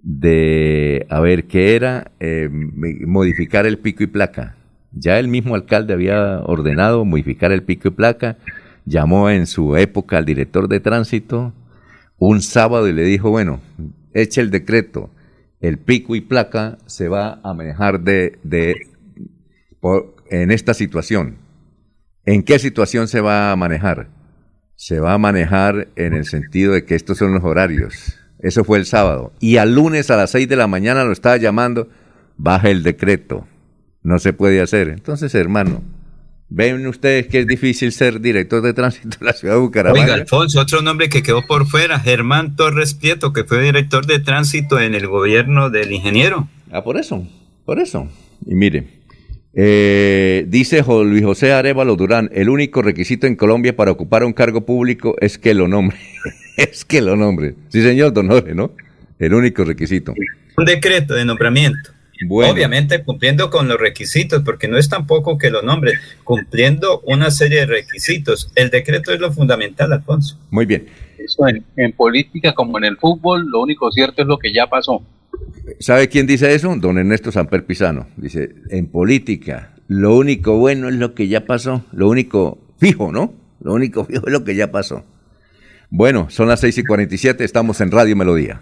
de, 0.00 1.06
a 1.08 1.20
ver, 1.20 1.46
¿qué 1.46 1.76
era? 1.76 2.12
Eh, 2.20 2.48
modificar 2.50 3.66
el 3.66 3.78
pico 3.78 4.02
y 4.02 4.08
placa. 4.08 4.56
Ya 4.92 5.18
el 5.18 5.28
mismo 5.28 5.54
alcalde 5.54 5.94
había 5.94 6.40
ordenado 6.40 7.04
modificar 7.04 7.52
el 7.52 7.62
pico 7.62 7.88
y 7.88 7.92
placa, 7.92 8.36
llamó 8.84 9.30
en 9.30 9.46
su 9.46 9.76
época 9.76 10.18
al 10.18 10.24
director 10.24 10.68
de 10.68 10.80
tránsito 10.80 11.52
un 12.18 12.42
sábado 12.42 12.88
y 12.88 12.92
le 12.92 13.02
dijo, 13.02 13.30
bueno, 13.30 13.60
eche 14.12 14.40
el 14.40 14.50
decreto, 14.50 15.10
el 15.68 15.78
pico 15.78 16.14
y 16.14 16.20
placa 16.20 16.76
se 16.84 17.08
va 17.08 17.40
a 17.42 17.54
manejar 17.54 18.00
de, 18.00 18.38
de 18.42 18.74
en 20.30 20.50
esta 20.50 20.74
situación. 20.74 21.38
¿En 22.26 22.42
qué 22.42 22.58
situación 22.58 23.08
se 23.08 23.22
va 23.22 23.50
a 23.50 23.56
manejar? 23.56 24.08
Se 24.76 25.00
va 25.00 25.14
a 25.14 25.18
manejar 25.18 25.88
en 25.96 26.12
el 26.12 26.26
sentido 26.26 26.72
de 26.74 26.84
que 26.84 26.94
estos 26.94 27.18
son 27.18 27.32
los 27.32 27.44
horarios. 27.44 28.18
Eso 28.40 28.64
fue 28.64 28.78
el 28.78 28.84
sábado. 28.84 29.32
Y 29.40 29.56
al 29.56 29.74
lunes 29.74 30.10
a 30.10 30.16
las 30.16 30.30
6 30.32 30.48
de 30.48 30.56
la 30.56 30.66
mañana 30.66 31.04
lo 31.04 31.12
estaba 31.12 31.38
llamando, 31.38 31.88
baja 32.36 32.68
el 32.68 32.82
decreto. 32.82 33.46
No 34.02 34.18
se 34.18 34.34
puede 34.34 34.60
hacer. 34.60 34.88
Entonces, 34.88 35.34
hermano, 35.34 35.82
ven 36.48 36.86
ustedes 36.86 37.26
que 37.26 37.40
es 37.40 37.46
difícil 37.46 37.92
ser 37.92 38.20
director 38.20 38.62
de 38.62 38.72
tránsito 38.72 39.16
en 39.20 39.26
la 39.26 39.32
ciudad 39.32 39.54
de 39.54 39.60
Bucaramanga. 39.60 40.04
Oiga, 40.04 40.14
Alfonso, 40.14 40.60
otro 40.60 40.82
nombre 40.82 41.08
que 41.08 41.22
quedó 41.22 41.46
por 41.46 41.66
fuera, 41.66 41.98
Germán 41.98 42.56
Torres 42.56 42.94
Prieto, 42.94 43.32
que 43.32 43.44
fue 43.44 43.62
director 43.62 44.06
de 44.06 44.18
tránsito 44.18 44.80
en 44.80 44.94
el 44.94 45.06
gobierno 45.06 45.70
del 45.70 45.92
ingeniero. 45.92 46.48
Ah, 46.70 46.82
por 46.82 46.96
eso, 46.96 47.26
por 47.64 47.78
eso. 47.80 48.08
Y 48.46 48.54
mire, 48.54 48.84
eh, 49.56 50.44
dice 50.48 50.84
Luis 50.86 51.24
José 51.24 51.52
Arevalo 51.52 51.94
Durán, 51.96 52.28
el 52.32 52.48
único 52.48 52.82
requisito 52.82 53.26
en 53.26 53.36
Colombia 53.36 53.76
para 53.76 53.92
ocupar 53.92 54.24
un 54.24 54.32
cargo 54.32 54.66
público 54.66 55.14
es 55.20 55.38
que 55.38 55.54
lo 55.54 55.68
nombre. 55.68 55.96
es 56.56 56.84
que 56.84 57.00
lo 57.00 57.16
nombre. 57.16 57.54
Sí, 57.68 57.82
señor, 57.82 58.12
don 58.12 58.28
Jorge, 58.28 58.54
¿no? 58.54 58.72
El 59.18 59.34
único 59.34 59.64
requisito. 59.64 60.14
Un 60.56 60.64
decreto 60.64 61.14
de 61.14 61.24
nombramiento. 61.24 61.93
Bueno. 62.26 62.52
Obviamente 62.52 63.02
cumpliendo 63.02 63.50
con 63.50 63.68
los 63.68 63.78
requisitos, 63.78 64.42
porque 64.44 64.68
no 64.68 64.78
es 64.78 64.88
tampoco 64.88 65.36
que 65.38 65.50
lo 65.50 65.62
nombre, 65.62 65.94
cumpliendo 66.22 67.00
una 67.00 67.30
serie 67.30 67.60
de 67.60 67.66
requisitos. 67.66 68.50
El 68.54 68.70
decreto 68.70 69.12
es 69.12 69.20
lo 69.20 69.32
fundamental, 69.32 69.92
Alfonso. 69.92 70.38
Muy 70.50 70.66
bien. 70.66 70.86
Eso 71.18 71.46
en, 71.48 71.64
en 71.76 71.92
política 71.92 72.54
como 72.54 72.78
en 72.78 72.84
el 72.84 72.96
fútbol, 72.96 73.46
lo 73.48 73.60
único 73.62 73.90
cierto 73.90 74.22
es 74.22 74.28
lo 74.28 74.38
que 74.38 74.52
ya 74.52 74.66
pasó. 74.66 75.02
¿Sabe 75.80 76.08
quién 76.08 76.26
dice 76.26 76.54
eso? 76.54 76.74
Don 76.76 76.98
Ernesto 76.98 77.32
Samper 77.32 77.64
Pisano. 77.64 78.06
Dice, 78.16 78.54
en 78.70 78.86
política, 78.86 79.74
lo 79.88 80.16
único 80.16 80.58
bueno 80.58 80.88
es 80.88 80.94
lo 80.94 81.14
que 81.14 81.28
ya 81.28 81.44
pasó, 81.46 81.84
lo 81.92 82.08
único 82.08 82.58
fijo, 82.78 83.12
¿no? 83.12 83.34
Lo 83.60 83.74
único 83.74 84.04
fijo 84.04 84.26
es 84.26 84.32
lo 84.32 84.44
que 84.44 84.54
ya 84.54 84.70
pasó. 84.70 85.04
Bueno, 85.90 86.28
son 86.30 86.48
las 86.48 86.60
6 86.60 86.78
y 86.78 86.84
47, 86.84 87.44
estamos 87.44 87.80
en 87.80 87.90
Radio 87.90 88.16
Melodía. 88.16 88.60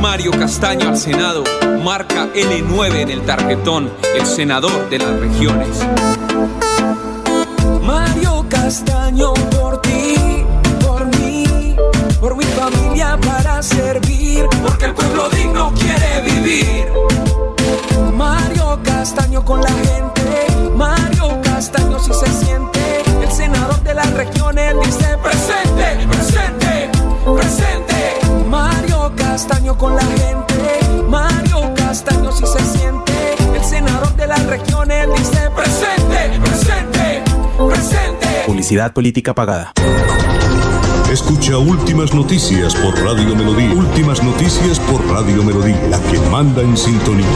Mario 0.00 0.30
Castaño 0.30 0.88
al 0.88 0.96
Senado, 0.96 1.42
marca 1.82 2.28
N9 2.32 3.00
en 3.00 3.10
el 3.10 3.22
tarjetón, 3.22 3.90
el 4.14 4.26
senador 4.26 4.88
de 4.88 4.98
las 4.98 5.18
regiones. 5.18 5.68
Mario 7.82 8.46
Castaño 8.48 9.34
por 9.34 9.80
ti, 9.82 10.44
por 10.80 11.06
mí, 11.18 11.76
por 12.20 12.36
mi 12.36 12.44
familia 12.44 13.18
para 13.24 13.62
servir, 13.62 14.46
porque 14.62 14.86
el 14.86 14.94
pueblo 14.94 15.28
digno 15.30 15.72
quiere 15.74 16.22
vivir. 16.22 16.86
Mario 18.14 18.78
Castaño 18.84 19.44
con 19.44 19.60
la 19.60 19.70
gente, 19.70 20.46
Mario 20.76 21.40
Castaño 21.42 21.98
si 21.98 22.12
se 22.12 22.26
siente, 22.44 23.02
el 23.22 23.32
senador 23.32 23.82
de 23.82 23.94
las 23.94 24.10
regiones 24.12 24.74
dice 24.84 25.18
presente, 25.22 26.06
presente, 26.08 26.90
presente. 27.34 27.88
Mario 28.48 28.87
Castaño 29.18 29.76
con 29.76 29.94
la 29.94 30.02
gente, 30.02 31.02
Mario 31.08 31.74
Castaño 31.74 32.32
si 32.32 32.46
se 32.46 32.78
siente, 32.78 33.12
el 33.54 33.64
senador 33.64 34.14
de 34.16 34.26
las 34.26 34.46
regiones 34.46 35.06
dice 35.16 35.50
presente, 35.54 36.40
presente, 36.40 37.22
presente. 37.56 38.26
Publicidad 38.46 38.92
política 38.92 39.34
pagada. 39.34 39.72
Escucha 41.12 41.58
Últimas 41.58 42.12
Noticias 42.14 42.74
por 42.74 42.94
Radio 43.02 43.34
Melodía. 43.34 43.72
Últimas 43.72 44.22
Noticias 44.22 44.78
por 44.80 45.04
Radio 45.08 45.42
Melodía, 45.42 45.80
la 45.88 46.00
que 46.00 46.18
manda 46.30 46.62
en 46.62 46.76
sintonía. 46.76 47.26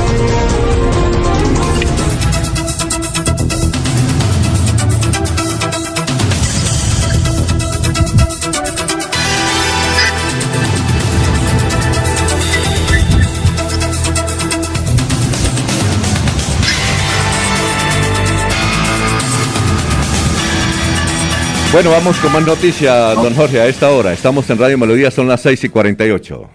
Bueno, 21.72 21.88
vamos 21.88 22.18
con 22.18 22.30
más 22.30 22.44
noticias, 22.44 23.14
don 23.14 23.34
Jorge, 23.34 23.58
a 23.58 23.66
esta 23.66 23.90
hora. 23.90 24.12
Estamos 24.12 24.48
en 24.50 24.58
Radio 24.58 24.76
Melodía, 24.76 25.10
son 25.10 25.26
las 25.26 25.40
6 25.40 25.64
y 25.64 25.68
48. 25.70 26.50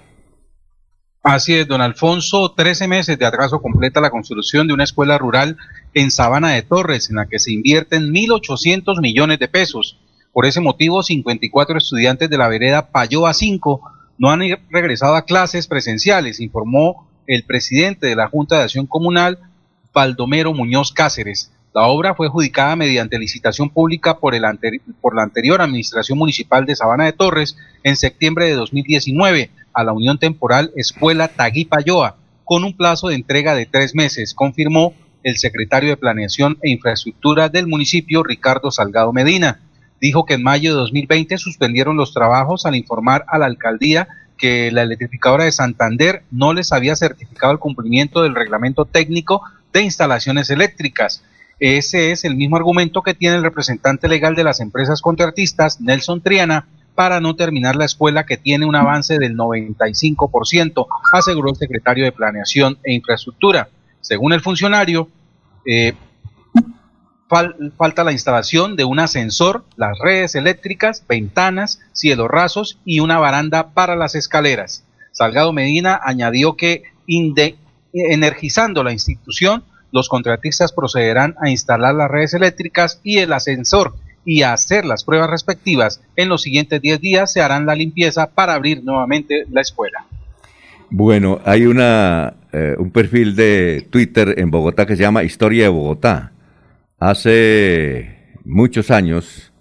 Así 1.24 1.56
es, 1.56 1.68
don 1.68 1.82
Alfonso, 1.82 2.54
13 2.56 2.88
meses 2.88 3.18
de 3.18 3.26
atraso 3.26 3.60
completa 3.60 4.00
la 4.00 4.12
construcción 4.12 4.68
de 4.68 4.76
una 4.76 4.84
escuela 4.84 5.18
rural 5.18 5.58
en 5.96 6.12
Sabana 6.12 6.52
de 6.52 6.62
Torres, 6.62 7.10
en 7.10 7.16
la 7.16 7.26
que 7.26 7.40
se 7.40 7.52
invierten 7.52 8.14
1.800 8.14 9.02
millones 9.02 9.40
de 9.40 9.48
pesos. 9.48 9.98
Por 10.34 10.46
ese 10.46 10.62
motivo, 10.62 11.02
54 11.02 11.80
estudiantes 11.80 12.30
de 12.30 12.38
la 12.38 12.48
vereda 12.48 12.92
Payoa 12.92 13.34
5 13.34 13.82
no 14.20 14.30
han 14.30 14.42
regresado 14.70 15.16
a 15.16 15.26
clases 15.26 15.66
presenciales, 15.66 16.40
informó 16.40 17.10
el 17.26 17.44
presidente 17.44 18.06
de 18.06 18.16
la 18.16 18.28
Junta 18.28 18.58
de 18.60 18.66
Acción 18.66 18.86
Comunal, 18.86 19.40
Baldomero 19.96 20.54
Muñoz 20.54 20.92
Cáceres. 20.92 21.52
La 21.78 21.86
obra 21.86 22.16
fue 22.16 22.26
adjudicada 22.26 22.76
mediante 22.76 23.20
licitación 23.20 23.70
pública 23.70 24.18
por, 24.18 24.34
el 24.34 24.42
por 25.00 25.16
la 25.16 25.22
anterior 25.22 25.62
Administración 25.62 26.18
Municipal 26.18 26.66
de 26.66 26.76
Sabana 26.76 27.06
de 27.06 27.14
Torres 27.14 27.56
en 27.84 27.96
septiembre 27.96 28.48
de 28.48 28.56
2019 28.56 29.52
a 29.74 29.84
la 29.84 29.94
Unión 29.94 30.18
Temporal 30.18 30.72
Escuela 30.76 31.28
Tagui 31.28 31.66
Payoa, 31.66 32.16
con 32.46 32.64
un 32.64 32.76
plazo 32.76 33.10
de 33.10 33.16
entrega 33.16 33.54
de 33.54 33.68
tres 33.68 33.94
meses, 33.94 34.34
confirmó 34.34 34.96
el 35.22 35.38
secretario 35.38 35.92
de 35.92 35.98
Planeación 35.98 36.58
e 36.64 36.72
Infraestructura 36.72 37.48
del 37.48 37.68
municipio, 37.68 38.24
Ricardo 38.24 38.72
Salgado 38.72 39.14
Medina. 39.14 39.60
Dijo 40.02 40.26
que 40.26 40.34
en 40.34 40.42
mayo 40.42 40.72
de 40.72 40.80
2020 40.80 41.38
suspendieron 41.38 41.96
los 41.96 42.12
trabajos 42.12 42.66
al 42.66 42.76
informar 42.76 43.24
a 43.28 43.38
la 43.38 43.46
alcaldía 43.46 44.08
que 44.36 44.72
la 44.72 44.82
electrificadora 44.82 45.44
de 45.44 45.52
Santander 45.52 46.24
no 46.32 46.54
les 46.54 46.72
había 46.72 46.96
certificado 46.96 47.54
el 47.54 47.60
cumplimiento 47.60 48.24
del 48.24 48.34
reglamento 48.34 48.86
técnico 48.86 49.44
de 49.74 49.84
instalaciones 49.84 50.50
eléctricas. 50.50 51.22
Ese 51.60 52.12
es 52.12 52.24
el 52.24 52.36
mismo 52.36 52.56
argumento 52.58 53.02
que 53.02 53.14
tiene 53.14 53.38
el 53.38 53.44
representante 53.44 54.08
legal 54.08 54.36
de 54.36 54.44
las 54.44 54.60
empresas 54.60 55.02
contratistas, 55.02 55.82
Nelson 55.82 56.22
Triana, 56.22 56.68
para 56.94 57.20
no 57.20 57.36
terminar 57.36 57.76
la 57.76 57.86
escuela 57.86 58.26
que 58.26 58.38
tiene 58.38 58.66
un 58.66 58.76
avance 58.76 59.18
del 59.20 59.36
95%, 59.36 60.88
aseguró 61.14 61.50
el 61.52 61.56
secretario 61.56 62.06
de 62.06 62.12
Planeación 62.12 62.78
e 62.84 62.94
Infraestructura. 62.94 63.70
Según 64.02 64.34
el 64.34 64.42
funcionario, 64.42 65.08
eh, 65.66 65.94
fal- 67.30 67.72
falta 67.78 68.04
la 68.04 68.12
instalación 68.12 68.76
de 68.76 68.84
un 68.86 69.00
ascensor, 69.00 69.64
las 69.76 69.98
redes 70.00 70.34
eléctricas, 70.36 71.04
ventanas, 71.08 71.80
cielos 71.94 72.30
rasos 72.30 72.80
y 72.86 73.00
una 73.00 73.20
baranda 73.20 73.70
para 73.74 73.96
las 73.96 74.16
escaleras. 74.16 74.84
Salgado 75.12 75.54
Medina 75.54 76.00
añadió 76.04 76.56
que 76.56 76.84
energizando 77.94 78.84
la 78.84 78.92
institución, 78.94 79.64
los 79.92 80.10
contratistas 80.10 80.74
procederán 80.74 81.36
a 81.42 81.50
instalar 81.50 81.96
las 81.96 82.10
redes 82.10 82.34
eléctricas 82.34 83.00
y 83.04 83.20
el 83.20 83.34
ascensor 83.34 83.94
y 84.26 84.42
a 84.42 84.54
hacer 84.54 84.86
las 84.86 85.06
pruebas 85.06 85.30
respectivas. 85.30 86.02
En 86.16 86.28
los 86.28 86.42
siguientes 86.42 86.82
10 86.82 87.00
días 87.00 87.32
se 87.32 87.42
harán 87.42 87.66
la 87.66 87.76
limpieza 87.76 88.30
para 88.30 88.54
abrir 88.54 88.84
nuevamente 88.84 89.46
la 89.50 89.62
escuela. 89.62 90.06
Bueno, 90.90 91.40
hay 91.46 91.66
una, 91.66 92.34
eh, 92.52 92.76
un 92.78 92.92
perfil 92.92 93.36
de 93.36 93.88
Twitter 93.90 94.36
en 94.38 94.52
Bogotá 94.52 94.86
que 94.86 94.96
se 94.96 95.04
llama 95.04 95.24
Historia 95.24 95.64
de 95.64 95.70
Bogotá. 95.70 96.32
Hace 97.00 98.36
muchos 98.44 98.92
años, 98.92 99.52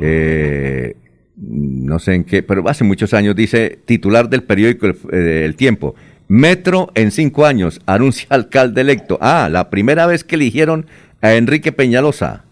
eh, 0.00 0.96
no 1.36 1.98
sé 1.98 2.14
en 2.14 2.24
qué, 2.24 2.42
pero 2.42 2.68
hace 2.68 2.84
muchos 2.84 3.14
años 3.14 3.34
dice 3.36 3.78
titular 3.84 4.28
del 4.28 4.42
periódico 4.42 4.86
El, 4.86 4.96
eh, 5.12 5.44
El 5.44 5.56
Tiempo. 5.56 5.94
Metro 6.28 6.90
en 6.94 7.10
cinco 7.10 7.44
años, 7.46 7.80
anuncia 7.86 8.26
alcalde 8.30 8.80
electo. 8.80 9.18
Ah, 9.20 9.48
la 9.50 9.68
primera 9.70 10.06
vez 10.06 10.24
que 10.24 10.36
eligieron 10.36 10.86
a 11.20 11.34
Enrique 11.34 11.72
Peñalosa. 11.72 12.44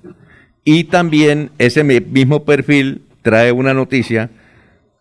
Y 0.64 0.84
también 0.84 1.50
ese 1.58 1.82
mi- 1.84 2.00
mismo 2.00 2.44
perfil 2.44 3.02
trae 3.22 3.52
una 3.52 3.74
noticia 3.74 4.30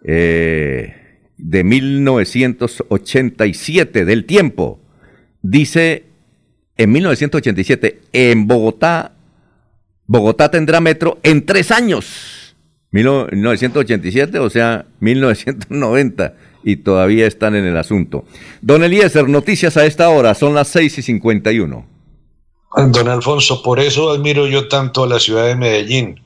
eh, 0.03 0.95
de 1.37 1.63
1987 1.63 4.05
del 4.05 4.25
tiempo. 4.25 4.79
Dice, 5.41 6.03
en 6.77 6.91
1987, 6.91 7.99
en 8.13 8.47
Bogotá, 8.47 9.13
Bogotá 10.07 10.49
tendrá 10.51 10.79
metro 10.81 11.19
en 11.23 11.45
tres 11.45 11.71
años. 11.71 12.55
1987, 12.91 14.39
o 14.39 14.49
sea, 14.49 14.85
1990, 14.99 16.33
y 16.63 16.77
todavía 16.77 17.27
están 17.27 17.55
en 17.55 17.65
el 17.65 17.77
asunto. 17.77 18.25
Don 18.61 18.83
Eliezer, 18.83 19.27
noticias 19.27 19.77
a 19.77 19.85
esta 19.85 20.09
hora, 20.09 20.33
son 20.35 20.53
las 20.53 20.67
6 20.69 20.99
y 20.99 21.01
51. 21.01 21.85
Don 22.87 23.07
Alfonso, 23.09 23.61
por 23.61 23.79
eso 23.79 24.11
admiro 24.11 24.47
yo 24.47 24.67
tanto 24.67 25.03
a 25.03 25.07
la 25.07 25.19
ciudad 25.19 25.47
de 25.47 25.55
Medellín. 25.55 26.21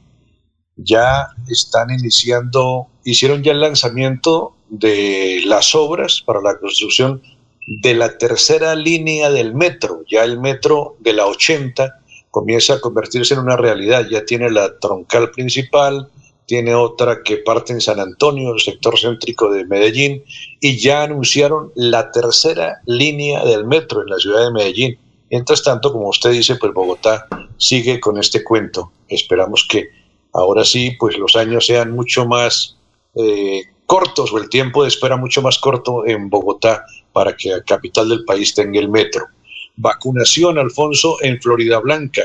Ya 0.75 1.29
están 1.49 1.89
iniciando, 1.89 2.87
hicieron 3.03 3.41
ya 3.41 3.53
el 3.53 3.61
lanzamiento 3.61 4.55
de 4.69 5.41
las 5.45 5.73
obras 5.73 6.21
para 6.25 6.41
la 6.41 6.57
construcción 6.57 7.21
de 7.81 7.95
la 7.95 8.17
tercera 8.17 8.75
línea 8.75 9.31
del 9.31 9.55
metro. 9.55 10.03
Ya 10.09 10.23
el 10.23 10.39
metro 10.39 10.97
de 10.99 11.13
la 11.13 11.25
80 11.25 11.99
comienza 12.29 12.75
a 12.75 12.79
convertirse 12.79 13.33
en 13.33 13.39
una 13.39 13.57
realidad. 13.57 14.07
Ya 14.09 14.25
tiene 14.25 14.51
la 14.51 14.77
troncal 14.77 15.31
principal, 15.31 16.09
tiene 16.45 16.75
otra 16.75 17.23
que 17.23 17.37
parte 17.37 17.73
en 17.73 17.81
San 17.81 17.99
Antonio, 17.99 18.53
el 18.53 18.59
sector 18.59 18.99
céntrico 18.99 19.51
de 19.51 19.65
Medellín, 19.65 20.23
y 20.59 20.77
ya 20.77 21.03
anunciaron 21.03 21.71
la 21.75 22.11
tercera 22.11 22.81
línea 22.85 23.43
del 23.45 23.65
metro 23.65 24.01
en 24.01 24.09
la 24.09 24.17
ciudad 24.17 24.45
de 24.45 24.51
Medellín. 24.51 24.99
Mientras 25.31 25.63
tanto, 25.63 25.91
como 25.91 26.09
usted 26.09 26.31
dice, 26.31 26.55
pues 26.55 26.73
Bogotá 26.73 27.27
sigue 27.57 27.99
con 27.99 28.17
este 28.17 28.43
cuento. 28.43 28.91
Esperamos 29.07 29.65
que 29.67 29.89
ahora 30.33 30.63
sí, 30.63 30.95
pues 30.99 31.17
los 31.17 31.35
años 31.35 31.65
sean 31.65 31.91
mucho 31.91 32.27
más 32.27 32.77
eh, 33.15 33.61
cortos 33.85 34.31
o 34.31 34.37
el 34.37 34.49
tiempo 34.49 34.83
de 34.83 34.89
espera 34.89 35.17
mucho 35.17 35.41
más 35.41 35.57
corto 35.57 36.05
en 36.05 36.29
Bogotá 36.29 36.85
para 37.11 37.35
que 37.35 37.49
la 37.49 37.63
capital 37.63 38.09
del 38.09 38.25
país 38.25 38.53
tenga 38.53 38.79
el 38.79 38.89
metro. 38.89 39.25
Vacunación, 39.77 40.57
Alfonso, 40.57 41.17
en 41.21 41.41
Florida 41.41 41.79
Blanca. 41.79 42.23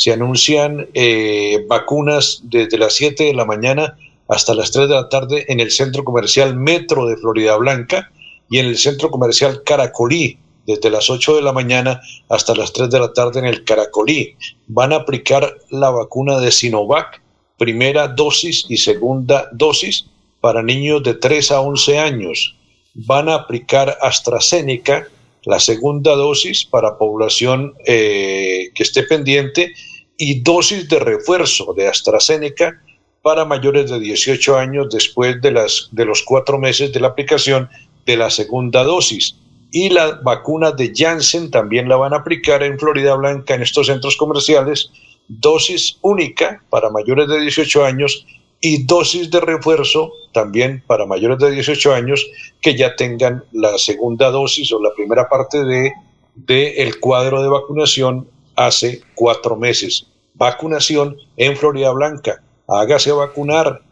Se 0.00 0.14
anuncian 0.14 0.88
eh, 0.94 1.62
vacunas 1.68 2.40
desde 2.44 2.78
las 2.78 2.94
7 2.94 3.22
de 3.22 3.34
la 3.34 3.44
mañana 3.44 3.98
hasta 4.28 4.54
las 4.54 4.70
3 4.70 4.88
de 4.88 4.94
la 4.94 5.10
tarde 5.10 5.44
en 5.48 5.60
el 5.60 5.70
centro 5.70 6.04
comercial 6.04 6.56
Metro 6.56 7.06
de 7.06 7.18
Florida 7.18 7.54
Blanca 7.58 8.10
y 8.48 8.60
en 8.60 8.64
el 8.64 8.78
centro 8.78 9.10
comercial 9.10 9.62
Caracolí 9.62 10.38
desde 10.66 10.88
las 10.88 11.10
8 11.10 11.36
de 11.36 11.42
la 11.42 11.52
mañana 11.52 12.00
hasta 12.30 12.54
las 12.54 12.72
3 12.72 12.88
de 12.88 12.98
la 12.98 13.12
tarde 13.12 13.40
en 13.40 13.44
el 13.44 13.62
Caracolí. 13.62 14.36
Van 14.68 14.94
a 14.94 14.96
aplicar 14.96 15.58
la 15.68 15.90
vacuna 15.90 16.40
de 16.40 16.50
Sinovac, 16.50 17.20
primera 17.58 18.08
dosis 18.08 18.64
y 18.70 18.78
segunda 18.78 19.50
dosis 19.52 20.06
para 20.40 20.62
niños 20.62 21.02
de 21.02 21.12
3 21.12 21.50
a 21.50 21.60
11 21.60 21.98
años. 21.98 22.56
Van 22.94 23.28
a 23.28 23.34
aplicar 23.34 23.98
AstraZeneca, 24.00 25.08
la 25.44 25.60
segunda 25.60 26.14
dosis 26.14 26.64
para 26.64 26.98
población 26.98 27.74
eh, 27.86 28.70
que 28.74 28.82
esté 28.82 29.04
pendiente 29.04 29.72
y 30.16 30.40
dosis 30.40 30.88
de 30.88 30.98
refuerzo 30.98 31.72
de 31.74 31.88
AstraZeneca 31.88 32.82
para 33.22 33.44
mayores 33.44 33.90
de 33.90 34.00
18 34.00 34.56
años 34.56 34.88
después 34.90 35.40
de, 35.40 35.50
las, 35.52 35.88
de 35.92 36.04
los 36.04 36.22
cuatro 36.22 36.58
meses 36.58 36.92
de 36.92 37.00
la 37.00 37.08
aplicación 37.08 37.68
de 38.06 38.16
la 38.16 38.30
segunda 38.30 38.82
dosis. 38.82 39.36
Y 39.72 39.90
la 39.90 40.20
vacuna 40.22 40.72
de 40.72 40.92
Janssen 40.94 41.50
también 41.50 41.88
la 41.88 41.96
van 41.96 42.12
a 42.12 42.18
aplicar 42.18 42.62
en 42.62 42.78
Florida 42.78 43.14
Blanca 43.14 43.54
en 43.54 43.62
estos 43.62 43.86
centros 43.86 44.16
comerciales, 44.16 44.90
dosis 45.28 45.98
única 46.02 46.62
para 46.70 46.90
mayores 46.90 47.28
de 47.28 47.40
18 47.40 47.84
años 47.84 48.26
y 48.60 48.84
dosis 48.84 49.30
de 49.30 49.40
refuerzo 49.40 50.12
también 50.32 50.82
para 50.86 51.06
mayores 51.06 51.38
de 51.38 51.50
18 51.50 51.94
años 51.94 52.26
que 52.60 52.76
ya 52.76 52.94
tengan 52.94 53.44
la 53.52 53.78
segunda 53.78 54.30
dosis 54.30 54.70
o 54.72 54.82
la 54.82 54.90
primera 54.94 55.28
parte 55.28 55.64
de, 55.64 55.92
de 56.34 56.82
el 56.82 57.00
cuadro 57.00 57.42
de 57.42 57.48
vacunación 57.48 58.28
hace 58.56 59.00
cuatro 59.14 59.56
meses. 59.56 60.06
Vacunación 60.34 61.16
en 61.36 61.56
Florida 61.56 61.90
Blanca. 61.92 62.42
Hágase 62.68 63.12
vacunar. 63.12 63.82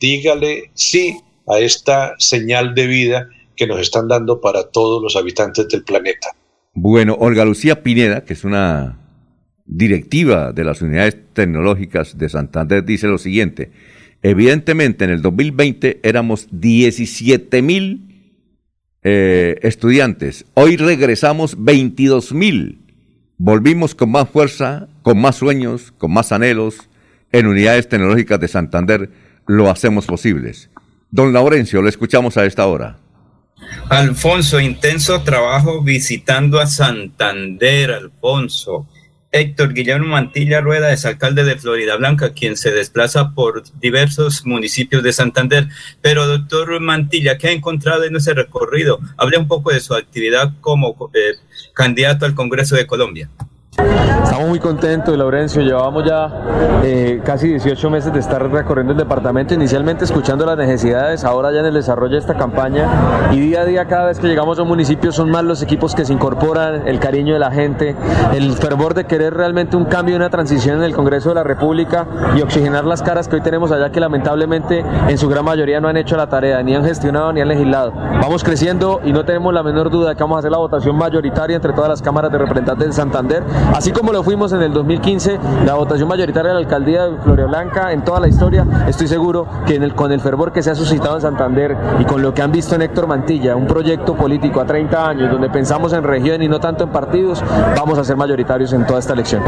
Dígale 0.00 0.70
sí 0.74 1.20
a 1.48 1.58
esta 1.58 2.14
señal 2.18 2.74
de 2.74 2.86
vida 2.86 3.28
que 3.56 3.66
nos 3.66 3.80
están 3.80 4.08
dando 4.08 4.40
para 4.40 4.70
todos 4.70 5.02
los 5.02 5.16
habitantes 5.16 5.68
del 5.68 5.84
planeta. 5.84 6.28
Bueno, 6.72 7.16
Olga 7.20 7.44
Lucía 7.44 7.82
Pineda, 7.82 8.24
que 8.24 8.32
es 8.32 8.44
una 8.44 8.98
directiva 9.66 10.52
de 10.52 10.64
las 10.64 10.82
unidades 10.82 11.16
tecnológicas 11.32 12.18
de 12.18 12.28
Santander, 12.28 12.84
dice 12.84 13.06
lo 13.06 13.18
siguiente. 13.18 13.70
Evidentemente, 14.24 15.04
en 15.04 15.10
el 15.10 15.20
2020 15.20 16.00
éramos 16.02 16.48
17 16.50 17.60
mil 17.60 18.32
eh, 19.02 19.58
estudiantes. 19.60 20.46
Hoy 20.54 20.78
regresamos 20.78 21.62
22 21.62 22.32
mil. 22.32 22.78
Volvimos 23.36 23.94
con 23.94 24.10
más 24.10 24.30
fuerza, 24.30 24.88
con 25.02 25.20
más 25.20 25.36
sueños, 25.36 25.92
con 25.98 26.10
más 26.10 26.32
anhelos. 26.32 26.88
En 27.32 27.46
unidades 27.46 27.86
tecnológicas 27.86 28.40
de 28.40 28.48
Santander 28.48 29.10
lo 29.46 29.68
hacemos 29.68 30.06
posibles. 30.06 30.70
Don 31.10 31.34
Laurencio, 31.34 31.82
lo 31.82 31.90
escuchamos 31.90 32.38
a 32.38 32.46
esta 32.46 32.66
hora. 32.66 32.96
Alfonso, 33.90 34.58
intenso 34.58 35.20
trabajo 35.20 35.82
visitando 35.82 36.60
a 36.60 36.66
Santander, 36.66 37.90
Alfonso. 37.90 38.88
Héctor 39.34 39.74
Guillermo 39.74 40.10
Mantilla 40.10 40.60
Rueda 40.60 40.92
es 40.92 41.04
alcalde 41.04 41.42
de 41.42 41.58
Florida 41.58 41.96
Blanca, 41.96 42.34
quien 42.34 42.56
se 42.56 42.70
desplaza 42.70 43.32
por 43.34 43.64
diversos 43.80 44.46
municipios 44.46 45.02
de 45.02 45.12
Santander. 45.12 45.66
Pero, 46.00 46.28
doctor 46.28 46.78
Mantilla, 46.78 47.36
¿qué 47.36 47.48
ha 47.48 47.50
encontrado 47.50 48.04
en 48.04 48.14
ese 48.14 48.32
recorrido? 48.32 49.00
Hable 49.16 49.38
un 49.38 49.48
poco 49.48 49.72
de 49.72 49.80
su 49.80 49.92
actividad 49.92 50.52
como 50.60 51.10
eh, 51.14 51.32
candidato 51.72 52.26
al 52.26 52.36
Congreso 52.36 52.76
de 52.76 52.86
Colombia. 52.86 53.28
Estamos 54.34 54.50
muy 54.50 54.58
contentos, 54.58 55.16
Laurencio. 55.16 55.62
Llevamos 55.62 56.04
ya 56.04 56.28
eh, 56.82 57.22
casi 57.24 57.46
18 57.50 57.88
meses 57.88 58.12
de 58.12 58.18
estar 58.18 58.50
recorriendo 58.50 58.92
el 58.92 58.98
departamento, 58.98 59.54
inicialmente 59.54 60.04
escuchando 60.04 60.44
las 60.44 60.56
necesidades, 60.56 61.22
ahora 61.22 61.52
ya 61.52 61.60
en 61.60 61.66
el 61.66 61.74
desarrollo 61.74 62.14
de 62.14 62.18
esta 62.18 62.34
campaña. 62.34 63.30
Y 63.30 63.38
día 63.38 63.60
a 63.60 63.64
día, 63.64 63.84
cada 63.84 64.06
vez 64.06 64.18
que 64.18 64.26
llegamos 64.26 64.58
a 64.58 64.62
un 64.62 64.68
municipio, 64.68 65.12
son 65.12 65.30
más 65.30 65.44
los 65.44 65.62
equipos 65.62 65.94
que 65.94 66.04
se 66.04 66.12
incorporan, 66.12 66.88
el 66.88 66.98
cariño 66.98 67.32
de 67.32 67.38
la 67.38 67.52
gente, 67.52 67.94
el 68.34 68.52
fervor 68.54 68.94
de 68.94 69.04
querer 69.04 69.34
realmente 69.34 69.76
un 69.76 69.84
cambio 69.84 70.16
una 70.16 70.30
transición 70.30 70.78
en 70.78 70.82
el 70.82 70.96
Congreso 70.96 71.28
de 71.28 71.36
la 71.36 71.44
República 71.44 72.04
y 72.36 72.42
oxigenar 72.42 72.84
las 72.86 73.02
caras 73.02 73.28
que 73.28 73.36
hoy 73.36 73.40
tenemos 73.40 73.70
allá, 73.70 73.92
que 73.92 74.00
lamentablemente 74.00 74.84
en 75.06 75.16
su 75.16 75.28
gran 75.28 75.44
mayoría 75.44 75.80
no 75.80 75.86
han 75.86 75.96
hecho 75.96 76.16
la 76.16 76.26
tarea, 76.26 76.60
ni 76.64 76.74
han 76.74 76.84
gestionado 76.84 77.32
ni 77.32 77.40
han 77.40 77.46
legislado. 77.46 77.92
Vamos 77.92 78.42
creciendo 78.42 79.00
y 79.04 79.12
no 79.12 79.24
tenemos 79.24 79.54
la 79.54 79.62
menor 79.62 79.90
duda 79.90 80.08
de 80.08 80.16
que 80.16 80.24
vamos 80.24 80.34
a 80.34 80.38
hacer 80.40 80.50
la 80.50 80.58
votación 80.58 80.96
mayoritaria 80.96 81.54
entre 81.54 81.72
todas 81.72 81.88
las 81.88 82.02
cámaras 82.02 82.32
de 82.32 82.38
representantes 82.38 82.88
de 82.88 82.92
Santander 82.92 83.44
Así 83.72 83.92
como 83.92 84.12
lo 84.12 84.23
fuimos 84.24 84.52
en 84.52 84.62
el 84.62 84.72
2015, 84.72 85.38
la 85.66 85.74
votación 85.74 86.08
mayoritaria 86.08 86.48
de 86.48 86.54
la 86.54 86.60
alcaldía 86.60 87.06
de 87.06 87.18
Floria 87.18 87.44
Blanca 87.44 87.92
en 87.92 88.02
toda 88.02 88.20
la 88.20 88.28
historia, 88.28 88.66
estoy 88.88 89.06
seguro 89.06 89.46
que 89.66 89.74
en 89.74 89.82
el, 89.82 89.94
con 89.94 90.10
el 90.12 90.20
fervor 90.20 90.50
que 90.50 90.62
se 90.62 90.70
ha 90.70 90.74
suscitado 90.74 91.16
en 91.16 91.20
Santander 91.20 91.76
y 92.00 92.04
con 92.04 92.22
lo 92.22 92.32
que 92.32 92.40
han 92.40 92.50
visto 92.50 92.74
en 92.74 92.82
Héctor 92.82 93.06
Mantilla, 93.06 93.54
un 93.54 93.66
proyecto 93.66 94.14
político 94.14 94.60
a 94.60 94.64
30 94.64 95.08
años 95.08 95.30
donde 95.30 95.50
pensamos 95.50 95.92
en 95.92 96.02
región 96.02 96.42
y 96.42 96.48
no 96.48 96.58
tanto 96.58 96.84
en 96.84 96.90
partidos, 96.90 97.44
vamos 97.76 97.98
a 97.98 98.04
ser 98.04 98.16
mayoritarios 98.16 98.72
en 98.72 98.86
toda 98.86 98.98
esta 98.98 99.12
elección. 99.12 99.42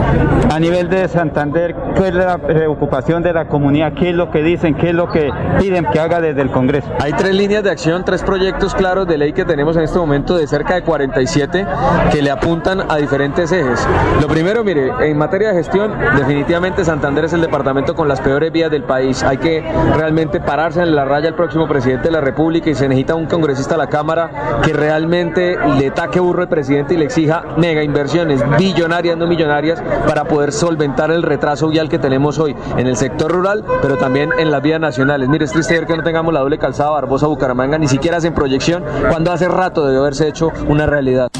A 0.51 0.61
nivel 0.61 0.91
de 0.91 1.09
Santander, 1.09 1.75
¿cuál 1.97 2.09
es 2.09 2.15
la 2.15 2.39
preocupación 2.39 3.23
de 3.23 3.33
la 3.33 3.49
comunidad? 3.49 3.95
¿Qué 3.95 4.11
es 4.11 4.15
lo 4.15 4.31
que 4.31 4.43
dicen? 4.43 4.75
¿Qué 4.75 4.91
es 4.91 4.95
lo 4.95 5.11
que 5.11 5.31
piden 5.59 5.87
que 5.87 6.01
haga 6.01 6.21
desde 6.21 6.43
el 6.43 6.51
Congreso? 6.51 6.89
Hay 7.01 7.15
tres 7.15 7.35
líneas 7.35 7.65
de 7.65 7.71
acción, 7.71 8.05
tres 8.05 8.23
proyectos 8.23 8.75
claros 8.75 9.07
de 9.09 9.17
ley 9.17 9.33
que 9.33 9.47
tenemos 9.47 9.75
en 9.77 9.85
este 9.85 9.99
momento 9.99 10.37
de 10.37 10.47
cerca 10.47 10.75
de 10.75 10.83
47 10.83 11.67
que 12.13 12.21
le 12.21 12.31
apuntan 12.31 12.83
a 12.91 12.97
diferentes 12.97 13.51
ejes. 13.53 13.87
Lo 14.21 14.29
primero, 14.29 14.66
mire, 14.67 14.93
en 15.01 15.17
materia 15.17 15.51
de 15.51 15.55
gestión, 15.55 15.93
definitivamente 16.17 16.85
Santander 16.85 17.25
es 17.25 17.33
el 17.33 17.41
departamento 17.41 17.95
con 17.95 18.09
las 18.09 18.21
peores 18.21 18.51
vías 18.51 18.69
del 18.69 18.83
país. 18.83 19.23
Hay 19.23 19.39
que 19.39 19.65
realmente 19.97 20.41
pararse 20.41 20.83
en 20.83 20.95
la 20.97 21.05
raya 21.05 21.29
al 21.29 21.37
próximo 21.37 21.69
presidente 21.69 22.09
de 22.09 22.11
la 22.11 22.21
República 22.21 22.69
y 22.69 22.75
se 22.75 22.89
necesita 22.89 23.15
un 23.15 23.27
congresista 23.27 23.77
a 23.77 23.79
la 23.79 23.87
Cámara 23.87 24.61
que 24.65 24.73
realmente 24.73 25.57
le 25.79 25.93
taque 25.93 26.19
burro 26.19 26.43
al 26.43 26.49
presidente 26.49 26.95
y 26.95 26.97
le 26.97 27.05
exija 27.05 27.45
mega 27.57 27.85
inversiones, 27.85 28.43
billonarias, 28.59 29.17
no 29.17 29.29
millonarias, 29.29 29.81
para 30.07 30.25
poder 30.25 30.51
solventar 30.51 31.13
el 31.13 31.23
retraso 31.23 31.69
vial 31.69 31.89
que 31.89 32.01
tenemos 32.01 32.41
hoy 32.41 32.57
en 32.77 32.89
el 32.89 32.97
sector 32.97 33.31
rural, 33.31 33.65
pero 33.81 33.97
también 33.97 34.31
en 34.37 34.51
las 34.51 34.63
vías 34.63 34.81
nacionales. 34.81 35.29
Mire, 35.29 35.45
es 35.45 35.53
triste 35.53 35.75
ver 35.75 35.87
que 35.87 35.97
no 35.97 36.03
tengamos 36.03 36.35
la 36.35 36.41
doble 36.41 36.59
calzada 36.59 36.91
Barbosa-Bucaramanga, 36.91 37.79
ni 37.79 37.87
siquiera 37.87 38.17
hacen 38.17 38.35
proyección, 38.35 38.83
cuando 39.09 39.31
hace 39.31 39.47
rato 39.47 39.87
debe 39.87 39.99
haberse 39.99 40.27
hecho 40.27 40.51
una 40.67 40.87
realidad. 40.87 41.31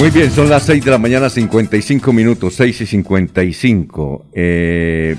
Muy 0.00 0.10
bien, 0.10 0.30
son 0.30 0.48
las 0.48 0.62
6 0.64 0.82
de 0.84 0.90
la 0.90 0.98
mañana, 0.98 1.28
55 1.28 2.12
minutos, 2.12 2.54
6 2.54 2.80
y 2.80 2.86
55. 2.86 4.26
Eh, 4.32 5.14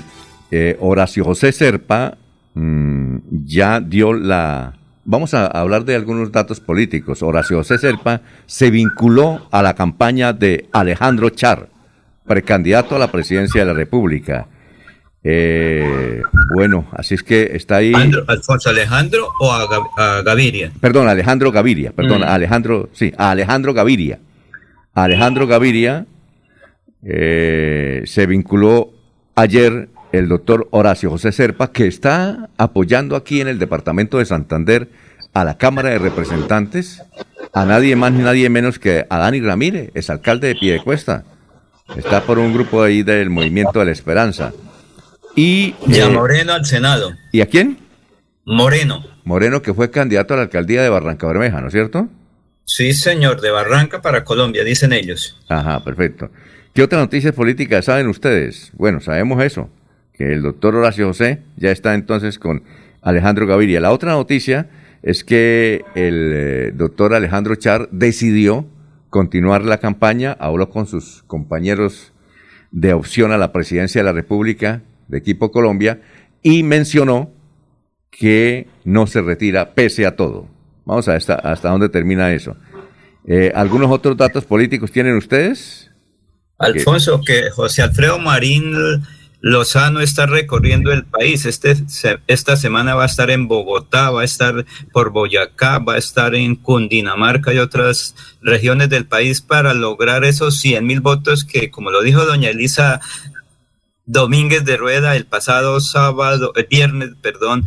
eh, 0.50 0.76
Horacio 0.80 1.24
José 1.24 1.52
Serpa 1.52 2.16
mm, 2.54 3.16
ya 3.44 3.80
dio 3.80 4.12
la... 4.12 4.74
Vamos 5.04 5.34
a 5.34 5.46
hablar 5.46 5.84
de 5.84 5.94
algunos 5.94 6.32
datos 6.32 6.58
políticos. 6.60 7.22
Horacio 7.22 7.58
José 7.58 7.78
Serpa 7.78 8.22
se 8.46 8.70
vinculó 8.70 9.46
a 9.52 9.62
la 9.62 9.74
campaña 9.74 10.32
de 10.32 10.68
Alejandro 10.72 11.30
Char, 11.30 11.68
precandidato 12.26 12.96
a 12.96 12.98
la 12.98 13.10
presidencia 13.10 13.60
de 13.60 13.66
la 13.68 13.74
República. 13.74 14.48
Eh, 15.24 16.22
bueno, 16.56 16.86
así 16.92 17.14
es 17.14 17.22
que 17.22 17.50
está 17.54 17.76
ahí. 17.76 17.94
Alejandro, 17.94 18.24
¿Alfonso 18.26 18.68
Alejandro 18.70 19.28
o 19.40 19.52
a, 19.52 19.64
Gav- 19.68 19.90
a 19.96 20.22
Gaviria? 20.22 20.72
Perdón, 20.80 21.06
Alejandro 21.08 21.52
Gaviria, 21.52 21.92
perdón, 21.92 22.22
Mm. 22.22 22.24
Alejandro, 22.24 22.88
sí, 22.92 23.12
a 23.16 23.30
Alejandro 23.30 23.72
Gaviria. 23.74 24.18
Alejandro 24.94 25.46
Gaviria 25.46 26.06
eh, 27.04 28.02
se 28.06 28.26
vinculó 28.26 28.92
ayer 29.34 29.88
el 30.12 30.28
doctor 30.28 30.68
Horacio 30.70 31.10
José 31.10 31.32
Serpa, 31.32 31.72
que 31.72 31.86
está 31.86 32.50
apoyando 32.58 33.16
aquí 33.16 33.40
en 33.40 33.48
el 33.48 33.58
departamento 33.58 34.18
de 34.18 34.26
Santander 34.26 34.88
a 35.32 35.44
la 35.44 35.56
Cámara 35.56 35.88
de 35.90 35.98
Representantes, 35.98 37.02
a 37.54 37.64
nadie 37.64 37.96
más 37.96 38.12
ni 38.12 38.22
nadie 38.22 38.50
menos 38.50 38.78
que 38.78 39.06
a 39.08 39.18
Dani 39.18 39.40
Ramírez, 39.40 39.90
es 39.94 40.10
alcalde 40.10 40.48
de 40.48 40.54
Piedecuesta. 40.56 41.24
Está 41.96 42.22
por 42.22 42.38
un 42.38 42.52
grupo 42.52 42.82
ahí 42.82 43.02
del 43.02 43.30
Movimiento 43.30 43.78
de 43.78 43.86
la 43.86 43.92
Esperanza. 43.92 44.52
Y, 45.34 45.74
Y 45.86 46.00
a 46.00 46.06
eh, 46.06 46.10
Moreno 46.10 46.52
al 46.52 46.66
Senado. 46.66 47.12
¿Y 47.32 47.40
a 47.40 47.46
quién? 47.46 47.78
Moreno. 48.44 49.04
Moreno, 49.24 49.62
que 49.62 49.72
fue 49.72 49.90
candidato 49.90 50.34
a 50.34 50.38
la 50.38 50.42
alcaldía 50.44 50.82
de 50.82 50.88
Barranca 50.90 51.26
Bermeja, 51.26 51.60
¿no 51.60 51.68
es 51.68 51.72
cierto? 51.72 52.08
Sí, 52.64 52.92
señor, 52.94 53.40
de 53.40 53.50
Barranca 53.50 54.00
para 54.02 54.24
Colombia, 54.24 54.64
dicen 54.64 54.92
ellos. 54.92 55.38
Ajá, 55.48 55.82
perfecto. 55.84 56.30
¿Qué 56.74 56.82
otras 56.82 57.02
noticias 57.02 57.34
políticas 57.34 57.84
saben 57.84 58.06
ustedes? 58.06 58.72
Bueno, 58.74 59.00
sabemos 59.00 59.42
eso, 59.42 59.68
que 60.14 60.32
el 60.32 60.42
doctor 60.42 60.74
Horacio 60.74 61.06
José 61.08 61.42
ya 61.56 61.70
está 61.70 61.94
entonces 61.94 62.38
con 62.38 62.62
Alejandro 63.02 63.46
Gaviria. 63.46 63.80
La 63.80 63.92
otra 63.92 64.12
noticia 64.12 64.70
es 65.02 65.24
que 65.24 65.84
el 65.94 66.32
eh, 66.34 66.72
doctor 66.74 67.14
Alejandro 67.14 67.56
Char 67.56 67.88
decidió 67.90 68.66
continuar 69.10 69.64
la 69.64 69.78
campaña, 69.78 70.36
habló 70.40 70.70
con 70.70 70.86
sus 70.86 71.24
compañeros 71.26 72.12
de 72.70 72.94
opción 72.94 73.32
a 73.32 73.38
la 73.38 73.52
presidencia 73.52 74.00
de 74.00 74.06
la 74.06 74.12
República 74.12 74.82
de 75.08 75.18
Equipo 75.18 75.50
Colombia 75.50 76.00
y 76.42 76.62
mencionó 76.62 77.30
que 78.10 78.68
no 78.84 79.06
se 79.06 79.20
retira 79.20 79.74
pese 79.74 80.06
a 80.06 80.16
todo. 80.16 80.48
Vamos 80.84 81.08
a 81.08 81.12
ver 81.12 81.22
hasta, 81.42 81.68
dónde 81.68 81.88
termina 81.88 82.32
eso. 82.32 82.56
Eh, 83.26 83.52
¿Algunos 83.54 83.90
otros 83.90 84.16
datos 84.16 84.44
políticos 84.44 84.90
tienen 84.90 85.16
ustedes? 85.16 85.90
Alfonso, 86.58 87.20
que 87.24 87.50
José 87.50 87.82
Alfredo 87.82 88.18
Marín 88.18 88.74
Lozano 89.42 90.00
está 90.00 90.26
recorriendo 90.26 90.92
el 90.92 91.04
país. 91.04 91.44
Este, 91.44 91.76
esta 92.28 92.56
semana 92.56 92.94
va 92.94 93.02
a 93.02 93.06
estar 93.06 93.28
en 93.30 93.48
Bogotá, 93.48 94.10
va 94.10 94.22
a 94.22 94.24
estar 94.24 94.64
por 94.92 95.10
Boyacá, 95.10 95.78
va 95.78 95.94
a 95.94 95.98
estar 95.98 96.36
en 96.36 96.54
Cundinamarca 96.54 97.52
y 97.52 97.58
otras 97.58 98.14
regiones 98.40 98.88
del 98.88 99.06
país 99.06 99.40
para 99.40 99.74
lograr 99.74 100.24
esos 100.24 100.60
100 100.60 100.86
mil 100.86 101.00
votos 101.00 101.44
que, 101.44 101.70
como 101.70 101.90
lo 101.90 102.02
dijo 102.02 102.24
doña 102.24 102.50
Elisa 102.50 103.00
Domínguez 104.06 104.64
de 104.64 104.76
Rueda 104.76 105.16
el 105.16 105.26
pasado 105.26 105.80
sábado, 105.80 106.52
el 106.54 106.66
viernes, 106.70 107.10
perdón, 107.20 107.66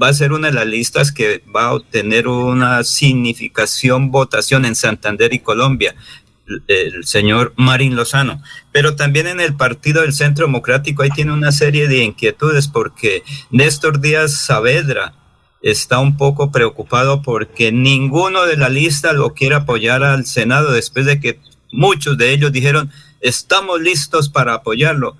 va 0.00 0.08
a 0.08 0.14
ser 0.14 0.32
una 0.32 0.48
de 0.48 0.54
las 0.54 0.66
listas 0.66 1.12
que 1.12 1.42
va 1.54 1.66
a 1.66 1.74
obtener 1.74 2.28
una 2.28 2.84
significación 2.84 4.10
votación 4.10 4.64
en 4.64 4.74
Santander 4.74 5.32
y 5.32 5.40
Colombia. 5.40 5.94
el 6.68 7.04
señor 7.04 7.54
Marín 7.56 7.96
Lozano. 7.96 8.40
Pero 8.70 8.94
también 8.94 9.26
en 9.26 9.40
el 9.40 9.56
Partido 9.56 10.02
del 10.02 10.12
Centro 10.12 10.46
Democrático 10.46 11.02
ahí 11.02 11.10
tiene 11.10 11.32
una 11.32 11.50
serie 11.50 11.88
de 11.88 12.04
inquietudes 12.04 12.68
porque 12.68 13.24
Néstor 13.50 14.00
Díaz 14.00 14.32
Saavedra 14.32 15.12
está 15.60 15.98
un 15.98 16.16
poco 16.16 16.52
preocupado 16.52 17.22
porque 17.22 17.72
ninguno 17.72 18.46
de 18.46 18.56
la 18.56 18.68
lista 18.68 19.12
lo 19.12 19.34
quiere 19.34 19.56
apoyar 19.56 20.04
al 20.04 20.24
Senado 20.24 20.70
después 20.70 21.04
de 21.06 21.18
que 21.18 21.40
muchos 21.72 22.16
de 22.16 22.32
ellos 22.32 22.52
dijeron 22.52 22.92
estamos 23.20 23.80
listos 23.80 24.28
para 24.28 24.54
apoyarlo 24.54 25.16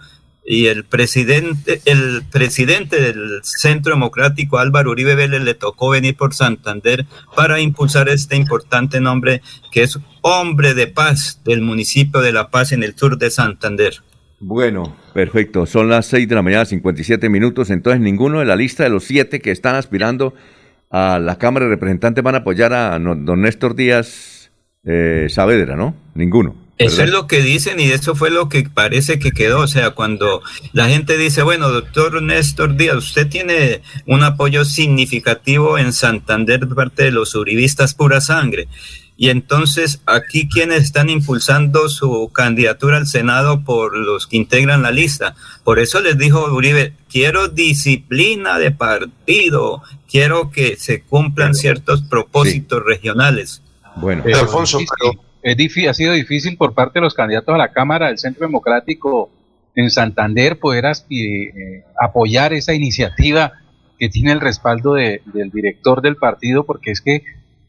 y 0.46 0.66
el 0.66 0.84
presidente, 0.84 1.80
el 1.84 2.22
presidente 2.30 3.00
del 3.00 3.40
Centro 3.42 3.94
Democrático, 3.94 4.58
Álvaro 4.58 4.92
Uribe 4.92 5.16
Vélez, 5.16 5.42
le 5.42 5.54
tocó 5.54 5.90
venir 5.90 6.16
por 6.16 6.34
Santander 6.34 7.04
para 7.34 7.60
impulsar 7.60 8.08
este 8.08 8.36
importante 8.36 9.00
nombre 9.00 9.42
que 9.72 9.82
es 9.82 9.98
hombre 10.22 10.74
de 10.74 10.86
paz 10.86 11.40
del 11.44 11.62
municipio 11.62 12.20
de 12.20 12.32
La 12.32 12.48
Paz 12.50 12.72
en 12.72 12.84
el 12.84 12.94
sur 12.96 13.18
de 13.18 13.30
Santander. 13.30 13.94
Bueno, 14.38 14.96
perfecto. 15.14 15.66
Son 15.66 15.88
las 15.88 16.06
6 16.06 16.28
de 16.28 16.34
la 16.34 16.42
mañana, 16.42 16.64
57 16.64 17.28
minutos. 17.28 17.70
Entonces, 17.70 18.00
ninguno 18.00 18.38
de 18.38 18.44
la 18.44 18.54
lista 18.54 18.84
de 18.84 18.90
los 18.90 19.04
siete 19.04 19.40
que 19.40 19.50
están 19.50 19.74
aspirando 19.74 20.34
a 20.90 21.18
la 21.18 21.38
Cámara 21.38 21.66
de 21.66 21.72
Representantes 21.72 22.22
van 22.22 22.36
a 22.36 22.38
apoyar 22.38 22.72
a 22.72 22.98
don 22.98 23.40
Néstor 23.40 23.74
Díaz 23.74 24.50
eh, 24.84 25.26
Saavedra, 25.28 25.74
¿no? 25.74 25.96
Ninguno. 26.14 26.65
Eso 26.78 26.90
¿verdad? 26.90 27.06
es 27.06 27.12
lo 27.12 27.26
que 27.26 27.40
dicen 27.40 27.80
y 27.80 27.84
eso 27.84 28.14
fue 28.14 28.30
lo 28.30 28.48
que 28.50 28.68
parece 28.68 29.18
que 29.18 29.32
quedó. 29.32 29.60
O 29.60 29.68
sea, 29.68 29.92
cuando 29.92 30.42
la 30.72 30.88
gente 30.88 31.16
dice, 31.16 31.42
bueno, 31.42 31.70
doctor 31.70 32.22
Néstor 32.22 32.76
Díaz, 32.76 32.96
usted 32.96 33.28
tiene 33.28 33.80
un 34.06 34.22
apoyo 34.22 34.64
significativo 34.64 35.78
en 35.78 35.92
Santander 35.94 36.66
de 36.66 36.74
parte 36.74 37.04
de 37.04 37.12
los 37.12 37.34
uribistas 37.34 37.94
pura 37.94 38.20
sangre. 38.20 38.68
Y 39.18 39.30
entonces 39.30 40.02
aquí 40.04 40.46
quienes 40.46 40.82
están 40.82 41.08
impulsando 41.08 41.88
su 41.88 42.30
candidatura 42.34 42.98
al 42.98 43.06
Senado 43.06 43.64
por 43.64 43.96
los 43.96 44.26
que 44.26 44.36
integran 44.36 44.82
la 44.82 44.90
lista. 44.90 45.34
Por 45.64 45.78
eso 45.78 46.00
les 46.00 46.18
dijo 46.18 46.44
Uribe, 46.52 46.92
quiero 47.10 47.48
disciplina 47.48 48.58
de 48.58 48.72
partido, 48.72 49.82
quiero 50.06 50.50
que 50.50 50.76
se 50.76 51.00
cumplan 51.00 51.54
ciertos 51.54 52.02
propósitos 52.02 52.84
regionales. 52.84 53.62
Bueno, 53.96 54.22
Pero 54.22 54.44
difícil, 54.44 54.86
es 55.54 55.86
ha 55.90 55.94
sido 55.94 56.12
difícil 56.12 56.56
por 56.56 56.74
parte 56.74 56.98
de 56.98 57.02
los 57.02 57.14
candidatos 57.14 57.54
a 57.54 57.58
la 57.58 57.72
Cámara 57.72 58.08
del 58.08 58.18
Centro 58.18 58.46
Democrático 58.46 59.30
en 59.74 59.90
Santander 59.90 60.58
poder 60.58 60.86
eh, 61.48 61.84
apoyar 62.00 62.52
esa 62.52 62.74
iniciativa 62.74 63.52
que 63.98 64.08
tiene 64.08 64.32
el 64.32 64.40
respaldo 64.40 64.94
de- 64.94 65.20
del 65.26 65.50
director 65.50 66.02
del 66.02 66.16
partido, 66.16 66.64
porque 66.64 66.90
es 66.90 67.00
que, 67.00 67.22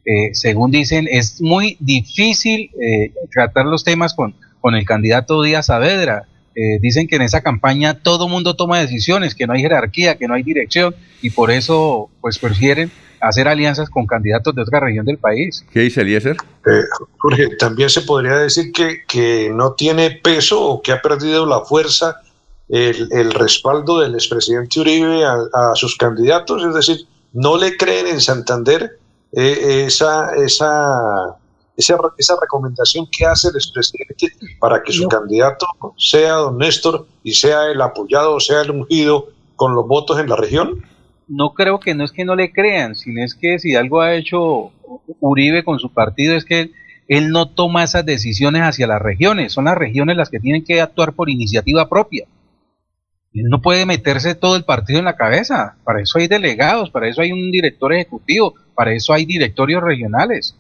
eh, 0.06 0.30
según 0.34 0.72
dicen, 0.72 1.08
es 1.10 1.42
muy 1.42 1.78
difícil 1.80 2.72
eh, 2.82 3.12
tratar 3.32 3.66
los 3.66 3.84
temas 3.84 4.14
con, 4.14 4.36
con 4.62 4.76
el 4.76 4.86
candidato 4.86 5.44
Díaz 5.44 5.68
Saavedra. 5.68 6.24
Eh, 6.56 6.80
dicen 6.82 7.08
que 7.08 7.18
en 7.18 7.22
esa 7.22 7.42
campaña 7.42 8.00
todo 8.00 8.28
mundo 8.28 8.56
toma 8.56 8.80
decisiones, 8.80 9.36
que 9.36 9.46
no 9.46 9.54
hay 9.54 9.62
jerarquía, 9.62 10.18
que 10.18 10.28
no 10.28 10.34
hay 10.34 10.44
dirección, 10.44 10.96
y 11.22 11.30
por 11.30 11.52
eso 11.52 12.10
pues 12.22 12.40
prefieren 12.40 12.90
hacer 13.22 13.48
alianzas 13.48 13.90
con 13.90 14.06
candidatos 14.06 14.54
de 14.56 14.62
otra 14.62 14.80
región 14.80 15.06
del 15.06 15.18
país. 15.18 15.66
¿Qué 15.72 15.82
dice 15.82 16.02
Eliezer? 16.02 16.38
Eh, 16.66 16.84
Jorge, 17.18 17.56
también 17.58 17.90
se 17.90 18.02
podría 18.02 18.38
decir 18.38 18.72
que, 18.72 19.04
que 19.08 19.50
no 19.54 19.74
tiene 19.74 20.12
peso 20.12 20.62
o 20.62 20.82
que 20.82 20.92
ha 20.92 21.02
perdido 21.02 21.46
la 21.46 21.62
fuerza 21.62 22.22
el, 22.70 23.08
el 23.12 23.32
respaldo 23.34 24.00
del 24.00 24.14
expresidente 24.16 24.80
Uribe 24.80 25.26
a, 25.26 25.36
a 25.54 25.76
sus 25.76 25.96
candidatos, 25.96 26.64
es 26.64 26.74
decir, 26.74 27.08
no 27.34 27.58
le 27.58 27.78
creen 27.78 28.08
en 28.08 28.22
Santander 28.22 29.00
eh, 29.32 29.86
esa, 29.86 30.34
esa, 30.36 31.36
esa, 31.76 31.98
esa 32.18 32.36
recomendación 32.42 33.08
que 33.12 33.26
hace 33.26 33.50
el 33.50 33.56
expresidente 33.56 34.32
para 34.60 34.82
que 34.82 34.92
su 34.92 35.08
candidato 35.08 35.68
sea 35.98 36.34
don 36.34 36.58
Néstor 36.58 37.06
y 37.24 37.34
sea 37.34 37.68
el 37.68 37.82
apoyado, 37.82 38.40
sea 38.40 38.62
el 38.62 38.72
ungido 38.72 39.28
con 39.56 39.76
los 39.76 39.88
votos 39.88 40.20
en 40.20 40.30
la 40.30 40.36
región. 40.36 40.84
No 41.28 41.54
creo 41.54 41.80
que 41.80 41.94
no 41.94 42.04
es 42.04 42.12
que 42.12 42.26
no 42.26 42.36
le 42.36 42.52
crean, 42.52 42.96
sino 42.96 43.24
es 43.24 43.36
que 43.36 43.60
si 43.60 43.76
algo 43.76 44.02
ha 44.02 44.16
hecho 44.16 44.72
Uribe 45.20 45.64
con 45.64 45.80
su 45.80 45.94
partido 45.94 46.36
es 46.36 46.46
que 46.46 46.72
él, 47.08 47.30
no 47.30 47.50
toma 47.50 47.84
esas 47.84 48.06
decisiones 48.06 48.64
hacia 48.64 48.88
las 48.88 49.02
regiones, 49.02 49.54
son 49.54 49.66
las 49.66 49.78
regiones 49.78 50.18
las 50.18 50.30
que 50.30 50.40
tienen 50.40 50.64
que 50.64 50.82
actuar 50.82 51.14
por 51.14 51.30
iniciativa 51.30 51.90
propia. 51.90 52.26
Él 53.34 53.46
no 53.50 53.62
puede 53.62 53.86
meterse 53.86 54.36
todo 54.36 54.56
el 54.56 54.66
partido 54.66 55.00
en 55.00 55.06
la 55.06 55.16
cabeza, 55.16 55.78
para 55.84 56.02
eso 56.02 56.18
hay 56.20 56.28
delegados, 56.28 56.90
para 56.90 57.08
eso 57.08 57.22
hay 57.22 57.32
un 57.32 57.52
director 57.52 57.94
ejecutivo, 57.94 58.56
para 58.76 58.94
eso 58.94 59.14
hay 59.14 59.26
directorios 59.26 59.84
regionales. 59.84 60.56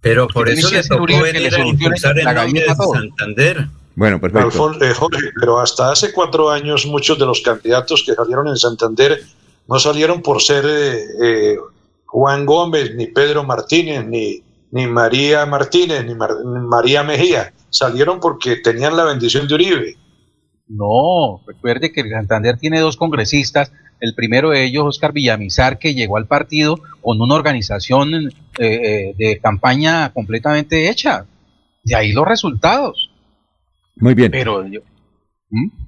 Pero 0.00 0.28
por 0.28 0.48
eso 0.48 0.68
que 0.70 0.76
le 0.76 0.82
tocó 0.84 1.06
venir 1.06 1.52
le 1.52 1.56
a 1.56 1.66
impulsar 1.66 2.18
el 2.18 2.24
la 2.24 2.34
nombre 2.34 2.60
de. 2.60 2.74
Santander. 2.74 3.66
Bueno, 3.98 4.20
perfecto. 4.20 4.48
Alfon- 4.48 4.80
eh, 4.82 4.94
Jorge, 4.94 5.30
pero 5.40 5.58
hasta 5.58 5.90
hace 5.90 6.12
cuatro 6.12 6.50
años 6.50 6.86
muchos 6.86 7.18
de 7.18 7.26
los 7.26 7.40
candidatos 7.40 8.04
que 8.06 8.14
salieron 8.14 8.46
en 8.46 8.56
Santander 8.56 9.20
no 9.66 9.78
salieron 9.80 10.22
por 10.22 10.40
ser 10.40 10.64
eh, 10.66 10.98
eh, 11.20 11.56
Juan 12.06 12.46
Gómez, 12.46 12.94
ni 12.94 13.08
Pedro 13.08 13.42
Martínez, 13.42 14.06
ni, 14.06 14.40
ni 14.70 14.86
María 14.86 15.44
Martínez, 15.46 16.04
ni, 16.06 16.14
Mar- 16.14 16.36
ni 16.44 16.60
María 16.60 17.02
Mejía. 17.02 17.52
Salieron 17.70 18.20
porque 18.20 18.54
tenían 18.56 18.96
la 18.96 19.02
bendición 19.02 19.48
de 19.48 19.54
Uribe. 19.54 19.96
No, 20.68 21.40
recuerde 21.46 21.90
que 21.92 22.08
Santander 22.08 22.56
tiene 22.56 22.78
dos 22.80 22.96
congresistas, 22.96 23.72
el 24.00 24.14
primero 24.14 24.50
de 24.50 24.64
ellos, 24.64 24.84
Oscar 24.86 25.12
Villamizar, 25.12 25.78
que 25.80 25.94
llegó 25.94 26.18
al 26.18 26.26
partido 26.26 26.78
con 27.02 27.20
una 27.20 27.34
organización 27.34 28.14
eh, 28.14 28.30
eh, 28.60 29.14
de 29.18 29.40
campaña 29.40 30.12
completamente 30.12 30.88
hecha. 30.88 31.26
De 31.82 31.96
ahí 31.96 32.12
los 32.12 32.26
resultados. 32.28 33.07
Muy 34.00 34.14
bien. 34.14 34.30
Pero 34.30 34.66
yo, 34.66 34.80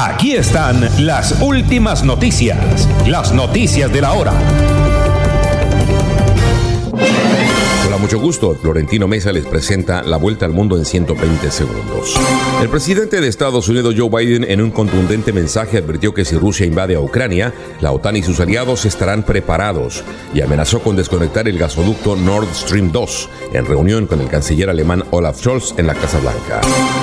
Aquí 0.00 0.36
están 0.36 0.88
las 1.04 1.42
últimas 1.42 2.04
noticias, 2.04 2.88
las 3.08 3.32
noticias 3.32 3.92
de 3.92 4.00
la 4.00 4.12
hora. 4.12 4.77
Mucho 8.08 8.20
gusto. 8.20 8.54
Florentino 8.54 9.06
Mesa 9.06 9.32
les 9.32 9.44
presenta 9.44 10.02
la 10.02 10.16
vuelta 10.16 10.46
al 10.46 10.52
mundo 10.54 10.78
en 10.78 10.86
120 10.86 11.50
segundos. 11.50 12.18
El 12.62 12.70
presidente 12.70 13.20
de 13.20 13.28
Estados 13.28 13.68
Unidos, 13.68 13.94
Joe 13.98 14.08
Biden, 14.08 14.50
en 14.50 14.62
un 14.62 14.70
contundente 14.70 15.30
mensaje 15.30 15.76
advirtió 15.76 16.14
que 16.14 16.24
si 16.24 16.34
Rusia 16.34 16.64
invade 16.64 16.94
a 16.94 17.00
Ucrania, 17.00 17.52
la 17.82 17.92
OTAN 17.92 18.16
y 18.16 18.22
sus 18.22 18.40
aliados 18.40 18.86
estarán 18.86 19.24
preparados 19.24 20.04
y 20.32 20.40
amenazó 20.40 20.80
con 20.80 20.96
desconectar 20.96 21.48
el 21.48 21.58
gasoducto 21.58 22.16
Nord 22.16 22.48
Stream 22.54 22.92
2 22.92 23.28
en 23.52 23.66
reunión 23.66 24.06
con 24.06 24.22
el 24.22 24.28
canciller 24.28 24.70
alemán 24.70 25.04
Olaf 25.10 25.38
Scholz 25.38 25.74
en 25.76 25.86
la 25.86 25.94
Casa 25.94 26.18
Blanca. 26.18 26.62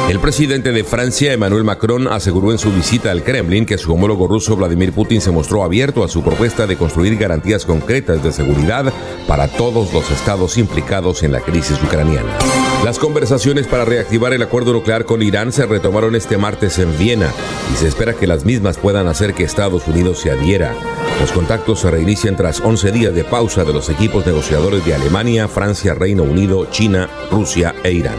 El 0.09 0.19
presidente 0.19 0.71
de 0.71 0.83
Francia, 0.83 1.33
Emmanuel 1.33 1.65
Macron, 1.65 2.07
aseguró 2.07 2.51
en 2.51 2.57
su 2.57 2.71
visita 2.71 3.11
al 3.11 3.21
Kremlin 3.21 3.67
que 3.67 3.77
su 3.77 3.93
homólogo 3.93 4.27
ruso 4.27 4.55
Vladimir 4.55 4.91
Putin 4.91 5.21
se 5.21 5.29
mostró 5.29 5.63
abierto 5.63 6.03
a 6.03 6.07
su 6.07 6.23
propuesta 6.23 6.65
de 6.65 6.77
construir 6.77 7.15
garantías 7.15 7.63
concretas 7.63 8.23
de 8.23 8.31
seguridad 8.31 8.91
para 9.27 9.47
todos 9.47 9.93
los 9.93 10.09
estados 10.09 10.57
en 10.95 11.33
la 11.33 11.41
crisis 11.41 11.77
ucraniana. 11.83 12.37
Las 12.85 12.99
conversaciones 12.99 13.67
para 13.67 13.83
reactivar 13.83 14.31
el 14.31 14.41
acuerdo 14.41 14.71
nuclear 14.71 15.03
con 15.03 15.21
Irán 15.21 15.51
se 15.51 15.65
retomaron 15.65 16.15
este 16.15 16.37
martes 16.37 16.79
en 16.79 16.97
Viena 16.97 17.33
y 17.73 17.75
se 17.75 17.89
espera 17.89 18.13
que 18.13 18.27
las 18.27 18.45
mismas 18.45 18.77
puedan 18.77 19.07
hacer 19.07 19.33
que 19.33 19.43
Estados 19.43 19.87
Unidos 19.87 20.19
se 20.19 20.31
adhiera. 20.31 20.73
Los 21.19 21.33
contactos 21.33 21.81
se 21.81 21.91
reinician 21.91 22.37
tras 22.37 22.61
11 22.61 22.93
días 22.93 23.13
de 23.13 23.25
pausa 23.25 23.65
de 23.65 23.73
los 23.73 23.89
equipos 23.89 24.25
negociadores 24.25 24.85
de 24.85 24.95
Alemania, 24.95 25.49
Francia, 25.49 25.93
Reino 25.93 26.23
Unido, 26.23 26.65
China, 26.71 27.09
Rusia 27.29 27.75
e 27.83 27.91
Irán. 27.91 28.15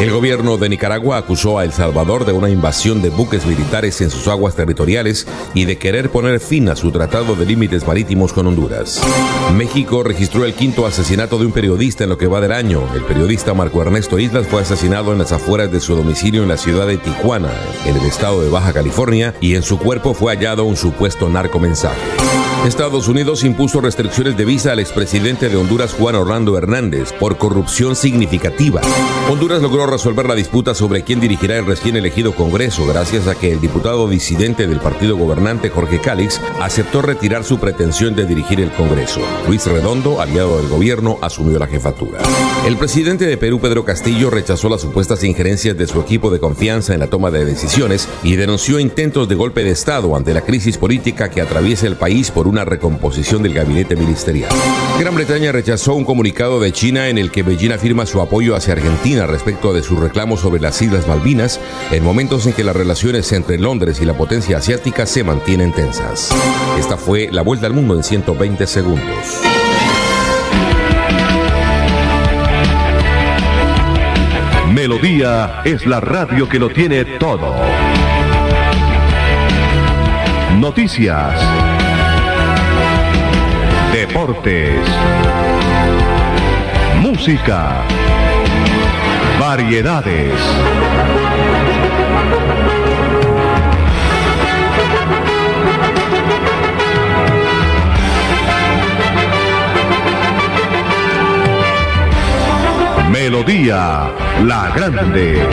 El 0.00 0.10
gobierno 0.10 0.58
de 0.58 0.68
Nicaragua 0.68 1.18
acusó 1.18 1.58
a 1.58 1.64
El 1.64 1.72
Salvador 1.72 2.26
de 2.26 2.32
una 2.32 2.50
invasión 2.50 3.00
de 3.00 3.10
buques 3.10 3.46
militares 3.46 4.00
en 4.00 4.10
sus 4.10 4.26
aguas 4.26 4.56
territoriales 4.56 5.26
y 5.54 5.66
de 5.66 5.78
querer 5.78 6.10
poner 6.10 6.40
fin 6.40 6.68
a 6.68 6.74
su 6.74 6.90
tratado 6.90 7.36
de 7.36 7.46
límites 7.46 7.86
marítimos 7.86 8.32
con 8.32 8.48
Honduras. 8.48 9.00
México 9.54 10.02
registró 10.02 10.44
el 10.44 10.54
quinto 10.54 10.84
asesinato 10.84 11.38
de 11.38 11.46
un 11.46 11.52
periodista 11.52 12.04
en 12.04 12.10
lo 12.10 12.18
que 12.18 12.26
va 12.26 12.40
del 12.40 12.52
año. 12.52 12.82
El 12.94 13.02
periodista 13.02 13.54
Marco 13.54 13.80
Ernesto 13.82 14.18
Islas 14.18 14.48
fue 14.48 14.62
asesinado 14.62 15.12
en 15.12 15.18
las 15.18 15.32
afueras 15.32 15.70
de 15.70 15.80
su 15.80 15.94
domicilio 15.94 16.42
en 16.42 16.48
la 16.48 16.56
ciudad 16.56 16.88
de 16.88 16.98
Tijuana, 16.98 17.52
en 17.86 17.96
el 17.96 18.04
estado 18.04 18.42
de 18.42 18.50
Baja 18.50 18.72
California, 18.72 19.34
y 19.40 19.54
en 19.54 19.62
su 19.62 19.78
cuerpo 19.78 20.12
fue 20.12 20.34
hallado 20.34 20.64
un 20.64 20.76
supuesto 20.76 21.28
narcomensaje. 21.28 22.00
Estados 22.66 23.08
Unidos 23.08 23.44
impuso 23.44 23.82
restricciones 23.82 24.38
de 24.38 24.46
visa 24.46 24.72
al 24.72 24.78
expresidente 24.78 25.50
de 25.50 25.56
Honduras 25.56 25.92
Juan 25.92 26.14
Orlando 26.14 26.56
Hernández 26.56 27.12
por 27.12 27.36
corrupción 27.36 27.94
significativa. 27.94 28.80
Honduras 29.30 29.60
logró 29.60 29.83
resolver 29.86 30.26
la 30.26 30.34
disputa 30.34 30.74
sobre 30.74 31.02
quién 31.02 31.20
dirigirá 31.20 31.56
el 31.56 31.66
recién 31.66 31.96
elegido 31.96 32.34
Congreso 32.34 32.86
gracias 32.86 33.26
a 33.26 33.34
que 33.34 33.52
el 33.52 33.60
diputado 33.60 34.08
disidente 34.08 34.66
del 34.66 34.80
partido 34.80 35.16
gobernante 35.16 35.70
Jorge 35.70 36.00
Cálix 36.00 36.40
aceptó 36.60 37.02
retirar 37.02 37.44
su 37.44 37.58
pretensión 37.58 38.14
de 38.14 38.24
dirigir 38.24 38.60
el 38.60 38.70
Congreso. 38.72 39.20
Luis 39.46 39.66
Redondo, 39.66 40.20
aliado 40.20 40.58
del 40.58 40.68
gobierno, 40.68 41.18
asumió 41.20 41.58
la 41.58 41.66
jefatura. 41.66 42.20
El 42.66 42.76
presidente 42.76 43.26
de 43.26 43.36
Perú, 43.36 43.60
Pedro 43.60 43.84
Castillo, 43.84 44.30
rechazó 44.30 44.68
las 44.68 44.80
supuestas 44.80 45.22
injerencias 45.22 45.76
de 45.76 45.86
su 45.86 46.00
equipo 46.00 46.30
de 46.30 46.40
confianza 46.40 46.94
en 46.94 47.00
la 47.00 47.08
toma 47.08 47.30
de 47.30 47.44
decisiones 47.44 48.08
y 48.22 48.36
denunció 48.36 48.80
intentos 48.80 49.28
de 49.28 49.34
golpe 49.34 49.64
de 49.64 49.70
Estado 49.70 50.16
ante 50.16 50.32
la 50.32 50.40
crisis 50.40 50.78
política 50.78 51.30
que 51.30 51.42
atraviesa 51.42 51.86
el 51.86 51.96
país 51.96 52.30
por 52.30 52.48
una 52.48 52.64
recomposición 52.64 53.42
del 53.42 53.52
gabinete 53.52 53.96
ministerial. 53.96 54.50
Gran 54.98 55.14
Bretaña 55.14 55.52
rechazó 55.52 55.94
un 55.94 56.04
comunicado 56.04 56.58
de 56.58 56.72
China 56.72 57.08
en 57.08 57.18
el 57.18 57.30
que 57.30 57.42
Beijing 57.42 57.72
afirma 57.72 58.06
su 58.06 58.22
apoyo 58.22 58.56
hacia 58.56 58.72
Argentina 58.72 59.26
respecto 59.26 59.73
de 59.74 59.82
sus 59.82 59.98
reclamos 59.98 60.40
sobre 60.40 60.60
las 60.60 60.80
Islas 60.80 61.06
Malvinas 61.06 61.60
en 61.90 62.02
momentos 62.02 62.46
en 62.46 62.52
que 62.52 62.64
las 62.64 62.74
relaciones 62.74 63.30
entre 63.32 63.58
Londres 63.58 64.00
y 64.00 64.04
la 64.04 64.14
potencia 64.14 64.58
asiática 64.58 65.04
se 65.04 65.24
mantienen 65.24 65.72
tensas. 65.72 66.30
Esta 66.78 66.96
fue 66.96 67.28
la 67.30 67.42
vuelta 67.42 67.66
al 67.66 67.74
mundo 67.74 67.94
en 67.94 68.02
120 68.02 68.66
segundos. 68.66 69.40
Melodía 74.72 75.62
es 75.64 75.86
la 75.86 76.00
radio 76.00 76.48
que 76.48 76.58
lo 76.58 76.68
tiene 76.68 77.04
todo. 77.04 77.54
Noticias. 80.58 81.40
Deportes. 83.92 84.80
Música. 87.00 87.84
Variedades. 89.46 90.40
Melodía 103.10 104.10
La 104.44 104.72
Grande. 104.74 105.46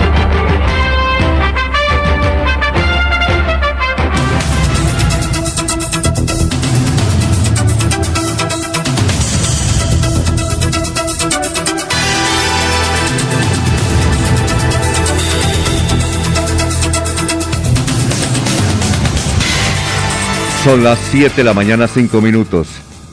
Son 20.64 20.84
las 20.84 21.00
7 21.12 21.34
de 21.38 21.44
la 21.44 21.54
mañana, 21.54 21.88
5 21.88 22.22
minutos. 22.22 22.68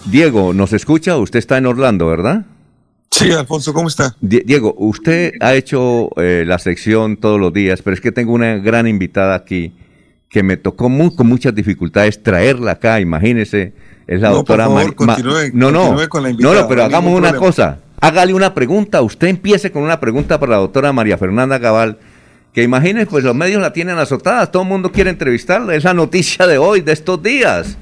Diego, 0.05 0.53
¿nos 0.53 0.73
escucha? 0.73 1.16
Usted 1.16 1.39
está 1.39 1.57
en 1.59 1.66
Orlando, 1.66 2.07
¿verdad? 2.07 2.45
Sí, 3.11 3.31
Alfonso, 3.33 3.73
¿cómo 3.73 3.89
está? 3.89 4.15
Die- 4.20 4.43
Diego, 4.45 4.75
usted 4.79 5.33
ha 5.41 5.55
hecho 5.55 6.11
eh, 6.20 6.45
la 6.47 6.59
sección 6.59 7.16
todos 7.16 7.41
los 7.41 7.53
días, 7.53 7.81
pero 7.83 7.95
es 7.95 8.01
que 8.01 8.12
tengo 8.12 8.33
una 8.33 8.57
gran 8.59 8.87
invitada 8.87 9.35
aquí 9.35 9.73
que 10.29 10.43
me 10.43 10.59
tocó 10.59 10.91
mu- 10.91 11.15
con 11.16 11.27
muchas 11.27 11.55
dificultades 11.55 12.23
traerla 12.23 12.73
acá, 12.73 13.01
imagínese. 13.01 13.73
Es 14.07 14.20
la 14.20 14.29
No, 14.31 14.37
doctora 14.37 14.66
por 14.66 14.77
favor, 14.79 14.95
continúe- 14.95 15.51
No, 15.55 15.70
no, 15.70 15.81
continúe 15.89 16.09
con 16.09 16.23
la 16.23 16.29
no, 16.29 16.33
invitada, 16.33 16.61
no, 16.62 16.69
pero 16.69 16.81
no 16.83 16.87
hagamos 16.87 17.15
una 17.19 17.33
cosa. 17.35 17.79
Hágale 18.01 18.35
una 18.35 18.55
pregunta. 18.55 19.01
Usted 19.03 19.27
empiece 19.29 19.73
con 19.73 19.83
una 19.83 19.99
pregunta 20.01 20.39
para 20.39 20.53
la 20.53 20.59
doctora 20.59 20.93
María 20.93 21.16
Fernanda 21.19 21.59
Gabal. 21.59 21.99
Que 22.53 22.62
imagínese, 22.62 23.07
pues 23.07 23.25
los 23.25 23.35
medios 23.35 23.61
la 23.62 23.73
tienen 23.73 23.99
azotada, 23.99 24.51
todo 24.51 24.62
el 24.62 24.69
mundo 24.69 24.91
quiere 24.91 25.11
entrevistarla, 25.11 25.75
es 25.75 25.85
la 25.85 25.95
noticia 25.95 26.47
de 26.47 26.59
hoy, 26.59 26.81
de 26.81 26.93
estos 26.93 27.23
días. 27.23 27.77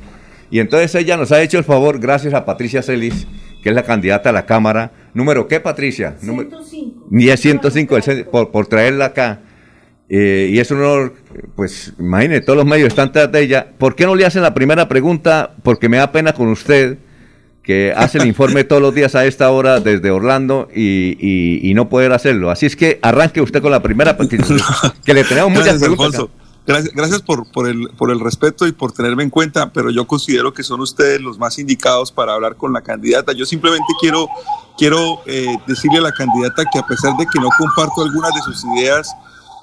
Y 0.51 0.59
entonces 0.61 0.95
ella 0.95 1.17
nos 1.17 1.33
ha 1.33 1.41
hecho 1.43 1.59
el 1.59 1.65
favor, 1.65 1.99
gracias 1.99 2.35
a 2.35 2.45
Patricia 2.45 2.83
Celis, 2.83 3.27
que 3.63 3.71
es 3.71 3.75
la 3.75 3.83
candidata 3.85 4.31
a 4.31 4.33
la 4.33 4.45
Cámara. 4.47 4.93
¿Número 5.15 5.49
qué, 5.49 5.61
Patricia? 5.61 6.17
Número- 6.23 6.51
105. 6.51 7.07
Ni 7.11 7.29
es 7.29 7.41
105, 7.41 7.97
el 7.97 8.03
cen- 8.03 8.25
por, 8.27 8.51
por 8.51 8.67
traerla 8.67 9.07
acá. 9.07 9.41
Eh, 10.09 10.51
y 10.53 10.61
es 10.61 10.71
un 10.71 10.79
honor, 10.79 11.15
pues 11.57 11.93
imagínese, 11.99 12.43
todos 12.43 12.57
los 12.59 12.67
medios 12.67 12.89
están 12.89 13.11
tras 13.11 13.31
de 13.33 13.41
ella. 13.41 13.67
¿Por 13.77 13.97
qué 13.97 14.05
no 14.07 14.15
le 14.15 14.25
hacen 14.25 14.43
la 14.43 14.55
primera 14.55 14.89
pregunta? 14.89 15.55
Porque 15.65 15.89
me 15.89 15.97
da 15.97 16.13
pena 16.13 16.33
con 16.33 16.47
usted, 16.49 16.99
que 17.67 17.93
hace 17.97 18.19
el 18.19 18.27
informe 18.27 18.63
todos 18.63 18.81
los 18.81 18.95
días 18.95 19.17
a 19.17 19.27
esta 19.27 19.51
hora 19.51 19.81
desde 19.81 20.11
Orlando 20.13 20.69
y, 20.75 21.17
y- 21.21 21.69
y 21.69 21.75
no 21.75 21.89
poder 21.89 22.13
hacerlo. 22.13 22.51
Así 22.53 22.65
es 22.65 22.77
que 22.77 23.01
arranque 23.03 23.41
usted 23.41 23.61
con 23.61 23.73
la 23.73 23.83
primera, 23.83 24.17
porque 24.17 24.39
que 25.05 25.13
le 25.15 25.25
tenemos 25.25 25.51
muchas 25.51 25.81
Gracias, 25.81 25.89
preguntas. 25.89 26.27
Gracias 26.95 27.23
por, 27.23 27.51
por, 27.53 27.69
el, 27.69 27.89
por 27.97 28.11
el 28.11 28.19
respeto 28.21 28.67
y 28.67 28.73
por 28.73 28.91
tenerme 28.93 29.23
en 29.25 29.31
cuenta, 29.31 29.73
pero 29.73 29.91
yo 29.91 30.07
considero 30.07 30.53
que 30.53 30.63
son 30.65 30.81
ustedes 30.81 31.21
los 31.21 31.39
más 31.39 31.59
indicados 31.61 32.11
para 32.11 32.35
hablar 32.35 32.57
con 32.57 32.73
la 32.73 32.81
candidata. 32.83 33.33
Yo 33.33 33.47
simplemente 33.47 33.87
quiero, 34.01 34.29
quiero 34.77 35.21
eh, 35.27 35.47
decirle 35.69 35.99
a 35.99 36.03
la 36.03 36.13
candidata 36.13 36.65
que 36.73 36.79
a 36.81 36.87
pesar 36.87 37.17
de 37.17 37.27
que 37.33 37.41
no 37.41 37.49
comparto 37.57 38.03
algunas 38.03 38.33
de 38.35 38.41
sus 38.43 38.65
ideas, 38.77 39.09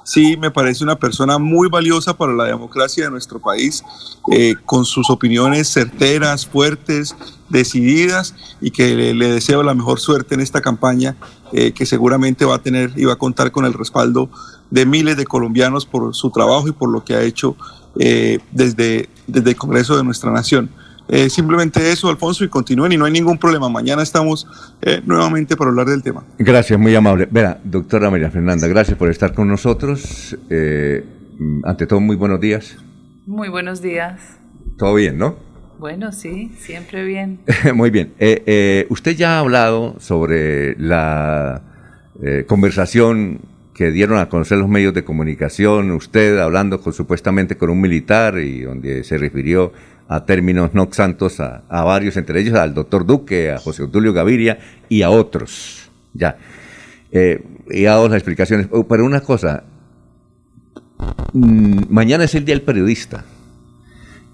sí 0.03 0.37
me 0.37 0.51
parece 0.51 0.83
una 0.83 0.97
persona 0.97 1.37
muy 1.37 1.69
valiosa 1.69 2.15
para 2.15 2.33
la 2.33 2.45
democracia 2.45 3.05
de 3.05 3.11
nuestro 3.11 3.39
país, 3.39 3.83
eh, 4.31 4.55
con 4.65 4.85
sus 4.85 5.09
opiniones 5.09 5.69
certeras, 5.69 6.45
fuertes, 6.45 7.15
decididas 7.49 8.35
y 8.61 8.71
que 8.71 9.13
le, 9.13 9.31
deseo 9.31 9.63
la 9.63 9.73
mejor 9.73 9.99
suerte 9.99 10.35
en 10.35 10.41
esta 10.41 10.61
campaña 10.61 11.15
eh, 11.51 11.71
que 11.71 11.85
seguramente 11.85 12.45
va 12.45 12.55
a 12.55 12.61
tener 12.61 12.91
y 12.95 13.05
va 13.05 13.13
a 13.13 13.17
contar 13.17 13.51
con 13.51 13.65
el 13.65 13.73
respaldo 13.73 14.29
de 14.71 14.85
miles 14.85 15.17
de 15.17 15.25
colombianos 15.25 15.85
por 15.85 16.15
su 16.15 16.31
trabajo 16.31 16.67
y 16.67 16.71
por 16.71 16.89
lo 16.89 17.03
que 17.03 17.13
ha 17.13 17.21
hecho 17.21 17.55
eh, 17.99 18.39
desde, 18.51 19.07
desde 19.27 19.51
el 19.51 19.55
Congreso 19.55 19.95
de 19.95 20.03
nuestra 20.03 20.31
nación. 20.31 20.69
Eh, 21.07 21.29
simplemente 21.29 21.91
eso, 21.91 22.09
Alfonso, 22.09 22.43
y 22.43 22.49
continúen 22.49 22.91
y 22.93 22.97
no 22.97 23.05
hay 23.05 23.11
ningún 23.11 23.37
problema. 23.37 23.69
Mañana 23.69 24.03
estamos 24.03 24.47
eh, 24.81 25.01
nuevamente 25.05 25.55
para 25.55 25.69
hablar 25.69 25.87
del 25.87 26.01
tema. 26.01 26.23
Gracias, 26.37 26.79
muy 26.79 26.95
amable. 26.95 27.27
Verá, 27.29 27.59
doctora 27.63 28.09
María 28.09 28.31
Fernanda, 28.31 28.67
gracias 28.67 28.97
por 28.97 29.09
estar 29.09 29.33
con 29.33 29.47
nosotros. 29.47 30.37
Eh, 30.49 31.03
mm, 31.37 31.65
ante 31.65 31.87
todo, 31.87 31.99
muy 31.99 32.15
buenos 32.15 32.39
días. 32.39 32.77
Muy 33.25 33.49
buenos 33.49 33.81
días. 33.81 34.19
Todo 34.77 34.95
bien, 34.95 35.17
¿no? 35.17 35.53
Bueno, 35.83 36.13
sí, 36.13 36.49
siempre 36.59 37.03
bien. 37.03 37.39
Muy 37.75 37.89
bien. 37.89 38.13
Eh, 38.17 38.41
eh, 38.45 38.85
usted 38.89 39.17
ya 39.17 39.35
ha 39.35 39.39
hablado 39.39 39.99
sobre 39.99 40.77
la 40.79 41.61
eh, 42.23 42.45
conversación 42.47 43.41
que 43.73 43.91
dieron 43.91 44.17
a 44.17 44.29
conocer 44.29 44.59
los 44.59 44.69
medios 44.69 44.93
de 44.93 45.03
comunicación, 45.03 45.91
usted 45.91 46.37
hablando 46.37 46.79
con, 46.79 46.93
supuestamente 46.93 47.57
con 47.57 47.69
un 47.69 47.81
militar 47.81 48.37
y 48.39 48.61
donde 48.61 49.03
se 49.03 49.17
refirió 49.17 49.73
a 50.13 50.25
términos 50.25 50.75
no 50.75 50.87
santos 50.91 51.39
a, 51.39 51.63
a 51.67 51.83
varios, 51.83 52.17
entre 52.17 52.39
ellos 52.39 52.53
al 52.53 52.75
doctor 52.75 53.03
Duque, 53.03 53.51
a 53.51 53.57
José 53.57 53.81
Obdulio 53.81 54.13
Gaviria 54.13 54.59
y 54.87 55.01
a 55.01 55.09
otros. 55.09 55.89
Ya. 56.13 56.37
Eh, 57.11 57.43
y 57.71 57.83
dado 57.83 58.07
las 58.07 58.17
explicaciones. 58.17 58.67
Oh, 58.69 58.87
Pero 58.87 59.05
una 59.05 59.21
cosa, 59.21 59.63
mm, 61.33 61.85
mañana 61.89 62.25
es 62.25 62.35
el 62.35 62.45
Día 62.45 62.53
del 62.53 62.61
Periodista. 62.61 63.25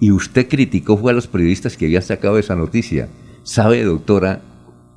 Y 0.01 0.11
usted 0.11 0.49
criticó 0.49 0.97
fue 0.97 1.13
a 1.13 1.15
los 1.15 1.27
periodistas 1.27 1.77
que 1.77 1.85
habían 1.85 2.01
sacado 2.01 2.37
esa 2.37 2.55
noticia. 2.55 3.07
Sabe, 3.43 3.81
doctora, 3.83 4.41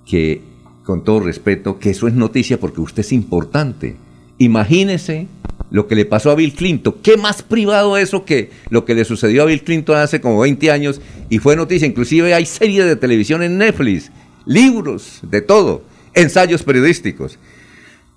que 0.04 0.42
con 0.82 1.04
todo 1.04 1.20
respeto, 1.20 1.78
que 1.78 1.90
eso 1.90 2.08
es 2.08 2.14
noticia 2.14 2.58
porque 2.58 2.80
usted 2.80 3.02
es 3.02 3.12
importante. 3.12 3.96
Imagínese 4.38 5.28
lo 5.72 5.88
que 5.88 5.94
le 5.94 6.04
pasó 6.04 6.30
a 6.30 6.34
Bill 6.34 6.52
Clinton. 6.52 6.94
¿Qué 7.02 7.16
más 7.16 7.42
privado 7.42 7.96
eso 7.96 8.24
que 8.24 8.50
lo 8.68 8.84
que 8.84 8.94
le 8.94 9.04
sucedió 9.04 9.42
a 9.42 9.46
Bill 9.46 9.62
Clinton 9.62 9.96
hace 9.96 10.20
como 10.20 10.38
20 10.40 10.70
años 10.70 11.00
y 11.30 11.38
fue 11.38 11.56
noticia? 11.56 11.88
Inclusive 11.88 12.34
hay 12.34 12.44
series 12.46 12.84
de 12.84 12.94
televisión 12.94 13.42
en 13.42 13.56
Netflix, 13.56 14.12
libros, 14.44 15.20
de 15.22 15.40
todo, 15.40 15.82
ensayos 16.12 16.62
periodísticos. 16.62 17.38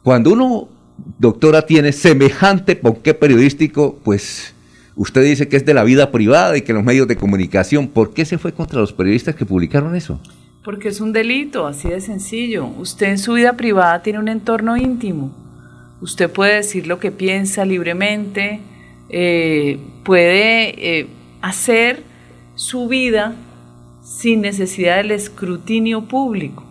Cuando 0.03 0.33
uno, 0.33 0.67
doctora, 1.17 1.65
tiene 1.65 1.93
semejante 1.93 2.75
ponqué 2.75 3.13
periodístico, 3.13 3.99
pues 4.03 4.53
usted 4.97 5.23
dice 5.23 5.47
que 5.47 5.55
es 5.55 5.65
de 5.65 5.73
la 5.73 5.85
vida 5.85 6.11
privada 6.11 6.57
y 6.57 6.61
que 6.61 6.73
los 6.73 6.83
medios 6.83 7.07
de 7.07 7.15
comunicación, 7.15 7.87
¿por 7.87 8.13
qué 8.13 8.25
se 8.25 8.37
fue 8.37 8.51
contra 8.51 8.81
los 8.81 8.91
periodistas 8.91 9.33
que 9.33 9.45
publicaron 9.45 9.95
eso? 9.95 10.19
Porque 10.61 10.89
es 10.89 10.99
un 10.99 11.13
delito, 11.13 11.67
así 11.67 11.87
de 11.87 12.01
sencillo. 12.01 12.67
Usted 12.67 13.07
en 13.07 13.17
su 13.17 13.33
vida 13.33 13.55
privada 13.55 14.01
tiene 14.01 14.19
un 14.19 14.27
entorno 14.27 14.75
íntimo. 14.75 15.44
Usted 16.05 16.31
puede 16.31 16.57
decir 16.57 16.85
lo 16.85 16.99
que 16.99 17.09
piensa 17.09 17.65
libremente, 17.65 18.61
eh, 19.09 19.79
puede 20.03 20.99
eh, 20.99 21.07
hacer 21.41 22.03
su 22.53 22.87
vida 22.87 23.33
sin 24.03 24.41
necesidad 24.41 24.97
del 24.97 25.09
escrutinio 25.09 26.03
público. 26.03 26.63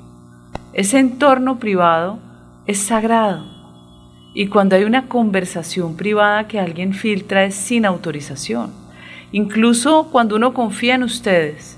Ese 0.72 1.00
entorno 1.00 1.58
privado 1.58 2.20
es 2.68 2.78
sagrado. 2.78 3.44
Y 4.34 4.46
cuando 4.46 4.76
hay 4.76 4.84
una 4.84 5.08
conversación 5.08 5.96
privada 5.96 6.46
que 6.46 6.60
alguien 6.60 6.94
filtra 6.94 7.44
es 7.44 7.56
sin 7.56 7.86
autorización. 7.86 8.70
Incluso 9.32 10.10
cuando 10.12 10.36
uno 10.36 10.54
confía 10.54 10.94
en 10.94 11.02
ustedes, 11.02 11.76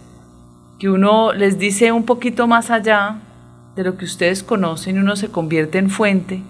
que 0.79 0.91
uno 0.91 1.33
les 1.33 1.59
dice 1.59 1.91
un 1.91 2.05
poquito 2.05 2.47
más 2.47 2.71
allá 2.71 3.17
de 3.77 3.83
lo 3.83 3.97
que 3.97 4.05
ustedes 4.05 4.43
conocen 4.43 4.97
y 4.97 4.99
uno 4.99 5.17
se 5.17 5.31
convierte 5.31 5.79
en 5.79 5.89
fuente, 5.89 6.43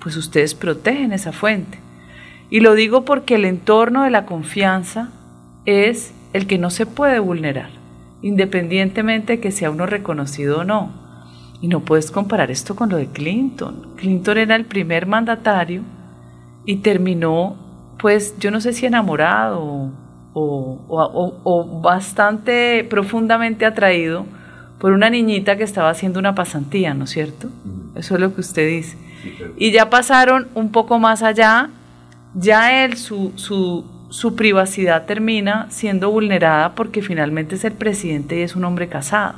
pues 0.00 0.16
ustedes 0.16 0.54
protegen 0.54 1.12
esa 1.12 1.32
fuente. 1.32 1.78
Y 2.50 2.60
lo 2.60 2.74
digo 2.74 3.04
porque 3.04 3.34
el 3.34 3.44
entorno 3.44 4.04
de 4.04 4.10
la 4.10 4.24
confianza 4.26 5.10
es 5.66 6.12
el 6.32 6.46
que 6.46 6.58
no 6.58 6.70
se 6.70 6.86
puede 6.86 7.18
vulnerar, 7.18 7.70
independientemente 8.22 9.34
de 9.34 9.40
que 9.40 9.50
sea 9.50 9.70
uno 9.70 9.86
reconocido 9.86 10.60
o 10.60 10.64
no. 10.64 10.90
Y 11.60 11.68
no 11.68 11.80
puedes 11.80 12.10
comparar 12.10 12.50
esto 12.50 12.76
con 12.76 12.88
lo 12.88 12.96
de 12.96 13.08
Clinton. 13.08 13.88
Clinton 13.96 14.38
era 14.38 14.54
el 14.56 14.64
primer 14.64 15.06
mandatario 15.06 15.82
y 16.64 16.76
terminó, 16.76 17.56
pues 17.98 18.38
yo 18.38 18.50
no 18.50 18.60
sé 18.60 18.72
si 18.72 18.86
enamorado 18.86 19.60
o, 19.62 19.90
o- 20.34 20.80
o- 20.88 21.40
o 21.42 21.80
bastante 21.80 22.86
profundamente 22.88 23.66
atraído 23.66 24.24
por 24.78 24.92
una 24.92 25.10
niñita 25.10 25.56
que 25.56 25.64
estaba 25.64 25.90
haciendo 25.90 26.20
una 26.20 26.34
pasantía, 26.36 26.94
¿no 26.94 27.04
es 27.04 27.10
cierto? 27.10 27.48
Eso 27.96 28.14
es 28.14 28.20
lo 28.20 28.32
que 28.34 28.40
usted 28.40 28.68
dice. 28.68 28.96
Y 29.56 29.70
ya 29.72 29.90
pasaron 29.90 30.48
un 30.54 30.70
poco 30.70 30.98
más 30.98 31.22
allá, 31.22 31.70
ya 32.34 32.84
él, 32.84 32.96
su, 32.96 33.32
su, 33.36 33.84
su 34.10 34.34
privacidad 34.36 35.06
termina 35.06 35.66
siendo 35.70 36.10
vulnerada 36.10 36.74
porque 36.74 37.02
finalmente 37.02 37.56
es 37.56 37.64
el 37.64 37.72
presidente 37.72 38.38
y 38.38 38.42
es 38.42 38.56
un 38.56 38.64
hombre 38.64 38.88
casado. 38.88 39.34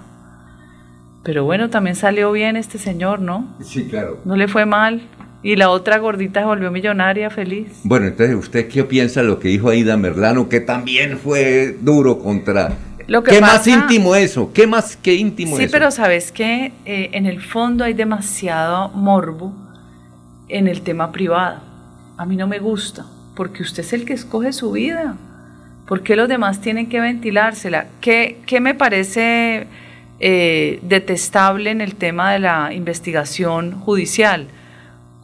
Pero 1.23 1.45
bueno, 1.45 1.69
también 1.69 1.97
salió 1.97 2.33
bien 2.33 2.57
este 2.57 2.79
señor, 2.79 3.21
¿no? 3.21 3.47
Sí, 3.63 3.87
claro. 3.89 4.19
No 4.25 4.37
le 4.37 4.49
fue 4.49 4.65
mal. 4.65 5.03
Y 5.43 5.57
la 5.57 5.71
otra 5.71 5.99
gordita 5.99 6.41
se 6.41 6.47
volvió 6.47 6.71
millonaria, 6.71 7.31
feliz. 7.31 7.81
Bueno, 7.85 8.07
entonces, 8.07 8.37
¿usted 8.37 8.69
qué 8.69 8.85
piensa 8.85 9.23
de 9.23 9.27
lo 9.29 9.39
que 9.39 9.49
dijo 9.49 9.71
Aida 9.71 9.97
Merlano, 9.97 10.49
que 10.49 10.61
también 10.61 11.19
fue 11.19 11.77
duro 11.81 12.19
contra... 12.19 12.75
Lo 13.07 13.23
que 13.23 13.33
¿Qué 13.33 13.41
más 13.41 13.67
íntimo 13.67 14.15
eso? 14.15 14.53
¿Qué 14.53 14.67
más 14.67 14.97
que 14.97 15.15
íntimo 15.15 15.57
Sí, 15.57 15.65
eso? 15.65 15.73
pero 15.73 15.91
sabes 15.91 16.31
que 16.31 16.73
en 16.85 17.27
el 17.27 17.41
fondo 17.41 17.85
hay 17.85 17.95
demasiado 17.95 18.91
morbo 18.91 19.53
en 20.51 20.69
el 20.69 20.83
tema 20.83 21.13
privado. 21.13 21.61
A 22.17 22.27
mí 22.27 22.37
no 22.37 22.47
me 22.47 22.59
gusta, 22.59 23.07
porque 23.35 23.63
usted 23.63 23.83
es 23.83 23.93
el 23.93 24.05
que 24.05 24.13
escoge 24.13 24.53
su 24.53 24.73
vida. 24.73 25.17
¿Por 25.87 26.03
qué 26.03 26.17
los 26.17 26.29
demás 26.29 26.61
tienen 26.61 26.89
que 26.89 27.01
ventilársela? 27.01 27.87
¿Qué, 28.01 28.41
qué 28.47 28.61
me 28.61 28.75
parece 28.75 29.67
eh, 30.21 30.79
detestable 30.83 31.71
en 31.71 31.81
el 31.81 31.95
tema 31.95 32.33
de 32.33 32.39
la 32.39 32.73
investigación 32.73 33.73
judicial? 33.81 34.49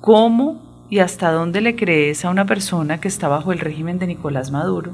¿Cómo 0.01 0.63
y 0.89 1.01
hasta 1.01 1.31
dónde 1.31 1.61
le 1.61 1.77
crees 1.77 2.25
a 2.25 2.31
una 2.31 2.47
persona 2.47 2.99
que 2.99 3.09
está 3.09 3.29
bajo 3.29 3.53
el 3.53 3.59
régimen 3.59 3.99
de 3.99 4.07
Nicolás 4.07 4.51
Maduro, 4.51 4.93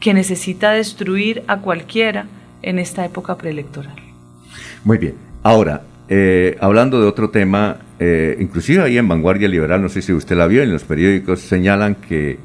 que 0.00 0.14
necesita 0.14 0.72
destruir 0.72 1.44
a 1.46 1.58
cualquiera 1.58 2.26
en 2.62 2.78
esta 2.78 3.04
época 3.04 3.36
preelectoral? 3.36 3.96
Muy 4.84 4.98
bien. 4.98 5.14
Ahora, 5.42 5.82
eh, 6.14 6.58
hablando 6.60 7.00
de 7.00 7.06
otro 7.06 7.30
tema, 7.30 7.78
eh, 7.98 8.36
inclusive 8.38 8.82
ahí 8.82 8.98
en 8.98 9.08
Vanguardia 9.08 9.48
Liberal, 9.48 9.80
no 9.80 9.88
sé 9.88 10.02
si 10.02 10.12
usted 10.12 10.36
la 10.36 10.46
vio, 10.46 10.62
en 10.62 10.70
los 10.70 10.84
periódicos 10.84 11.40
señalan 11.40 11.94
que 11.94 12.38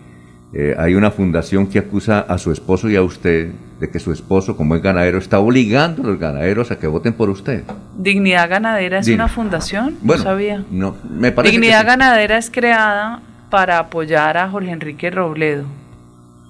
eh, 0.54 0.74
hay 0.80 0.96
una 0.96 1.12
fundación 1.12 1.68
que 1.68 1.78
acusa 1.78 2.22
a 2.22 2.38
su 2.38 2.54
esposo 2.54 2.90
y 2.90 2.96
a 2.96 3.02
usted 3.02 3.50
de 3.78 3.90
que 3.90 4.00
su 4.00 4.14
esposo, 4.14 4.56
como 4.56 4.78
es 4.78 4.82
ganadero, 4.82 5.18
está 5.18 5.40
obligando 5.40 6.02
a 6.02 6.06
los 6.06 6.18
ganaderos 6.18 6.72
a 6.72 6.80
que 6.80 6.88
voten 6.88 7.12
por 7.12 7.30
usted. 7.30 7.66
Dignidad 7.98 8.50
Ganadera 8.50 9.00
es 9.00 9.10
una 9.10 9.28
fundación, 9.28 9.98
Bueno, 10.02 10.24
no 10.24 10.30
sabía. 10.30 10.64
No, 10.72 10.96
me 11.04 11.34
parece 11.34 11.52
que 11.52 11.60
Dignidad 11.60 11.82
sí. 11.82 11.88
Ganadera 11.88 12.38
es 12.38 12.50
creada 12.50 13.22
para 13.50 13.80
apoyar 13.80 14.38
a 14.38 14.50
Jorge 14.50 14.72
Enrique 14.72 15.12
Robledo, 15.12 15.66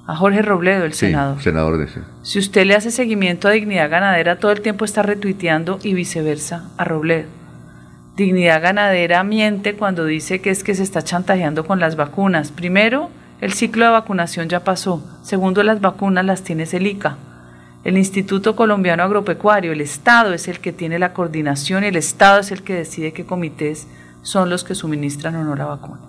a 0.08 0.16
Jorge 0.16 0.42
Robledo, 0.42 0.86
el 0.86 0.94
Sí, 0.94 1.08
senador. 1.08 1.42
senador 1.42 1.78
de. 1.78 1.88
Si 2.24 2.40
usted 2.40 2.66
le 2.66 2.76
hace 2.76 2.92
seguimiento 2.92 3.48
a 3.48 3.52
Dignidad 3.52 3.90
Ganadera, 3.90 4.40
todo 4.40 4.54
el 4.54 4.62
tiempo 4.62 4.86
está 4.86 5.04
retuiteando 5.04 5.80
y 5.84 5.94
viceversa 5.94 6.70
a 6.78 6.86
Robledo. 6.86 7.28
Dignidad 8.16 8.62
Ganadera 8.62 9.24
miente 9.24 9.76
cuando 9.76 10.06
dice 10.06 10.40
que 10.40 10.50
es 10.50 10.64
que 10.64 10.74
se 10.76 10.84
está 10.84 11.04
chantajeando 11.04 11.68
con 11.68 11.80
las 11.82 11.98
vacunas. 11.98 12.52
Primero, 12.52 13.10
el 13.42 13.54
ciclo 13.54 13.86
de 13.86 13.92
vacunación 13.92 14.48
ya 14.48 14.64
pasó. 14.64 15.04
Segundo, 15.24 15.62
las 15.62 15.82
vacunas 15.82 16.26
las 16.26 16.42
tiene 16.42 16.64
el 16.72 16.88
ICA. 16.88 17.18
El 17.84 17.98
Instituto 17.98 18.56
Colombiano 18.56 19.04
Agropecuario, 19.04 19.72
el 19.74 19.82
Estado 19.82 20.34
es 20.34 20.48
el 20.48 20.60
que 20.62 20.72
tiene 20.74 21.00
la 21.00 21.14
coordinación 21.14 21.84
y 21.84 21.88
el 21.88 21.96
Estado 21.98 22.40
es 22.40 22.52
el 22.52 22.64
que 22.64 22.74
decide 22.74 23.14
qué 23.14 23.26
comités 23.26 23.88
son 24.24 24.50
los 24.50 24.64
que 24.64 24.74
suministran 24.74 25.36
o 25.36 25.44
no 25.44 25.56
la 25.56 25.66
vacuna. 25.66 26.00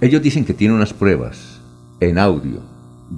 Ellos 0.00 0.22
dicen 0.22 0.44
que 0.44 0.54
tienen 0.54 0.76
unas 0.76 0.92
pruebas 0.94 1.60
en 2.00 2.18
audio 2.18 2.60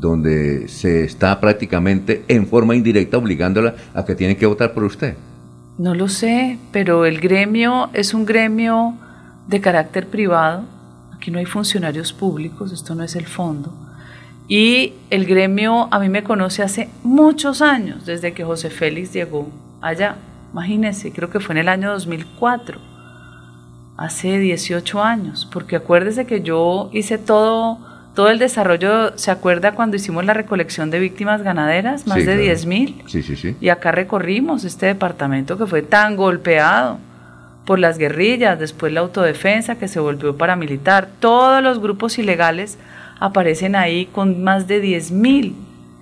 donde 0.00 0.68
se 0.68 1.04
está 1.04 1.40
prácticamente 1.40 2.24
en 2.28 2.46
forma 2.46 2.74
indirecta 2.74 3.16
obligándola 3.16 3.74
a 3.94 4.04
que 4.04 4.14
tienen 4.14 4.36
que 4.36 4.46
votar 4.46 4.74
por 4.74 4.84
usted. 4.84 5.14
No 5.78 5.94
lo 5.94 6.08
sé, 6.08 6.58
pero 6.72 7.04
el 7.04 7.20
gremio 7.20 7.90
es 7.92 8.14
un 8.14 8.24
gremio 8.24 8.94
de 9.46 9.60
carácter 9.60 10.08
privado. 10.08 10.64
Aquí 11.12 11.30
no 11.30 11.38
hay 11.38 11.46
funcionarios 11.46 12.12
públicos, 12.12 12.72
esto 12.72 12.94
no 12.94 13.02
es 13.02 13.16
el 13.16 13.26
fondo. 13.26 13.72
Y 14.46 14.92
el 15.10 15.24
gremio 15.26 15.88
a 15.90 15.98
mí 15.98 16.08
me 16.08 16.22
conoce 16.22 16.62
hace 16.62 16.90
muchos 17.02 17.62
años, 17.62 18.04
desde 18.04 18.34
que 18.34 18.44
José 18.44 18.70
Félix 18.70 19.12
llegó 19.12 19.48
allá. 19.80 20.16
Imagínense, 20.52 21.12
creo 21.12 21.30
que 21.30 21.40
fue 21.40 21.54
en 21.54 21.58
el 21.58 21.68
año 21.68 21.90
2004, 21.90 22.78
hace 23.96 24.38
18 24.38 25.02
años, 25.02 25.48
porque 25.50 25.76
acuérdese 25.76 26.26
que 26.26 26.42
yo 26.42 26.90
hice 26.92 27.18
todo, 27.18 27.78
todo 28.14 28.30
el 28.30 28.38
desarrollo, 28.38 29.16
¿se 29.18 29.30
acuerda 29.30 29.72
cuando 29.72 29.96
hicimos 29.96 30.24
la 30.24 30.34
recolección 30.34 30.90
de 30.90 31.00
víctimas 31.00 31.42
ganaderas? 31.42 32.06
Más 32.06 32.18
Sí, 32.18 32.20
de 32.24 32.32
claro. 32.34 32.42
10 32.42 32.66
mil. 32.66 33.02
Sí, 33.06 33.22
sí, 33.22 33.34
sí. 33.36 33.56
Y 33.60 33.68
acá 33.70 33.90
recorrimos 33.92 34.64
este 34.64 34.86
departamento 34.86 35.58
que 35.58 35.66
fue 35.66 35.82
tan 35.82 36.16
golpeado 36.16 36.98
por 37.64 37.78
las 37.78 37.98
guerrillas, 37.98 38.58
después 38.58 38.92
la 38.92 39.00
autodefensa 39.00 39.76
que 39.76 39.88
se 39.88 39.98
volvió 39.98 40.36
paramilitar. 40.36 41.08
Todos 41.18 41.62
los 41.62 41.80
grupos 41.80 42.18
ilegales 42.18 42.78
aparecen 43.20 43.74
ahí 43.74 44.06
con 44.06 44.42
más 44.44 44.68
de 44.68 44.82
10.000 44.82 45.54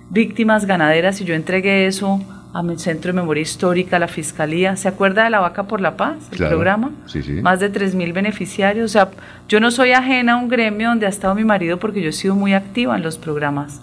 víctimas 0.09 0.65
ganaderas 0.65 1.19
y 1.21 1.25
yo 1.25 1.33
entregué 1.33 1.87
eso 1.87 2.21
a 2.53 2.61
mi 2.61 2.77
Centro 2.77 3.11
de 3.11 3.19
Memoria 3.19 3.41
Histórica, 3.41 3.95
a 3.95 3.99
la 3.99 4.07
Fiscalía. 4.07 4.75
¿Se 4.75 4.87
acuerda 4.87 5.23
de 5.23 5.29
la 5.31 5.39
Vaca 5.39 5.63
por 5.63 5.81
la 5.81 5.97
Paz, 5.97 6.17
el 6.31 6.37
Claro. 6.37 6.51
programa? 6.55 6.91
Sí, 7.07 7.23
sí. 7.23 7.31
Más 7.41 7.59
de 7.59 7.71
3.000 7.71 8.13
beneficiarios. 8.13 8.85
O 8.85 8.93
sea, 8.93 9.09
yo 9.49 9.59
no 9.59 9.71
soy 9.71 9.91
ajena 9.93 10.33
a 10.33 10.37
un 10.37 10.49
gremio 10.49 10.89
donde 10.89 11.05
ha 11.07 11.09
estado 11.09 11.33
mi 11.35 11.43
marido 11.43 11.79
porque 11.79 12.01
yo 12.01 12.09
he 12.09 12.13
sido 12.13 12.35
muy 12.35 12.53
activa 12.53 12.95
en 12.95 13.01
los 13.01 13.17
programas 13.17 13.81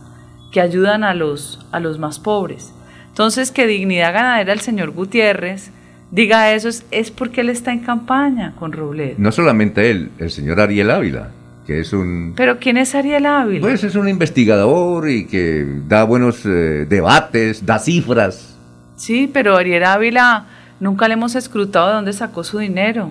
que 0.53 0.61
ayudan 0.61 1.03
a 1.05 1.15
los, 1.15 1.67
a 1.73 1.81
los 1.81 1.99
más 1.99 2.19
pobres. 2.21 2.73
Entonces, 3.09 3.51
que 3.51 3.67
Dignidad 3.67 4.13
Ganadera, 4.15 4.53
el 4.53 4.61
señor 4.61 4.91
Gutiérrez, 4.93 5.71
diga 6.13 6.53
eso 6.53 6.69
es, 6.69 6.85
es 6.93 7.11
porque 7.11 7.41
él 7.41 7.49
está 7.51 7.73
en 7.73 7.81
campaña 7.81 8.55
con 8.59 8.73
Robledo. 8.73 9.15
No 9.19 9.33
solamente 9.33 9.91
él, 9.91 10.11
el 10.19 10.31
señor 10.31 10.61
Ariel 10.61 10.91
Ávila, 10.91 11.31
que 11.67 11.81
es 11.81 11.93
un... 11.93 12.35
Pero 12.37 12.59
¿quién 12.59 12.77
es 12.77 12.95
Ariel 12.95 13.27
Ávila? 13.27 13.61
Pues 13.63 13.83
es 13.85 13.97
un 13.97 14.09
investigador 14.09 15.09
y 15.11 15.27
que 15.27 15.67
da 15.89 16.05
buenos 16.05 16.47
eh, 16.47 16.87
debates, 16.89 17.67
da 17.67 17.79
cifras. 17.81 18.59
Sí, 19.01 19.31
pero 19.33 19.57
Ariel 19.57 19.85
Ávila 19.85 20.45
nunca 20.79 21.09
le 21.09 21.15
hemos 21.15 21.35
escrutado 21.35 21.89
de 21.89 21.95
dónde 21.95 22.13
sacó 22.13 22.45
su 22.45 22.59
dinero. 22.59 23.09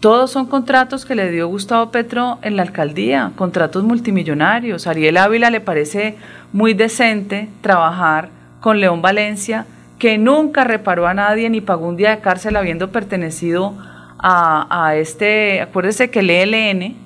Todos 0.00 0.32
son 0.32 0.46
contratos 0.46 1.04
que 1.04 1.14
le 1.14 1.30
dio 1.30 1.46
Gustavo 1.46 1.92
Petro 1.92 2.40
en 2.42 2.56
la 2.56 2.62
alcaldía, 2.62 3.30
contratos 3.36 3.84
multimillonarios. 3.84 4.88
Ariel 4.88 5.16
Ávila 5.18 5.50
le 5.50 5.60
parece 5.60 6.16
muy 6.52 6.74
decente 6.74 7.48
trabajar 7.60 8.30
con 8.60 8.80
León 8.80 9.00
Valencia, 9.00 9.64
que 9.96 10.18
nunca 10.18 10.64
reparó 10.64 11.06
a 11.06 11.14
nadie 11.14 11.48
ni 11.48 11.60
pagó 11.60 11.86
un 11.86 11.96
día 11.96 12.10
de 12.10 12.18
cárcel 12.18 12.56
habiendo 12.56 12.90
pertenecido 12.90 13.74
a, 14.18 14.86
a 14.88 14.96
este, 14.96 15.60
acuérdese 15.60 16.10
que 16.10 16.18
el 16.18 16.30
ELN 16.30 16.96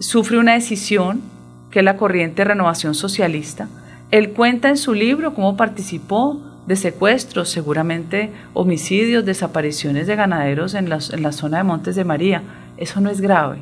sufre 0.00 0.38
una 0.38 0.54
decisión, 0.54 1.22
que 1.70 1.78
es 1.78 1.84
la 1.84 1.96
corriente 1.96 2.42
Renovación 2.42 2.96
Socialista. 2.96 3.68
Él 4.10 4.32
cuenta 4.32 4.68
en 4.68 4.76
su 4.76 4.94
libro 4.94 5.34
cómo 5.34 5.56
participó 5.56 6.40
de 6.66 6.76
secuestros, 6.76 7.50
seguramente 7.50 8.32
homicidios, 8.54 9.24
desapariciones 9.24 10.06
de 10.06 10.16
ganaderos 10.16 10.74
en 10.74 10.88
la, 10.88 11.00
zona 11.00 11.58
de 11.58 11.64
Montes 11.64 11.96
de 11.96 12.04
María. 12.04 12.42
Eso 12.76 13.00
no 13.00 13.10
es 13.10 13.20
grave. 13.20 13.58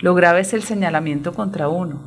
Lo 0.00 0.14
grave 0.14 0.40
es 0.40 0.52
el 0.52 0.62
señalamiento 0.62 1.34
contra 1.34 1.68
uno. 1.68 2.00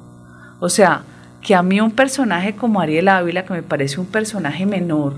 O 0.59 0.69
sea, 0.69 1.03
que 1.41 1.55
a 1.55 1.63
mí 1.63 1.79
un 1.79 1.91
personaje 1.91 2.55
como 2.55 2.81
Ariel 2.81 3.07
Ávila, 3.07 3.45
que 3.45 3.53
me 3.53 3.63
parece 3.63 3.99
un 3.99 4.07
personaje 4.07 4.65
menor, 4.65 5.15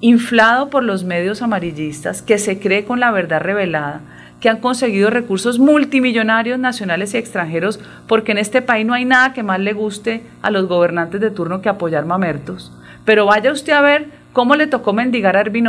inflado 0.00 0.70
por 0.70 0.82
los 0.82 1.04
medios 1.04 1.42
amarillistas, 1.42 2.22
que 2.22 2.38
se 2.38 2.58
cree 2.60 2.84
con 2.84 3.00
la 3.00 3.10
verdad 3.10 3.40
revelada, 3.40 4.00
que 4.40 4.48
han 4.48 4.60
conseguido 4.60 5.10
recursos 5.10 5.58
multimillonarios 5.58 6.58
nacionales 6.58 7.14
y 7.14 7.18
extranjeros, 7.18 7.80
porque 8.06 8.32
en 8.32 8.38
este 8.38 8.62
país 8.62 8.86
no 8.86 8.94
hay 8.94 9.04
nada 9.04 9.32
que 9.32 9.42
más 9.42 9.58
le 9.58 9.72
guste 9.72 10.22
a 10.42 10.50
los 10.50 10.66
gobernantes 10.68 11.20
de 11.20 11.30
turno 11.30 11.60
que 11.60 11.68
apoyar 11.68 12.06
mamertos. 12.06 12.72
Pero 13.04 13.26
vaya 13.26 13.52
usted 13.52 13.72
a 13.72 13.80
ver 13.80 14.06
cómo 14.32 14.54
le 14.54 14.66
tocó 14.66 14.92
mendigar 14.92 15.36
a 15.36 15.40
Ervin 15.40 15.68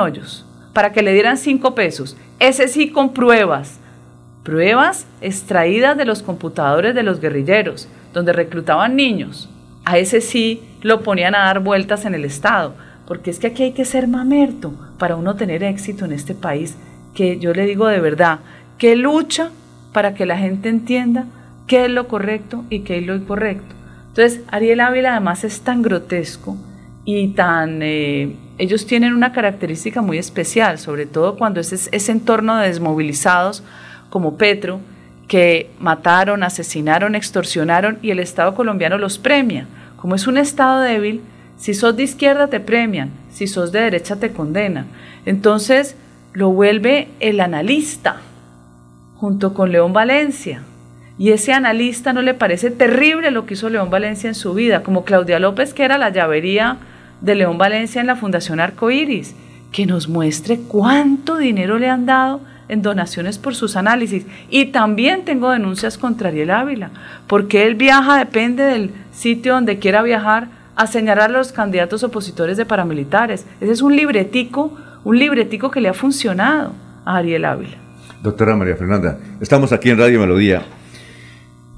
para 0.73 0.91
que 0.91 1.01
le 1.01 1.13
dieran 1.13 1.37
cinco 1.37 1.73
pesos. 1.73 2.15
Ese 2.39 2.67
sí 2.67 2.89
con 2.89 3.13
pruebas. 3.13 3.79
Pruebas 4.43 5.07
extraídas 5.21 5.97
de 5.97 6.05
los 6.05 6.21
computadores 6.21 6.95
de 6.95 7.03
los 7.03 7.19
guerrilleros, 7.19 7.87
donde 8.13 8.33
reclutaban 8.33 8.95
niños. 8.95 9.49
A 9.85 9.97
ese 9.97 10.21
sí 10.21 10.63
lo 10.81 11.01
ponían 11.01 11.35
a 11.35 11.45
dar 11.45 11.59
vueltas 11.61 12.05
en 12.05 12.13
el 12.13 12.25
Estado. 12.25 12.75
Porque 13.07 13.31
es 13.31 13.39
que 13.39 13.47
aquí 13.47 13.63
hay 13.63 13.71
que 13.71 13.85
ser 13.85 14.07
mamerto 14.07 14.73
para 14.99 15.15
uno 15.15 15.35
tener 15.35 15.63
éxito 15.63 16.05
en 16.05 16.11
este 16.11 16.35
país, 16.35 16.77
que 17.15 17.39
yo 17.39 17.53
le 17.53 17.65
digo 17.65 17.87
de 17.87 17.99
verdad, 17.99 18.39
que 18.79 18.95
lucha 18.95 19.51
para 19.93 20.15
que 20.15 20.25
la 20.25 20.37
gente 20.37 20.69
entienda 20.69 21.25
qué 21.67 21.85
es 21.85 21.91
lo 21.91 22.07
correcto 22.07 22.63
y 22.69 22.79
qué 22.79 22.97
es 22.97 23.05
lo 23.05 23.15
incorrecto. 23.15 23.75
Entonces, 24.07 24.41
Ariel 24.47 24.79
Ávila 24.79 25.11
además 25.11 25.43
es 25.43 25.61
tan 25.61 25.83
grotesco 25.83 26.57
y 27.05 27.29
tan... 27.29 27.81
Eh, 27.83 28.35
ellos 28.57 28.85
tienen 28.85 29.13
una 29.13 29.31
característica 29.31 30.01
muy 30.01 30.17
especial, 30.17 30.79
sobre 30.79 31.05
todo 31.05 31.37
cuando 31.37 31.59
es 31.59 31.71
ese 31.91 32.11
entorno 32.11 32.57
de 32.57 32.67
desmovilizados 32.67 33.63
como 34.09 34.37
Petro, 34.37 34.79
que 35.27 35.69
mataron, 35.79 36.43
asesinaron, 36.43 37.15
extorsionaron 37.15 37.99
y 38.01 38.09
el 38.09 38.19
Estado 38.19 38.55
colombiano 38.55 38.97
los 38.97 39.19
premia. 39.19 39.67
Como 39.95 40.15
es 40.15 40.25
un 40.27 40.37
Estado 40.37 40.81
débil, 40.81 41.21
si 41.57 41.73
sos 41.73 41.95
de 41.95 42.03
izquierda 42.03 42.47
te 42.47 42.59
premian, 42.59 43.11
si 43.31 43.47
sos 43.47 43.71
de 43.71 43.81
derecha 43.81 44.15
te 44.15 44.31
condenan. 44.31 44.87
Entonces 45.25 45.95
lo 46.33 46.49
vuelve 46.49 47.09
el 47.19 47.39
analista 47.41 48.21
junto 49.19 49.53
con 49.53 49.71
León 49.71 49.91
Valencia. 49.91 50.61
Y 51.17 51.31
ese 51.31 51.51
analista 51.51 52.13
no 52.13 52.21
le 52.21 52.33
parece 52.33 52.71
terrible 52.71 53.31
lo 53.31 53.45
que 53.45 53.55
hizo 53.55 53.69
León 53.69 53.89
Valencia 53.89 54.29
en 54.29 54.35
su 54.35 54.53
vida, 54.53 54.81
como 54.81 55.03
Claudia 55.03 55.39
López, 55.39 55.73
que 55.73 55.83
era 55.83 55.97
la 55.97 56.09
llavería 56.09 56.77
de 57.19 57.35
León 57.35 57.57
Valencia 57.57 57.99
en 57.99 58.07
la 58.07 58.15
Fundación 58.15 58.61
Arcoiris, 58.61 59.35
que 59.73 59.85
nos 59.85 60.07
muestre 60.07 60.61
cuánto 60.65 61.37
dinero 61.37 61.77
le 61.77 61.89
han 61.89 62.05
dado 62.05 62.39
en 62.69 62.81
donaciones 62.81 63.37
por 63.37 63.55
sus 63.55 63.75
análisis. 63.75 64.25
Y 64.49 64.67
también 64.67 65.25
tengo 65.25 65.51
denuncias 65.51 65.97
contra 65.97 66.29
Ariel 66.29 66.51
Ávila, 66.51 66.91
porque 67.27 67.67
él 67.67 67.75
viaja, 67.75 68.17
depende 68.17 68.63
del 68.63 68.91
sitio 69.11 69.55
donde 69.55 69.79
quiera 69.79 70.01
viajar, 70.01 70.47
a 70.77 70.87
señalar 70.87 71.29
a 71.29 71.33
los 71.33 71.51
candidatos 71.51 72.03
opositores 72.03 72.55
de 72.55 72.65
paramilitares. 72.65 73.45
Ese 73.59 73.73
es 73.73 73.81
un 73.81 73.97
libretico, 73.97 74.77
un 75.03 75.19
libretico 75.19 75.69
que 75.71 75.81
le 75.81 75.89
ha 75.89 75.93
funcionado 75.93 76.71
a 77.03 77.17
Ariel 77.17 77.43
Ávila. 77.43 77.88
Doctora 78.21 78.55
María 78.55 78.75
Fernanda, 78.75 79.17
estamos 79.39 79.71
aquí 79.71 79.89
en 79.89 79.97
Radio 79.97 80.19
Melodía. 80.19 80.65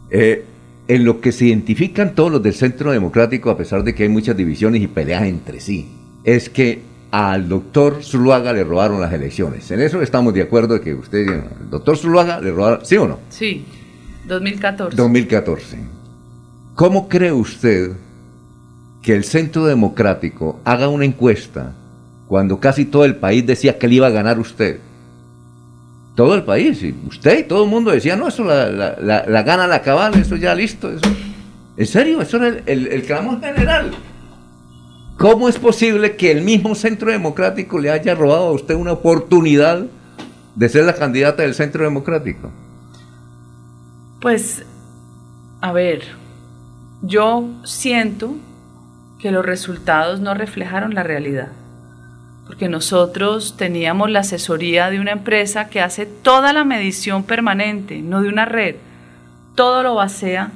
Eh, 0.09 0.43
en 0.87 1.05
lo 1.05 1.21
que 1.21 1.31
se 1.31 1.45
identifican 1.45 2.15
todos 2.15 2.31
los 2.31 2.41
del 2.41 2.55
Centro 2.55 2.91
Democrático, 2.91 3.51
a 3.51 3.57
pesar 3.57 3.83
de 3.83 3.93
que 3.93 4.03
hay 4.03 4.09
muchas 4.09 4.35
divisiones 4.35 4.81
y 4.81 4.87
peleas 4.87 5.23
entre 5.23 5.59
sí, 5.59 5.91
es 6.23 6.49
que 6.49 6.81
al 7.11 7.47
doctor 7.47 8.03
Zuluaga 8.03 8.53
le 8.53 8.63
robaron 8.63 8.99
las 8.99 9.13
elecciones. 9.13 9.69
En 9.69 9.81
eso 9.81 10.01
estamos 10.01 10.33
de 10.33 10.41
acuerdo 10.41 10.73
de 10.73 10.81
que 10.81 10.95
usted, 10.95 11.27
el 11.29 11.69
doctor 11.69 11.95
Zuluaga 11.95 12.41
le 12.41 12.51
robaron, 12.51 12.83
¿sí 12.85 12.97
o 12.97 13.07
no? 13.07 13.19
Sí, 13.29 13.63
2014. 14.27 14.97
2014. 14.97 15.77
¿Cómo 16.73 17.07
cree 17.07 17.31
usted 17.31 17.91
que 19.03 19.13
el 19.13 19.23
Centro 19.23 19.65
Democrático 19.65 20.59
haga 20.65 20.87
una 20.89 21.05
encuesta 21.05 21.73
cuando 22.27 22.59
casi 22.59 22.85
todo 22.85 23.05
el 23.05 23.17
país 23.17 23.45
decía 23.45 23.77
que 23.77 23.87
le 23.87 23.95
iba 23.95 24.07
a 24.07 24.11
ganar 24.11 24.39
usted? 24.39 24.79
Todo 26.15 26.35
el 26.35 26.43
país, 26.43 26.83
y 26.83 26.93
usted 27.07 27.39
y 27.39 27.43
todo 27.43 27.63
el 27.63 27.69
mundo 27.69 27.91
decía, 27.91 28.15
no, 28.15 28.27
eso 28.27 28.43
la, 28.43 28.69
la, 28.69 29.25
la, 29.27 29.43
gana 29.43 29.65
la 29.65 29.81
cabal, 29.81 30.13
eso 30.15 30.35
ya 30.35 30.53
listo. 30.53 30.91
Eso. 30.91 31.09
En 31.77 31.87
serio, 31.87 32.21
eso 32.21 32.37
era 32.37 32.61
el, 32.65 32.87
el 32.87 33.03
clamor 33.03 33.39
general. 33.39 33.91
¿Cómo 35.17 35.47
es 35.47 35.57
posible 35.57 36.15
que 36.15 36.31
el 36.31 36.41
mismo 36.41 36.75
Centro 36.75 37.11
Democrático 37.11 37.79
le 37.79 37.91
haya 37.91 38.15
robado 38.15 38.47
a 38.47 38.51
usted 38.51 38.75
una 38.75 38.91
oportunidad 38.91 39.85
de 40.55 40.69
ser 40.69 40.85
la 40.85 40.95
candidata 40.95 41.43
del 41.43 41.53
Centro 41.53 41.83
Democrático? 41.83 42.51
Pues, 44.19 44.65
a 45.61 45.71
ver, 45.71 46.03
yo 47.01 47.49
siento 47.63 48.35
que 49.19 49.31
los 49.31 49.45
resultados 49.45 50.19
no 50.19 50.33
reflejaron 50.33 50.93
la 50.93 51.03
realidad, 51.03 51.49
porque 52.45 52.67
nosotros 52.67 53.55
teníamos 53.57 54.09
la 54.09 54.21
asesoría 54.21 54.89
de 54.89 54.99
una 54.99 55.11
empresa 55.11 55.69
que 55.69 55.81
hace 55.81 56.05
toda 56.05 56.53
la 56.53 56.63
medición 56.63 57.23
permanente, 57.23 58.01
no 58.01 58.21
de 58.21 58.29
una 58.29 58.45
red, 58.45 58.75
todo 59.55 59.83
lo 59.83 59.95
basea 59.95 60.51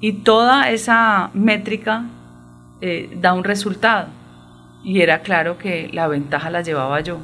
y 0.00 0.12
toda 0.12 0.70
esa 0.70 1.30
métrica 1.34 2.04
eh, 2.80 3.10
da 3.20 3.32
un 3.34 3.44
resultado. 3.44 4.08
Y 4.84 5.00
era 5.02 5.22
claro 5.22 5.58
que 5.58 5.90
la 5.92 6.06
ventaja 6.06 6.50
la 6.50 6.62
llevaba 6.62 7.00
yo. 7.00 7.18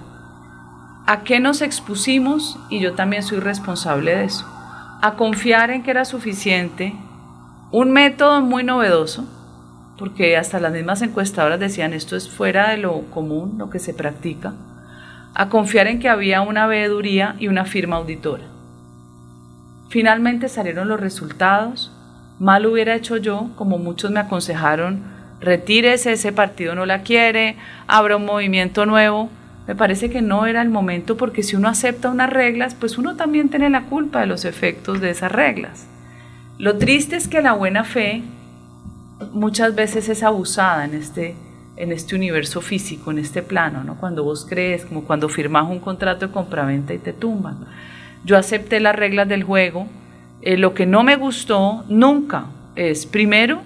¿A 1.07 1.23
qué 1.23 1.39
nos 1.39 1.63
expusimos? 1.63 2.59
Y 2.71 2.81
yo 2.81 2.95
también 2.95 3.23
soy 3.23 3.39
responsable 3.39 4.17
de 4.17 4.25
eso. 4.25 4.47
A 5.03 5.15
confiar 5.17 5.71
en 5.71 5.83
que 5.83 5.91
era 5.91 6.05
suficiente 6.05 6.95
un 7.71 7.93
método 7.93 8.41
muy 8.41 8.65
novedoso, 8.65 9.27
porque 9.99 10.37
hasta 10.37 10.61
las 10.61 10.73
mismas 10.73 11.03
encuestadoras 11.03 11.61
decían 11.61 11.93
esto 11.93 12.17
es 12.17 12.29
fuera 12.29 12.71
de 12.71 12.79
lo 12.79 13.03
común, 13.11 13.57
lo 13.59 13.71
que 13.71 13.79
se 13.79 13.95
practica, 13.95 14.55
a 15.35 15.49
confiar 15.49 15.87
en 15.87 16.01
que 16.01 16.09
había 16.09 16.41
una 16.41 16.67
veeduría 16.67 17.37
y 17.39 17.49
una 17.49 17.65
firma 17.65 17.97
auditora. 17.97 18.45
Finalmente 19.89 20.49
salieron 20.49 20.89
los 20.89 21.01
resultados, 21.01 21.93
mal 22.39 22.67
hubiera 22.67 22.95
hecho 22.95 23.17
yo, 23.17 23.51
como 23.57 23.79
muchos 23.79 24.11
me 24.11 24.21
aconsejaron, 24.21 25.03
retírese, 25.41 26.13
ese 26.13 26.33
partido 26.33 26.75
no 26.75 26.87
la 26.87 27.03
quiere, 27.03 27.57
abra 27.87 28.17
un 28.17 28.25
movimiento 28.25 28.87
nuevo. 28.87 29.31
Me 29.67 29.75
parece 29.75 30.11
que 30.11 30.21
no 30.21 30.47
era 30.47 30.61
el 30.63 30.69
momento 30.69 31.17
porque 31.17 31.43
si 31.43 31.57
uno 31.57 31.69
acepta 31.69 32.11
unas 32.11 32.31
reglas, 32.31 32.75
pues 32.75 32.99
uno 32.99 33.17
también 33.17 33.49
tiene 33.49 33.71
la 33.71 33.85
culpa 33.85 34.21
de 34.21 34.27
los 34.27 34.45
efectos 34.45 35.01
de 35.01 35.11
esas 35.11 35.33
reglas. 35.33 35.87
Lo 36.59 36.77
triste 36.77 37.17
es 37.17 37.29
que 37.29 37.41
la 37.41 37.53
buena 37.53 37.85
fe 37.85 38.23
muchas 39.33 39.75
veces 39.75 40.09
es 40.09 40.23
abusada 40.23 40.85
en 40.85 40.95
este, 40.95 41.35
en 41.77 41.93
este 41.93 42.15
universo 42.15 42.61
físico, 42.61 43.11
en 43.11 43.19
este 43.19 43.43
plano, 43.43 43.85
¿no? 43.85 43.97
Cuando 43.97 44.25
vos 44.25 44.47
crees, 44.49 44.85
como 44.85 45.05
cuando 45.05 45.29
firmas 45.29 45.69
un 45.69 45.81
contrato 45.81 46.27
de 46.27 46.33
compraventa 46.33 46.95
y 46.95 46.99
te 46.99 47.13
tumban. 47.13 47.67
Yo 48.25 48.37
acepté 48.39 48.81
las 48.81 48.97
reglas 48.97 49.29
del 49.29 49.45
juego. 49.45 49.87
Eh, 50.43 50.57
lo 50.57 50.75
que 50.75 50.87
no 50.87 51.03
me 51.03 51.17
gustó 51.17 51.85
nunca 51.89 52.47
es, 52.77 53.07
primero, 53.07 53.63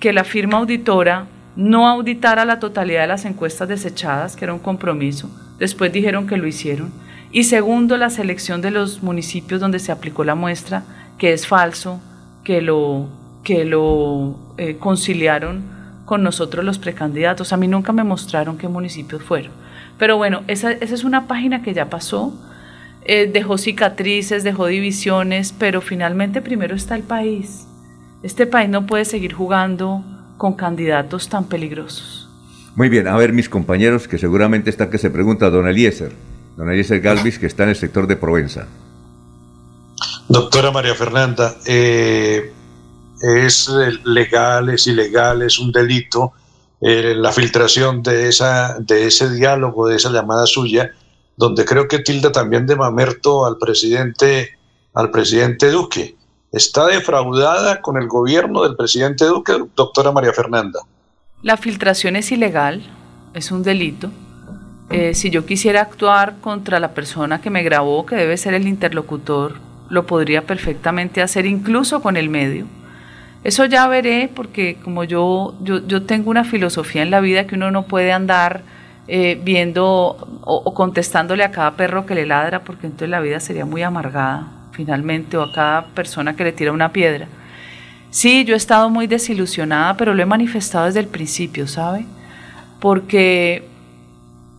que 0.00 0.12
la 0.12 0.24
firma 0.24 0.58
auditora 0.58 1.26
no 1.56 1.88
auditara 1.88 2.44
la 2.44 2.60
totalidad 2.60 3.02
de 3.02 3.08
las 3.08 3.24
encuestas 3.24 3.68
desechadas, 3.68 4.36
que 4.36 4.44
era 4.44 4.54
un 4.54 4.60
compromiso. 4.60 5.30
Después 5.58 5.92
dijeron 5.92 6.26
que 6.26 6.36
lo 6.36 6.46
hicieron. 6.46 6.92
Y 7.32 7.44
segundo, 7.44 7.96
la 7.96 8.10
selección 8.10 8.62
de 8.62 8.70
los 8.70 9.02
municipios 9.02 9.60
donde 9.60 9.80
se 9.80 9.92
aplicó 9.92 10.24
la 10.24 10.34
muestra, 10.34 10.84
que 11.18 11.32
es 11.32 11.46
falso, 11.46 12.00
que 12.44 12.62
lo, 12.62 13.08
que 13.48 13.64
lo 13.64 14.36
eh, 14.58 14.76
conciliaron 14.78 15.62
con 16.04 16.22
nosotros 16.22 16.66
los 16.66 16.78
precandidatos. 16.78 17.54
A 17.54 17.56
mí 17.56 17.66
nunca 17.66 17.94
me 17.94 18.04
mostraron 18.04 18.58
qué 18.58 18.68
municipios 18.68 19.22
fueron. 19.22 19.52
Pero 19.98 20.18
bueno, 20.18 20.42
esa, 20.48 20.72
esa 20.72 20.94
es 20.94 21.02
una 21.02 21.26
página 21.26 21.62
que 21.62 21.72
ya 21.72 21.88
pasó. 21.88 22.34
Eh, 23.06 23.30
dejó 23.32 23.56
cicatrices, 23.56 24.44
dejó 24.44 24.66
divisiones, 24.66 25.54
pero 25.58 25.80
finalmente 25.80 26.42
primero 26.42 26.76
está 26.76 26.94
el 26.94 27.04
país. 27.04 27.66
Este 28.22 28.46
país 28.46 28.68
no 28.68 28.84
puede 28.84 29.06
seguir 29.06 29.32
jugando 29.32 30.04
con 30.36 30.52
candidatos 30.52 31.30
tan 31.30 31.44
peligrosos. 31.44 32.28
Muy 32.76 32.90
bien, 32.90 33.08
a 33.08 33.16
ver 33.16 33.32
mis 33.32 33.48
compañeros 33.48 34.08
que 34.08 34.18
seguramente 34.18 34.68
están 34.68 34.90
que 34.90 34.98
se 34.98 35.08
pregunta 35.08 35.48
don 35.48 35.66
Eliezer, 35.66 36.12
don 36.54 36.70
Eliezer 36.70 37.00
Galvis 37.00 37.38
que 37.38 37.46
está 37.46 37.62
en 37.62 37.70
el 37.70 37.76
sector 37.76 38.06
de 38.06 38.16
Provenza. 38.16 38.66
Doctora 40.28 40.70
María 40.70 40.94
Fernanda, 40.94 41.56
eh, 41.64 42.52
¿es 43.22 43.68
legal, 44.04 44.68
es 44.68 44.86
ilegal, 44.86 45.42
es 45.42 45.58
un 45.58 45.72
delito 45.72 46.32
eh, 46.80 47.14
la 47.16 47.32
filtración 47.32 48.02
de, 48.02 48.28
esa, 48.28 48.78
de 48.78 49.06
ese 49.06 49.30
diálogo, 49.30 49.88
de 49.88 49.96
esa 49.96 50.10
llamada 50.10 50.46
suya, 50.46 50.92
donde 51.36 51.64
creo 51.64 51.88
que 51.88 51.98
tilda 51.98 52.30
también 52.30 52.66
de 52.66 52.76
mamerto 52.76 53.46
al 53.46 53.58
presidente, 53.58 54.56
al 54.94 55.10
presidente 55.10 55.70
Duque? 55.70 56.16
¿Está 56.52 56.86
defraudada 56.86 57.80
con 57.82 58.00
el 58.00 58.06
gobierno 58.06 58.62
del 58.62 58.76
presidente 58.76 59.24
Duque, 59.24 59.54
doctora 59.74 60.12
María 60.12 60.32
Fernanda? 60.32 60.80
La 61.42 61.56
filtración 61.56 62.16
es 62.16 62.30
ilegal, 62.30 62.82
es 63.34 63.50
un 63.50 63.62
delito. 63.62 64.10
Eh, 64.90 65.14
si 65.14 65.30
yo 65.30 65.44
quisiera 65.44 65.82
actuar 65.82 66.36
contra 66.40 66.80
la 66.80 66.94
persona 66.94 67.40
que 67.40 67.50
me 67.50 67.62
grabó, 67.62 68.06
que 68.06 68.14
debe 68.14 68.36
ser 68.36 68.54
el 68.54 68.66
interlocutor, 68.66 69.56
lo 69.90 70.06
podría 70.06 70.46
perfectamente 70.46 71.22
hacer 71.22 71.44
incluso 71.44 72.00
con 72.00 72.16
el 72.16 72.30
medio. 72.30 72.66
Eso 73.44 73.64
ya 73.66 73.86
veré 73.86 74.30
porque 74.34 74.76
como 74.82 75.04
yo, 75.04 75.54
yo, 75.62 76.02
tengo 76.02 76.30
una 76.30 76.44
filosofía 76.44 77.02
en 77.02 77.10
la 77.10 77.20
vida 77.20 77.46
que 77.46 77.54
uno 77.54 77.70
no 77.70 77.84
puede 77.84 78.12
andar 78.12 78.62
eh, 79.06 79.40
viendo 79.42 80.40
o, 80.42 80.74
contestándole 80.74 81.44
a 81.44 81.50
cada 81.50 81.76
perro 81.76 82.04
que 82.04 82.14
le 82.14 82.26
ladra 82.26 82.64
porque 82.64 82.86
entonces 82.86 83.08
la 83.08 83.20
vida 83.20 83.40
sería 83.40 83.64
muy 83.64 83.82
amargada 83.82 84.48
finalmente 84.72 85.36
o 85.36 85.42
a 85.42 85.52
cada 85.52 85.86
persona 85.86 86.36
que 86.36 86.44
le 86.44 86.52
tira 86.52 86.72
una 86.72 86.92
piedra. 86.92 87.28
Sí, 88.10 88.44
yo 88.44 88.54
he 88.54 88.56
estado 88.56 88.90
muy 88.90 89.06
desilusionada, 89.06 89.96
pero 89.96 90.14
lo 90.14 90.22
he 90.22 90.26
manifestado 90.26 90.86
desde 90.86 91.00
el 91.00 91.08
principio, 91.08 91.66
¿sabe? 91.66 92.06
Porque 92.80 93.64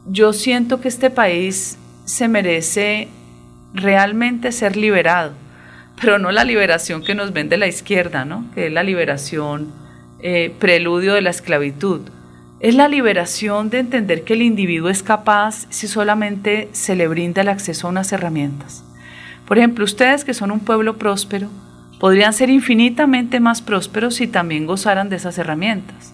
yo 0.07 0.33
siento 0.33 0.81
que 0.81 0.87
este 0.87 1.09
país 1.09 1.77
se 2.05 2.27
merece 2.27 3.07
realmente 3.73 4.51
ser 4.51 4.75
liberado, 4.75 5.33
pero 6.01 6.19
no 6.19 6.31
la 6.31 6.43
liberación 6.43 7.03
que 7.03 7.15
nos 7.15 7.33
vende 7.33 7.57
la 7.57 7.67
izquierda, 7.67 8.25
¿no? 8.25 8.45
que 8.53 8.67
es 8.67 8.73
la 8.73 8.83
liberación 8.83 9.67
eh, 10.21 10.53
preludio 10.59 11.13
de 11.13 11.21
la 11.21 11.29
esclavitud. 11.29 12.01
Es 12.59 12.75
la 12.75 12.87
liberación 12.87 13.69
de 13.69 13.79
entender 13.79 14.23
que 14.23 14.33
el 14.33 14.41
individuo 14.41 14.89
es 14.89 15.01
capaz 15.01 15.65
si 15.69 15.87
solamente 15.87 16.69
se 16.73 16.95
le 16.95 17.07
brinda 17.07 17.41
el 17.41 17.49
acceso 17.49 17.87
a 17.87 17.89
unas 17.89 18.11
herramientas. 18.11 18.83
Por 19.47 19.57
ejemplo, 19.57 19.85
ustedes 19.85 20.25
que 20.25 20.33
son 20.33 20.51
un 20.51 20.59
pueblo 20.59 20.97
próspero, 20.97 21.49
podrían 21.99 22.33
ser 22.33 22.49
infinitamente 22.49 23.39
más 23.39 23.61
prósperos 23.61 24.15
si 24.15 24.27
también 24.27 24.65
gozaran 24.65 25.09
de 25.09 25.15
esas 25.15 25.37
herramientas. 25.37 26.13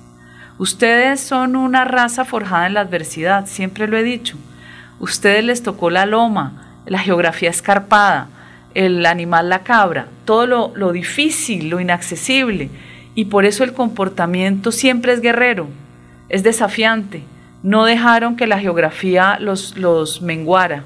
Ustedes 0.58 1.20
son 1.20 1.56
una 1.56 1.84
raza 1.84 2.26
forjada 2.26 2.68
en 2.68 2.76
la 2.76 2.82
adversidad, 2.82 3.46
siempre 3.48 3.88
lo 3.88 3.98
he 3.98 4.04
dicho. 4.04 4.38
Ustedes 5.00 5.44
les 5.44 5.64
tocó 5.64 5.90
la 5.90 6.06
loma, 6.06 6.80
la 6.86 7.00
geografía 7.00 7.50
escarpada, 7.50 8.30
el 8.76 9.06
animal 9.06 9.50
la 9.50 9.64
cabra, 9.64 10.10
todo 10.26 10.46
lo, 10.76 10.92
difícil, 10.92 11.70
lo 11.70 11.80
inaccesible. 11.80 12.70
Y 13.16 13.26
por 13.26 13.46
eso 13.46 13.64
el 13.64 13.74
comportamiento 13.74 14.72
siempre 14.72 15.14
es 15.14 15.22
guerrero, 15.22 15.68
es 16.30 16.44
desafiante. 16.44 17.24
No 17.64 17.86
dejaron 17.86 18.36
que 18.36 18.46
la 18.46 18.60
geografía 18.60 19.40
los, 19.40 19.78
los 19.78 20.22
menguara. 20.22 20.84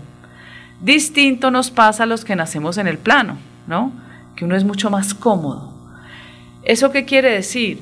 Distinto 0.79 1.51
nos 1.51 1.71
pasa 1.71 2.03
a 2.03 2.05
los 2.05 2.23
que 2.23 2.35
nacemos 2.35 2.77
en 2.77 2.87
el 2.87 2.99
plano, 2.99 3.37
¿no? 3.67 3.91
Que 4.35 4.45
uno 4.45 4.55
es 4.55 4.63
mucho 4.63 4.89
más 4.89 5.13
cómodo. 5.13 5.73
¿Eso 6.63 6.91
qué 6.91 7.03
quiere 7.03 7.31
decir? 7.31 7.81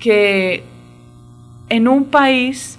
Que 0.00 0.64
en 1.68 1.86
un 1.86 2.06
país 2.06 2.78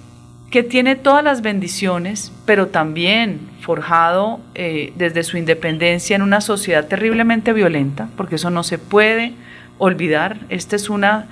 que 0.54 0.62
tiene 0.62 0.94
todas 0.94 1.24
las 1.24 1.42
bendiciones, 1.42 2.30
pero 2.46 2.68
también 2.68 3.40
forjado 3.60 4.38
eh, 4.54 4.92
desde 4.94 5.24
su 5.24 5.36
independencia 5.36 6.14
en 6.14 6.22
una 6.22 6.40
sociedad 6.40 6.86
terriblemente 6.86 7.52
violenta, 7.52 8.08
porque 8.16 8.36
eso 8.36 8.50
no 8.50 8.62
se 8.62 8.78
puede 8.78 9.34
olvidar. 9.78 10.38
Esta 10.50 10.76
es 10.76 10.88
una, 10.90 11.26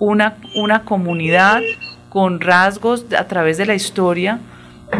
una, 0.00 0.38
una 0.56 0.82
comunidad 0.82 1.62
con 2.08 2.40
rasgos 2.40 3.06
a 3.16 3.28
través 3.28 3.58
de 3.58 3.66
la 3.66 3.76
historia 3.76 4.40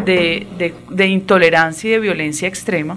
de, 0.05 0.47
de 0.89 1.07
intolerancia 1.09 1.89
y 1.89 1.93
de 1.95 1.99
violencia 1.99 2.47
extrema. 2.47 2.97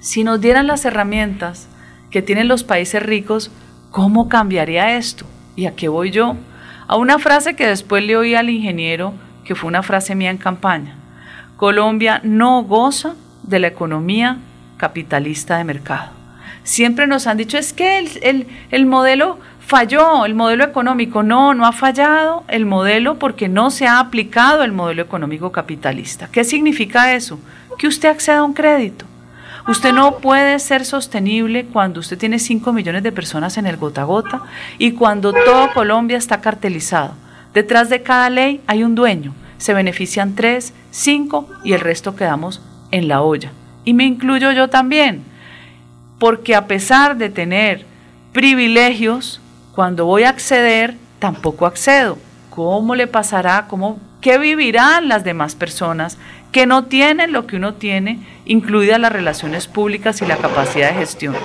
Si 0.00 0.22
nos 0.22 0.38
dieran 0.42 0.66
las 0.66 0.84
herramientas 0.84 1.66
que 2.10 2.20
tienen 2.20 2.46
los 2.46 2.62
países 2.62 3.02
ricos, 3.02 3.50
¿cómo 3.90 4.28
cambiaría 4.28 4.98
esto? 4.98 5.24
¿Y 5.56 5.64
a 5.64 5.74
qué 5.74 5.88
voy 5.88 6.10
yo? 6.10 6.36
a 6.92 6.96
una 6.96 7.18
frase 7.18 7.56
que 7.56 7.66
después 7.66 8.04
le 8.04 8.18
oí 8.18 8.34
al 8.34 8.50
ingeniero, 8.50 9.14
que 9.52 9.60
fue 9.60 9.68
una 9.68 9.82
frase 9.82 10.14
mía 10.14 10.30
en 10.30 10.38
campaña. 10.38 10.94
Colombia 11.58 12.20
no 12.24 12.62
goza 12.62 13.14
de 13.42 13.58
la 13.58 13.66
economía 13.66 14.38
capitalista 14.78 15.58
de 15.58 15.64
mercado. 15.64 16.10
Siempre 16.62 17.06
nos 17.06 17.26
han 17.26 17.36
dicho, 17.36 17.58
es 17.58 17.74
que 17.74 17.98
el, 17.98 18.46
el 18.70 18.86
modelo 18.86 19.38
falló, 19.60 20.24
el 20.24 20.34
modelo 20.34 20.64
económico. 20.64 21.22
No, 21.22 21.52
no 21.52 21.66
ha 21.66 21.72
fallado 21.72 22.44
el 22.48 22.64
modelo 22.64 23.18
porque 23.18 23.48
no 23.50 23.70
se 23.70 23.86
ha 23.86 23.98
aplicado 23.98 24.62
el 24.62 24.72
modelo 24.72 25.02
económico 25.02 25.52
capitalista. 25.52 26.28
¿Qué 26.32 26.44
significa 26.44 27.14
eso? 27.14 27.38
Que 27.78 27.88
usted 27.88 28.08
acceda 28.08 28.38
a 28.38 28.44
un 28.44 28.54
crédito 28.54 29.04
Usted 29.68 29.92
no 29.92 30.18
puede 30.18 30.58
ser 30.58 30.84
sostenible 30.84 31.66
cuando 31.66 32.00
usted 32.00 32.18
tiene 32.18 32.40
5 32.40 32.72
millones 32.72 33.04
de 33.04 33.12
personas 33.12 33.56
en 33.58 33.66
el 33.66 33.76
gota 33.76 34.02
a 34.02 34.04
gota 34.04 34.42
y 34.78 34.92
cuando 34.92 35.32
todo 35.32 35.72
Colombia 35.72 36.18
está 36.18 36.40
cartelizado. 36.40 37.14
Detrás 37.54 37.88
de 37.88 38.02
cada 38.02 38.28
ley 38.28 38.60
hay 38.66 38.82
un 38.82 38.96
dueño. 38.96 39.34
Se 39.62 39.74
benefician 39.74 40.34
3, 40.34 40.74
5 40.90 41.48
y 41.62 41.72
el 41.72 41.78
resto 41.78 42.16
quedamos 42.16 42.60
en 42.90 43.06
la 43.06 43.22
olla. 43.22 43.52
Y 43.84 43.94
me 43.94 44.02
incluyo 44.02 44.50
yo 44.50 44.68
también, 44.68 45.22
porque 46.18 46.56
a 46.56 46.66
pesar 46.66 47.16
de 47.16 47.30
tener 47.30 47.86
privilegios, 48.32 49.40
cuando 49.72 50.04
voy 50.04 50.24
a 50.24 50.30
acceder, 50.30 50.96
tampoco 51.20 51.66
accedo. 51.66 52.18
¿Cómo 52.50 52.96
le 52.96 53.06
pasará? 53.06 53.68
¿Cómo, 53.68 54.00
¿Qué 54.20 54.36
vivirán 54.36 55.06
las 55.06 55.22
demás 55.22 55.54
personas 55.54 56.18
que 56.50 56.66
no 56.66 56.86
tienen 56.86 57.30
lo 57.30 57.46
que 57.46 57.54
uno 57.54 57.74
tiene, 57.74 58.18
incluidas 58.44 58.98
las 58.98 59.12
relaciones 59.12 59.68
públicas 59.68 60.20
y 60.22 60.26
la 60.26 60.38
capacidad 60.38 60.90
de 60.90 60.98
gestión. 60.98 61.36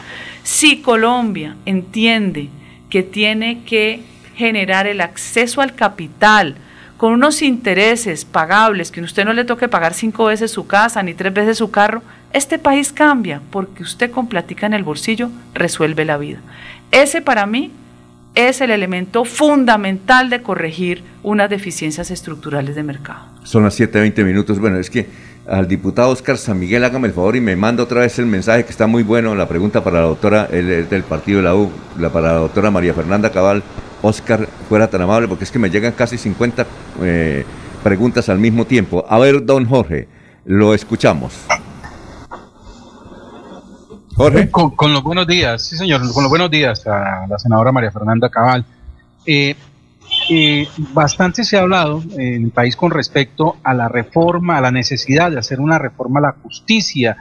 Si 0.42 0.82
Colombia 0.82 1.56
entiende 1.68 2.50
que 2.90 3.04
tiene 3.04 3.62
que 3.64 4.02
generar 4.36 4.88
el 4.88 5.02
acceso 5.02 5.62
al 5.62 5.76
capital 5.76 6.56
con 6.98 7.14
unos 7.14 7.42
intereses 7.42 8.26
pagables, 8.26 8.92
que 8.92 9.00
a 9.00 9.03
usted 9.03 9.24
no 9.24 9.34
le 9.34 9.45
toque 9.45 9.67
pagar 9.67 9.93
cinco 9.93 10.26
veces 10.26 10.51
su 10.51 10.67
casa 10.67 11.03
ni 11.03 11.14
tres 11.14 11.34
veces 11.34 11.58
su 11.58 11.69
carro, 11.69 12.01
este 12.34 12.59
país 12.59 12.92
cambia 12.92 13.42
porque 13.51 13.84
usted 13.84 14.11
con 14.11 14.27
platica 14.27 14.66
en 14.66 14.74
el 14.74 14.84
bolsillo 14.84 15.30
resuelve 15.53 16.06
la 16.06 16.17
vida. 16.17 16.40
Ese 16.92 17.22
para 17.22 17.45
mí 17.45 17.72
es 18.35 18.61
el 18.61 18.72
elemento 18.72 19.26
fundamental 19.26 20.30
de 20.30 20.42
corregir 20.42 21.03
unas 21.24 21.50
deficiencias 21.50 22.11
estructurales 22.11 22.76
de 22.76 22.84
mercado. 22.84 23.22
Son 23.43 23.64
las 23.64 23.80
7.20 23.80 24.24
minutos. 24.24 24.59
Bueno, 24.59 24.77
es 24.77 24.90
que 24.90 25.08
al 25.48 25.67
diputado 25.67 26.09
Oscar 26.09 26.38
San 26.38 26.59
Miguel 26.59 26.84
hágame 26.84 27.08
el 27.08 27.14
favor 27.14 27.35
y 27.35 27.42
me 27.42 27.56
manda 27.56 27.84
otra 27.84 28.01
vez 28.01 28.19
el 28.19 28.26
mensaje 28.26 28.66
que 28.66 28.72
está 28.72 28.85
muy 28.85 29.03
bueno, 29.03 29.34
la 29.34 29.48
pregunta 29.48 29.84
para 29.84 30.01
la 30.01 30.08
doctora 30.08 30.48
el, 30.51 30.88
del 30.90 31.03
partido 31.03 31.40
de 31.40 31.43
la 31.45 31.56
U, 31.56 31.72
la, 31.98 32.09
para 32.09 32.34
la 32.34 32.40
doctora 32.40 32.69
María 32.69 32.93
Fernanda 32.93 33.32
Cabal. 33.32 33.64
Oscar, 34.01 34.48
fuera 34.69 34.88
tan 34.88 35.01
amable, 35.01 35.27
porque 35.27 35.43
es 35.43 35.51
que 35.51 35.59
me 35.59 35.69
llegan 35.69 35.93
casi 35.93 36.17
50 36.17 36.67
eh, 37.01 37.45
preguntas 37.84 38.30
al 38.30 38.40
mismo 38.40 38.66
tiempo. 38.66 39.06
A 39.08 39.17
ver, 39.19 39.45
don 39.45 39.66
Jorge, 39.66 40.08
lo 40.45 40.74
escuchamos. 40.74 41.34
Jorge. 44.16 44.50
Con, 44.50 44.93
los 44.93 45.03
buenos 45.03 45.27
días, 45.27 45.64
sí 45.64 45.77
señor, 45.77 46.01
con 46.11 46.24
los 46.24 46.30
buenos 46.30 46.50
días 46.50 46.85
a 46.88 47.27
la 47.27 47.38
senadora 47.38 47.72
María 47.72 47.92
Fernanda 47.92 48.30
Cabal. 48.30 48.66
Eh, 49.26 49.56
eh, 50.30 50.67
bastante 50.93 51.43
se 51.43 51.58
ha 51.58 51.61
hablado 51.61 52.01
en 52.17 52.45
el 52.45 52.51
país 52.51 52.76
con 52.76 52.92
respecto 52.92 53.58
a 53.64 53.74
la 53.74 53.90
reforma, 53.90 54.58
a 54.58 54.61
la 54.61 54.72
necesidad 54.72 55.30
de 55.32 55.40
hacer 55.40 55.59
una 55.59 55.77
reforma 55.77 56.19
a 56.19 56.24
la 56.24 56.35
justicia, 56.42 57.17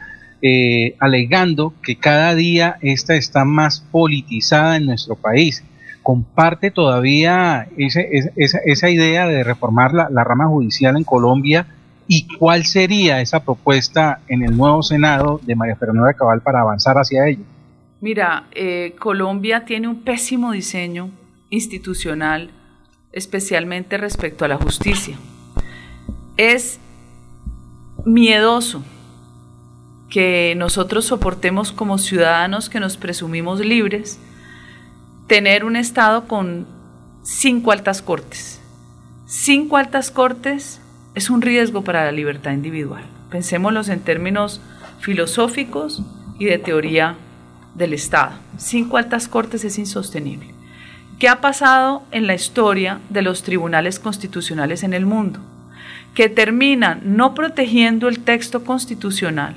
alegando 1.01 1.75
que 1.83 1.97
cada 1.97 2.35
día 2.37 2.77
esta 2.81 3.17
está 3.17 3.45
más 3.45 3.81
politizada 3.81 4.77
en 4.77 4.87
nuestro 4.87 5.17
país. 5.17 5.65
¿Comparte 6.07 6.71
todavía 6.71 7.67
esa, 7.77 8.91
idea 8.91 9.27
de 9.27 9.43
reformar 9.43 9.93
la 9.93 10.23
rama 10.23 10.47
judicial 10.47 10.97
en 10.97 11.03
Colombia? 11.03 11.67
¿Y 12.07 12.29
cuál 12.29 12.65
sería 12.65 13.21
esa 13.21 13.43
propuesta 13.43 14.21
en 14.29 14.45
el 14.45 14.57
nuevo 14.57 14.85
Senado 14.85 15.41
de 15.43 15.57
María 15.57 15.75
Fernanda 15.75 16.15
Cabal 16.15 16.43
para 16.43 16.61
avanzar 16.61 16.95
hacia 16.95 17.27
ello? 17.27 17.43
Mira, 18.01 18.45
eh, 18.53 18.95
Colombia 19.01 19.65
tiene 19.65 19.89
un 19.89 20.03
pésimo 20.03 20.53
diseño 20.53 21.11
institucional, 21.51 22.53
especialmente 23.11 23.99
respecto 23.99 24.45
a 24.45 24.49
la 24.49 24.59
justicia. 24.59 25.17
Es 26.37 26.79
miedoso 28.05 28.85
que 30.09 30.55
nosotros 30.57 31.07
soportemos 31.07 31.73
como 31.73 31.99
ciudadanos 31.99 32.69
que 32.69 32.79
nos 32.79 32.97
presumimos 32.97 33.59
libres 33.59 34.21
tener 35.27 35.65
un 35.65 35.77
Estado 35.77 36.29
con 36.29 36.67
cinco 37.23 37.73
altas 37.73 38.03
cortes. 38.03 38.61
Cinco 39.27 39.77
altas 39.77 40.11
cortes 40.11 40.81
es 41.15 41.31
un 41.31 41.43
riesgo 41.43 41.83
para 41.83 42.05
la 42.05 42.13
libertad 42.13 42.53
individual. 42.53 43.03
Pensémoslo 43.31 43.83
en 43.93 44.01
términos 44.01 44.61
filosóficos 45.01 46.03
y 46.39 46.45
de 46.45 46.59
teoría 46.59 47.17
del 47.75 47.93
Estado. 47.93 48.33
Cinco 48.57 48.99
altas 48.99 49.27
cortes 49.27 49.65
es 49.65 49.79
insostenible. 49.79 50.55
¿Qué 51.19 51.29
ha 51.29 51.41
pasado 51.41 52.03
en 52.11 52.27
la 52.27 52.35
historia 52.35 53.01
de 53.09 53.23
los 53.23 53.43
tribunales 53.43 53.99
constitucionales 53.99 54.83
en 54.83 54.93
el 54.93 55.07
mundo? 55.07 55.41
Que 56.15 56.29
terminan 56.29 57.01
no 57.17 57.35
protegiendo 57.35 58.09
el 58.09 58.21
texto 58.21 58.65
constitucional, 58.65 59.57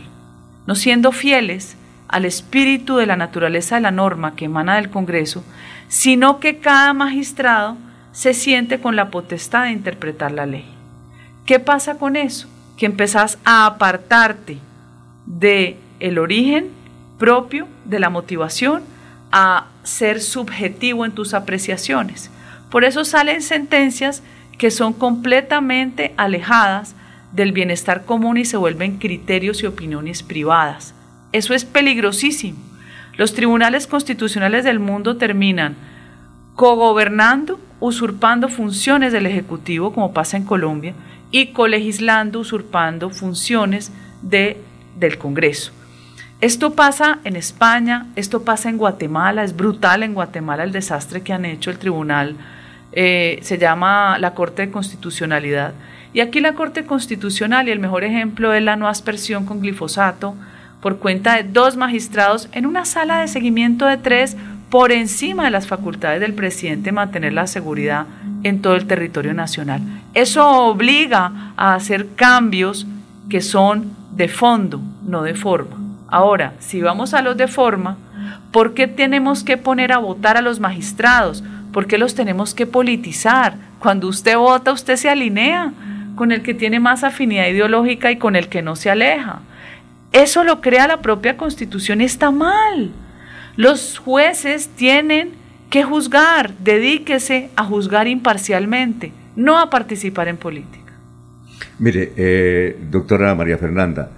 no 0.65 0.75
siendo 0.75 1.11
fieles 1.11 1.75
al 2.09 2.25
espíritu 2.25 2.97
de 2.97 3.05
la 3.05 3.15
naturaleza 3.15 3.75
de 3.75 3.81
la 3.81 3.91
norma 3.91 4.35
que 4.35 4.45
emana 4.45 4.75
del 4.75 4.89
Congreso, 4.89 5.43
sino 5.87 6.39
que 6.39 6.57
cada 6.57 6.93
magistrado 6.93 7.77
se 8.11 8.33
siente 8.33 8.79
con 8.79 8.95
la 8.95 9.11
potestad 9.11 9.65
de 9.65 9.71
interpretar 9.71 10.31
la 10.31 10.45
ley. 10.45 10.65
¿Qué 11.45 11.59
pasa 11.59 11.97
con 11.97 12.15
eso? 12.15 12.49
Que 12.77 12.87
empezás 12.87 13.37
a 13.45 13.65
apartarte 13.65 14.57
de 15.25 15.77
el 15.99 16.17
origen 16.17 16.69
propio 17.19 17.67
de 17.85 17.99
la 17.99 18.09
motivación 18.09 18.83
a 19.31 19.67
ser 19.83 20.21
subjetivo 20.21 21.05
en 21.05 21.11
tus 21.11 21.35
apreciaciones. 21.35 22.31
Por 22.71 22.83
eso 22.83 23.05
salen 23.05 23.43
sentencias 23.43 24.23
que 24.57 24.71
son 24.71 24.93
completamente 24.93 26.13
alejadas 26.17 26.95
del 27.31 27.51
bienestar 27.51 28.05
común 28.05 28.37
y 28.37 28.45
se 28.45 28.57
vuelven 28.57 28.97
criterios 28.97 29.61
y 29.61 29.67
opiniones 29.67 30.23
privadas. 30.23 30.95
Eso 31.31 31.53
es 31.53 31.65
peligrosísimo. 31.65 32.57
Los 33.17 33.33
tribunales 33.33 33.85
constitucionales 33.85 34.63
del 34.63 34.79
mundo 34.79 35.17
terminan 35.17 35.75
cogobernando, 36.55 37.59
usurpando 37.79 38.49
funciones 38.49 39.13
del 39.13 39.25
Ejecutivo, 39.25 39.93
como 39.93 40.13
pasa 40.13 40.37
en 40.37 40.45
Colombia, 40.45 40.93
y 41.31 41.47
colegislando, 41.47 42.39
usurpando 42.39 43.09
funciones 43.09 43.91
de, 44.21 44.57
del 44.97 45.17
Congreso. 45.17 45.71
Esto 46.41 46.73
pasa 46.73 47.19
en 47.25 47.35
España, 47.35 48.07
esto 48.15 48.43
pasa 48.43 48.69
en 48.69 48.77
Guatemala, 48.77 49.43
es 49.43 49.55
brutal 49.55 50.03
en 50.03 50.13
Guatemala 50.13 50.63
el 50.63 50.71
desastre 50.71 51.21
que 51.21 51.33
han 51.33 51.43
hecho 51.43 51.69
el 51.69 51.77
tribunal, 51.77 52.35
eh, 52.93 53.39
se 53.41 53.57
llama 53.57 54.17
la 54.17 54.33
Corte 54.33 54.65
de 54.65 54.71
Constitucionalidad. 54.71 55.73
Y 56.13 56.21
aquí 56.21 56.39
la 56.39 56.53
Corte 56.53 56.85
Constitucional, 56.85 57.67
y 57.67 57.71
el 57.71 57.79
mejor 57.79 58.05
ejemplo 58.05 58.53
es 58.53 58.63
la 58.63 58.77
no 58.77 58.87
aspersión 58.87 59.45
con 59.45 59.59
glifosato, 59.59 60.35
por 60.81 60.99
cuenta 60.99 61.35
de 61.35 61.43
dos 61.43 61.77
magistrados 61.77 62.49
en 62.51 62.65
una 62.65 62.85
sala 62.85 63.19
de 63.19 63.27
seguimiento 63.27 63.85
de 63.85 63.97
tres 63.97 64.37
por 64.69 64.91
encima 64.91 65.45
de 65.45 65.49
las 65.49 65.67
facultades 65.67 66.21
del 66.21 66.33
presidente 66.33 66.91
mantener 66.91 67.33
la 67.33 67.47
seguridad 67.47 68.05
en 68.43 68.61
todo 68.61 68.75
el 68.75 68.85
territorio 68.85 69.33
nacional. 69.33 69.81
Eso 70.13 70.47
obliga 70.47 71.53
a 71.57 71.73
hacer 71.75 72.13
cambios 72.15 72.85
que 73.29 73.41
son 73.41 73.91
de 74.15 74.27
fondo, 74.27 74.81
no 75.05 75.23
de 75.23 75.33
forma. 75.33 75.77
Ahora, 76.07 76.53
si 76.59 76.81
vamos 76.81 77.13
a 77.13 77.21
los 77.21 77.37
de 77.37 77.47
forma, 77.47 77.97
¿por 78.51 78.73
qué 78.73 78.87
tenemos 78.87 79.43
que 79.43 79.57
poner 79.57 79.91
a 79.91 79.97
votar 79.97 80.37
a 80.37 80.41
los 80.41 80.59
magistrados? 80.59 81.43
¿Por 81.71 81.87
qué 81.87 81.97
los 81.97 82.15
tenemos 82.15 82.53
que 82.53 82.65
politizar? 82.65 83.55
Cuando 83.79 84.07
usted 84.07 84.37
vota, 84.37 84.71
usted 84.71 84.95
se 84.95 85.09
alinea 85.09 85.71
con 86.15 86.31
el 86.31 86.41
que 86.41 86.53
tiene 86.53 86.79
más 86.79 87.03
afinidad 87.03 87.47
ideológica 87.47 88.11
y 88.11 88.17
con 88.17 88.35
el 88.35 88.49
que 88.49 88.61
no 88.61 88.75
se 88.75 88.89
aleja. 88.89 89.39
Eso 90.11 90.43
lo 90.43 90.61
crea 90.61 90.87
la 90.87 91.01
propia 91.01 91.37
constitución 91.37 92.01
está 92.01 92.31
mal. 92.31 92.91
Los 93.55 93.99
jueces 93.99 94.69
tienen 94.69 95.31
que 95.69 95.83
juzgar, 95.83 96.53
dedíquese 96.57 97.49
a 97.55 97.63
juzgar 97.63 98.07
imparcialmente, 98.07 99.11
no 99.35 99.59
a 99.59 99.69
participar 99.69 100.27
en 100.27 100.37
política. 100.37 100.93
Mire, 101.77 102.13
eh, 102.15 102.77
doctora 102.89 103.35
María 103.35 103.57
Fernanda, 103.57 104.09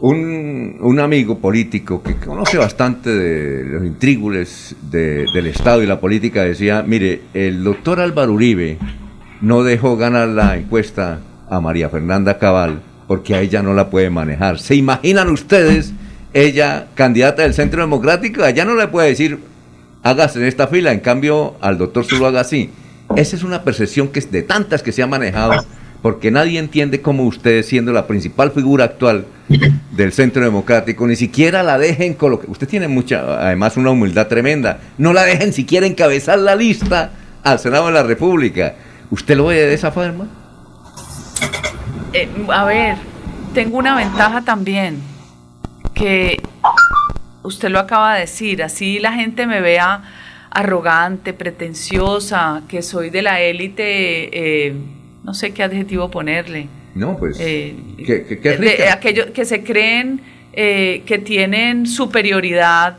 un, 0.00 0.78
un, 0.80 1.00
amigo 1.00 1.38
político 1.38 2.02
que 2.02 2.14
conoce 2.14 2.56
bastante 2.56 3.10
de 3.10 3.64
los 3.64 3.84
intrígules 3.84 4.74
de, 4.90 5.26
del 5.34 5.48
Estado 5.48 5.82
y 5.82 5.86
la 5.86 6.00
política 6.00 6.44
decía, 6.44 6.84
mire, 6.86 7.22
el 7.34 7.62
doctor 7.62 8.00
Álvaro 8.00 8.32
Uribe 8.32 8.78
no 9.40 9.64
dejó 9.64 9.96
ganar 9.96 10.28
la 10.28 10.56
encuesta 10.56 11.20
a 11.50 11.60
María 11.60 11.88
Fernanda 11.88 12.38
Cabal 12.38 12.80
porque 13.08 13.34
a 13.34 13.40
ella 13.40 13.62
no 13.62 13.74
la 13.74 13.90
puede 13.90 14.10
manejar. 14.10 14.60
¿Se 14.60 14.76
imaginan 14.76 15.30
ustedes, 15.30 15.92
ella, 16.34 16.86
candidata 16.94 17.42
del 17.42 17.54
Centro 17.54 17.80
Democrático, 17.80 18.44
allá 18.44 18.64
no 18.64 18.76
le 18.76 18.86
puede 18.86 19.08
decir, 19.08 19.40
hágase 20.04 20.38
en 20.38 20.44
esta 20.44 20.68
fila, 20.68 20.92
en 20.92 21.00
cambio 21.00 21.56
al 21.60 21.78
doctor 21.78 22.04
solo 22.04 22.26
haga 22.26 22.42
así? 22.42 22.70
Esa 23.16 23.34
es 23.34 23.42
una 23.42 23.64
percepción 23.64 24.08
que 24.08 24.20
es 24.20 24.30
de 24.30 24.42
tantas 24.42 24.82
que 24.82 24.92
se 24.92 25.02
ha 25.02 25.06
manejado 25.08 25.64
porque 26.02 26.30
nadie 26.30 26.58
entiende 26.58 27.00
cómo 27.00 27.24
usted, 27.24 27.64
siendo 27.64 27.92
la 27.92 28.06
principal 28.06 28.52
figura 28.52 28.84
actual 28.84 29.24
del 29.90 30.12
Centro 30.12 30.44
Democrático, 30.44 31.06
ni 31.06 31.16
siquiera 31.16 31.62
la 31.62 31.78
dejen 31.78 32.14
colocar. 32.14 32.48
Usted 32.48 32.68
tiene 32.68 32.86
mucha, 32.86 33.44
además, 33.44 33.76
una 33.76 33.90
humildad 33.90 34.28
tremenda. 34.28 34.78
No 34.96 35.12
la 35.12 35.24
dejen 35.24 35.52
siquiera 35.52 35.86
encabezar 35.86 36.38
la 36.38 36.54
lista 36.54 37.10
al 37.42 37.58
Senado 37.58 37.86
de 37.86 37.92
la 37.92 38.02
República. 38.02 38.76
¿Usted 39.10 39.36
lo 39.36 39.46
ve 39.46 39.56
de 39.56 39.74
esa 39.74 39.90
forma? 39.90 40.28
Eh, 42.12 42.28
a 42.48 42.64
ver, 42.64 42.96
tengo 43.54 43.78
una 43.78 43.96
ventaja 43.96 44.42
también, 44.42 45.00
que 45.94 46.40
usted 47.42 47.68
lo 47.68 47.78
acaba 47.78 48.14
de 48.14 48.20
decir, 48.20 48.62
así 48.62 48.98
la 48.98 49.12
gente 49.12 49.46
me 49.46 49.60
vea 49.60 50.02
arrogante, 50.50 51.32
pretenciosa, 51.32 52.62
que 52.68 52.82
soy 52.82 53.10
de 53.10 53.22
la 53.22 53.40
élite. 53.40 54.66
Eh, 54.66 54.74
no 55.24 55.34
sé 55.34 55.52
qué 55.52 55.62
adjetivo 55.62 56.10
ponerle. 56.10 56.68
No, 56.94 57.16
pues. 57.16 57.38
Eh, 57.40 57.76
¿qué, 57.98 58.24
qué, 58.24 58.40
qué 58.40 58.56
de, 58.56 58.88
aquellos 58.88 59.26
que 59.26 59.44
se 59.44 59.62
creen 59.62 60.20
eh, 60.52 61.02
que 61.06 61.18
tienen 61.18 61.86
superioridad 61.86 62.96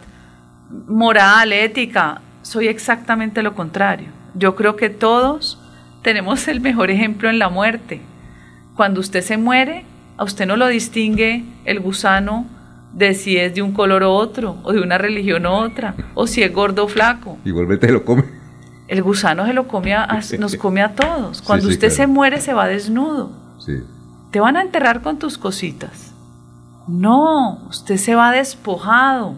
moral, 0.88 1.52
ética. 1.52 2.22
Soy 2.42 2.68
exactamente 2.68 3.44
lo 3.44 3.56
contrario. 3.56 4.08
Yo 4.36 4.56
creo 4.56 4.76
que 4.76 4.90
todos 4.90 5.60
tenemos 6.04 6.48
el 6.48 6.62
mejor 6.62 6.92
ejemplo 6.92 7.30
en 7.30 7.40
la 7.40 7.50
muerte. 7.50 8.00
Cuando 8.80 9.01
usted 9.01 9.22
se 9.22 9.35
muere, 9.35 9.83
a 10.16 10.24
usted 10.24 10.45
no 10.45 10.56
lo 10.56 10.66
distingue 10.67 11.43
el 11.66 11.82
gusano 11.82 12.45
de 12.93 13.14
si 13.14 13.35
es 13.35 13.53
de 13.53 13.61
un 13.61 13.74
color 13.74 14.03
u 14.03 14.08
otro, 14.08 14.56
o 14.64 14.72
de 14.72 14.80
una 14.80 14.98
religión 14.98 15.45
u 15.45 15.49
otra, 15.49 15.95
o 16.14 16.27
si 16.27 16.43
es 16.43 16.53
gordo 16.53 16.85
o 16.85 16.88
flaco. 16.88 17.38
Igualmente 17.43 17.91
lo 17.91 18.06
come. 18.06 18.24
El 18.88 19.03
gusano 19.03 19.45
se 19.45 19.51
lo 19.51 19.67
come 19.67 19.93
a, 19.93 20.22
nos 20.40 20.56
come 20.61 20.82
a 20.82 20.95
todos. 20.95 21.41
Cuando 21.41 21.66
sí, 21.66 21.72
sí, 21.72 21.74
usted 21.74 21.90
claro. 21.90 21.95
se 21.98 22.08
muere 22.08 22.40
se 22.40 22.53
va 22.53 22.67
desnudo. 22.69 23.32
Sí. 23.58 23.83
Te 24.32 24.40
van 24.40 24.56
a 24.56 24.61
enterrar 24.61 25.01
con 25.01 25.19
tus 25.19 25.38
cositas. 25.38 26.14
No, 26.88 27.66
usted 27.67 27.98
se 27.98 28.16
va 28.16 28.32
despojado 28.32 29.35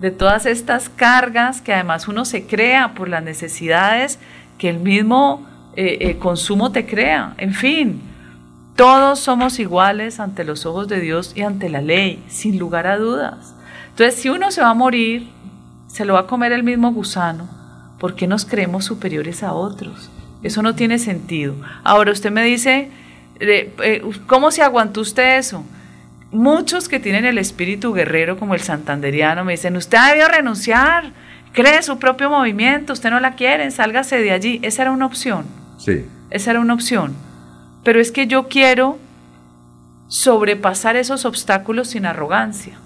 de 0.00 0.10
todas 0.10 0.44
estas 0.44 0.90
cargas 0.90 1.62
que 1.62 1.72
además 1.72 2.08
uno 2.08 2.26
se 2.26 2.46
crea 2.46 2.92
por 2.92 3.08
las 3.08 3.22
necesidades 3.22 4.18
que 4.58 4.68
el 4.68 4.80
mismo 4.80 5.46
eh, 5.76 5.96
eh, 6.02 6.18
consumo 6.18 6.72
te 6.72 6.84
crea. 6.84 7.32
En 7.38 7.54
fin, 7.54 8.02
todos 8.76 9.18
somos 9.18 9.58
iguales 9.58 10.20
ante 10.20 10.44
los 10.44 10.66
ojos 10.66 10.88
de 10.88 11.00
Dios 11.00 11.32
y 11.34 11.42
ante 11.42 11.68
la 11.68 11.80
ley, 11.80 12.22
sin 12.28 12.58
lugar 12.58 12.86
a 12.86 12.98
dudas. 12.98 13.54
Entonces, 13.90 14.20
si 14.20 14.28
uno 14.28 14.50
se 14.50 14.60
va 14.60 14.70
a 14.70 14.74
morir, 14.74 15.28
se 15.86 16.04
lo 16.04 16.14
va 16.14 16.20
a 16.20 16.26
comer 16.26 16.52
el 16.52 16.62
mismo 16.62 16.92
gusano 16.92 17.56
¿Por 17.98 18.14
qué 18.14 18.26
nos 18.26 18.44
creemos 18.44 18.84
superiores 18.84 19.42
a 19.42 19.52
otros? 19.54 20.10
Eso 20.42 20.62
no 20.62 20.74
tiene 20.74 20.98
sentido. 20.98 21.54
Ahora 21.82 22.12
usted 22.12 22.30
me 22.30 22.42
dice, 22.44 22.90
eh, 23.40 24.02
¿cómo 24.26 24.50
se 24.50 24.62
aguantó 24.62 25.00
usted 25.00 25.38
eso? 25.38 25.64
Muchos 26.30 26.88
que 26.88 27.00
tienen 27.00 27.24
el 27.24 27.38
espíritu 27.38 27.94
guerrero 27.94 28.38
como 28.38 28.54
el 28.54 28.60
santanderiano 28.60 29.44
me 29.44 29.52
dicen, 29.52 29.76
usted 29.76 29.96
ha 29.96 30.08
debido 30.08 30.28
renunciar, 30.28 31.12
cree 31.52 31.82
su 31.82 31.98
propio 31.98 32.28
movimiento, 32.28 32.92
usted 32.92 33.10
no 33.10 33.20
la 33.20 33.34
quiere, 33.34 33.70
sálgase 33.70 34.18
de 34.18 34.32
allí. 34.32 34.60
Esa 34.62 34.82
era 34.82 34.90
una 34.90 35.06
opción. 35.06 35.46
Sí. 35.78 36.04
Esa 36.28 36.50
era 36.50 36.60
una 36.60 36.74
opción. 36.74 37.14
Pero 37.86 38.00
es 38.00 38.10
que 38.10 38.26
yo 38.26 38.48
quiero 38.48 38.98
sobrepasar 40.08 40.96
esos 40.96 41.24
obstáculos 41.24 41.86
sin 41.86 42.04
arrogancia, 42.04 42.80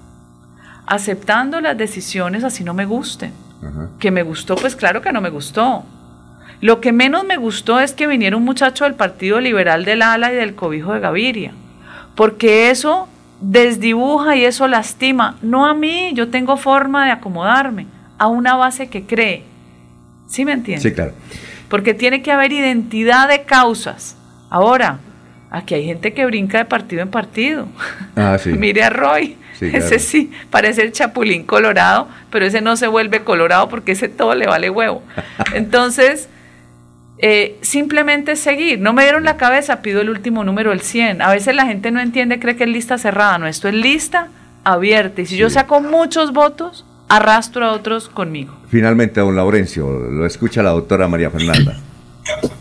aceptando 0.86 1.62
las 1.62 1.78
decisiones 1.78 2.44
así 2.44 2.64
no 2.64 2.74
me 2.74 2.84
gusten 2.84 3.32
que 3.98 4.10
me 4.10 4.22
gustó, 4.22 4.56
pues 4.56 4.76
claro 4.76 5.00
que 5.00 5.10
no 5.10 5.22
me 5.22 5.30
gustó. 5.30 5.86
Lo 6.60 6.82
que 6.82 6.92
menos 6.92 7.24
me 7.24 7.38
gustó 7.38 7.80
es 7.80 7.94
que 7.94 8.06
viniera 8.06 8.36
un 8.36 8.44
muchacho 8.44 8.84
del 8.84 8.92
Partido 8.92 9.40
Liberal 9.40 9.86
del 9.86 10.02
Ala 10.02 10.34
y 10.34 10.36
del 10.36 10.54
Cobijo 10.54 10.92
de 10.92 11.00
Gaviria, 11.00 11.54
porque 12.14 12.68
eso 12.68 13.08
desdibuja 13.40 14.36
y 14.36 14.44
eso 14.44 14.68
lastima, 14.68 15.38
no 15.40 15.64
a 15.64 15.72
mí, 15.72 16.10
yo 16.12 16.28
tengo 16.28 16.58
forma 16.58 17.06
de 17.06 17.12
acomodarme, 17.12 17.86
a 18.18 18.26
una 18.26 18.54
base 18.56 18.90
que 18.90 19.06
cree. 19.06 19.44
¿Sí 20.26 20.44
me 20.44 20.52
entiendes? 20.52 20.82
Sí, 20.82 20.92
claro. 20.92 21.14
Porque 21.70 21.94
tiene 21.94 22.20
que 22.20 22.32
haber 22.32 22.52
identidad 22.52 23.30
de 23.30 23.44
causas. 23.44 24.18
Ahora, 24.50 24.98
aquí 25.50 25.74
hay 25.74 25.86
gente 25.86 26.12
que 26.12 26.26
brinca 26.26 26.58
de 26.58 26.64
partido 26.66 27.02
en 27.02 27.10
partido. 27.10 27.68
Ah, 28.16 28.36
sí. 28.42 28.52
Mire 28.52 28.82
a 28.82 28.90
Roy. 28.90 29.36
Sí, 29.58 29.70
claro. 29.70 29.84
Ese 29.84 29.98
sí, 29.98 30.32
parece 30.50 30.82
el 30.82 30.92
chapulín 30.92 31.44
colorado, 31.44 32.08
pero 32.30 32.46
ese 32.46 32.60
no 32.60 32.76
se 32.76 32.86
vuelve 32.86 33.22
colorado 33.24 33.68
porque 33.68 33.92
ese 33.92 34.08
todo 34.08 34.34
le 34.34 34.46
vale 34.46 34.70
huevo. 34.70 35.02
Entonces, 35.54 36.28
eh, 37.18 37.58
simplemente 37.60 38.36
seguir. 38.36 38.80
No 38.80 38.92
me 38.92 39.02
dieron 39.02 39.24
la 39.24 39.36
cabeza, 39.36 39.82
pido 39.82 40.00
el 40.00 40.10
último 40.10 40.44
número, 40.44 40.72
el 40.72 40.80
100. 40.80 41.22
A 41.22 41.30
veces 41.30 41.54
la 41.54 41.66
gente 41.66 41.90
no 41.90 42.00
entiende, 42.00 42.40
cree 42.40 42.56
que 42.56 42.64
es 42.64 42.70
lista 42.70 42.98
cerrada. 42.98 43.38
No, 43.38 43.46
esto 43.46 43.68
es 43.68 43.74
lista 43.74 44.28
abierta. 44.64 45.20
Y 45.20 45.26
si 45.26 45.34
sí. 45.34 45.40
yo 45.40 45.50
saco 45.50 45.80
muchos 45.80 46.32
votos, 46.32 46.86
arrastro 47.08 47.66
a 47.66 47.72
otros 47.72 48.08
conmigo. 48.08 48.56
Finalmente, 48.68 49.20
don 49.20 49.36
Laurencio, 49.36 49.90
lo 49.90 50.24
escucha 50.24 50.62
la 50.62 50.70
doctora 50.70 51.06
María 51.08 51.30
Fernanda. 51.30 51.76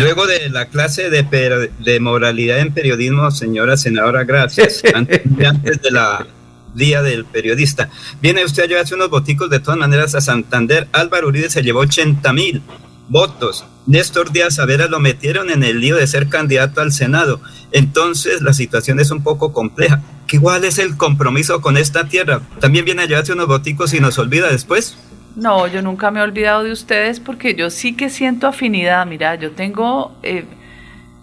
Luego 0.00 0.26
de 0.26 0.48
la 0.50 0.66
clase 0.66 1.10
de, 1.10 1.24
per- 1.24 1.70
de 1.78 2.00
moralidad 2.00 2.58
en 2.60 2.72
periodismo, 2.72 3.30
señora 3.30 3.76
senadora, 3.76 4.24
gracias. 4.24 4.82
Antes, 4.94 5.22
antes 5.46 5.82
de 5.82 5.90
la 5.90 6.26
día 6.74 7.02
del 7.02 7.24
periodista. 7.24 7.88
Viene 8.20 8.44
usted 8.44 8.64
a 8.64 8.66
llevarse 8.66 8.94
unos 8.94 9.08
boticos 9.10 9.48
de 9.48 9.60
todas 9.60 9.78
maneras 9.78 10.14
a 10.14 10.20
Santander. 10.20 10.88
Álvaro 10.92 11.28
Uribe 11.28 11.48
se 11.48 11.62
llevó 11.62 11.80
80 11.80 12.32
mil 12.34 12.62
votos. 13.08 13.64
Néstor 13.86 14.32
Díaz 14.32 14.56
Savera 14.56 14.86
lo 14.88 15.00
metieron 15.00 15.50
en 15.50 15.62
el 15.62 15.80
lío 15.80 15.96
de 15.96 16.06
ser 16.06 16.28
candidato 16.28 16.80
al 16.80 16.92
Senado. 16.92 17.40
Entonces 17.72 18.42
la 18.42 18.52
situación 18.52 19.00
es 19.00 19.10
un 19.10 19.22
poco 19.22 19.52
compleja. 19.52 20.02
¿Qué 20.26 20.38
¿Cuál 20.40 20.64
es 20.64 20.78
el 20.78 20.96
compromiso 20.96 21.60
con 21.60 21.76
esta 21.76 22.08
tierra? 22.08 22.42
¿También 22.60 22.84
viene 22.84 23.02
a 23.02 23.06
llevarse 23.06 23.32
unos 23.32 23.46
boticos 23.46 23.94
y 23.94 24.00
nos 24.00 24.18
olvida 24.18 24.50
después? 24.50 24.98
No, 25.36 25.66
yo 25.66 25.82
nunca 25.82 26.10
me 26.10 26.20
he 26.20 26.22
olvidado 26.22 26.64
de 26.64 26.72
ustedes 26.72 27.20
porque 27.20 27.54
yo 27.54 27.68
sí 27.68 27.94
que 27.94 28.08
siento 28.08 28.46
afinidad. 28.46 29.04
Mira, 29.06 29.34
yo 29.34 29.52
tengo, 29.52 30.16
eh, 30.22 30.46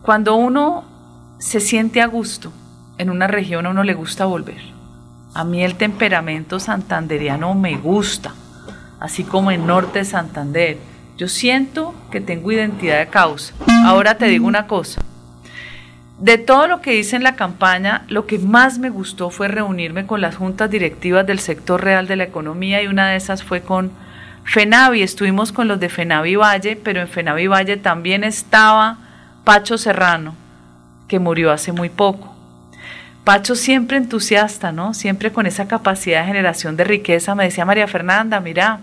cuando 0.03 0.35
uno 0.35 0.85
se 1.40 1.59
siente 1.59 2.00
a 2.00 2.06
gusto 2.06 2.53
en 3.00 3.09
una 3.09 3.25
región, 3.25 3.66
a 3.66 3.72
uno 3.72 3.83
le 3.83 3.95
gusta 3.95 4.25
volver. 4.25 4.61
A 5.33 5.43
mí 5.43 5.64
el 5.64 5.75
temperamento 5.75 6.59
santanderiano 6.59 7.56
me 7.56 7.75
gusta, 7.75 8.35
así 9.00 9.24
como 9.24 9.50
en 9.50 9.66
Norte 9.66 10.00
de 10.00 10.06
Santander. 10.06 10.77
Yo 11.17 11.27
siento 11.27 11.95
que 12.11 12.22
tengo 12.22 12.51
identidad 12.51 13.00
de 13.00 13.08
causa. 13.08 13.56
Ahora 13.83 14.19
te 14.19 14.27
digo 14.27 14.45
una 14.45 14.67
cosa. 14.67 15.01
De 16.24 16.38
todo 16.38 16.68
lo 16.68 16.80
que 16.80 16.95
hice 16.95 17.18
en 17.18 17.24
la 17.24 17.35
campaña, 17.35 18.06
lo 18.08 18.26
que 18.26 18.40
más 18.40 18.80
me 18.80 18.90
gustó 18.90 19.30
fue 19.30 19.50
reunirme 19.50 20.08
con 20.08 20.22
las 20.22 20.38
juntas 20.38 20.72
directivas 20.72 21.27
del 21.27 21.40
sector 21.40 21.84
real 21.84 22.08
de 22.08 22.16
la 22.16 22.24
economía 22.24 22.82
y 22.82 22.88
una 22.88 23.10
de 23.10 23.18
esas 23.18 23.43
fue 23.43 23.60
con 23.60 23.92
FENAVI. 24.45 25.02
Estuvimos 25.03 25.52
con 25.52 25.68
los 25.68 25.82
de 25.82 25.90
FENAVI 25.90 26.38
Valle, 26.38 26.77
pero 26.77 27.02
en 27.02 27.10
FENAVI 27.10 27.48
Valle 27.48 27.76
también 27.76 28.24
estaba 28.24 29.00
Pacho 29.43 29.77
Serrano, 29.77 30.34
que 31.10 31.19
murió 31.19 31.52
hace 31.52 31.74
muy 31.74 31.90
poco. 31.90 32.34
Pacho 33.26 33.53
siempre 33.53 33.98
entusiasta, 33.98 34.72
¿no? 34.72 34.93
Siempre 34.93 35.34
con 35.34 35.45
esa 35.45 35.68
capacidad 35.68 36.22
de 36.22 36.27
generación 36.27 36.77
de 36.77 36.85
riqueza. 36.85 37.35
Me 37.35 37.43
decía 37.43 37.66
María 37.66 37.90
Fernanda, 37.90 38.40
mira, 38.40 38.80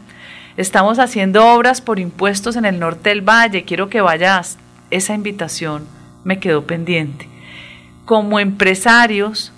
estamos 0.59 0.99
haciendo 0.99 1.55
obras 1.55 1.81
por 1.81 2.01
impuestos 2.01 2.57
en 2.57 2.67
el 2.67 2.79
norte 2.79 3.09
del 3.09 3.27
valle, 3.27 3.65
quiero 3.65 3.89
que 3.89 4.03
vayas. 4.03 4.59
Esa 4.91 5.15
invitación 5.15 5.87
me 6.23 6.39
quedó 6.39 6.67
pendiente. 6.67 7.30
Como 8.11 8.41
empresarios, 8.41 9.53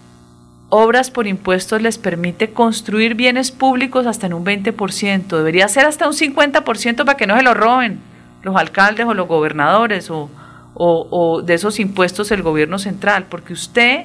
obras 0.68 1.10
por 1.10 1.26
impuestos 1.26 1.80
les 1.80 1.96
permite 1.96 2.50
construir 2.52 3.14
bienes 3.14 3.50
públicos 3.50 4.06
hasta 4.06 4.26
en 4.26 4.34
un 4.34 4.44
20%. 4.44 5.26
Debería 5.38 5.66
ser 5.68 5.86
hasta 5.86 6.06
un 6.06 6.12
50% 6.12 6.96
para 7.06 7.16
que 7.16 7.26
no 7.26 7.34
se 7.34 7.42
lo 7.44 7.54
roben 7.54 8.00
los 8.42 8.54
alcaldes 8.54 9.06
o 9.06 9.14
los 9.14 9.26
gobernadores 9.26 10.10
o, 10.10 10.28
o- 10.74 11.40
de 11.40 11.54
esos 11.54 11.80
impuestos 11.80 12.30
el 12.30 12.42
gobierno 12.42 12.78
central, 12.78 13.24
porque 13.30 13.54
usted 13.54 14.04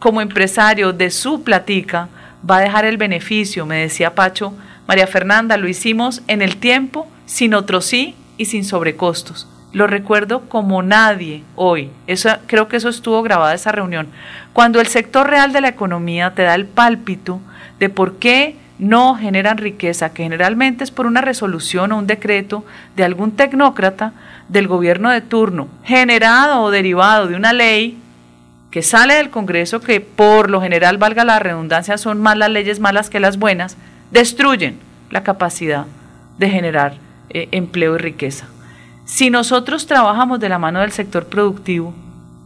como 0.00 0.20
empresario 0.20 0.92
de 0.92 1.12
su 1.12 1.44
platica 1.44 2.08
va 2.44 2.56
a 2.56 2.62
dejar 2.62 2.86
el 2.86 2.96
beneficio, 2.96 3.66
me 3.66 3.76
decía 3.82 4.16
Pacho, 4.16 4.52
María 4.88 5.06
Fernanda, 5.06 5.56
lo 5.58 5.68
hicimos 5.68 6.22
en 6.26 6.42
el 6.42 6.56
tiempo, 6.56 7.06
sin 7.24 7.54
otro 7.54 7.80
sí 7.80 8.16
y 8.36 8.46
sin 8.46 8.64
sobrecostos. 8.64 9.46
Lo 9.76 9.86
recuerdo 9.86 10.48
como 10.48 10.82
nadie 10.82 11.42
hoy. 11.54 11.90
Creo 12.46 12.66
que 12.66 12.78
eso 12.78 12.88
estuvo 12.88 13.22
grabada 13.22 13.52
esa 13.52 13.72
reunión. 13.72 14.08
Cuando 14.54 14.80
el 14.80 14.86
sector 14.86 15.28
real 15.28 15.52
de 15.52 15.60
la 15.60 15.68
economía 15.68 16.32
te 16.34 16.44
da 16.44 16.54
el 16.54 16.64
pálpito 16.64 17.40
de 17.78 17.90
por 17.90 18.14
qué 18.14 18.56
no 18.78 19.16
generan 19.16 19.58
riqueza, 19.58 20.14
que 20.14 20.22
generalmente 20.22 20.82
es 20.82 20.90
por 20.90 21.04
una 21.04 21.20
resolución 21.20 21.92
o 21.92 21.98
un 21.98 22.06
decreto 22.06 22.64
de 22.96 23.04
algún 23.04 23.32
tecnócrata 23.32 24.14
del 24.48 24.66
gobierno 24.66 25.10
de 25.10 25.20
turno, 25.20 25.68
generado 25.84 26.62
o 26.62 26.70
derivado 26.70 27.26
de 27.26 27.36
una 27.36 27.52
ley 27.52 27.98
que 28.70 28.80
sale 28.80 29.16
del 29.16 29.28
Congreso, 29.28 29.82
que 29.82 30.00
por 30.00 30.48
lo 30.48 30.62
general, 30.62 30.96
valga 30.96 31.22
la 31.22 31.38
redundancia, 31.38 31.98
son 31.98 32.22
más 32.22 32.38
las 32.38 32.48
leyes 32.48 32.80
malas 32.80 33.10
que 33.10 33.20
las 33.20 33.38
buenas, 33.38 33.76
destruyen 34.10 34.78
la 35.10 35.22
capacidad 35.22 35.84
de 36.38 36.48
generar 36.48 36.94
eh, 37.28 37.48
empleo 37.52 37.96
y 37.96 37.98
riqueza. 37.98 38.48
Si 39.06 39.30
nosotros 39.30 39.86
trabajamos 39.86 40.40
de 40.40 40.48
la 40.48 40.58
mano 40.58 40.80
del 40.80 40.90
sector 40.90 41.26
productivo, 41.26 41.94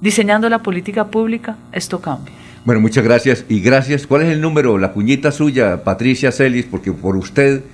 diseñando 0.03 0.49
la 0.51 0.59
política 0.59 1.07
pública, 1.07 1.57
esto 1.73 2.01
cambia. 2.01 2.35
Bueno, 2.67 2.83
muchas 2.83 3.03
gracias. 3.03 3.47
Y 3.49 3.61
gracias. 3.61 4.07
¿Cuál 4.07 4.23
es 4.23 4.29
el 4.29 4.43
número? 4.43 4.77
La 4.77 4.93
cuñita 4.93 5.33
suya, 5.33 5.83
Patricia 5.85 6.31
Celis, 6.31 6.67
porque 6.67 6.93
por 6.93 7.17
usted, 7.17 7.65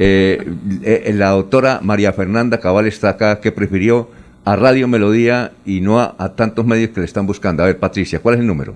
eh, 0.00 0.44
eh, 0.82 1.12
la 1.14 1.30
doctora 1.30 1.78
María 1.80 2.12
Fernanda 2.12 2.58
Cabal 2.58 2.86
está 2.86 3.10
acá, 3.10 3.40
que 3.40 3.52
prefirió 3.52 4.10
a 4.44 4.56
Radio 4.56 4.88
Melodía 4.88 5.52
y 5.64 5.80
no 5.80 6.00
a, 6.00 6.16
a 6.18 6.34
tantos 6.34 6.66
medios 6.66 6.90
que 6.90 7.00
le 7.00 7.06
están 7.06 7.28
buscando. 7.28 7.62
A 7.62 7.66
ver, 7.66 7.78
Patricia, 7.78 8.18
¿cuál 8.18 8.34
es 8.34 8.40
el 8.40 8.48
número? 8.48 8.74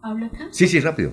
¿Hablo 0.00 0.24
acá? 0.24 0.48
Sí, 0.52 0.66
sí, 0.66 0.80
rápido. 0.80 1.12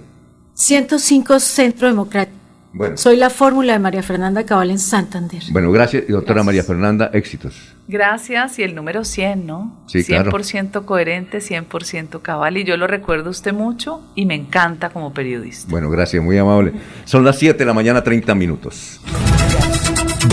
105 0.53 1.39
Centro 1.41 1.89
Democrático. 1.89 2.46
Bueno, 2.77 2.95
Soy 2.95 3.17
la 3.17 3.31
fórmula 3.31 3.73
de 3.73 3.79
María 3.79 4.03
Fernanda 4.03 4.45
Cabal 4.45 4.69
en 4.69 4.77
Santander. 4.77 5.41
bueno 5.49 5.71
gracias, 5.71 6.03
y 6.07 6.11
doctora 6.11 6.43
María 6.43 6.63
Fernanda, 6.63 7.09
éxitos. 7.11 7.73
Gracias 7.87 8.59
y 8.59 8.63
el 8.63 8.75
número 8.75 9.03
100, 9.03 9.47
¿no? 9.47 9.83
Sí, 9.87 10.03
claro. 10.03 10.31
100% 10.31 10.85
coherente, 10.85 11.39
100% 11.39 12.21
cabal 12.21 12.57
y 12.57 12.65
yo 12.65 12.77
lo 12.77 12.85
recuerdo 12.85 13.29
a 13.29 13.31
usted 13.31 13.51
mucho 13.51 14.01
y 14.13 14.27
me 14.27 14.35
encanta 14.35 14.89
como 14.89 15.11
periodista. 15.11 15.67
Bueno, 15.71 15.89
gracias, 15.89 16.23
muy 16.23 16.37
amable. 16.37 16.73
Son 17.05 17.25
las 17.25 17.39
7 17.39 17.57
de 17.57 17.65
la 17.65 17.73
mañana, 17.73 18.03
30 18.03 18.35
minutos. 18.35 19.01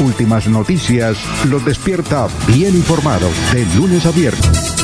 Últimas 0.05 0.47
noticias 0.47 1.16
los 1.48 1.64
despierta 1.64 2.26
bien 2.48 2.74
informados 2.74 3.32
de 3.55 3.64
lunes 3.76 4.05
a 4.05 4.10
viernes. 4.10 4.83